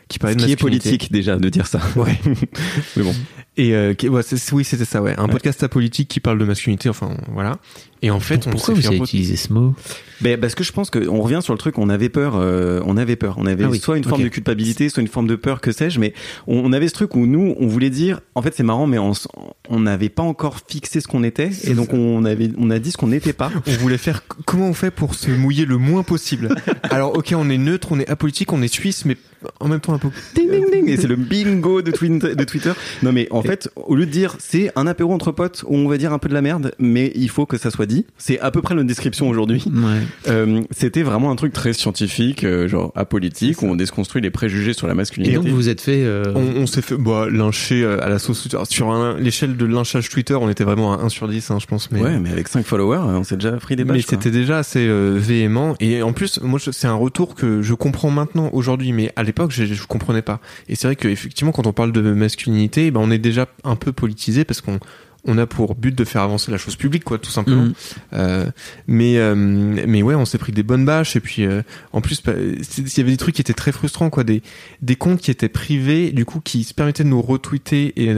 qui 0.08 0.16
Ce 0.16 0.20
parlait 0.20 0.36
de 0.36 0.46
qui 0.46 0.52
est 0.52 0.56
politique 0.56 1.12
déjà 1.12 1.38
de 1.38 1.50
dire 1.50 1.68
ça. 1.68 1.82
Ouais. 1.96 2.20
Mais 2.96 3.04
bon. 3.04 3.14
Et 3.58 3.74
euh, 3.74 3.94
qui- 3.94 4.10
ouais, 4.10 4.22
c'est- 4.22 4.52
oui, 4.52 4.64
c'était 4.66 4.84
ça, 4.86 5.02
ouais. 5.02 5.14
Un 5.18 5.28
podcast 5.30 5.64
apolitique 5.64 6.10
qui 6.10 6.20
parle 6.20 6.38
de 6.38 6.46
masculinité, 6.46 6.90
enfin 6.90 7.16
voilà. 7.32 7.58
Et 8.02 8.12
en 8.12 8.20
fait, 8.20 8.46
on 8.46 8.52
Pourquoi 8.52 8.76
s'est 8.76 8.82
vous 8.82 8.82
fait 8.82 8.88
avez 8.96 8.98
utilisé 8.98 9.36
ce 9.38 9.52
mot? 9.54 9.74
Ben, 10.22 10.40
parce 10.40 10.54
que 10.56 10.64
je 10.64 10.72
pense 10.74 10.90
qu'on 10.90 11.22
revient 11.22 11.40
sur 11.42 11.54
le 11.54 11.58
truc, 11.58 11.78
on 11.80 11.90
avait 11.90 12.10
peur, 12.10 12.34
euh, 12.36 12.82
on 12.86 12.98
avait 12.98 13.16
peur, 13.16 13.36
on 13.38 13.46
avait 13.46 13.64
Ah 13.64 13.70
oui, 13.70 13.80
soit 13.80 13.98
une 13.98 14.04
forme 14.04 14.24
de 14.24 14.28
culpabilité, 14.28 14.90
soit 14.90 15.02
une 15.02 15.08
forme 15.08 15.28
de 15.28 15.36
peur, 15.38 15.62
que 15.62 15.72
sais-je, 15.72 16.00
mais 16.00 16.14
on, 16.48 16.58
on 16.66 16.74
avait 16.74 16.88
ce 16.90 16.94
truc 16.94 17.16
où 17.16 17.26
nous, 17.26 17.56
on 17.60 17.68
voulait 17.68 17.90
dire, 17.90 18.20
en 18.36 18.42
fait 18.42 18.54
c'est 18.56 18.64
marrant, 18.64 18.86
mais 18.88 18.98
on 19.00 19.80
n'avait 19.80 20.10
pas 20.10 20.24
encore 20.24 20.60
fixé 20.68 21.00
ce 21.00 21.08
qu'on 21.08 21.24
était, 21.24 21.50
et 21.64 21.74
donc 21.74 21.94
on 21.94 22.26
avait, 22.26 22.52
on 22.58 22.70
a 22.70 22.80
dit 22.80 22.92
ce 22.92 22.98
qu'on 22.98 23.08
n'était 23.08 23.34
pas. 23.34 23.52
On 23.66 23.72
voulait 23.78 23.98
faire 23.98 24.24
comment 24.46 24.68
on 24.68 24.74
fait 24.74 24.92
pour 24.92 25.16
se 25.16 25.32
mouiller 25.32 25.66
le 25.66 25.78
moins 25.78 26.04
possible? 26.04 26.54
Alors 26.84 27.18
ok, 27.18 27.34
on 27.36 27.50
est 27.50 27.58
neutre, 27.58 27.88
on 27.92 28.00
est 28.00 28.10
apolitique, 28.10 28.52
on 28.54 28.62
est 28.62 28.68
suisse, 28.68 29.06
mais 29.06 29.16
en 29.60 29.68
même 29.68 29.80
temps 29.80 29.94
un 29.94 29.98
peu. 29.98 30.10
Ding 30.36 30.50
ding 30.50 30.66
ding, 30.72 30.90
et 30.90 30.98
c'est 30.98 31.08
le 31.08 31.16
bingo 31.16 31.82
de, 31.82 31.92
Twitter. 31.92 32.72
Non 33.04 33.12
mais 33.12 33.28
en 33.32 33.42
fait, 33.42 33.70
au 33.76 33.96
lieu 33.96 34.06
de 34.06 34.12
dire 34.12 34.36
c'est 34.40 34.72
un 34.76 34.88
apéro 34.88 35.14
entre 35.14 35.32
potes 35.32 35.64
où 35.68 35.76
on 35.76 35.88
va 35.88 35.98
dire 35.98 36.14
un 36.14 36.20
peu 36.20 36.30
de 36.30 36.34
la 36.34 36.42
merde, 36.42 36.72
mais 36.80 37.12
il 37.16 37.30
faut 37.30 37.46
que 37.46 37.58
ça 37.58 37.72
soit 37.72 37.86
dit. 37.86 38.06
C'est 38.18 38.40
à 38.40 38.52
peu 38.52 38.62
près 38.62 38.76
notre 38.76 38.88
description 38.88 39.30
aujourd'hui. 39.30 39.64
Ouais. 39.68 40.02
Euh, 40.28 40.62
C'était 40.72 41.04
vraiment 41.04 41.32
un 41.32 41.36
truc 41.36 41.54
très 41.54 41.74
scientifique, 41.74 42.44
euh, 42.44 42.68
genre 42.68 42.92
apolitique, 42.96 43.62
où 43.62 43.66
on 43.66 43.76
déconstruit 43.76 44.22
les 44.22 44.30
préjugés 44.32 44.74
sur 44.74 44.88
la 44.88 44.94
Et 44.94 44.98
masculinité. 44.98 45.36
donc 45.36 45.48
vous 45.48 45.56
vous 45.56 45.70
êtes 45.70 45.82
fait. 45.82 46.04
euh, 46.04 46.24
On, 46.36 46.62
on 46.62 46.68
s'est 46.68 46.82
fait 46.82 46.98
bah, 46.98 47.28
lyncher 47.30 47.86
à 47.86 48.10
la 48.10 48.20
sauce 48.20 48.42
Twitter. 48.42 48.58
Sur 48.70 48.94
l'échelle 49.18 49.58
de 49.58 49.66
lynchage 49.66 50.10
Twitter, 50.10 50.36
on 50.36 50.50
était 50.50 50.64
vraiment 50.64 50.94
à 50.94 51.04
1 51.04 51.10
sur 51.10 51.28
10, 51.28 51.52
hein, 51.52 51.58
je 51.60 51.66
pense. 51.66 51.90
Mais, 51.92 52.02
Ouais, 52.02 52.20
mais 52.20 52.32
avec 52.32 52.48
5 52.48 52.66
followers, 52.66 53.00
on 53.00 53.24
s'est 53.24 53.36
déjà 53.38 53.52
pris 53.54 53.76
des 53.76 53.84
mais 53.84 53.94
bâches. 53.94 54.06
quoi. 54.06 54.18
c'était 54.18 54.32
déjà 54.32 54.58
assez 54.60 54.86
euh, 54.88 55.18
véhément. 55.18 55.76
Et 55.80 56.02
en 56.04 56.14
plus, 56.14 56.40
moi, 56.42 56.60
c'est 56.60 56.88
un 56.88 56.94
retour 56.96 57.36
que 57.36 57.62
je 57.62 57.74
comprends 57.74 58.12
maintenant, 58.12 58.50
aujourd'hui, 58.54 58.92
mais 58.92 59.12
à 59.16 59.24
l'époque, 59.24 59.35
je, 59.50 59.66
je 59.66 59.86
comprenais 59.86 60.22
pas. 60.22 60.40
Et 60.70 60.76
c'est 60.76 60.88
vrai 60.88 60.96
qu'effectivement, 60.96 61.52
quand 61.52 61.68
on 61.68 61.74
parle 61.74 61.92
de 61.92 62.02
masculinité, 62.14 62.92
ben, 62.92 63.00
on 63.02 63.12
est 63.12 63.20
déjà 63.20 63.48
un 63.64 63.76
peu 63.76 63.92
politisé 63.92 64.46
parce 64.46 64.62
qu'on 64.62 64.80
on 65.28 65.38
a 65.38 65.48
pour 65.48 65.76
but 65.76 65.96
de 65.96 66.04
faire 66.04 66.22
avancer 66.22 66.52
la 66.52 66.58
chose 66.58 66.76
publique, 66.76 67.04
quoi, 67.04 67.18
tout 67.18 67.32
simplement. 67.32 67.64
Mhm. 67.64 67.74
Euh, 68.14 68.46
mais 68.88 69.18
euh, 69.18 69.36
mais 69.36 70.02
ouais, 70.02 70.16
on 70.16 70.26
s'est 70.26 70.38
pris 70.38 70.52
des 70.52 70.64
bonnes 70.64 70.86
bâches 70.86 71.16
et 71.16 71.20
puis 71.20 71.46
euh, 71.46 71.62
en 71.94 72.02
plus 72.02 72.22
bah, 72.22 72.34
il 72.38 72.98
y 72.98 73.02
avait 73.02 73.12
des 73.12 73.18
trucs 73.18 73.36
qui 73.36 73.42
étaient 73.42 73.54
très 73.54 73.72
frustrants 73.72 74.10
quoi, 74.10 74.24
des 74.24 74.42
des 74.82 74.96
comptes 74.96 75.22
qui 75.22 75.32
étaient 75.32 75.50
privés, 75.50 76.12
du 76.12 76.26
coup 76.26 76.40
qui 76.40 76.64
se 76.64 76.74
permettaient 76.74 77.04
de 77.04 77.10
nous 77.10 77.22
retweeter 77.22 77.94
et 77.96 78.16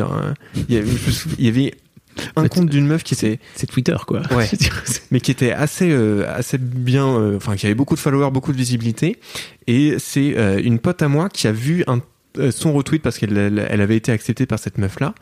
il 0.69 0.75
y 1.39 1.47
avait 1.47 1.73
un 2.35 2.47
compte 2.47 2.69
d'une 2.69 2.87
meuf 2.87 3.03
qui 3.03 3.13
était 3.13 3.39
C'est 3.55 3.67
Twitter, 3.67 3.95
quoi. 4.05 4.21
Ouais. 4.31 4.49
Mais 5.11 5.19
qui 5.19 5.31
était 5.31 5.51
assez 5.51 5.89
euh, 5.91 6.25
assez 6.33 6.57
bien 6.57 7.07
euh, 7.07 7.37
enfin 7.37 7.55
qui 7.55 7.65
avait 7.65 7.75
beaucoup 7.75 7.95
de 7.95 7.99
followers, 7.99 8.31
beaucoup 8.31 8.51
de 8.51 8.57
visibilité 8.57 9.19
et 9.67 9.95
c'est 9.99 10.37
euh, 10.37 10.61
une 10.63 10.79
pote 10.79 11.01
à 11.01 11.07
moi 11.07 11.29
qui 11.29 11.47
a 11.47 11.51
vu 11.51 11.83
un 11.87 12.01
euh, 12.39 12.51
son 12.51 12.73
retweet 12.73 13.01
parce 13.01 13.17
qu'elle 13.17 13.37
elle, 13.37 13.65
elle 13.69 13.81
avait 13.81 13.97
été 13.97 14.11
acceptée 14.11 14.45
par 14.45 14.59
cette 14.59 14.77
meuf 14.77 14.99
là. 14.99 15.13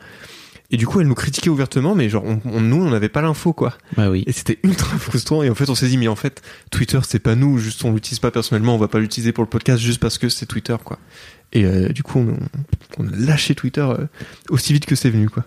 Et 0.72 0.76
du 0.76 0.84
coup, 0.88 1.00
elle 1.00 1.06
nous 1.06 1.14
critiquait 1.14 1.48
ouvertement, 1.48 1.94
mais 1.94 2.08
genre, 2.08 2.24
on, 2.24 2.40
on- 2.44 2.60
nous, 2.60 2.82
on 2.84 2.90
n'avait 2.90 3.08
pas 3.08 3.22
l'info, 3.22 3.52
quoi. 3.52 3.78
bah 3.96 4.10
oui. 4.10 4.24
Et 4.26 4.32
c'était 4.32 4.58
ultra 4.64 4.98
frustrant. 4.98 5.44
Et 5.44 5.48
en 5.48 5.54
fait, 5.54 5.70
on 5.70 5.76
s'est 5.76 5.86
dit, 5.86 5.96
mais 5.96 6.08
en 6.08 6.16
fait, 6.16 6.42
Twitter, 6.72 6.98
c'est 7.06 7.20
pas 7.20 7.36
nous. 7.36 7.58
Juste, 7.58 7.84
on 7.84 7.92
l'utilise 7.94 8.18
pas 8.18 8.32
personnellement. 8.32 8.74
On 8.74 8.78
va 8.78 8.88
pas 8.88 8.98
l'utiliser 8.98 9.30
pour 9.30 9.44
le 9.44 9.48
podcast 9.48 9.80
juste 9.80 10.00
parce 10.00 10.18
que 10.18 10.28
c'est 10.28 10.44
Twitter, 10.46 10.74
quoi. 10.84 10.98
Et 11.52 11.64
euh, 11.64 11.90
du 11.90 12.02
coup, 12.02 12.18
on, 12.18 12.36
on 12.98 13.06
a 13.06 13.10
lâché 13.16 13.54
Twitter 13.54 13.82
euh, 13.88 14.06
aussi 14.48 14.72
vite 14.72 14.86
que 14.86 14.96
c'est 14.96 15.08
venu, 15.08 15.28
quoi. 15.30 15.44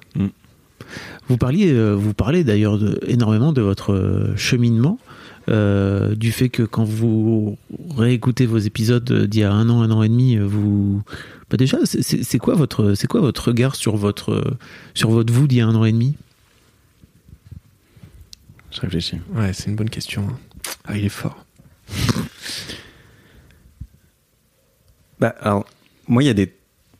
Vous 1.27 1.37
parliez, 1.37 1.71
euh, 1.71 1.93
vous 1.93 2.13
parlez 2.13 2.43
d'ailleurs 2.43 2.77
de- 2.77 2.99
énormément 3.07 3.53
de 3.53 3.61
votre 3.61 3.93
euh, 3.93 4.35
cheminement, 4.35 4.99
euh, 5.49 6.15
du 6.15 6.31
fait 6.31 6.49
que 6.49 6.63
quand 6.63 6.83
vous 6.83 7.57
réécoutez 7.97 8.45
vos 8.45 8.57
épisodes 8.57 9.11
d'il 9.25 9.41
y 9.41 9.43
a 9.43 9.51
un 9.51 9.69
an, 9.69 9.81
un 9.81 9.91
an 9.91 10.03
et 10.03 10.09
demi, 10.09 10.37
vous, 10.37 11.01
bah 11.49 11.57
déjà, 11.57 11.77
c'est- 11.85 12.37
quoi 12.39 12.55
votre, 12.55 12.93
c'est 12.93 13.07
quoi 13.07 13.21
votre 13.21 13.47
regard 13.47 13.75
sur 13.75 13.95
votre, 13.95 14.57
sur 14.93 15.09
votre 15.09 15.33
vous 15.33 15.47
d'il 15.47 15.57
y 15.59 15.61
a 15.61 15.67
un 15.67 15.75
an 15.75 15.85
et 15.85 15.91
demi? 15.91 16.15
Je 18.71 18.81
réfléchis. 18.81 19.17
Ouais, 19.33 19.51
c'est 19.53 19.69
une 19.69 19.75
bonne 19.75 19.89
question. 19.89 20.27
Ah, 20.85 20.95
il 20.97 21.05
est 21.05 21.09
fort. 21.09 21.43
Bah, 25.19 25.35
alors, 25.41 25.65
moi, 26.07 26.23
il 26.23 26.27
y 26.27 26.29
a 26.29 26.33
des, 26.33 26.53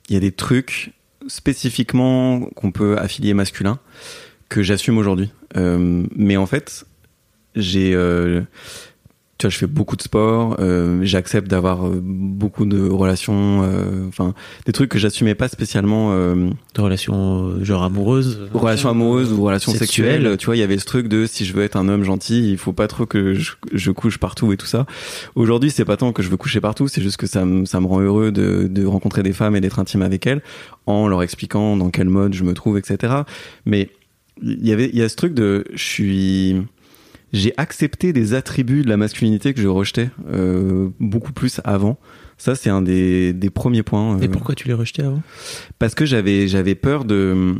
il 0.09 0.13
y 0.13 0.17
a 0.17 0.19
des 0.19 0.31
trucs 0.31 0.91
spécifiquement 1.29 2.41
qu'on 2.55 2.71
peut 2.71 2.97
affilier 2.97 3.33
masculin 3.33 3.79
que 4.49 4.63
j'assume 4.63 4.97
aujourd'hui. 4.97 5.31
Euh, 5.55 6.05
mais 6.15 6.35
en 6.35 6.45
fait, 6.45 6.85
j'ai, 7.55 7.93
euh, 7.93 8.41
tu 9.39 9.45
vois, 9.45 9.51
je 9.51 9.57
fais 9.57 9.67
beaucoup 9.67 9.95
de 9.95 10.01
sport, 10.01 10.57
euh, 10.59 10.99
j'accepte 11.03 11.47
d'avoir 11.49 11.87
euh, 11.87 12.01
beaucoup 12.03 12.65
de 12.65 12.87
relations, 12.89 13.63
euh, 13.63 14.05
enfin, 14.09 14.33
des 14.65 14.73
trucs 14.73 14.89
que 14.91 14.99
j'assumais 14.99 15.33
pas 15.33 15.47
spécialement. 15.47 16.09
Euh, 16.11 16.49
De 16.75 16.81
relations 16.81 17.47
euh, 17.47 17.63
genre 17.63 17.83
amoureuses. 17.83 18.37
relations 18.53 18.89
amoureuses 18.89 19.31
ou 19.31 19.41
relations 19.41 19.71
Sexuelles. 19.71 20.11
sexuelles. 20.15 20.37
Tu 20.37 20.45
vois, 20.45 20.57
il 20.57 20.59
y 20.59 20.63
avait 20.63 20.77
ce 20.77 20.83
truc 20.85 21.07
de 21.07 21.25
si 21.25 21.45
je 21.45 21.53
veux 21.53 21.63
être 21.63 21.77
un 21.77 21.87
homme 21.87 22.03
gentil, 22.03 22.51
il 22.51 22.57
faut 22.57 22.73
pas 22.73 22.87
trop 22.89 23.05
que 23.05 23.33
je, 23.33 23.53
je 23.71 23.91
couche 23.91 24.17
partout 24.17 24.51
et 24.51 24.57
tout 24.57 24.65
ça. 24.65 24.85
Aujourd'hui, 25.35 25.71
c'est 25.71 25.85
pas 25.85 25.95
tant 25.95 26.11
que 26.11 26.21
je 26.21 26.29
veux 26.29 26.37
coucher 26.37 26.59
partout, 26.59 26.89
c'est 26.89 27.01
juste 27.01 27.15
que 27.17 27.25
ça 27.27 27.45
me, 27.45 27.63
ça 27.65 27.79
me 27.79 27.87
rend 27.87 28.01
heureux 28.01 28.33
de, 28.33 28.67
de 28.69 28.85
rencontrer 28.85 29.23
des 29.23 29.31
femmes 29.33 29.55
et 29.55 29.61
d'être 29.61 29.79
intime 29.79 30.01
avec 30.01 30.27
elles 30.27 30.41
en 30.85 31.07
leur 31.07 31.23
expliquant 31.23 31.77
dans 31.77 31.91
quel 31.91 32.09
mode 32.09 32.33
je 32.33 32.43
me 32.43 32.53
trouve, 32.53 32.77
etc. 32.77 33.13
Mais 33.65 33.89
il 34.43 34.67
y 34.67 34.73
avait, 34.73 34.89
il 34.91 34.97
y 34.99 35.01
a 35.01 35.07
ce 35.07 35.15
truc 35.15 35.33
de, 35.33 35.63
je 35.73 35.83
suis, 35.83 36.55
j'ai 37.33 37.53
accepté 37.57 38.13
des 38.13 38.33
attributs 38.33 38.83
de 38.83 38.89
la 38.89 38.97
masculinité 38.97 39.53
que 39.53 39.61
je 39.61 39.67
rejetais 39.67 40.09
euh, 40.31 40.89
beaucoup 40.99 41.31
plus 41.33 41.61
avant. 41.63 41.97
Ça, 42.37 42.55
c'est 42.55 42.69
un 42.69 42.81
des, 42.81 43.33
des 43.33 43.49
premiers 43.49 43.83
points. 43.83 44.15
euh, 44.17 44.21
Et 44.21 44.27
pourquoi 44.29 44.55
tu 44.55 44.67
les 44.67 44.73
rejetais 44.73 45.03
avant? 45.03 45.21
Parce 45.77 45.93
que 45.95 46.05
j'avais 46.05 46.47
j'avais 46.47 46.75
peur 46.75 47.03
de 47.05 47.55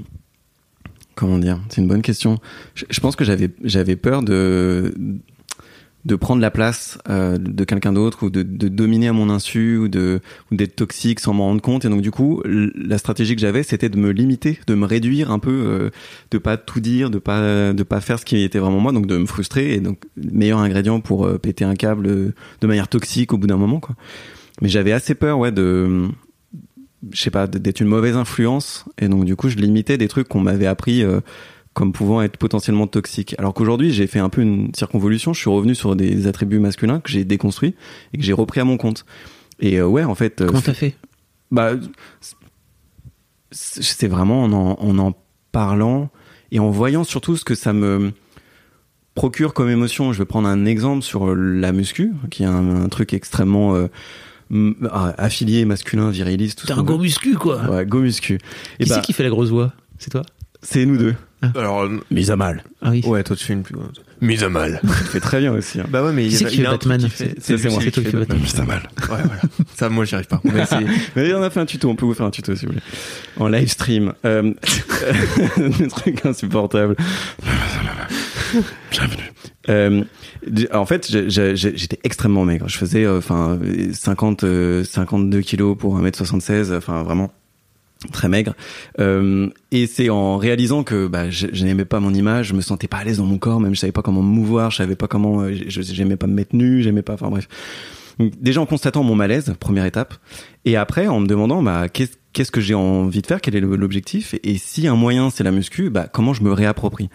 comment 1.16 1.38
dire? 1.38 1.60
C'est 1.70 1.82
une 1.82 1.88
bonne 1.88 2.02
question 2.02 2.40
je, 2.76 2.86
je 2.90 3.00
pense 3.02 3.16
que 3.16 3.26
j'avais 3.26 3.50
j'avais 3.64 3.96
peur 3.96 4.24
de 4.24 4.94
de 4.98 5.18
prendre 6.16 6.42
la 6.42 6.52
place 6.52 6.98
euh, 7.10 7.38
de 7.38 7.64
quelqu'un 7.64 7.94
d'autre 7.94 8.24
ou 8.24 8.30
de, 8.30 8.44
de 8.44 8.68
dominer 8.68 9.08
à 9.08 9.14
mon 9.14 9.30
insu 9.30 9.78
ou 9.78 9.88
de 9.88 10.22
ou 10.52 10.56
d'être 10.56 10.76
toxique 10.76 11.20
sans 11.20 11.34
m'en 11.34 11.46
rendre 11.46 11.62
compte 11.62 11.86
et 11.86 11.90
donc 11.90 12.02
du 12.02 12.12
coup 12.12 12.42
la 12.46 12.98
stratégie 12.98 13.36
que 13.36 13.42
j'avais 13.42 13.64
c'était 13.64 13.90
de 13.90 13.98
me 13.98 14.12
limiter 14.12 14.60
de 14.68 14.76
me 14.76 14.86
réduire 14.86 15.32
un 15.32 15.40
peu 15.40 15.52
euh, 15.52 15.90
de 16.32 16.38
pas 16.38 16.58
tout 16.58 16.80
dire 16.80 17.10
de 17.10 17.20
pas 17.20 17.74
de 17.74 17.84
pas 17.84 18.02
faire 18.02 18.20
ce 18.20 18.26
qui 18.26 18.42
était 18.42 18.60
vraiment 18.60 18.80
moi 18.80 18.92
donc 18.92 19.06
de 19.06 19.18
me 19.18 19.26
frustrer 19.26 19.74
et 19.74 19.80
donc 19.80 20.00
meilleur 20.18 20.60
ingrédient 20.60 21.00
pour 21.00 21.26
euh, 21.26 21.38
péter 21.38 21.66
un 21.66 21.76
câble 21.76 22.08
euh, 22.08 22.34
de 22.62 22.68
manière 22.68 22.88
toxique 22.88 23.34
au 23.34 23.38
bout 23.38 23.48
d'un 23.48 23.58
moment 23.58 23.80
quoi 23.80 23.96
mais 24.62 24.70
j'avais 24.70 24.92
assez 24.92 25.16
peur 25.16 25.40
ouais 25.40 25.52
de 25.52 26.10
je 27.12 27.22
sais 27.22 27.32
pas, 27.32 27.48
d'être 27.48 27.80
une 27.80 27.88
mauvaise 27.88 28.16
influence. 28.16 28.86
Et 28.98 29.08
donc, 29.08 29.26
du 29.26 29.36
coup, 29.36 29.50
je 29.50 29.58
limitais 29.58 29.98
des 29.98 30.08
trucs 30.08 30.28
qu'on 30.28 30.42
m'avait 30.42 30.66
appris 30.66 31.04
euh, 31.04 31.22
comme 31.74 31.94
pouvant 31.94 32.22
être 32.22 32.38
potentiellement 32.38 32.88
toxiques. 32.88 33.36
Alors 33.38 33.54
qu'aujourd'hui, 33.54 33.92
j'ai 33.92 34.08
fait 34.08 34.20
un 34.20 34.30
peu 34.30 34.42
une 34.42 34.74
circonvolution. 34.74 35.34
Je 35.34 35.40
suis 35.40 35.50
revenu 35.50 35.76
sur 35.76 35.96
des 35.96 36.28
attributs 36.28 36.60
masculins 36.60 37.00
que 37.00 37.10
j'ai 37.10 37.24
déconstruits 37.24 37.76
et 38.14 38.18
que 38.18 38.24
j'ai 38.24 38.34
repris 38.34 38.60
à 38.60 38.66
mon 38.66 38.78
compte. 38.78 39.06
Et 39.60 39.78
euh, 39.80 39.88
ouais, 39.88 40.04
en 40.04 40.16
fait, 40.16 40.42
euh, 40.42 40.48
Comment 40.48 40.62
t'as 40.62 40.74
fait? 40.74 40.96
Bah, 41.52 41.72
c'est 43.52 44.08
vraiment 44.08 44.44
en 44.44 44.52
en, 44.54 44.80
en 44.80 44.98
en 45.00 45.14
parlant 45.52 46.10
et 46.52 46.60
en 46.60 46.70
voyant 46.70 47.04
surtout 47.04 47.36
ce 47.38 47.44
que 47.46 47.56
ça 47.56 47.74
me 47.74 48.12
procure 49.16 49.54
comme 49.54 49.70
émotion. 49.70 50.14
Je 50.14 50.20
vais 50.20 50.26
prendre 50.26 50.48
un 50.48 50.66
exemple 50.66 51.02
sur 51.04 51.36
la 51.36 51.72
muscu, 51.72 52.14
qui 52.30 52.44
est 52.44 52.48
un, 52.48 52.84
un 52.84 52.90
truc 52.90 53.14
extrêmement 53.14 53.76
euh, 53.76 53.88
ah, 54.92 55.14
affilié, 55.18 55.66
masculin, 55.66 56.10
viriliste. 56.10 56.60
tout 56.60 56.68
T'es 56.68 56.74
ce 56.74 56.80
un 56.80 56.84
veut. 56.84 56.98
muscu 56.98 57.36
quoi 57.36 57.64
Ouais, 57.70 57.86
go 57.86 58.00
muscu. 58.02 58.36
Et 58.80 58.84
Qui 58.84 58.90
bah, 58.90 58.96
c'est 58.96 59.02
qui 59.02 59.14
fait 59.14 59.24
la 59.24 59.30
grosse 59.30 59.50
voix? 59.50 59.74
C'est 59.98 60.10
toi? 60.12 60.22
C'est 60.62 60.86
nous 60.86 60.98
deux. 60.98 61.16
Alors, 61.56 61.88
Mise 62.12 62.32
à 62.32 62.36
mal. 62.36 62.64
Ah 62.82 62.90
oui. 62.92 63.02
ouais, 63.06 63.24
toi 63.24 63.36
tu 63.36 63.46
fais 63.46 63.54
une 63.54 63.64
plus 63.64 63.76
grande. 63.76 63.98
Mise 64.22 64.44
à 64.44 64.50
mal. 64.50 64.82
Tu 64.84 64.90
fais 65.06 65.20
très 65.22 65.40
bien 65.40 65.54
aussi. 65.54 65.80
hein. 65.80 65.86
Bah 65.90 66.04
ouais, 66.04 66.12
mais 66.12 66.28
Qui 66.28 66.36
il 66.36 66.46
a, 66.46 66.50
qui 66.50 66.56
il 66.56 66.60
y 66.60 66.64
fait 66.64 66.68
a 66.68 66.72
un 66.72 66.78
truc 66.78 66.90
Batman 66.92 67.10
qui 67.10 67.16
fait- 67.16 67.36
C'est- 67.40 67.70
moi, 67.70 67.80
lui 67.80 67.86
c'est 67.86 67.92
toi 67.92 68.04
qui 68.04 68.10
fait 68.10 68.12
fais 68.12 68.18
Batman. 68.18 68.40
Mise 68.40 68.60
à 68.60 68.64
mal. 68.66 68.82
Ouais, 69.00 69.06
voilà. 69.08 69.42
Ça, 69.76 69.90
moi, 69.90 70.04
j'y 70.06 70.16
arrive 70.16 70.28
pas. 70.28 70.42
Mais 70.44 70.66
c'est- 70.66 70.76
Mais 71.16 71.34
on 71.34 71.42
a 71.42 71.50
fait 71.50 71.62
un 71.62 71.66
tuto, 71.66 71.90
on 71.90 71.96
peut 71.96 72.06
vous 72.06 72.14
faire 72.14 72.26
un 72.26 72.32
tuto 72.32 72.54
si 72.56 72.66
vous 72.66 72.74
voulez. 72.74 72.84
En 73.38 73.48
live 73.48 73.70
stream. 73.70 74.14
Euh, 74.26 74.52
un 75.58 75.88
truc 75.88 76.26
insupportable. 76.26 76.98
Bienvenue. 78.92 79.32
Euh, 79.70 80.04
en 80.74 80.86
fait, 80.86 81.10
j'étais 81.30 82.00
extrêmement 82.04 82.44
maigre. 82.46 82.68
Je 82.68 82.78
faisais 82.78 83.06
euh, 83.06 83.20
enfin 83.20 83.60
50 83.94 84.44
euh, 84.44 84.84
52 84.84 85.42
kilos 85.42 85.78
pour 85.78 86.00
1m76, 86.02 86.76
enfin 86.76 87.04
vraiment 87.04 87.32
très 88.12 88.30
maigre. 88.30 88.54
Euh, 89.00 89.50
et 89.72 89.88
c'est 89.88 90.10
en 90.10 90.38
réalisant 90.38 90.84
que 90.84 91.08
bah, 91.08 91.30
je, 91.30 91.48
n'aimais 91.64 91.86
pas 91.86 92.00
mon 92.00 92.14
image, 92.14 92.48
je 92.48 92.54
me 92.54 92.62
sentais 92.62 92.88
pas 92.88 92.98
à 92.98 93.04
l'aise 93.04 93.18
dans 93.18 93.26
mon 93.26 93.38
corps, 93.38 93.60
même 93.60 93.76
je 93.76 93.80
savais 93.80 93.92
pas 93.92 94.02
comment 94.02 94.22
me 94.22 94.30
mouvoir, 94.30 94.72
je 94.72 94.78
savais 94.78 94.96
pas 94.96 95.08
comment, 95.08 95.42
euh, 95.42 95.54
je- 95.68 95.82
j'aimais 95.82 96.16
pas 96.16 96.28
me 96.28 96.34
mettre 96.34 96.56
nu, 96.56 96.82
j'aimais 96.82 97.02
pas, 97.02 97.14
enfin 97.14 97.30
bref. 97.30 97.48
Déjà 98.42 98.62
en 98.62 98.66
constatant 98.66 99.04
mon 99.04 99.16
malaise, 99.16 99.54
première 99.60 99.86
étape, 99.86 100.14
et 100.66 100.76
après 100.76 101.08
en 101.08 101.22
me 101.22 101.28
demandant 101.28 101.64
bah 101.64 101.88
qu'est-ce 101.88 102.52
que 102.52 102.60
j'ai 102.60 102.74
envie 102.74 103.22
de 103.22 103.28
faire, 103.28 103.40
quel 103.40 103.56
est 103.56 103.62
l'objectif, 103.62 104.34
et, 104.34 104.52
et 104.52 104.58
si 104.58 104.88
un 104.88 104.96
moyen 104.96 105.30
c'est 105.30 105.44
la 105.44 105.52
muscu, 105.52 105.90
bah 105.90 106.08
comment 106.12 106.34
je 106.34 106.44
me 106.44 106.52
réapproprie. 106.52 107.10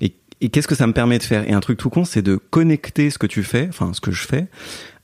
Et, 0.00 0.14
et 0.40 0.48
qu'est-ce 0.48 0.66
que 0.66 0.74
ça 0.74 0.88
me 0.88 0.92
permet 0.92 1.18
de 1.18 1.22
faire? 1.22 1.48
Et 1.48 1.52
un 1.52 1.60
truc 1.60 1.78
tout 1.78 1.90
con, 1.90 2.04
c'est 2.04 2.22
de 2.22 2.36
connecter 2.36 3.10
ce 3.10 3.18
que 3.18 3.26
tu 3.28 3.44
fais, 3.44 3.66
enfin 3.68 3.92
ce 3.92 4.00
que 4.00 4.10
je 4.10 4.26
fais, 4.26 4.46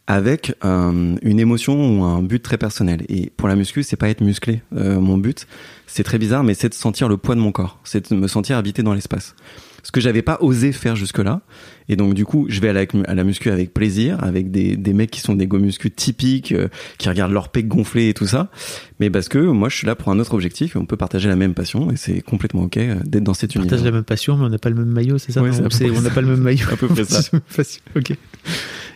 avec 0.06 0.54
euh, 0.64 1.16
une 1.22 1.40
émotion 1.40 1.98
ou 2.00 2.04
un 2.04 2.22
but 2.22 2.42
très 2.42 2.58
personnel. 2.58 3.04
Et 3.08 3.30
pour 3.36 3.48
la 3.48 3.56
muscu, 3.56 3.82
c'est 3.82 3.96
pas 3.96 4.08
être 4.08 4.20
musclé. 4.20 4.60
Euh, 4.76 5.00
mon 5.00 5.16
but, 5.16 5.46
c'est 5.86 6.04
très 6.04 6.18
bizarre, 6.18 6.44
mais 6.44 6.54
c'est 6.54 6.68
de 6.68 6.74
sentir 6.74 7.08
le 7.08 7.16
poids 7.16 7.34
de 7.34 7.40
mon 7.40 7.52
corps, 7.52 7.78
c'est 7.84 8.10
de 8.10 8.16
me 8.16 8.28
sentir 8.28 8.56
habité 8.56 8.82
dans 8.82 8.94
l'espace. 8.94 9.34
Ce 9.82 9.92
que 9.92 10.00
j'avais 10.00 10.22
pas 10.22 10.38
osé 10.40 10.72
faire 10.72 10.96
jusque-là. 10.96 11.42
Et 11.90 11.96
donc 11.96 12.14
du 12.14 12.24
coup, 12.24 12.46
je 12.48 12.58
vais 12.60 12.70
à 12.70 12.72
la, 12.72 12.86
à 13.06 13.14
la 13.14 13.22
muscu 13.22 13.50
avec 13.50 13.74
plaisir, 13.74 14.16
avec 14.24 14.50
des, 14.50 14.78
des 14.78 14.94
mecs 14.94 15.10
qui 15.10 15.20
sont 15.20 15.34
des 15.34 15.46
go 15.46 15.58
muscu 15.58 15.90
typiques, 15.90 16.52
euh, 16.52 16.68
qui 16.96 17.10
regardent 17.10 17.32
leur 17.32 17.50
pec 17.50 17.68
gonflé 17.68 18.08
et 18.08 18.14
tout 18.14 18.26
ça. 18.26 18.48
Mais 18.98 19.10
parce 19.10 19.28
que 19.28 19.38
moi, 19.38 19.68
je 19.68 19.76
suis 19.76 19.86
là 19.86 19.94
pour 19.94 20.10
un 20.10 20.18
autre 20.18 20.32
objectif 20.32 20.74
et 20.74 20.78
on 20.78 20.86
peut 20.86 20.96
partager 20.96 21.28
la 21.28 21.36
même 21.36 21.52
passion 21.52 21.90
et 21.90 21.96
c'est 21.96 22.22
complètement 22.22 22.62
ok 22.62 22.78
euh, 22.78 22.94
d'être 23.04 23.24
dans 23.24 23.34
cet 23.34 23.50
On 23.50 23.60
univers. 23.60 23.72
partage 23.72 23.84
la 23.84 23.92
même 23.92 24.04
passion, 24.04 24.38
mais 24.38 24.46
on 24.46 24.48
n'a 24.48 24.58
pas 24.58 24.70
le 24.70 24.76
même 24.76 24.88
maillot, 24.88 25.18
c'est 25.18 25.32
ça 25.32 25.42
Ouais, 25.42 25.50
non 25.50 25.68
On 25.94 26.00
n'a 26.00 26.10
pas 26.10 26.22
le 26.22 26.28
même 26.28 26.40
maillot. 26.40 26.66
À 26.72 26.76
peu 26.76 26.88
près 26.88 27.04
ça. 27.04 27.20
Ok. 27.96 28.16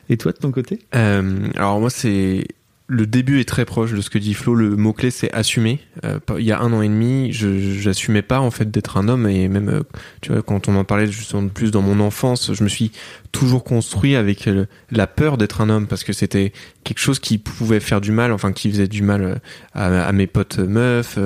Et 0.08 0.16
toi, 0.16 0.32
de 0.32 0.38
ton 0.38 0.50
côté? 0.50 0.80
Euh, 0.94 1.48
alors 1.54 1.80
moi 1.80 1.90
c'est 1.90 2.46
le 2.90 3.06
début 3.06 3.38
est 3.38 3.44
très 3.44 3.66
proche 3.66 3.92
de 3.92 4.00
ce 4.00 4.08
que 4.08 4.18
dit 4.18 4.32
Flo. 4.32 4.54
Le 4.54 4.74
mot 4.74 4.94
clé 4.94 5.10
c'est 5.10 5.30
assumer. 5.34 5.78
Euh, 6.04 6.18
il 6.38 6.44
y 6.44 6.52
a 6.52 6.60
un 6.60 6.72
an 6.72 6.80
et 6.80 6.88
demi, 6.88 7.32
je 7.32 7.58
j'assumais 7.78 8.22
pas 8.22 8.40
en 8.40 8.50
fait 8.50 8.70
d'être 8.70 8.96
un 8.96 9.08
homme 9.08 9.28
et 9.28 9.46
même 9.48 9.68
euh, 9.68 9.82
tu 10.22 10.32
vois 10.32 10.42
quand 10.42 10.68
on 10.68 10.76
en 10.76 10.84
parlait 10.84 11.06
justement 11.06 11.42
de 11.42 11.50
plus 11.50 11.70
dans 11.70 11.82
mon 11.82 12.00
enfance, 12.00 12.54
je 12.54 12.64
me 12.64 12.68
suis 12.68 12.90
toujours 13.30 13.62
construit 13.62 14.16
avec 14.16 14.48
euh, 14.48 14.64
la 14.90 15.06
peur 15.06 15.36
d'être 15.36 15.60
un 15.60 15.68
homme 15.68 15.86
parce 15.86 16.02
que 16.02 16.14
c'était 16.14 16.54
quelque 16.82 16.98
chose 16.98 17.18
qui 17.18 17.36
pouvait 17.36 17.80
faire 17.80 18.00
du 18.00 18.10
mal, 18.10 18.32
enfin 18.32 18.52
qui 18.52 18.70
faisait 18.70 18.88
du 18.88 19.02
mal 19.02 19.42
à, 19.74 20.10
mes 20.12 20.26
potes 20.26 20.58
meufs. 20.58 21.18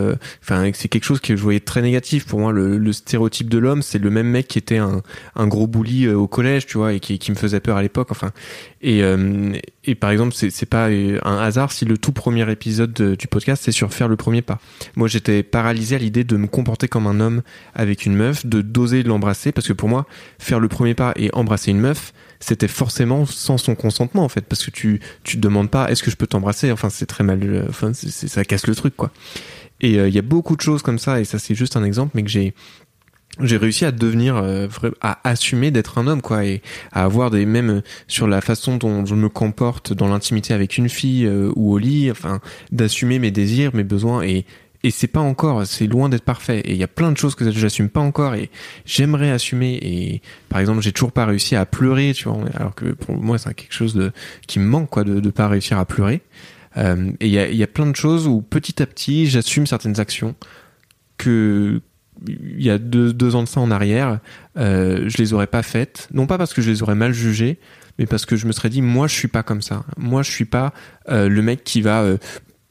Enfin 0.42 0.68
c'est 0.74 0.88
quelque 0.88 1.04
chose 1.04 1.20
que 1.20 1.36
je 1.36 1.42
voyais 1.42 1.60
très 1.60 1.80
négatif 1.80 2.26
pour 2.26 2.40
moi. 2.40 2.50
Le, 2.50 2.92
stéréotype 2.92 3.48
de 3.48 3.58
l'homme, 3.58 3.82
c'est 3.82 4.00
le 4.00 4.10
même 4.10 4.26
mec 4.26 4.48
qui 4.48 4.58
était 4.58 4.78
un, 4.78 5.46
gros 5.46 5.68
bully 5.68 6.08
au 6.08 6.26
collège, 6.26 6.66
tu 6.66 6.78
vois, 6.78 6.92
et 6.92 6.98
qui, 6.98 7.30
me 7.30 7.36
faisait 7.36 7.60
peur 7.60 7.76
à 7.76 7.82
l'époque. 7.82 8.08
Enfin 8.10 8.32
et, 8.80 9.04
par 9.94 10.10
exemple, 10.10 10.34
c'est 10.34 10.66
pas 10.66 10.88
un 10.88 11.38
si 11.70 11.84
le 11.84 11.98
tout 11.98 12.12
premier 12.12 12.50
épisode 12.50 12.92
de- 12.92 13.14
du 13.14 13.26
podcast 13.26 13.62
c'est 13.64 13.72
sur 13.72 13.92
faire 13.92 14.09
le 14.09 14.16
premier 14.16 14.42
pas. 14.42 14.59
Moi, 14.96 15.09
j'étais 15.09 15.42
paralysé 15.42 15.96
à 15.96 15.98
l'idée 15.98 16.24
de 16.24 16.36
me 16.36 16.46
comporter 16.46 16.88
comme 16.88 17.07
un 17.07 17.20
homme 17.20 17.42
avec 17.74 18.07
une 18.07 18.14
meuf, 18.14 18.46
de 18.46 18.62
d'oser 18.62 19.03
l'embrasser, 19.03 19.53
parce 19.53 19.68
que 19.68 19.72
pour 19.72 19.88
moi, 19.88 20.07
faire 20.38 20.61
le 20.61 20.68
premier 20.68 20.94
pas 20.94 21.12
et 21.16 21.30
embrasser 21.34 21.70
une 21.70 21.80
meuf, 21.80 22.12
c'était 22.40 22.68
forcément 22.68 23.26
sans 23.26 23.59
son 23.59 23.74
consentement 23.74 24.24
en 24.24 24.28
fait, 24.28 24.44
parce 24.46 24.64
que 24.64 24.70
tu 24.70 25.00
tu 25.24 25.36
te 25.36 25.40
demandes 25.42 25.70
pas 25.70 25.90
est-ce 25.90 26.03
que 26.03 26.11
je 26.11 26.16
peux 26.16 26.26
t'embrasser? 26.26 26.72
Enfin, 26.72 26.90
c'est 26.90 27.07
très 27.07 27.24
mal. 27.24 27.66
Enfin, 27.68 27.92
ça 27.92 28.44
casse 28.44 28.66
le 28.66 28.74
truc 28.74 28.96
quoi. 28.96 29.11
Et 29.84 29.98
euh, 29.98 30.09
il 30.09 30.14
y 30.14 30.18
a 30.18 30.22
beaucoup 30.22 30.55
de 30.57 30.61
choses 30.61 30.80
comme 30.82 30.98
ça, 30.98 31.20
et 31.20 31.24
ça 31.24 31.38
c'est 31.40 31.55
juste 31.57 31.76
un 31.76 31.82
exemple, 31.84 32.12
mais 32.14 32.22
que 32.22 32.28
j'ai 32.30 32.55
j'ai 33.41 33.57
réussi 33.57 33.85
à 33.85 33.93
devenir 33.93 34.37
euh, 34.37 34.68
à 35.01 35.26
assumer 35.28 35.70
d'être 35.70 35.99
un 35.99 36.07
homme 36.07 36.20
quoi 36.20 36.45
et 36.45 36.61
à 36.93 37.05
avoir 37.05 37.30
des 37.30 37.47
même 37.47 37.70
euh, 37.70 37.80
sur 38.07 38.26
la 38.26 38.41
façon 38.41 38.76
dont 38.76 39.07
je 39.07 39.14
me 39.14 39.28
comporte 39.28 39.93
dans 39.93 40.09
l'intimité 40.09 40.53
avec 40.53 40.76
une 40.76 40.89
fille 40.89 41.24
euh, 41.24 41.51
ou 41.57 41.72
au 41.72 41.78
lit 41.78 42.11
enfin 42.11 42.41
d'assumer 42.72 43.18
mes 43.18 43.30
désirs 43.30 43.70
mes 43.74 43.85
besoins 43.85 44.22
et 44.22 44.45
et 44.85 44.91
c'est 44.91 45.07
pas 45.07 45.20
encore 45.20 45.64
c'est 45.66 45.87
loin 45.87 46.09
d'être 46.09 46.24
parfait. 46.24 46.61
Et 46.61 46.72
il 46.72 46.76
y 46.76 46.83
a 46.83 46.89
plein 46.89 47.12
de 47.12 47.16
choses 47.16 47.35
que 47.35 47.51
j'assume 47.51 47.89
pas 47.89 48.01
encore 48.01 48.35
et 48.35 48.51
j'aimerais 48.85 49.30
assumer 49.30 49.78
et 49.80 50.22
par 50.49 50.61
exemple 50.61 50.83
j'ai 50.83 50.93
toujours 50.93 51.12
pas 51.12 51.24
réussi 51.24 51.55
à 51.57 51.64
pleurer 51.66 52.12
tu 52.14 52.28
vois 52.28 52.39
alors 52.55 52.74
que 52.74 52.87
pour 52.87 53.16
moi 53.16 53.39
c'est 53.39 53.55
quelque 53.55 53.72
chose 53.72 53.95
de 53.95 54.12
qui 54.47 54.59
me 54.59 54.66
manque 54.66 54.91
quoi 54.91 55.05
de 55.05 55.20
de 55.20 55.30
pas 55.30 55.49
réussir 55.49 55.78
à 55.78 55.87
pleurer. 55.87 56.22
Euh, 56.76 57.12
et 57.20 57.26
il 57.26 57.33
y 57.33 57.39
a 57.39 57.49
il 57.49 57.57
y 57.57 57.62
a 57.62 57.68
plein 57.68 57.87
de 57.87 57.97
choses 57.97 58.26
où 58.26 58.43
petit 58.43 58.83
à 58.83 58.87
petit 58.87 59.26
j'assume 59.26 59.66
certaines 59.66 60.01
actions 60.01 60.35
que 61.16 61.80
il 62.29 62.62
y 62.62 62.70
a 62.70 62.79
deux, 62.79 63.35
ans 63.35 63.43
de 63.43 63.49
ça 63.49 63.61
en 63.61 63.70
arrière, 63.70 64.20
euh, 64.59 65.05
je 65.09 65.18
les 65.18 65.33
aurais 65.33 65.47
pas 65.47 65.62
faites. 65.62 66.09
Non 66.12 66.27
pas 66.27 66.39
parce 66.39 66.55
que 66.55 66.62
je 66.62 66.70
les 66.70 66.83
aurais 66.83 66.95
mal 66.95 67.12
jugées, 67.12 67.59
mais 67.99 68.07
parce 68.07 68.27
que 68.27 68.37
je 68.37 68.47
me 68.47 68.53
serais 68.53 68.70
dit, 68.70 68.83
moi, 68.83 69.07
je 69.07 69.14
suis 69.14 69.29
pas 69.29 69.43
comme 69.43 69.62
ça. 69.62 69.85
Moi, 69.97 70.23
je 70.23 70.31
suis 70.31 70.45
pas 70.45 70.73
euh, 71.09 71.29
le 71.29 71.43
mec 71.43 71.64
qui 71.64 71.83
va 71.83 72.03
euh, 72.03 72.16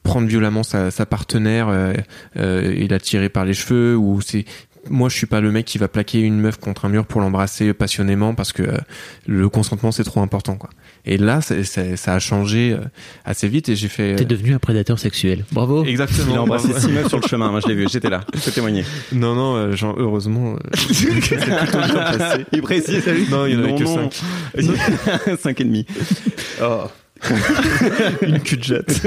prendre 0.02 0.26
violemment 0.26 0.62
sa, 0.62 0.90
sa 0.90 1.06
partenaire 1.06 1.68
euh, 1.68 1.94
et 2.34 2.88
la 2.88 2.98
tirer 2.98 3.28
par 3.28 3.44
les 3.44 3.54
cheveux 3.54 3.96
ou 3.96 4.20
c'est 4.20 4.44
moi 4.90 5.08
je 5.08 5.16
suis 5.16 5.26
pas 5.26 5.40
le 5.40 5.50
mec 5.52 5.64
qui 5.66 5.78
va 5.78 5.88
plaquer 5.88 6.20
une 6.20 6.38
meuf 6.40 6.58
contre 6.58 6.84
un 6.84 6.88
mur 6.88 7.06
pour 7.06 7.20
l'embrasser 7.20 7.72
passionnément 7.72 8.34
parce 8.34 8.52
que 8.52 8.62
euh, 8.62 8.78
le 9.26 9.48
consentement 9.48 9.92
c'est 9.92 10.04
trop 10.04 10.20
important 10.20 10.56
quoi. 10.56 10.70
Et 11.04 11.18
là 11.18 11.40
ça, 11.40 11.54
a 12.14 12.18
changé 12.18 12.72
euh, 12.72 12.84
assez 13.24 13.48
vite 13.48 13.68
et 13.68 13.76
j'ai 13.76 13.88
fait. 13.88 14.16
T'es 14.16 14.24
devenu 14.24 14.54
un 14.54 14.58
prédateur 14.58 14.98
sexuel. 14.98 15.44
Bravo. 15.52 15.84
Exactement. 15.84 16.32
Il 16.32 16.36
a 16.36 16.42
embrassé 16.42 16.68
six 16.78 16.88
meufs 16.88 17.08
sur 17.08 17.18
le 17.20 17.26
chemin. 17.26 17.50
Moi, 17.50 17.60
je 17.60 17.68
l'ai 17.68 17.74
vu. 17.74 17.86
J'étais 17.90 18.10
là. 18.10 18.22
Je 18.34 18.40
peux 18.40 18.50
témoigner. 18.50 18.84
Non 19.12 19.34
non, 19.34 19.56
euh, 19.56 19.72
genre 19.76 19.94
heureusement. 19.98 20.54
euh, 20.54 20.58
c'est 20.92 21.06
plutôt 21.08 21.36
bien 21.78 22.16
passé. 22.18 22.44
Il 22.52 22.62
précise. 22.62 23.04
salut. 23.04 23.26
Non, 23.30 23.46
il 23.46 23.54
y 23.54 23.56
en 23.56 23.64
avait 23.64 23.74
que 23.74 23.84
non. 23.84 24.10
cinq. 24.10 25.38
cinq 25.40 25.60
et 25.60 25.64
demi. 25.64 25.86
Oh. 26.62 26.84
Une 28.22 28.40
cul 28.40 28.56
de 28.56 28.62
jatte. 28.64 29.06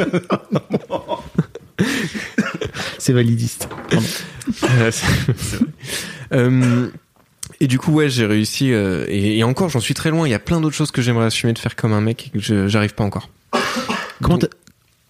C'est 3.05 3.13
validiste. 3.13 3.69
Euh. 4.63 4.91
Euh, 6.33 6.87
et 7.59 7.67
du 7.67 7.77
coup, 7.79 7.91
ouais, 7.91 8.09
j'ai 8.09 8.25
réussi. 8.25 8.71
euh, 8.73 9.05
et, 9.07 9.37
et 9.39 9.43
encore, 9.43 9.69
j'en 9.69 9.79
suis 9.79 9.93
très 9.93 10.09
loin. 10.11 10.27
Il 10.27 10.31
y 10.31 10.35
a 10.35 10.39
plein 10.39 10.59
d'autres 10.61 10.75
choses 10.75 10.89
que 10.91 11.01
j'aimerais 11.03 11.25
assumer 11.25 11.53
de 11.53 11.59
faire 11.59 11.75
comme 11.75 11.93
un 11.93 12.01
mec 12.01 12.27
et 12.33 12.39
que 12.39 12.67
j'arrive 12.67 12.93
pas 12.95 13.03
encore. 13.03 13.29
Comment 14.21 14.39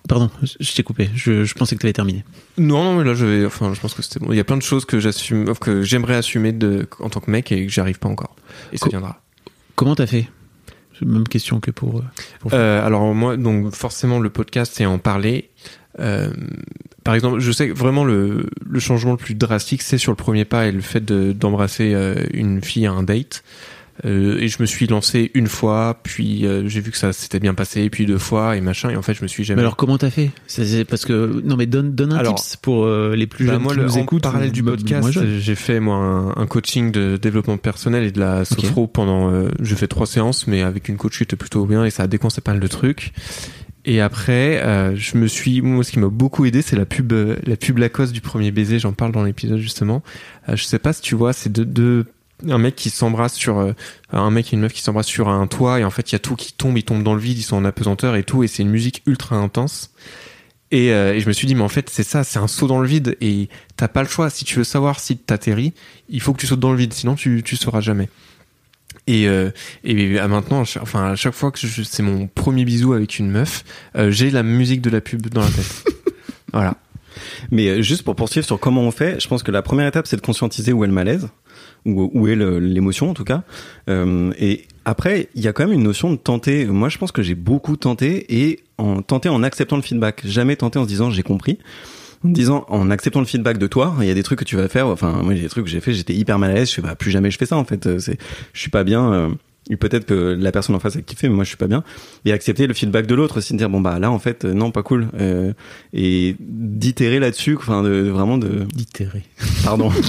Pardon, 0.10 0.30
je 0.60 0.74
t'ai 0.74 0.84
coupé. 0.84 1.10
Je, 1.16 1.46
je 1.46 1.54
pensais 1.54 1.76
que 1.76 1.82
t'avais 1.82 1.94
terminé. 1.94 2.24
Non, 2.58 2.84
non, 2.84 2.96
mais 2.98 3.04
là, 3.06 3.14
je 3.14 3.26
vais. 3.26 3.46
Enfin, 3.46 3.74
je 3.74 3.80
pense 3.80 3.94
que 3.94 4.02
c'était 4.02 4.20
bon. 4.20 4.32
Il 4.32 4.36
y 4.38 4.42
a 4.42 4.44
plein 4.44 4.58
de 4.58 4.62
choses 4.62 4.86
que 4.86 5.00
j'assume, 5.00 5.54
que 5.56 5.82
j'aimerais 5.82 6.16
assumer 6.16 6.52
de, 6.52 6.88
en 7.00 7.10
tant 7.10 7.20
que 7.22 7.32
mec 7.32 7.52
et 7.54 7.66
que 7.66 7.72
j'arrive 7.72 8.00
pas 8.00 8.10
encore. 8.10 8.36
Et 8.74 8.78
ça 8.78 8.88
viendra. 8.90 9.22
Comment 9.76 9.96
t'as 9.96 10.08
fait? 10.08 10.28
Même 11.02 11.28
question 11.28 11.60
que 11.62 11.72
pour. 11.72 12.04
pour- 12.40 12.54
Euh, 12.54 12.86
alors 12.86 13.14
moi, 13.16 13.36
donc 13.38 13.74
forcément, 13.74 14.20
le 14.20 14.30
podcast, 14.30 14.74
c'est 14.76 14.86
en 14.86 14.98
parler. 15.00 15.50
Euh, 16.00 16.30
par 17.06 17.16
exemple, 17.16 17.40
je 17.40 17.52
sais 17.54 17.70
que 17.70 17.74
vraiment 17.74 18.04
le, 18.04 18.48
le 18.68 18.80
changement 18.82 19.12
le 19.12 19.18
plus 19.18 19.36
drastique, 19.36 19.82
c'est 19.84 19.98
sur 19.98 20.12
le 20.12 20.18
premier 20.18 20.44
pas 20.44 20.68
et 20.68 20.74
le 20.74 20.82
fait 20.82 21.06
de- 21.06 21.32
d'embrasser 21.32 21.94
euh, 21.94 22.16
une 22.34 22.62
fille 22.62 22.86
à 22.86 22.92
un 22.92 23.04
date. 23.04 23.44
Euh, 24.04 24.38
et 24.42 24.50
je 24.50 24.58
me 24.60 24.66
suis 24.66 24.88
lancé 24.88 25.32
une 25.36 25.48
fois, 25.48 26.02
puis 26.04 26.46
euh, 26.46 26.68
j'ai 26.68 26.82
vu 26.82 26.92
que 26.92 26.98
ça 26.98 27.14
s'était 27.14 27.40
bien 27.40 27.54
passé, 27.54 27.90
puis 27.90 28.06
deux 28.06 28.18
fois 28.18 28.58
et 28.58 28.62
machin. 28.62 28.90
Et 28.90 28.98
en 28.98 29.02
fait, 29.02 29.14
je 29.14 29.22
me 29.22 29.28
suis 29.30 29.44
Mais 29.44 29.46
jamais. 29.46 29.62
alors 29.62 29.78
comment 29.78 29.98
t'as 29.98 30.10
fait? 30.10 30.32
C'est- 30.48 30.84
Parce 30.84 31.06
que 31.06 31.42
non, 31.46 31.56
mais 31.56 31.66
donne 31.66 31.96
donne 31.96 32.12
un 32.12 32.18
Alors, 32.18 32.36
tips 32.36 32.58
pour 32.58 32.84
euh, 32.84 33.16
les 33.16 33.26
plus 33.26 33.46
Bah, 33.46 33.54
jeunes 33.54 33.62
moi, 33.62 33.72
qui 33.74 33.80
le, 33.80 33.86
nous 33.86 33.98
en 33.98 34.06
parallèle 34.20 34.52
du 34.52 34.64
podcast, 34.64 35.18
j'ai 35.40 35.56
fait 35.56 35.80
moi 35.80 35.96
un, 35.96 36.30
un 36.36 36.46
coaching 36.46 36.92
de 36.92 37.16
développement 37.16 37.56
personnel 37.56 38.04
et 38.04 38.12
de 38.12 38.20
la 38.20 38.44
sophro 38.44 38.86
pendant. 38.88 39.32
Euh, 39.32 39.48
j'ai 39.62 39.76
fait 39.78 39.88
trois 39.88 40.08
séances, 40.08 40.46
mais 40.46 40.62
avec 40.62 40.90
une 40.90 40.98
coach 40.98 41.16
qui 41.16 41.24
était 41.24 41.38
plutôt 41.38 41.66
bien 41.66 41.86
et 41.86 41.90
ça 41.90 42.04
a 42.04 42.08
déconcé 42.08 42.42
pas 42.42 42.52
mal 42.52 42.60
de 42.60 42.68
trucs. 42.68 43.14
Et 43.86 44.02
après, 44.02 44.64
euh, 44.64 44.96
je 44.96 45.18
me 45.18 45.28
suis, 45.28 45.62
moi, 45.62 45.84
ce 45.84 45.92
qui 45.92 46.00
m'a 46.00 46.10
beaucoup 46.10 46.46
aidé, 46.46 46.62
c'est 46.62 46.76
la 46.76 46.86
pub, 46.86 47.14
euh, 47.14 47.38
la 47.44 47.56
pub 47.56 47.78
Lacoste 47.78 48.14
du 48.14 48.22
premier 48.22 48.52
baiser. 48.52 48.80
J'en 48.80 48.94
parle 48.94 49.12
dans 49.12 49.24
l'épisode 49.24 49.60
justement. 49.60 50.02
Euh, 50.50 50.56
je 50.56 50.64
sais 50.64 50.80
pas 50.80 50.92
si 50.92 51.02
tu 51.02 51.16
vois, 51.16 51.34
c'est 51.34 51.52
deux, 51.52 51.66
deux, 51.66 52.06
un 52.50 52.58
mec 52.58 52.76
qui 52.76 52.90
s'embrasse 52.90 53.34
sur, 53.34 53.60
euh, 53.60 53.74
un 54.12 54.32
mec 54.32 54.52
et 54.52 54.56
une 54.56 54.62
meuf 54.62 54.74
qui 54.74 54.82
s'embrassent 54.82 55.08
sur 55.08 55.30
un 55.30 55.48
toit 55.48 55.80
et 55.80 55.84
en 55.84 55.90
fait 55.90 56.12
il 56.12 56.16
y 56.16 56.18
a 56.18 56.20
tout 56.20 56.36
qui 56.36 56.54
tombe, 56.54 56.78
ils 56.78 56.84
tombent 56.84 57.04
dans 57.04 57.14
le 57.14 57.20
vide, 57.20 57.38
ils 57.38 57.44
sont 57.44 57.56
en 57.56 57.66
apesanteur 57.66 58.16
et 58.16 58.24
tout 58.24 58.44
et 58.44 58.48
c'est 58.48 58.64
une 58.64 58.70
musique 58.70 59.04
ultra 59.06 59.36
intense. 59.38 59.92
Et, 60.72 60.92
euh, 60.92 61.14
et 61.14 61.20
je 61.20 61.28
me 61.28 61.34
suis 61.34 61.48
dit, 61.48 61.56
mais 61.56 61.62
en 61.62 61.70
fait, 61.70 61.90
c'est 61.90 62.04
ça, 62.04 62.24
c'est 62.24 62.40
un 62.40 62.48
saut 62.48 62.68
dans 62.68 62.80
le 62.80 62.88
vide 62.88 63.16
et 63.22 63.50
t'as 63.78 63.88
pas 63.88 64.02
le 64.02 64.10
choix. 64.10 64.30
Si 64.30 64.44
tu 64.46 64.58
veux 64.58 64.64
savoir 64.64 65.00
si 65.00 65.16
t'atterris, 65.16 65.74
il 66.10 66.20
faut 66.20 66.34
que 66.34 66.40
tu 66.40 66.48
sautes 66.48 66.60
dans 66.60 66.72
le 66.72 66.78
vide, 66.78 66.92
sinon 66.92 67.16
tu, 67.16 67.44
tu 67.44 67.56
sauras 67.56 67.82
jamais. 67.82 68.10
Et, 69.08 69.28
euh, 69.28 69.52
et 69.84 70.18
à 70.20 70.28
maintenant, 70.28 70.62
à 70.62 70.64
chaque- 70.64 70.84
enfin, 70.84 71.12
à 71.12 71.16
chaque 71.16 71.34
fois 71.34 71.52
que 71.52 71.60
je- 71.60 71.84
c'est 71.84 72.02
mon 72.04 72.28
premier 72.28 72.66
bisou 72.66 72.94
avec 72.94 73.20
une 73.20 73.30
meuf, 73.30 73.64
euh, 73.96 74.10
j'ai 74.12 74.32
la 74.32 74.42
musique 74.44 74.82
de 74.82 74.90
la 74.90 75.02
pub 75.02 75.28
dans 75.30 75.42
la 75.42 75.48
tête. 75.50 75.84
voilà. 76.54 76.76
Mais 77.52 77.68
euh, 77.68 77.82
juste 77.82 78.04
pour 78.04 78.16
poursuivre 78.16 78.46
sur 78.46 78.60
comment 78.60 78.82
on 78.82 78.92
fait, 78.92 79.20
je 79.22 79.28
pense 79.28 79.44
que 79.44 79.52
la 79.52 79.62
première 79.62 79.88
étape, 79.88 80.08
c'est 80.08 80.16
de 80.18 80.22
conscientiser 80.22 80.74
où 80.74 80.84
est 80.84 80.88
le 80.88 80.94
malaise, 80.94 81.30
où, 81.86 82.10
où 82.14 82.28
est 82.28 82.36
l'émotion 82.36 83.10
en 83.10 83.14
tout 83.14 83.24
cas. 83.24 83.44
Euh, 83.90 84.32
et 84.40 84.66
après, 84.86 85.30
il 85.36 85.42
y 85.42 85.48
a 85.48 85.54
quand 85.54 85.64
même 85.66 85.74
une 85.74 85.84
notion 85.84 86.12
de 86.12 86.18
tenter. 86.18 86.66
Moi, 86.66 86.90
je 86.90 86.98
pense 86.98 87.12
que 87.12 87.22
j'ai 87.22 87.36
beaucoup 87.36 87.78
tenté 87.78 88.26
et 88.44 88.60
en 88.78 89.02
tenter 89.02 89.30
en 89.30 89.44
acceptant 89.44 89.76
le 89.78 89.82
feedback. 89.82 90.22
Jamais 90.26 90.56
tenté 90.56 90.80
en 90.80 90.84
se 90.84 90.88
disant 90.90 91.10
j'ai 91.12 91.24
compris. 91.24 91.58
En 92.26 92.30
me 92.30 92.34
disant, 92.34 92.66
en 92.70 92.90
acceptant 92.92 93.20
le 93.20 93.26
feedback 93.26 93.58
de 93.58 93.68
toi, 93.68 93.96
il 94.02 94.06
y 94.08 94.10
a 94.10 94.14
des 94.14 94.24
trucs 94.24 94.40
que 94.40 94.46
tu 94.46 94.56
vas 94.56 94.68
faire. 94.68 94.88
Enfin, 94.88 95.22
moi, 95.24 95.34
il 95.34 95.38
y 95.38 95.40
a 95.40 95.44
des 95.44 95.50
trucs 95.50 95.66
que 95.66 95.70
j'ai 95.72 95.80
fait, 95.80 95.94
j'étais 95.94 96.14
hyper 96.16 96.40
mal 96.40 96.52
à 96.52 96.54
l'aise. 96.56 96.70
Je 96.70 96.76
fais, 96.76 96.82
bah, 96.82 96.96
plus 96.96 97.12
jamais 97.12 97.30
je 97.32 97.38
fais 97.38 97.46
ça, 97.46 97.56
en 97.58 97.66
fait. 97.66 97.86
Euh, 97.88 98.00
C'est, 98.00 98.18
je 98.54 98.60
suis 98.60 98.72
pas 98.72 98.84
bien. 98.84 99.14
euh, 99.14 99.30
et 99.72 99.78
peut-être 99.78 100.06
que 100.06 100.38
la 100.40 100.52
personne 100.52 100.76
en 100.76 100.80
face 100.80 100.96
a 100.96 101.02
kiffé, 101.02 101.28
mais 101.28 101.34
moi, 101.36 101.44
je 101.44 101.48
suis 101.50 101.58
pas 101.58 101.66
bien. 101.68 101.84
Et 102.24 102.32
accepter 102.32 102.68
le 102.68 102.74
feedback 102.76 103.08
de 103.08 103.16
l'autre 103.16 103.38
aussi, 103.38 103.54
de 103.54 103.58
dire, 103.58 103.70
bon, 103.70 103.82
bah, 103.82 103.98
là, 104.00 104.12
en 104.12 104.20
fait, 104.20 104.46
euh, 104.46 104.54
non, 104.54 104.70
pas 104.72 104.84
cool. 104.84 105.08
Euh, 105.20 105.54
et 105.94 106.36
d'itérer 106.40 107.20
là-dessus, 107.20 107.56
enfin, 107.58 107.82
de, 107.84 107.90
de 108.04 108.10
vraiment 108.10 108.38
de, 108.38 108.66
D'itérer. 108.76 109.24
pardon. 109.64 109.92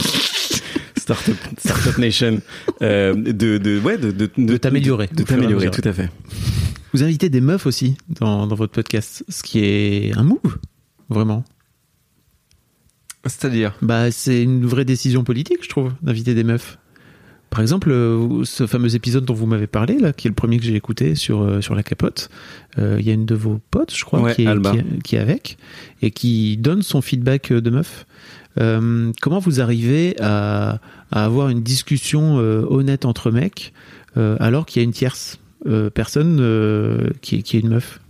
Startup, 0.96 1.36
Startup 1.58 1.98
Nation. 1.98 2.40
Euh, 2.82 3.14
de, 3.14 3.58
de, 3.58 3.78
ouais, 3.80 3.96
de, 3.96 4.10
de, 4.10 4.28
De 4.36 4.56
t'améliorer. 4.56 5.06
De 5.12 5.22
t'améliorer, 5.22 5.70
tout 5.70 5.86
à 5.88 5.92
fait. 5.92 6.10
Vous 6.92 7.02
invitez 7.04 7.28
des 7.28 7.40
meufs 7.40 7.66
aussi 7.66 7.96
dans, 8.08 8.46
dans 8.46 8.56
votre 8.56 8.72
podcast, 8.72 9.24
ce 9.28 9.42
qui 9.42 9.60
est 9.64 10.12
un 10.16 10.22
move, 10.24 10.58
vraiment. 11.08 11.44
C'est-à-dire? 13.28 13.74
Bah, 13.82 14.10
c'est 14.10 14.42
une 14.42 14.64
vraie 14.66 14.84
décision 14.84 15.24
politique, 15.24 15.58
je 15.62 15.68
trouve, 15.68 15.92
d'inviter 16.02 16.34
des 16.34 16.44
meufs. 16.44 16.78
Par 17.50 17.60
exemple, 17.60 17.90
euh, 17.90 18.44
ce 18.44 18.66
fameux 18.66 18.94
épisode 18.96 19.24
dont 19.24 19.32
vous 19.34 19.46
m'avez 19.46 19.66
parlé, 19.68 19.98
là, 19.98 20.12
qui 20.12 20.26
est 20.26 20.30
le 20.30 20.34
premier 20.34 20.58
que 20.58 20.64
j'ai 20.64 20.74
écouté 20.74 21.14
sur, 21.14 21.42
euh, 21.42 21.60
sur 21.60 21.74
la 21.74 21.82
capote, 21.82 22.28
euh, 22.78 22.96
il 22.98 23.06
y 23.06 23.10
a 23.10 23.14
une 23.14 23.24
de 23.24 23.34
vos 23.34 23.60
potes, 23.70 23.94
je 23.96 24.04
crois, 24.04 24.20
Ouais, 24.20 24.34
qui, 24.34 24.42
est, 24.42 24.46
Alba. 24.46 24.72
qui, 24.72 24.78
est, 24.78 25.02
qui 25.02 25.16
est 25.16 25.20
avec, 25.20 25.56
et 26.02 26.10
qui 26.10 26.56
donne 26.56 26.82
son 26.82 27.00
feedback 27.00 27.52
de 27.52 27.70
meuf. 27.70 28.06
Comment 28.58 29.38
vous 29.38 29.60
arrivez 29.60 30.16
à, 30.20 30.80
à 31.10 31.24
avoir 31.24 31.50
une 31.50 31.62
discussion 31.62 32.36
honnête 32.36 33.04
entre 33.04 33.30
mecs, 33.30 33.74
alors 34.16 34.64
qu'il 34.64 34.80
y 34.80 34.82
a 34.82 34.84
une 34.84 34.92
tierce 34.94 35.38
personne 35.92 37.10
qui, 37.20 37.42
qui 37.42 37.56
est 37.58 37.60
une 37.60 37.68
meuf? 37.68 38.00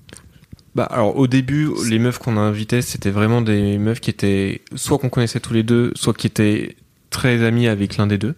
Bah 0.76 0.84
alors 0.84 1.16
au 1.16 1.26
début, 1.26 1.70
les 1.88 1.98
meufs 1.98 2.18
qu'on 2.18 2.36
a 2.36 2.40
invitées, 2.40 2.82
c'était 2.82 3.08
vraiment 3.10 3.40
des 3.40 3.78
meufs 3.78 3.98
qui 3.98 4.10
étaient 4.10 4.60
soit 4.74 4.98
qu'on 4.98 5.08
connaissait 5.08 5.40
tous 5.40 5.54
les 5.54 5.62
deux, 5.62 5.90
soit 5.94 6.12
qui 6.12 6.26
étaient 6.26 6.76
très 7.08 7.42
amies 7.42 7.66
avec 7.66 7.96
l'un 7.96 8.06
des 8.06 8.18
deux. 8.18 8.34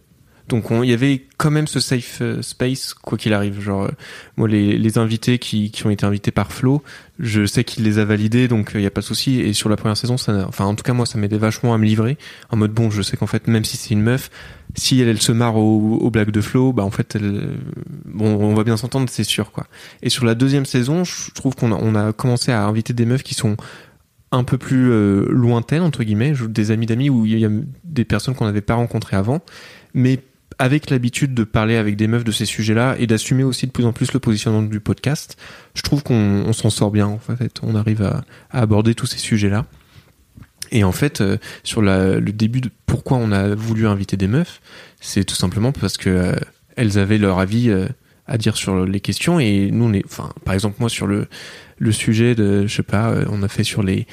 Donc 0.49 0.71
on- 0.71 0.83
il 0.83 0.91
y 0.91 0.93
avait 0.95 1.27
quand 1.37 1.51
même 1.51 1.67
ce 1.67 1.79
safe 1.79 2.19
euh, 2.23 2.41
space 2.43 2.95
quoi 2.95 3.19
qu'il 3.19 3.33
arrive. 3.35 3.61
Genre 3.61 3.85
euh, 3.85 3.91
moi 4.37 4.49
les, 4.49 4.79
les 4.79 4.99
invités 4.99 5.39
qui, 5.39 5.71
qui 5.71 5.87
ont 5.87 5.91
été 5.91 6.07
invités 6.07 6.31
par 6.31 6.53
Flo, 6.53 6.83
je 7.19 7.45
sais 7.45 7.65
qu'il 7.65 7.85
les 7.85 7.99
a 7.99 8.05
validés 8.05 8.49
donc 8.49 8.73
il 8.75 8.81
y 8.81 8.87
a 8.87 8.91
pas 8.91 9.03
de 9.03 9.07
souci. 9.07 9.41
Et 9.41 9.53
sur 9.53 9.69
la 9.69 9.77
première 9.77 9.97
saison, 9.97 10.17
ça, 10.17 10.47
enfin 10.49 10.65
en 10.65 10.75
tout 10.75 10.83
cas 10.83 10.95
moi 10.95 11.07
ça 11.07 11.19
m'aidait 11.19 11.39
vachement 11.39 11.75
à 11.75 11.79
me 11.79 11.85
livrer 11.85 12.17
en 12.51 12.57
mode 12.57 12.73
bon 12.73 12.91
je 12.91 13.03
sais 13.03 13.17
qu'en 13.17 13.27
fait 13.27 13.47
même 13.47 13.65
si 13.65 13.77
c'est 13.77 13.91
une 13.95 14.03
meuf, 14.03 14.31
si 14.75 15.01
elle, 15.01 15.09
elle 15.09 15.21
se 15.21 15.33
marre 15.33 15.57
aux, 15.57 16.11
blagues 16.11 16.31
de 16.31 16.41
Flo, 16.41 16.73
bah 16.73 16.83
en 16.85 16.91
fait 16.91 17.15
elle, 17.15 17.25
euh, 17.25 17.55
bon 18.07 18.37
on 18.37 18.55
va 18.55 18.65
bien 18.65 18.77
s'entendre 18.77 19.09
c'est 19.11 19.25
sûr 19.25 19.53
quoi. 19.53 19.67
Et 20.03 20.09
sur 20.09 20.25
la 20.25 20.35
deuxième 20.35 20.67
saison, 20.67 21.05
je 21.05 21.31
trouve 21.35 21.55
qu'on 21.55 21.73
a, 21.73 21.77
on 21.77 21.95
a 21.95 22.13
commencé 22.13 22.53
à 22.53 22.65
inviter 22.65 22.93
des 22.95 23.05
meufs 23.05 23.23
qui 23.23 23.35
sont 23.35 23.57
un 24.31 24.45
peu 24.45 24.59
plus 24.59 24.91
euh, 24.91 25.27
lointaines 25.31 25.83
entre 25.83 26.05
guillemets, 26.05 26.33
des 26.49 26.71
amis 26.71 26.87
d'amis 26.87 27.11
où 27.11 27.27
il 27.27 27.39
y 27.39 27.45
a 27.45 27.51
des 27.85 28.05
personnes 28.05 28.35
qu'on 28.35 28.45
n'avait 28.47 28.61
pas 28.61 28.75
rencontrées 28.75 29.17
avant, 29.17 29.41
mais 29.95 30.21
avec 30.59 30.91
l'habitude 30.91 31.35
de 31.35 31.45
parler 31.45 31.77
avec 31.77 31.97
des 31.97 32.09
meufs 32.09 32.25
de 32.25 32.33
ces 32.33 32.45
sujets-là 32.45 32.97
et 32.99 33.07
d'assumer 33.07 33.45
aussi 33.45 33.67
de 33.67 33.71
plus 33.71 33.85
en 33.85 33.93
plus 33.93 34.13
le 34.13 34.21
positionnement 34.21 34.63
du 34.63 34.81
podcast, 34.81 35.37
je 35.75 35.83
trouve 35.83 36.03
qu'on 36.03 36.15
on 36.15 36.53
s'en 36.53 36.71
sort 36.71 36.91
bien 36.91 37.07
en 37.07 37.19
fait, 37.19 37.61
on 37.63 37.75
arrive 37.75 38.03
à, 38.03 38.25
aborder 38.51 38.95
tous 38.95 39.07
ces 39.07 39.19
sujets-là. 39.19 39.67
Et 40.71 40.85
en 40.85 40.93
fait, 40.93 41.21
euh, 41.21 41.39
sur 41.63 41.81
le 41.81 42.21
début 42.21 42.61
de 42.61 42.71
pourquoi 42.87 43.17
on 43.17 43.33
a 43.33 43.55
voulu 43.55 43.87
inviter 43.87 44.17
des 44.17 44.29
meufs, 44.29 44.61
c'est 45.01 45.25
tout 45.25 45.37
simplement 45.37 45.73
parce 45.73 45.97
que 45.97 46.11
euh, 46.11 46.33
elles 46.77 46.99
avaient 46.99 47.19
leur 47.19 47.39
avis 47.39 47.71
euh, 47.71 47.87
à 48.27 48.37
dire 48.37 48.57
sur 48.57 48.85
les 48.85 49.01
questions 49.01 49.41
et 49.41 49.71
nous 49.71 49.87
on 49.87 50.01
par 50.45 50.55
exemple 50.55 50.77
moi 50.81 50.91
sur 50.91 51.07
le 51.07 51.27
le 51.79 51.93
sujet 51.93 52.35
de, 52.35 52.67
je 52.67 52.75
sais 52.75 52.83
pas, 52.83 53.11
euh, 53.11 53.25
on 53.31 53.43
a 53.43 53.49
fait 53.49 53.65
sur 53.65 53.83
les 53.83 54.07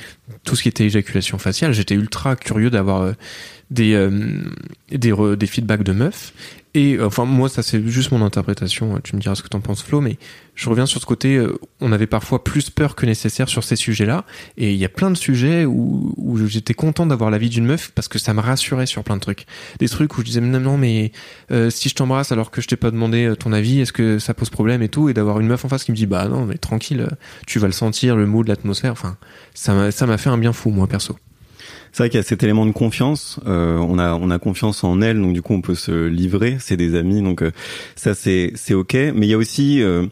tout 0.43 0.55
ce 0.55 0.63
qui 0.63 0.69
était 0.69 0.85
éjaculation 0.85 1.37
faciale, 1.37 1.73
j'étais 1.73 1.95
ultra 1.95 2.35
curieux 2.35 2.69
d'avoir 2.69 3.01
euh, 3.01 3.13
des 3.71 3.93
euh, 3.93 4.09
des 4.91 5.13
des 5.37 5.47
feedbacks 5.47 5.83
de 5.83 5.91
meufs 5.91 6.33
et 6.75 6.95
euh, 6.95 7.07
enfin 7.07 7.25
moi 7.25 7.49
ça 7.49 7.63
c'est 7.63 7.81
juste 7.87 8.11
mon 8.11 8.23
interprétation, 8.23 8.99
tu 9.03 9.15
me 9.15 9.21
diras 9.21 9.33
ce 9.33 9.41
que 9.41 9.47
t'en 9.47 9.61
penses 9.61 9.81
Flo, 9.81 10.01
mais 10.01 10.17
je 10.53 10.69
reviens 10.69 10.85
sur 10.85 11.01
ce 11.01 11.05
côté, 11.05 11.37
euh, 11.37 11.57
on 11.81 11.91
avait 11.91 12.05
parfois 12.05 12.43
plus 12.43 12.69
peur 12.69 12.95
que 12.95 13.05
nécessaire 13.05 13.49
sur 13.49 13.63
ces 13.63 13.75
sujets-là 13.75 14.25
et 14.57 14.73
il 14.73 14.77
y 14.77 14.85
a 14.85 14.89
plein 14.89 15.09
de 15.09 15.15
sujets 15.15 15.65
où, 15.65 16.13
où 16.17 16.37
j'étais 16.45 16.73
content 16.73 17.05
d'avoir 17.05 17.31
l'avis 17.31 17.49
d'une 17.49 17.65
meuf 17.65 17.91
parce 17.95 18.07
que 18.07 18.19
ça 18.19 18.33
me 18.33 18.41
rassurait 18.41 18.85
sur 18.85 19.03
plein 19.03 19.15
de 19.15 19.21
trucs. 19.21 19.45
Des 19.79 19.87
trucs 19.87 20.17
où 20.17 20.21
je 20.21 20.25
disais 20.25 20.41
non, 20.41 20.59
non 20.59 20.77
mais 20.77 21.11
euh, 21.51 21.69
si 21.69 21.89
je 21.89 21.95
t'embrasse 21.95 22.31
alors 22.31 22.51
que 22.51 22.61
je 22.61 22.67
t'ai 22.67 22.75
pas 22.75 22.91
demandé 22.91 23.33
ton 23.39 23.53
avis, 23.53 23.79
est-ce 23.79 23.93
que 23.93 24.19
ça 24.19 24.33
pose 24.33 24.49
problème 24.49 24.81
et 24.81 24.89
tout? 24.89 25.07
Et 25.07 25.13
d'avoir 25.13 25.39
une 25.39 25.47
meuf 25.47 25.63
en 25.65 25.69
face 25.69 25.85
qui 25.85 25.91
me 25.91 25.97
dit 25.97 26.05
bah 26.05 26.27
non 26.27 26.45
mais 26.45 26.57
tranquille, 26.57 27.07
tu 27.47 27.59
vas 27.59 27.67
le 27.67 27.73
sentir, 27.73 28.17
le 28.17 28.25
mood, 28.25 28.47
l'atmosphère, 28.47 28.91
enfin 28.91 29.17
ça 29.53 29.73
m'a 29.73 30.17
fait 30.17 30.29
un 30.29 30.37
bien 30.37 30.53
fou 30.53 30.71
moi 30.71 30.87
perso. 30.87 31.17
C'est 31.95 32.03
vrai 32.03 32.09
qu'il 32.09 32.17
y 32.17 32.19
a 32.19 32.23
cet 32.23 32.43
élément 32.43 32.65
de 32.65 32.73
confiance. 32.73 33.39
Euh, 33.47 33.77
on 33.77 33.97
a 33.99 34.15
on 34.15 34.29
a 34.29 34.37
confiance 34.37 34.83
en 34.83 35.01
elle, 35.01 35.21
donc 35.21 35.31
du 35.31 35.41
coup 35.41 35.53
on 35.53 35.61
peut 35.61 35.75
se 35.75 36.07
livrer. 36.07 36.57
C'est 36.59 36.75
des 36.75 36.93
amis, 36.93 37.21
donc 37.21 37.41
euh, 37.41 37.53
ça 37.95 38.13
c'est 38.13 38.51
c'est 38.55 38.73
ok. 38.73 38.95
Mais 38.95 39.27
il 39.27 39.29
y 39.29 39.33
a 39.33 39.37
aussi, 39.37 39.81
euh, 39.81 40.05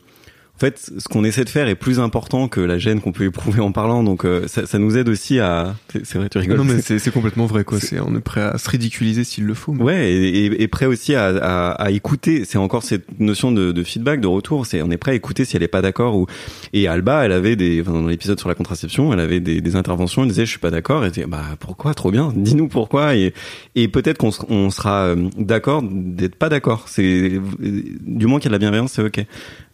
en 0.55 0.59
fait, 0.59 0.91
ce 0.99 1.07
qu'on 1.07 1.23
essaie 1.23 1.43
de 1.43 1.49
faire 1.49 1.67
est 1.67 1.75
plus 1.75 1.99
important 1.99 2.47
que 2.47 2.61
la 2.61 2.77
gêne 2.77 3.01
qu'on 3.01 3.11
peut 3.11 3.23
éprouver 3.23 3.59
en 3.59 3.71
parlant. 3.71 4.03
Donc, 4.03 4.23
euh, 4.23 4.47
ça, 4.47 4.67
ça, 4.67 4.77
nous 4.77 4.97
aide 4.97 5.09
aussi 5.09 5.39
à. 5.39 5.75
C'est 6.03 6.15
vrai, 6.19 6.29
tu 6.29 6.37
rigoles. 6.37 6.57
Non, 6.57 6.63
mais 6.63 6.79
c'est 6.81 7.11
complètement 7.11 7.47
vrai, 7.47 7.63
quoi. 7.63 7.79
C'est, 7.79 7.99
on 7.99 8.15
est 8.15 8.21
prêt 8.21 8.41
à 8.41 8.59
se 8.59 8.69
ridiculiser 8.69 9.23
s'il 9.23 9.45
le 9.45 9.55
faut. 9.55 9.73
Mais... 9.73 9.83
Ouais, 9.83 10.11
et, 10.11 10.61
et, 10.61 10.67
prêt 10.67 10.85
aussi 10.85 11.15
à, 11.15 11.25
à, 11.25 11.71
à 11.71 11.89
écouter. 11.89 12.45
C'est 12.45 12.59
encore 12.59 12.83
cette 12.83 13.19
notion 13.19 13.51
de, 13.51 13.71
de, 13.71 13.83
feedback, 13.83 14.21
de 14.21 14.27
retour. 14.27 14.67
C'est, 14.67 14.83
on 14.83 14.91
est 14.91 14.97
prêt 14.97 15.13
à 15.13 15.15
écouter 15.15 15.43
si 15.43 15.55
elle 15.55 15.63
est 15.63 15.67
pas 15.67 15.81
d'accord. 15.81 16.15
Ou 16.15 16.27
et 16.71 16.87
Alba, 16.87 17.25
elle 17.25 17.31
avait 17.31 17.55
des, 17.55 17.81
enfin, 17.81 17.93
dans 17.93 18.07
l'épisode 18.07 18.39
sur 18.39 18.47
la 18.47 18.55
contraception, 18.55 19.11
elle 19.11 19.21
avait 19.21 19.39
des, 19.39 19.59
des 19.59 19.75
interventions. 19.75 20.21
Elle 20.21 20.29
disait, 20.29 20.45
je 20.45 20.51
suis 20.51 20.59
pas 20.59 20.71
d'accord. 20.71 21.03
Elle 21.03 21.11
disait, 21.11 21.25
bah 21.25 21.43
pourquoi? 21.59 21.95
Trop 21.95 22.11
bien. 22.11 22.31
Dis-nous 22.35 22.67
pourquoi. 22.67 23.15
Et, 23.15 23.33
et 23.73 23.87
peut-être 23.87 24.19
qu'on 24.19 24.29
on 24.49 24.69
sera 24.69 25.07
euh, 25.07 25.29
d'accord 25.35 25.81
d'être 25.83 26.35
pas 26.35 26.49
d'accord. 26.49 26.85
C'est 26.87 27.41
du 27.59 28.27
moins 28.27 28.39
qu'il 28.39 28.51
y 28.51 28.53
a 28.53 28.57
de 28.57 28.63
la 28.63 28.69
bienveillance, 28.69 28.91
c'est 28.91 29.03
ok. 29.03 29.25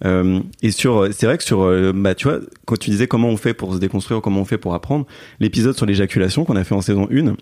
Euh, 0.06 0.40
et 0.62 0.72
sur, 0.72 1.08
c'est 1.12 1.26
vrai 1.26 1.38
que 1.38 1.44
sur, 1.44 1.64
euh, 1.64 1.92
bah 1.94 2.16
tu 2.16 2.28
vois, 2.28 2.40
quand 2.66 2.78
tu 2.78 2.90
disais 2.90 3.08
comment 3.08 3.30
on 3.30 3.38
fait 3.38 3.54
pour 3.54 3.74
se 3.74 3.80
déconstruire, 3.80 4.22
comment 4.22 4.42
on 4.42 4.46
fait 4.46 4.58
pour 4.58 4.74
apprendre, 4.74 5.06
l'épisode 5.40 5.76
sur 5.76 5.86
l'éjaculation 5.86 6.46
qu'on 6.46 6.56
a 6.56 6.64
fait 6.64 6.76
en 6.76 6.82
saison 6.82 7.08
1, 7.12 7.36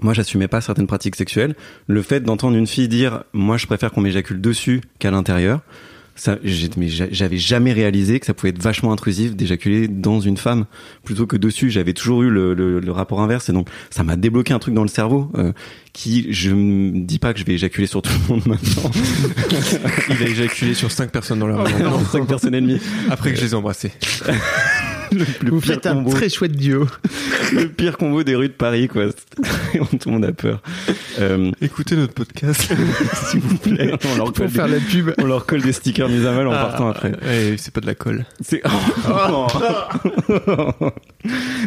moi 0.00 0.14
j'assumais 0.14 0.48
pas 0.48 0.60
certaines 0.60 0.86
pratiques 0.86 1.16
sexuelles. 1.16 1.54
Le 1.86 2.02
fait 2.02 2.20
d'entendre 2.20 2.56
une 2.56 2.66
fille 2.66 2.88
dire, 2.88 3.24
moi 3.32 3.56
je 3.56 3.66
préfère 3.66 3.92
qu'on 3.92 4.00
m'éjacule 4.00 4.40
dessus 4.40 4.80
qu'à 4.98 5.10
l'intérieur, 5.10 5.60
ça, 6.18 6.36
mais 6.76 6.88
j'avais 6.88 7.36
jamais 7.36 7.72
réalisé 7.72 8.18
que 8.18 8.26
ça 8.26 8.34
pouvait 8.34 8.50
être 8.50 8.60
vachement 8.60 8.92
intrusif 8.92 9.36
d'éjaculer 9.36 9.86
dans 9.86 10.20
une 10.20 10.36
femme 10.36 10.66
plutôt 11.04 11.26
que 11.26 11.36
dessus. 11.36 11.70
J'avais 11.70 11.92
toujours 11.92 12.22
eu 12.22 12.30
le, 12.30 12.54
le, 12.54 12.80
le, 12.80 12.92
rapport 12.92 13.20
inverse 13.20 13.48
et 13.48 13.52
donc 13.52 13.68
ça 13.90 14.02
m'a 14.02 14.16
débloqué 14.16 14.52
un 14.52 14.58
truc 14.58 14.74
dans 14.74 14.82
le 14.82 14.88
cerveau 14.88 15.30
euh, 15.36 15.52
qui, 15.92 16.32
je 16.32 16.50
me 16.50 17.04
dis 17.04 17.20
pas 17.20 17.32
que 17.32 17.38
je 17.40 17.44
vais 17.44 17.54
éjaculer 17.54 17.86
sur 17.86 18.02
tout 18.02 18.10
le 18.28 18.34
monde 18.34 18.46
maintenant. 18.46 18.90
Il 20.10 20.22
a 20.22 20.28
éjaculé 20.28 20.74
sur 20.74 20.90
cinq 20.90 21.12
personnes 21.12 21.38
dans 21.38 21.46
la 21.46 21.56
rue. 21.62 21.82
non, 21.82 22.04
cinq 22.04 22.26
personnes 22.26 22.54
et 22.54 22.60
demie. 22.60 22.80
Après 23.10 23.30
que 23.30 23.38
je 23.38 23.44
les 23.44 23.52
ai 23.52 23.54
embrassés. 23.54 23.92
le, 25.12 25.50
Vous 25.50 25.60
faites 25.60 25.86
un 25.86 26.02
très 26.04 26.28
chouette 26.28 26.52
duo. 26.52 26.86
le 27.52 27.66
pire 27.66 27.96
combo 27.96 28.22
des 28.22 28.34
rues 28.34 28.48
de 28.48 28.52
Paris, 28.52 28.88
quoi. 28.88 29.06
Tout 29.72 30.08
le 30.08 30.12
monde 30.12 30.24
a 30.24 30.32
peur. 30.32 30.62
Euh, 31.18 31.50
Écoutez 31.60 31.96
notre 31.96 32.14
podcast, 32.14 32.72
s'il 33.30 33.40
vous 33.40 33.56
plaît. 33.56 33.92
On 34.12 34.16
leur 34.16 34.32
colle 34.32 34.48
faire 34.48 34.68
la 34.68 34.80
pub. 34.80 35.12
On 35.18 35.24
leur 35.24 35.46
colle 35.46 35.62
des 35.62 35.72
stickers 35.72 36.08
mis 36.08 36.26
à 36.26 36.32
mal 36.32 36.46
en 36.46 36.52
ah, 36.52 36.64
partant 36.64 36.88
après. 36.88 37.12
Ouais, 37.22 37.56
c'est 37.58 37.72
pas 37.72 37.80
de 37.80 37.86
la 37.86 37.94
colle. 37.94 38.24
C'est 38.40 38.62
oh. 38.64 39.46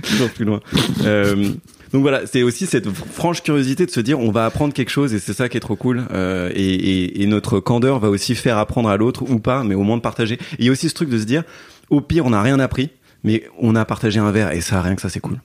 toujours 0.04 0.30
plus 0.30 0.46
loin. 0.46 0.60
Euh, 1.04 1.54
donc 1.94 2.04
voilà, 2.04 2.26
c'est 2.26 2.44
aussi 2.44 2.66
cette 2.66 2.90
franche 2.90 3.44
curiosité 3.44 3.86
de 3.86 3.92
se 3.92 4.00
dire 4.00 4.20
on 4.20 4.32
va 4.32 4.46
apprendre 4.46 4.74
quelque 4.74 4.92
chose 4.92 5.14
et 5.14 5.20
c'est 5.20 5.34
ça 5.34 5.50
qui 5.50 5.58
est 5.58 5.62
trop 5.62 5.76
cool. 5.76 6.06
Euh, 6.12 6.50
et, 6.54 6.74
et, 6.74 7.24
et, 7.24 7.26
notre 7.26 7.60
candeur 7.60 8.00
va 8.00 8.10
aussi 8.10 8.36
faire 8.36 8.58
apprendre 8.58 8.90
à 8.90 8.96
l'autre 8.96 9.24
ou 9.30 9.40
pas, 9.40 9.64
mais 9.64 9.76
au 9.76 9.84
moins 9.84 9.98
de 9.98 10.02
partager. 10.02 10.36
Et 10.36 10.60
il 10.60 10.66
y 10.66 10.70
a 10.70 10.72
aussi 10.72 10.88
ce 10.88 10.94
truc 10.94 11.10
de 11.10 11.20
se 11.20 11.26
dire 11.26 11.44
au 11.90 12.00
pire 12.00 12.26
on 12.26 12.30
n'a 12.30 12.42
rien 12.42 12.60
appris, 12.60 12.90
mais 13.24 13.44
on 13.60 13.76
a 13.76 13.86
partagé 13.86 14.20
un 14.20 14.32
verre 14.32 14.52
et 14.52 14.62
ça, 14.62 14.82
rien 14.82 14.96
que 14.96 15.02
ça, 15.02 15.10
c'est 15.10 15.20
cool. 15.20 15.40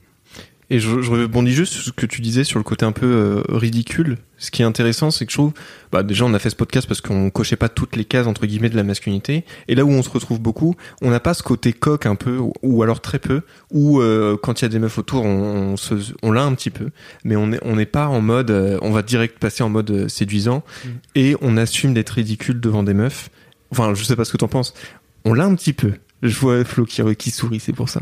Et 0.69 0.79
je, 0.79 1.01
je 1.01 1.11
rebondis 1.11 1.53
juste 1.53 1.73
sur 1.73 1.81
ce 1.81 1.91
que 1.91 2.05
tu 2.05 2.19
disais 2.21 2.43
sur 2.43 2.59
le 2.59 2.63
côté 2.63 2.85
un 2.85 2.91
peu 2.91 3.05
euh, 3.05 3.41
ridicule. 3.47 4.17
Ce 4.37 4.51
qui 4.51 4.61
est 4.61 4.65
intéressant, 4.65 5.11
c'est 5.11 5.25
que 5.25 5.31
je 5.31 5.37
trouve, 5.37 5.53
bah 5.93 6.03
déjà 6.03 6.25
on 6.25 6.33
a 6.33 6.39
fait 6.39 6.49
ce 6.49 6.57
podcast 6.57 6.87
parce 6.87 6.99
qu'on 6.99 7.29
cochait 7.29 7.55
pas 7.55 7.69
toutes 7.69 7.95
les 7.95 8.03
cases 8.03 8.27
entre 8.27 8.45
guillemets 8.45 8.69
de 8.69 8.75
la 8.75 8.83
masculinité. 8.83 9.45
Et 9.69 9.75
là 9.75 9.85
où 9.85 9.89
on 9.89 10.03
se 10.03 10.09
retrouve 10.09 10.41
beaucoup, 10.41 10.75
on 11.01 11.09
n'a 11.09 11.21
pas 11.21 11.33
ce 11.33 11.41
côté 11.41 11.71
coq 11.71 12.05
un 12.05 12.15
peu, 12.15 12.39
ou 12.63 12.83
alors 12.83 12.99
très 12.99 13.17
peu, 13.17 13.43
où 13.71 14.01
euh, 14.01 14.35
quand 14.35 14.61
il 14.61 14.65
y 14.65 14.67
a 14.67 14.69
des 14.69 14.79
meufs 14.79 14.97
autour, 14.97 15.23
on, 15.23 15.71
on, 15.71 15.77
se, 15.77 15.95
on 16.21 16.33
l'a 16.33 16.43
un 16.43 16.53
petit 16.53 16.69
peu, 16.69 16.89
mais 17.23 17.37
on 17.37 17.47
n'est 17.47 17.59
on 17.63 17.85
pas 17.85 18.07
en 18.07 18.19
mode, 18.19 18.51
euh, 18.51 18.77
on 18.81 18.91
va 18.91 19.03
direct 19.03 19.39
passer 19.39 19.63
en 19.63 19.69
mode 19.69 20.09
séduisant 20.09 20.63
mm. 20.83 20.89
et 21.15 21.35
on 21.41 21.55
assume 21.55 21.93
d'être 21.93 22.09
ridicule 22.09 22.59
devant 22.59 22.83
des 22.83 22.93
meufs. 22.93 23.29
Enfin, 23.71 23.93
je 23.93 24.03
sais 24.03 24.17
pas 24.17 24.25
ce 24.25 24.33
que 24.33 24.37
t'en 24.37 24.49
penses. 24.49 24.73
On 25.23 25.33
l'a 25.33 25.45
un 25.45 25.55
petit 25.55 25.73
peu. 25.73 25.93
Je 26.23 26.37
vois 26.39 26.63
Flo 26.63 26.85
qui, 26.85 27.01
qui 27.15 27.31
sourit, 27.31 27.59
c'est 27.59 27.73
pour 27.73 27.89
ça 27.89 28.01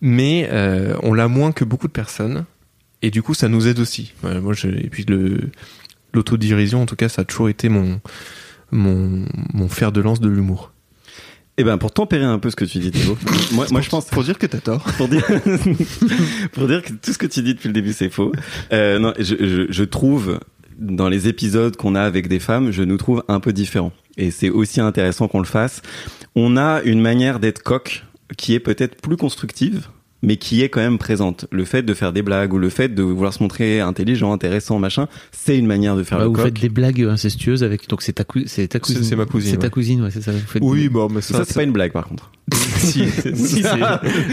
mais 0.00 0.48
euh, 0.52 0.94
on 1.02 1.14
l'a 1.14 1.28
moins 1.28 1.52
que 1.52 1.64
beaucoup 1.64 1.88
de 1.88 1.92
personnes 1.92 2.44
et 3.02 3.10
du 3.10 3.22
coup 3.22 3.34
ça 3.34 3.48
nous 3.48 3.66
aide 3.66 3.78
aussi 3.78 4.12
moi 4.22 4.52
je, 4.52 4.68
et 4.68 4.88
puis 4.90 5.04
l'autodirision 6.12 6.82
en 6.82 6.86
tout 6.86 6.96
cas 6.96 7.08
ça 7.08 7.22
a 7.22 7.24
toujours 7.24 7.48
été 7.48 7.68
mon 7.68 8.00
mon 8.70 9.26
mon 9.54 9.68
fer 9.68 9.92
de 9.92 10.00
lance 10.00 10.20
de 10.20 10.28
l'humour 10.28 10.72
eh 11.60 11.64
ben 11.64 11.76
pour 11.76 11.90
tempérer 11.90 12.24
un 12.24 12.38
peu 12.38 12.50
ce 12.50 12.56
que 12.56 12.64
tu 12.64 12.78
dis 12.78 12.92
Thibaut, 12.92 13.18
moi, 13.52 13.66
moi 13.72 13.80
je 13.80 13.88
pense 13.88 14.06
pour 14.06 14.22
dire 14.22 14.38
que 14.38 14.46
t'as 14.46 14.60
tort, 14.60 14.84
pour 14.96 15.08
dire 15.08 15.26
pour 16.52 16.68
dire 16.68 16.82
que 16.82 16.92
tout 16.92 17.12
ce 17.12 17.18
que 17.18 17.26
tu 17.26 17.42
dis 17.42 17.54
depuis 17.54 17.68
le 17.68 17.74
début 17.74 17.92
c'est 17.92 18.10
faux. 18.10 18.30
Euh, 18.72 19.00
non, 19.00 19.12
je, 19.18 19.34
je, 19.40 19.66
je 19.68 19.84
trouve 19.84 20.38
dans 20.78 21.08
les 21.08 21.26
épisodes 21.26 21.76
qu'on 21.76 21.96
a 21.96 22.02
avec 22.02 22.28
des 22.28 22.38
femmes, 22.38 22.70
je 22.70 22.84
nous 22.84 22.96
trouve 22.96 23.24
un 23.26 23.40
peu 23.40 23.52
différents 23.52 23.92
et 24.16 24.30
c'est 24.30 24.50
aussi 24.50 24.80
intéressant 24.80 25.26
qu'on 25.26 25.40
le 25.40 25.46
fasse. 25.46 25.82
On 26.34 26.56
a 26.56 26.82
une 26.82 27.00
manière 27.00 27.40
d'être 27.40 27.62
coq 27.62 28.04
qui 28.36 28.54
est 28.54 28.60
peut-être 28.60 29.00
plus 29.00 29.16
constructive 29.16 29.88
mais 30.22 30.36
qui 30.36 30.62
est 30.62 30.68
quand 30.68 30.80
même 30.80 30.98
présente. 30.98 31.46
Le 31.50 31.64
fait 31.64 31.82
de 31.82 31.94
faire 31.94 32.12
des 32.12 32.22
blagues 32.22 32.52
ou 32.52 32.58
le 32.58 32.70
fait 32.70 32.88
de 32.88 33.02
vouloir 33.02 33.32
se 33.32 33.42
montrer 33.42 33.80
intelligent, 33.80 34.32
intéressant, 34.32 34.78
machin, 34.78 35.08
c'est 35.32 35.56
une 35.56 35.66
manière 35.66 35.96
de 35.96 36.02
faire 36.02 36.18
bah, 36.18 36.24
le 36.24 36.30
Vous 36.30 36.36
coq. 36.36 36.44
faites 36.44 36.60
des 36.60 36.68
blagues 36.68 37.02
incestueuses 37.02 37.62
avec 37.62 37.88
donc 37.88 38.02
c'est 38.02 38.14
ta, 38.14 38.24
c'est 38.46 38.68
ta 38.68 38.80
cousine. 38.80 39.04
C'est 39.04 39.16
ma 39.16 39.26
cousine. 39.26 39.50
C'est 39.52 39.58
ta 39.58 39.70
cousine, 39.70 40.02
ouais, 40.02 40.10
c'est 40.10 40.22
ça. 40.22 40.32
Vous 40.32 40.38
faites 40.38 40.62
oui, 40.62 40.88
bon, 40.88 41.08
mais 41.08 41.20
ça, 41.20 41.38
ça 41.38 41.44
c'est 41.44 41.54
pas 41.54 41.62
une 41.62 41.72
blague 41.72 41.92
par 41.92 42.06
contre. 42.06 42.30
si, 42.78 43.08
si, 43.10 43.62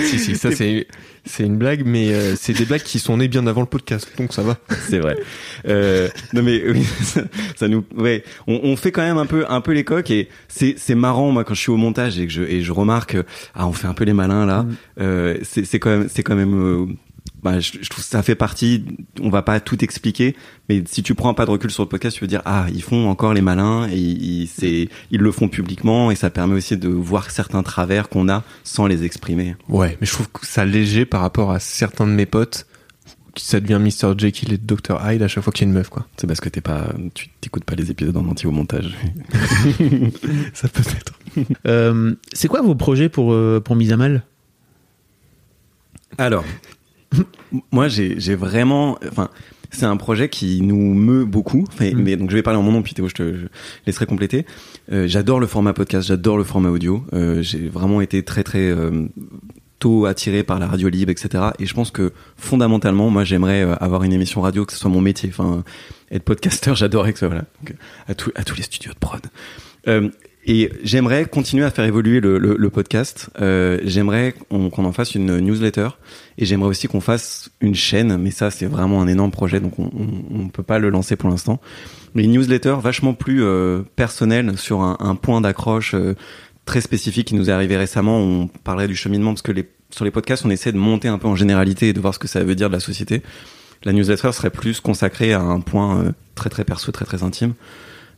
si, 0.05 0.19
si, 0.19 0.35
ça 0.35 0.51
c'est 0.51 0.87
c'est 1.25 1.43
une 1.43 1.57
blague, 1.57 1.83
mais 1.85 2.13
euh, 2.13 2.35
c'est 2.35 2.53
des 2.53 2.65
blagues 2.65 2.83
qui 2.83 2.99
sont 2.99 3.17
nées 3.17 3.27
bien 3.27 3.45
avant 3.47 3.61
le 3.61 3.67
podcast, 3.67 4.09
donc 4.17 4.31
ça 4.31 4.43
va. 4.43 4.57
C'est 4.87 4.99
vrai. 4.99 5.17
Euh, 5.67 6.07
non 6.33 6.43
mais 6.43 6.61
oui, 6.69 6.83
ça, 7.01 7.21
ça 7.55 7.67
nous, 7.67 7.83
ouais, 7.97 8.23
on, 8.47 8.59
on, 8.63 8.75
fait 8.75 8.91
quand 8.91 9.01
même 9.01 9.17
un 9.17 9.25
peu 9.25 9.45
un 9.49 9.61
peu 9.61 9.71
les 9.73 9.83
coques 9.83 10.11
et 10.11 10.29
c'est 10.47 10.75
c'est 10.77 10.93
marrant 10.93 11.31
moi 11.31 11.43
quand 11.43 11.55
je 11.55 11.61
suis 11.61 11.71
au 11.71 11.77
montage 11.77 12.19
et 12.19 12.27
que 12.27 12.31
je 12.31 12.43
et 12.43 12.61
je 12.61 12.71
remarque 12.71 13.17
ah 13.55 13.67
on 13.67 13.73
fait 13.73 13.87
un 13.87 13.93
peu 13.93 14.03
les 14.03 14.13
malins 14.13 14.45
là. 14.45 14.63
Mm. 14.63 14.75
Euh, 15.01 15.37
c'est 15.43 15.74
c'est 15.75 15.79
quand 15.79 15.89
même 15.89 16.07
c'est 16.09 16.23
quand 16.23 16.35
même 16.35 16.55
euh, 16.55 16.85
bah, 17.43 17.59
je, 17.59 17.73
je, 17.81 17.89
trouve 17.89 18.03
que 18.03 18.09
ça 18.09 18.23
fait 18.23 18.35
partie. 18.35 18.85
On 19.21 19.29
va 19.29 19.41
pas 19.41 19.59
tout 19.59 19.83
expliquer, 19.83 20.35
mais 20.69 20.83
si 20.87 21.03
tu 21.03 21.15
prends 21.15 21.33
pas 21.33 21.45
de 21.45 21.51
recul 21.51 21.69
sur 21.69 21.83
le 21.83 21.89
podcast, 21.89 22.15
tu 22.15 22.21
peux 22.21 22.27
dire 22.27 22.41
ah 22.45 22.65
ils 22.73 22.81
font 22.81 23.09
encore 23.09 23.33
les 23.33 23.41
malins 23.41 23.87
et 23.89 23.97
ils, 23.97 24.47
c'est 24.47 24.89
ils 25.11 25.19
le 25.19 25.31
font 25.31 25.47
publiquement 25.47 26.11
et 26.11 26.15
ça 26.15 26.29
permet 26.29 26.55
aussi 26.55 26.77
de 26.77 26.89
voir 26.89 27.29
certains 27.31 27.61
travers 27.61 28.09
qu'on 28.09 28.29
a 28.29 28.43
sans 28.63 28.87
les 28.87 29.03
exprimer. 29.03 29.55
Ouais, 29.69 29.97
mais 29.99 30.07
je 30.07 30.13
trouve 30.13 30.29
que 30.29 30.45
ça 30.45 30.65
léger 30.65 31.05
par 31.05 31.21
rapport 31.21 31.51
à 31.51 31.59
certains 31.59 32.07
de 32.07 32.13
mes 32.13 32.25
potes 32.25 32.65
ça 33.37 33.59
devient 33.59 33.79
Mr 33.79 34.17
Jekyll 34.17 34.53
et 34.53 34.57
Dr 34.57 34.97
Hyde 35.05 35.21
à 35.21 35.27
chaque 35.27 35.43
fois 35.43 35.51
qu'il 35.51 35.67
y 35.67 35.69
a 35.69 35.69
une 35.69 35.77
meuf 35.77 35.89
quoi. 35.89 36.07
C'est 36.17 36.27
parce 36.27 36.39
que 36.39 36.49
t'es 36.49 36.61
pas 36.61 36.93
tu 37.13 37.29
t'écoutes 37.41 37.65
pas 37.65 37.75
les 37.75 37.91
épisodes 37.91 38.15
en 38.15 38.25
entier 38.27 38.47
au 38.47 38.51
montage. 38.51 38.95
ça 40.53 40.67
peut 40.67 40.81
être. 40.81 41.19
Euh, 41.67 42.15
c'est 42.33 42.47
quoi 42.47 42.61
vos 42.61 42.75
projets 42.75 43.09
pour 43.09 43.33
euh, 43.33 43.59
pour 43.59 43.75
mise 43.75 43.91
à 43.91 43.97
mal 43.97 44.23
Alors 46.17 46.45
moi, 47.71 47.87
j'ai 47.87 48.35
vraiment, 48.35 48.97
enfin, 49.09 49.29
c'est 49.71 49.85
un 49.85 49.97
projet 49.97 50.29
qui 50.29 50.61
nous 50.61 50.93
meut 50.93 51.25
beaucoup. 51.25 51.65
Mm. 51.79 51.91
Mais 51.95 52.15
donc, 52.15 52.29
je 52.29 52.35
vais 52.35 52.43
parler 52.43 52.59
en 52.59 52.63
mon 52.63 52.71
nom, 52.71 52.81
puis 52.81 52.93
Théo, 52.93 53.07
je 53.07 53.13
te 53.13 53.35
laisserai 53.85 54.05
compléter. 54.05 54.45
Euh, 54.91 55.07
j'adore 55.07 55.39
le 55.39 55.47
format 55.47 55.73
podcast, 55.73 56.07
j'adore 56.07 56.37
le 56.37 56.43
format 56.43 56.69
audio. 56.69 57.05
Euh, 57.13 57.41
j'ai 57.41 57.67
vraiment 57.69 58.01
été 58.01 58.23
très 58.23 58.43
très 58.43 58.69
euh, 58.69 59.07
tôt 59.79 60.05
attiré 60.05 60.43
par 60.43 60.59
la 60.59 60.67
radio 60.67 60.89
libre, 60.89 61.11
etc. 61.11 61.45
Et 61.59 61.65
je 61.65 61.73
pense 61.73 61.91
que 61.91 62.13
fondamentalement, 62.37 63.09
moi, 63.09 63.23
j'aimerais 63.23 63.61
avoir 63.79 64.03
une 64.03 64.13
émission 64.13 64.41
radio, 64.41 64.65
que 64.65 64.73
ce 64.73 64.79
soit 64.79 64.91
mon 64.91 65.01
métier. 65.01 65.29
Enfin, 65.29 65.63
être 66.11 66.23
podcasteur, 66.23 66.75
j'adorerais 66.75 67.13
que 67.13 67.19
ça, 67.19 67.27
voilà. 67.27 67.45
Donc, 67.63 67.75
à, 68.07 68.11
à 68.11 68.43
tous 68.43 68.55
les 68.55 68.63
studios 68.63 68.93
de 68.93 68.99
prod. 68.99 69.21
Euh, 69.87 70.09
et 70.47 70.71
j'aimerais 70.83 71.25
continuer 71.25 71.65
à 71.65 71.71
faire 71.71 71.85
évoluer 71.85 72.19
le, 72.19 72.37
le, 72.37 72.55
le 72.57 72.69
podcast. 72.69 73.29
Euh, 73.41 73.79
j'aimerais 73.83 74.35
qu'on 74.49 74.85
en 74.85 74.91
fasse 74.91 75.15
une 75.15 75.39
newsletter. 75.39 75.89
Et 76.37 76.45
j'aimerais 76.45 76.69
aussi 76.69 76.87
qu'on 76.87 77.01
fasse 77.01 77.49
une 77.61 77.73
chaîne. 77.73 78.17
Mais 78.17 78.29
ça, 78.29 78.51
c'est 78.51 78.67
vraiment 78.67 79.01
un 79.01 79.07
énorme 79.07 79.31
projet. 79.31 79.59
Donc, 79.59 79.79
on 79.79 79.89
ne 80.31 80.49
peut 80.49 80.63
pas 80.63 80.77
le 80.77 80.89
lancer 80.89 81.15
pour 81.15 81.29
l'instant. 81.29 81.59
Mais 82.13 82.23
une 82.23 82.33
newsletter 82.33 82.75
vachement 82.79 83.15
plus 83.15 83.43
euh, 83.43 83.81
personnelle 83.95 84.55
sur 84.57 84.81
un, 84.81 84.97
un 84.99 85.15
point 85.15 85.41
d'accroche 85.41 85.95
euh, 85.95 86.13
très 86.65 86.81
spécifique 86.81 87.27
qui 87.27 87.35
nous 87.35 87.49
est 87.49 87.53
arrivé 87.53 87.75
récemment. 87.75 88.19
On 88.19 88.47
parlerait 88.47 88.87
du 88.87 88.95
cheminement 88.95 89.31
parce 89.31 89.41
que 89.41 89.51
les, 89.51 89.67
sur 89.89 90.05
les 90.05 90.11
podcasts, 90.11 90.45
on 90.45 90.51
essaie 90.51 90.71
de 90.71 90.77
monter 90.77 91.07
un 91.07 91.17
peu 91.17 91.27
en 91.27 91.35
généralité 91.35 91.89
et 91.89 91.93
de 91.93 91.99
voir 91.99 92.13
ce 92.13 92.19
que 92.19 92.27
ça 92.27 92.43
veut 92.43 92.55
dire 92.55 92.69
de 92.69 92.73
la 92.75 92.79
société. 92.79 93.23
La 93.83 93.93
newsletter 93.93 94.31
serait 94.31 94.51
plus 94.51 94.79
consacrée 94.79 95.33
à 95.33 95.41
un 95.41 95.59
point 95.59 96.01
euh, 96.01 96.11
très 96.35 96.49
très 96.51 96.63
perso, 96.65 96.91
très 96.91 97.05
très 97.05 97.23
intime. 97.23 97.53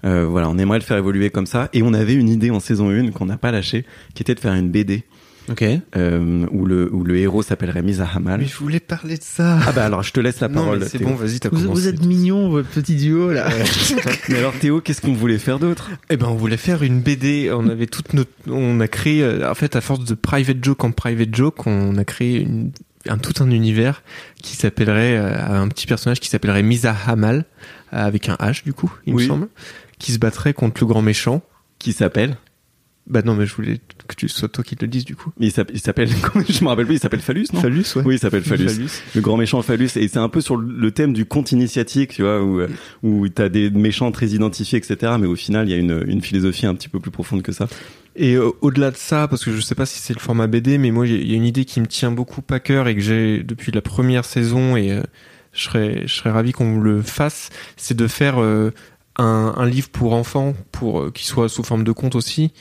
Euh, 0.05 0.25
voilà, 0.25 0.49
on 0.49 0.57
aimerait 0.57 0.79
le 0.79 0.83
faire 0.83 0.97
évoluer 0.97 1.29
comme 1.29 1.45
ça. 1.45 1.69
Et 1.73 1.81
on 1.83 1.93
avait 1.93 2.13
une 2.13 2.29
idée 2.29 2.51
en 2.51 2.59
saison 2.59 2.89
1 2.89 3.11
qu'on 3.11 3.25
n'a 3.25 3.37
pas 3.37 3.51
lâché, 3.51 3.85
qui 4.13 4.23
était 4.23 4.35
de 4.35 4.39
faire 4.39 4.53
une 4.53 4.69
BD. 4.69 5.03
Ok. 5.49 5.63
Euh, 5.95 6.45
où 6.51 6.65
le 6.65 6.93
où 6.93 7.03
le 7.03 7.17
héros 7.17 7.41
s'appellerait 7.41 7.81
Misa 7.81 8.07
Hamal. 8.13 8.41
Mais 8.41 8.45
je 8.45 8.57
voulais 8.57 8.81
parler 8.81 9.17
de 9.17 9.23
ça. 9.23 9.59
Ah 9.65 9.71
bah 9.71 9.85
alors 9.85 10.03
je 10.03 10.11
te 10.11 10.19
laisse 10.19 10.41
la 10.41 10.49
parole. 10.49 10.85
C'est 10.85 11.01
bon, 11.01 11.15
vas-y, 11.15 11.39
t'as 11.39 11.49
vous, 11.49 11.71
vous 11.71 11.87
êtes 11.87 12.05
mignon, 12.05 12.49
votre 12.49 12.67
petit 12.67 12.95
duo 12.95 13.31
là. 13.31 13.47
mais 14.29 14.39
alors 14.39 14.53
Théo, 14.53 14.81
qu'est-ce 14.81 15.01
qu'on 15.01 15.13
voulait 15.13 15.37
faire 15.37 15.59
d'autre? 15.59 15.91
Eh 16.09 16.17
ben 16.17 16.27
on 16.27 16.35
voulait 16.35 16.57
faire 16.57 16.83
une 16.83 16.99
BD. 16.99 17.49
On 17.53 17.69
avait 17.69 17.87
toute 17.87 18.13
notre, 18.13 18.31
on 18.47 18.79
a 18.81 18.87
créé 18.87 19.23
euh, 19.23 19.49
en 19.49 19.55
fait 19.55 19.75
à 19.75 19.81
force 19.81 20.03
de 20.03 20.15
private 20.15 20.63
joke 20.63 20.83
en 20.83 20.91
private 20.91 21.33
joke, 21.33 21.65
on 21.65 21.97
a 21.97 22.03
créé 22.03 22.41
une 22.41 22.71
un 23.09 23.17
tout 23.17 23.41
un 23.41 23.49
univers 23.51 24.03
qui 24.43 24.57
s'appellerait 24.57 25.15
euh, 25.15 25.61
un 25.61 25.69
petit 25.69 25.87
personnage 25.87 26.19
qui 26.19 26.27
s'appellerait 26.27 26.63
Misa 26.63 26.93
Hamal 27.05 27.45
avec 27.89 28.27
un 28.27 28.35
H 28.35 28.65
du 28.65 28.73
coup, 28.73 28.91
il 29.05 29.15
me 29.15 29.25
semble 29.25 29.47
qui 29.99 30.11
se 30.11 30.19
battrait 30.19 30.53
contre 30.53 30.81
le 30.81 30.87
grand 30.87 31.01
méchant. 31.01 31.41
Qui 31.79 31.93
s'appelle 31.93 32.37
Bah 33.07 33.21
non, 33.23 33.35
mais 33.35 33.45
je 33.45 33.53
voulais 33.55 33.79
que 34.07 34.15
tu 34.15 34.27
sois 34.29 34.47
toi 34.49 34.63
qui 34.63 34.75
te 34.75 34.83
le 34.83 34.89
dises 34.89 35.05
du 35.05 35.15
coup. 35.15 35.31
S'appelle, 35.51 35.75
il 35.75 35.79
s'appelle- 35.81 36.09
je 36.49 36.63
me 36.63 36.69
rappelle 36.69 36.85
plus, 36.85 36.95
il 36.95 36.99
s'appelle 36.99 37.19
Phallus, 37.21 37.47
non 37.53 37.61
Phallus, 37.61 37.85
ouais. 37.95 38.01
Oui, 38.05 38.15
il 38.15 38.19
s'appelle 38.19 38.41
Phallus. 38.43 38.67
Phallus. 38.69 38.89
Le 39.15 39.21
grand 39.21 39.37
méchant 39.37 39.61
Phallus. 39.61 39.89
Et 39.95 40.07
c'est 40.07 40.17
un 40.17 40.29
peu 40.29 40.41
sur 40.41 40.57
le 40.57 40.91
thème 40.91 41.13
du 41.13 41.25
conte 41.25 41.51
initiatique, 41.51 42.13
tu 42.13 42.23
vois, 42.23 42.41
où, 42.43 42.61
où 43.03 43.29
t'as 43.29 43.49
des 43.49 43.69
méchants 43.69 44.11
très 44.11 44.27
identifiés, 44.29 44.77
etc. 44.79 45.13
Mais 45.19 45.27
au 45.27 45.35
final, 45.35 45.67
il 45.67 45.71
y 45.71 45.75
a 45.75 45.77
une, 45.77 46.03
une 46.07 46.21
philosophie 46.21 46.65
un 46.65 46.73
petit 46.75 46.89
peu 46.89 46.99
plus 46.99 47.11
profonde 47.11 47.43
que 47.43 47.51
ça. 47.51 47.67
Et 48.15 48.33
euh, 48.35 48.49
au-delà 48.61 48.89
de 48.89 48.97
ça, 48.97 49.27
parce 49.27 49.45
que 49.45 49.51
je 49.53 49.61
sais 49.61 49.75
pas 49.75 49.85
si 49.85 49.99
c'est 49.99 50.15
le 50.15 50.19
format 50.19 50.47
BD, 50.47 50.79
mais 50.79 50.89
moi 50.89 51.05
il 51.05 51.29
y 51.29 51.33
a 51.33 51.35
une 51.35 51.45
idée 51.45 51.65
qui 51.65 51.79
me 51.79 51.85
tient 51.85 52.09
beaucoup 52.11 52.41
à 52.49 52.59
cœur 52.59 52.87
et 52.87 52.95
que 52.95 53.01
j'ai 53.01 53.43
depuis 53.43 53.71
la 53.71 53.81
première 53.81 54.25
saison 54.25 54.75
et 54.75 54.91
euh, 54.91 55.03
je 55.53 55.61
serais 55.61 56.01
je 56.07 56.13
serais 56.15 56.31
ravi 56.31 56.51
qu'on 56.51 56.79
le 56.79 57.03
fasse, 57.03 57.49
c'est 57.75 57.95
de 57.95 58.07
faire 58.07 58.41
euh, 58.41 58.71
un, 59.17 59.53
un 59.57 59.65
livre 59.65 59.89
pour 59.89 60.13
enfants, 60.13 60.53
pour 60.71 61.01
euh, 61.01 61.11
qui 61.11 61.25
soit 61.25 61.49
sous 61.49 61.63
forme 61.63 61.83
de 61.83 61.91
conte 61.91 62.15
aussi. 62.15 62.51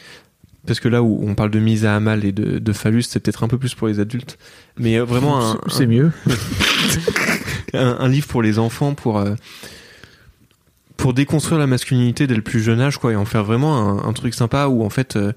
Parce 0.67 0.81
que 0.81 0.89
là 0.89 1.03
où 1.03 1.21
on 1.23 1.35
parle 1.35 1.51
de 1.51 1.61
mise 1.61 1.85
à 1.85 2.01
mal 2.01 2.25
et 2.25 2.33
de, 2.33 2.59
de 2.59 2.73
phallus, 2.73 3.03
c'est 3.03 3.21
peut-être 3.21 3.45
un 3.45 3.49
peu 3.49 3.57
plus 3.57 3.75
pour 3.75 3.87
les 3.87 4.01
adultes, 4.01 4.37
mais 4.77 4.99
euh, 4.99 5.05
vraiment 5.05 5.53
un, 5.53 5.61
C'est 5.69 5.87
mieux. 5.87 6.11
un, 7.73 7.97
un 8.01 8.09
livre 8.09 8.27
pour 8.27 8.43
les 8.43 8.59
enfants 8.59 8.95
pour 8.95 9.19
euh, 9.19 9.35
pour 10.97 11.15
déconstruire 11.15 11.59
la 11.59 11.67
masculinité 11.67 12.27
dès 12.27 12.35
le 12.35 12.43
plus 12.43 12.61
jeune 12.61 12.81
âge 12.81 12.99
quoi 12.99 13.13
et 13.13 13.17
en 13.17 13.25
faire 13.25 13.45
vraiment 13.45 13.77
un, 13.77 14.09
un 14.09 14.13
truc 14.13 14.35
sympa 14.35 14.67
où 14.67 14.83
en 14.83 14.91
fait 14.91 15.17
euh, 15.17 15.33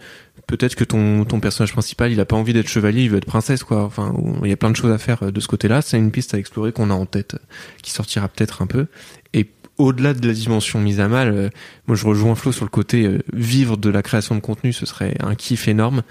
peut-être 0.48 0.76
que 0.76 0.84
ton 0.84 1.26
ton 1.26 1.40
personnage 1.40 1.74
principal 1.74 2.12
il 2.12 2.20
a 2.20 2.26
pas 2.26 2.38
envie 2.38 2.54
d'être 2.54 2.70
chevalier 2.70 3.04
il 3.04 3.10
veut 3.10 3.18
être 3.18 3.26
princesse 3.26 3.64
quoi 3.64 3.84
enfin 3.84 4.14
il 4.44 4.50
y 4.50 4.54
a 4.54 4.58
plein 4.58 4.72
de 4.72 4.76
choses 4.76 4.92
à 4.92 4.98
faire 4.98 5.32
de 5.32 5.40
ce 5.40 5.48
côté-là 5.48 5.82
c'est 5.82 5.98
une 5.98 6.12
piste 6.12 6.34
à 6.34 6.38
explorer 6.38 6.72
qu'on 6.72 6.90
a 6.90 6.94
en 6.94 7.06
tête 7.06 7.36
qui 7.84 7.92
sortira 7.92 8.30
peut-être 8.30 8.62
un 8.62 8.68
peu 8.68 8.88
et 9.34 9.44
au-delà 9.80 10.14
de 10.14 10.28
la 10.28 10.34
dimension 10.34 10.80
mise 10.80 11.00
à 11.00 11.08
mal, 11.08 11.32
euh, 11.34 11.50
moi 11.88 11.96
je 11.96 12.06
rejoins 12.06 12.36
Flo 12.36 12.52
sur 12.52 12.66
le 12.66 12.70
côté 12.70 13.06
euh, 13.06 13.20
vivre 13.34 13.78
de 13.78 13.90
la 13.90 14.04
création 14.04 14.36
de 14.36 14.42
contenu, 14.42 14.74
ce 14.74 14.86
serait 14.86 15.16
un 15.22 15.34
kiff 15.34 15.68
énorme. 15.68 16.04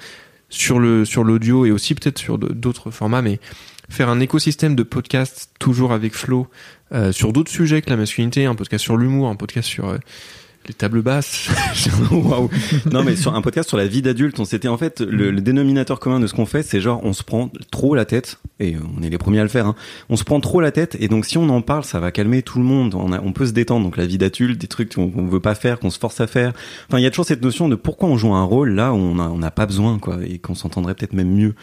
Sur 0.51 0.79
le 0.79 1.05
sur 1.05 1.25
l'audio 1.25 1.67
et 1.67 1.71
aussi 1.71 1.95
peut-être 1.95 2.19
sur 2.19 2.39
d'autres 2.39 2.91
formats, 2.91 3.21
mais 3.21 3.39
faire 3.91 4.09
un 4.09 4.19
écosystème 4.19 4.75
de 4.75 4.83
podcasts 4.83 5.51
toujours 5.59 5.93
avec 5.93 6.15
Flo 6.15 6.49
euh, 6.93 7.13
sur 7.13 7.35
d'autres 7.35 7.51
sujets 7.51 7.83
que 7.83 7.91
la 7.91 7.99
masculinité, 7.99 8.47
un 8.47 8.55
podcast 8.55 8.83
sur 8.83 8.97
l'humour, 8.97 9.29
un 9.29 9.37
podcast 9.37 9.69
sur 9.69 9.99
les 10.69 10.75
tables 10.75 11.03
basses. 11.03 11.49
Waouh. 12.11 12.51
Non, 12.93 13.03
mais 13.03 13.17
sur 13.17 13.35
un 13.35 13.43
podcast 13.43 13.69
sur 13.69 13.79
la 13.79 13.87
vie 13.87 14.03
d'adulte, 14.03 14.39
on 14.39 14.45
s'était 14.45 14.69
en 14.69 14.79
fait 14.79 15.01
le, 15.01 15.31
le 15.31 15.41
dénominateur 15.41 16.01
commun 16.01 16.21
de 16.21 16.27
ce 16.27 16.35
qu'on 16.35 16.47
fait, 16.47 16.63
c'est 16.63 16.81
genre 16.81 17.01
on 17.05 17.13
se 17.13 17.23
prend 17.23 17.51
trop 17.71 17.95
la 17.95 18.05
tête 18.05 18.39
et 18.61 18.77
on 18.77 19.03
est 19.03 19.11
les 19.11 19.19
premiers 19.19 19.41
à 19.41 19.43
le 19.43 19.49
faire. 19.49 19.67
Hein, 19.67 19.75
on 20.09 20.17
se 20.17 20.25
prend 20.25 20.41
trop 20.41 20.61
la 20.61 20.71
tête 20.71 20.97
et 21.01 21.09
donc 21.09 21.25
si 21.25 21.39
on 21.39 21.49
en 21.49 21.63
parle, 21.63 21.85
ça 21.85 22.01
va 22.01 22.11
calmer 22.11 22.43
tout 22.43 22.59
le 22.59 22.65
monde. 22.65 22.95
On, 22.95 23.13
a, 23.13 23.21
on 23.21 23.33
peut 23.33 23.47
se 23.47 23.53
détendre. 23.53 23.85
Donc 23.85 23.97
la 23.97 24.07
vie 24.07 24.19
d'adulte, 24.19 24.61
des 24.61 24.67
trucs 24.67 24.95
qu'on 24.95 25.09
veut 25.09 25.41
pas 25.41 25.55
faire, 25.55 25.79
qu'on 25.79 25.91
se 25.91 25.99
force 25.99 26.21
à 26.21 26.27
faire. 26.27 26.53
Enfin, 26.89 26.99
il 26.99 27.03
y 27.03 27.07
a 27.07 27.11
toujours 27.11 27.27
cette 27.27 27.43
notion 27.43 27.69
de 27.69 27.75
pourquoi 27.75 28.09
on 28.09 28.17
joue 28.17 28.35
un 28.35 28.45
rôle 28.45 28.71
là 28.71 28.93
où 28.93 28.97
on 28.97 29.39
n'a 29.39 29.51
pas 29.51 29.67
besoin 29.67 29.99
quoi 29.99 30.19
et 30.27 30.39
qu'on 30.39 30.55
s'entendrait 30.55 30.95
peut-être 30.95 31.13
même 31.15 31.33
mieux. 31.33 31.55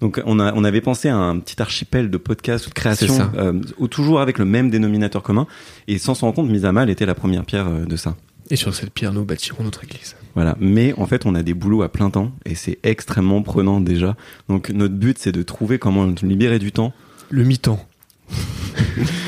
Donc 0.00 0.20
on 0.24 0.38
a 0.38 0.52
on 0.54 0.64
avait 0.64 0.80
pensé 0.80 1.08
à 1.08 1.16
un 1.16 1.38
petit 1.38 1.60
archipel 1.60 2.10
de 2.10 2.18
podcasts 2.18 2.66
ou 2.66 2.70
de 2.70 2.74
créations, 2.74 3.30
euh, 3.36 3.52
toujours 3.90 4.20
avec 4.20 4.38
le 4.38 4.44
même 4.44 4.70
dénominateur 4.70 5.22
commun 5.22 5.46
et 5.88 5.98
sans 5.98 6.14
s'en 6.14 6.26
rendre 6.26 6.36
compte, 6.36 6.50
mise 6.50 6.64
à 6.64 6.72
mal 6.72 6.90
était 6.90 7.06
la 7.06 7.14
première 7.14 7.44
pierre 7.44 7.68
euh, 7.68 7.84
de 7.84 7.96
ça. 7.96 8.16
Et 8.52 8.56
sur 8.56 8.74
cette 8.74 8.90
pierre, 8.90 9.14
nous 9.14 9.24
bâtirons 9.24 9.64
notre 9.64 9.82
église. 9.82 10.14
Voilà, 10.34 10.58
mais 10.60 10.92
en 10.98 11.06
fait, 11.06 11.24
on 11.24 11.34
a 11.34 11.42
des 11.42 11.54
boulots 11.54 11.82
à 11.82 11.90
plein 11.90 12.10
temps 12.10 12.32
et 12.44 12.54
c'est 12.54 12.78
extrêmement 12.82 13.40
prenant 13.40 13.80
déjà. 13.80 14.14
Donc 14.50 14.68
notre 14.68 14.94
but, 14.94 15.16
c'est 15.18 15.32
de 15.32 15.42
trouver 15.42 15.78
comment 15.78 16.04
libérer 16.22 16.58
du 16.58 16.70
temps 16.70 16.92
Le 17.30 17.44
mi-temps. 17.44 17.82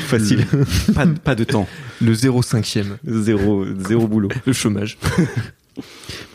facile, 0.07 0.45
pas, 0.93 1.07
pas 1.07 1.33
de 1.33 1.43
temps, 1.43 1.67
Le 2.01 2.13
0,5e. 2.13 2.97
zéro, 3.03 3.65
zéro 3.87 4.07
boulot. 4.07 4.29
Le 4.45 4.53
chômage. 4.53 4.99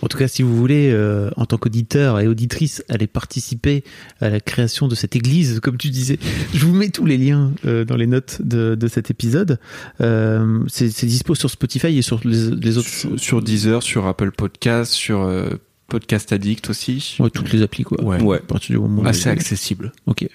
En 0.03 0.09
tout 0.09 0.19
cas, 0.19 0.29
si 0.29 0.43
vous 0.43 0.57
voulez, 0.57 0.91
euh, 0.93 1.31
en 1.37 1.47
tant 1.47 1.57
qu'auditeur 1.59 2.21
et 2.21 2.27
auditrice, 2.27 2.83
aller 2.89 3.07
participer 3.07 3.85
à 4.21 4.29
la 4.31 4.41
création 4.41 4.89
de 4.89 4.95
cette 4.95 5.17
église, 5.17 5.61
comme 5.61 5.77
tu 5.79 5.91
disais, 5.91 6.19
je 6.55 6.65
vous 6.67 6.75
mets 6.75 6.91
tous 6.91 7.07
les 7.07 7.17
liens 7.19 7.53
euh, 7.65 7.85
dans 7.85 7.97
les 7.97 8.07
notes 8.07 8.41
de, 8.43 8.75
de 8.75 8.89
cet 8.89 9.11
épisode. 9.11 9.59
Euh, 10.01 10.61
c'est 10.69 10.91
c'est 10.91 11.07
dispo 11.07 11.35
sur 11.35 11.51
Spotify 11.51 11.97
et 11.99 12.03
sur 12.03 12.21
les, 12.25 12.51
les 12.51 12.79
autres. 12.79 12.89
Sur, 12.89 13.19
sur 13.19 13.43
Deezer, 13.43 13.83
sur 13.83 14.07
Apple 14.07 14.31
Podcast, 14.33 14.93
sur 14.93 15.23
euh, 15.23 15.51
Podcast 15.89 16.33
Addict 16.33 16.71
aussi. 16.71 17.17
Ouais, 17.19 17.31
toutes 17.31 17.53
les 17.53 17.63
applis, 17.63 17.85
quoi. 17.85 18.03
Ouais. 18.03 18.21
Ouais. 18.23 18.39
À 18.39 18.41
partir 18.41 18.75
du 18.75 18.79
moment 18.79 19.03
où- 19.03 19.07
Assez 19.07 19.29
accessible. 19.29 19.93
Ok. 20.07 20.27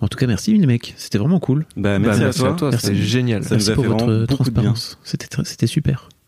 En 0.00 0.08
tout 0.08 0.16
cas, 0.16 0.26
merci 0.26 0.56
les 0.56 0.66
mecs. 0.66 0.94
C'était 0.96 1.18
vraiment 1.18 1.40
cool. 1.40 1.66
Bah, 1.76 1.98
Bah, 1.98 2.16
merci, 2.16 2.22
à 2.44 2.52
toi. 2.54 2.70
Merci. 2.70 2.86
c'est 2.86 2.96
génial. 2.96 3.42
Ça 3.44 3.50
nous 3.50 3.56
merci 3.66 3.70
a 3.70 3.74
pour 3.74 3.84
fait 3.84 3.90
votre 3.90 4.26
transparence. 4.26 4.98
C'était 5.04 5.26
tr- 5.26 5.44
c'était 5.44 5.66
super. 5.66 6.08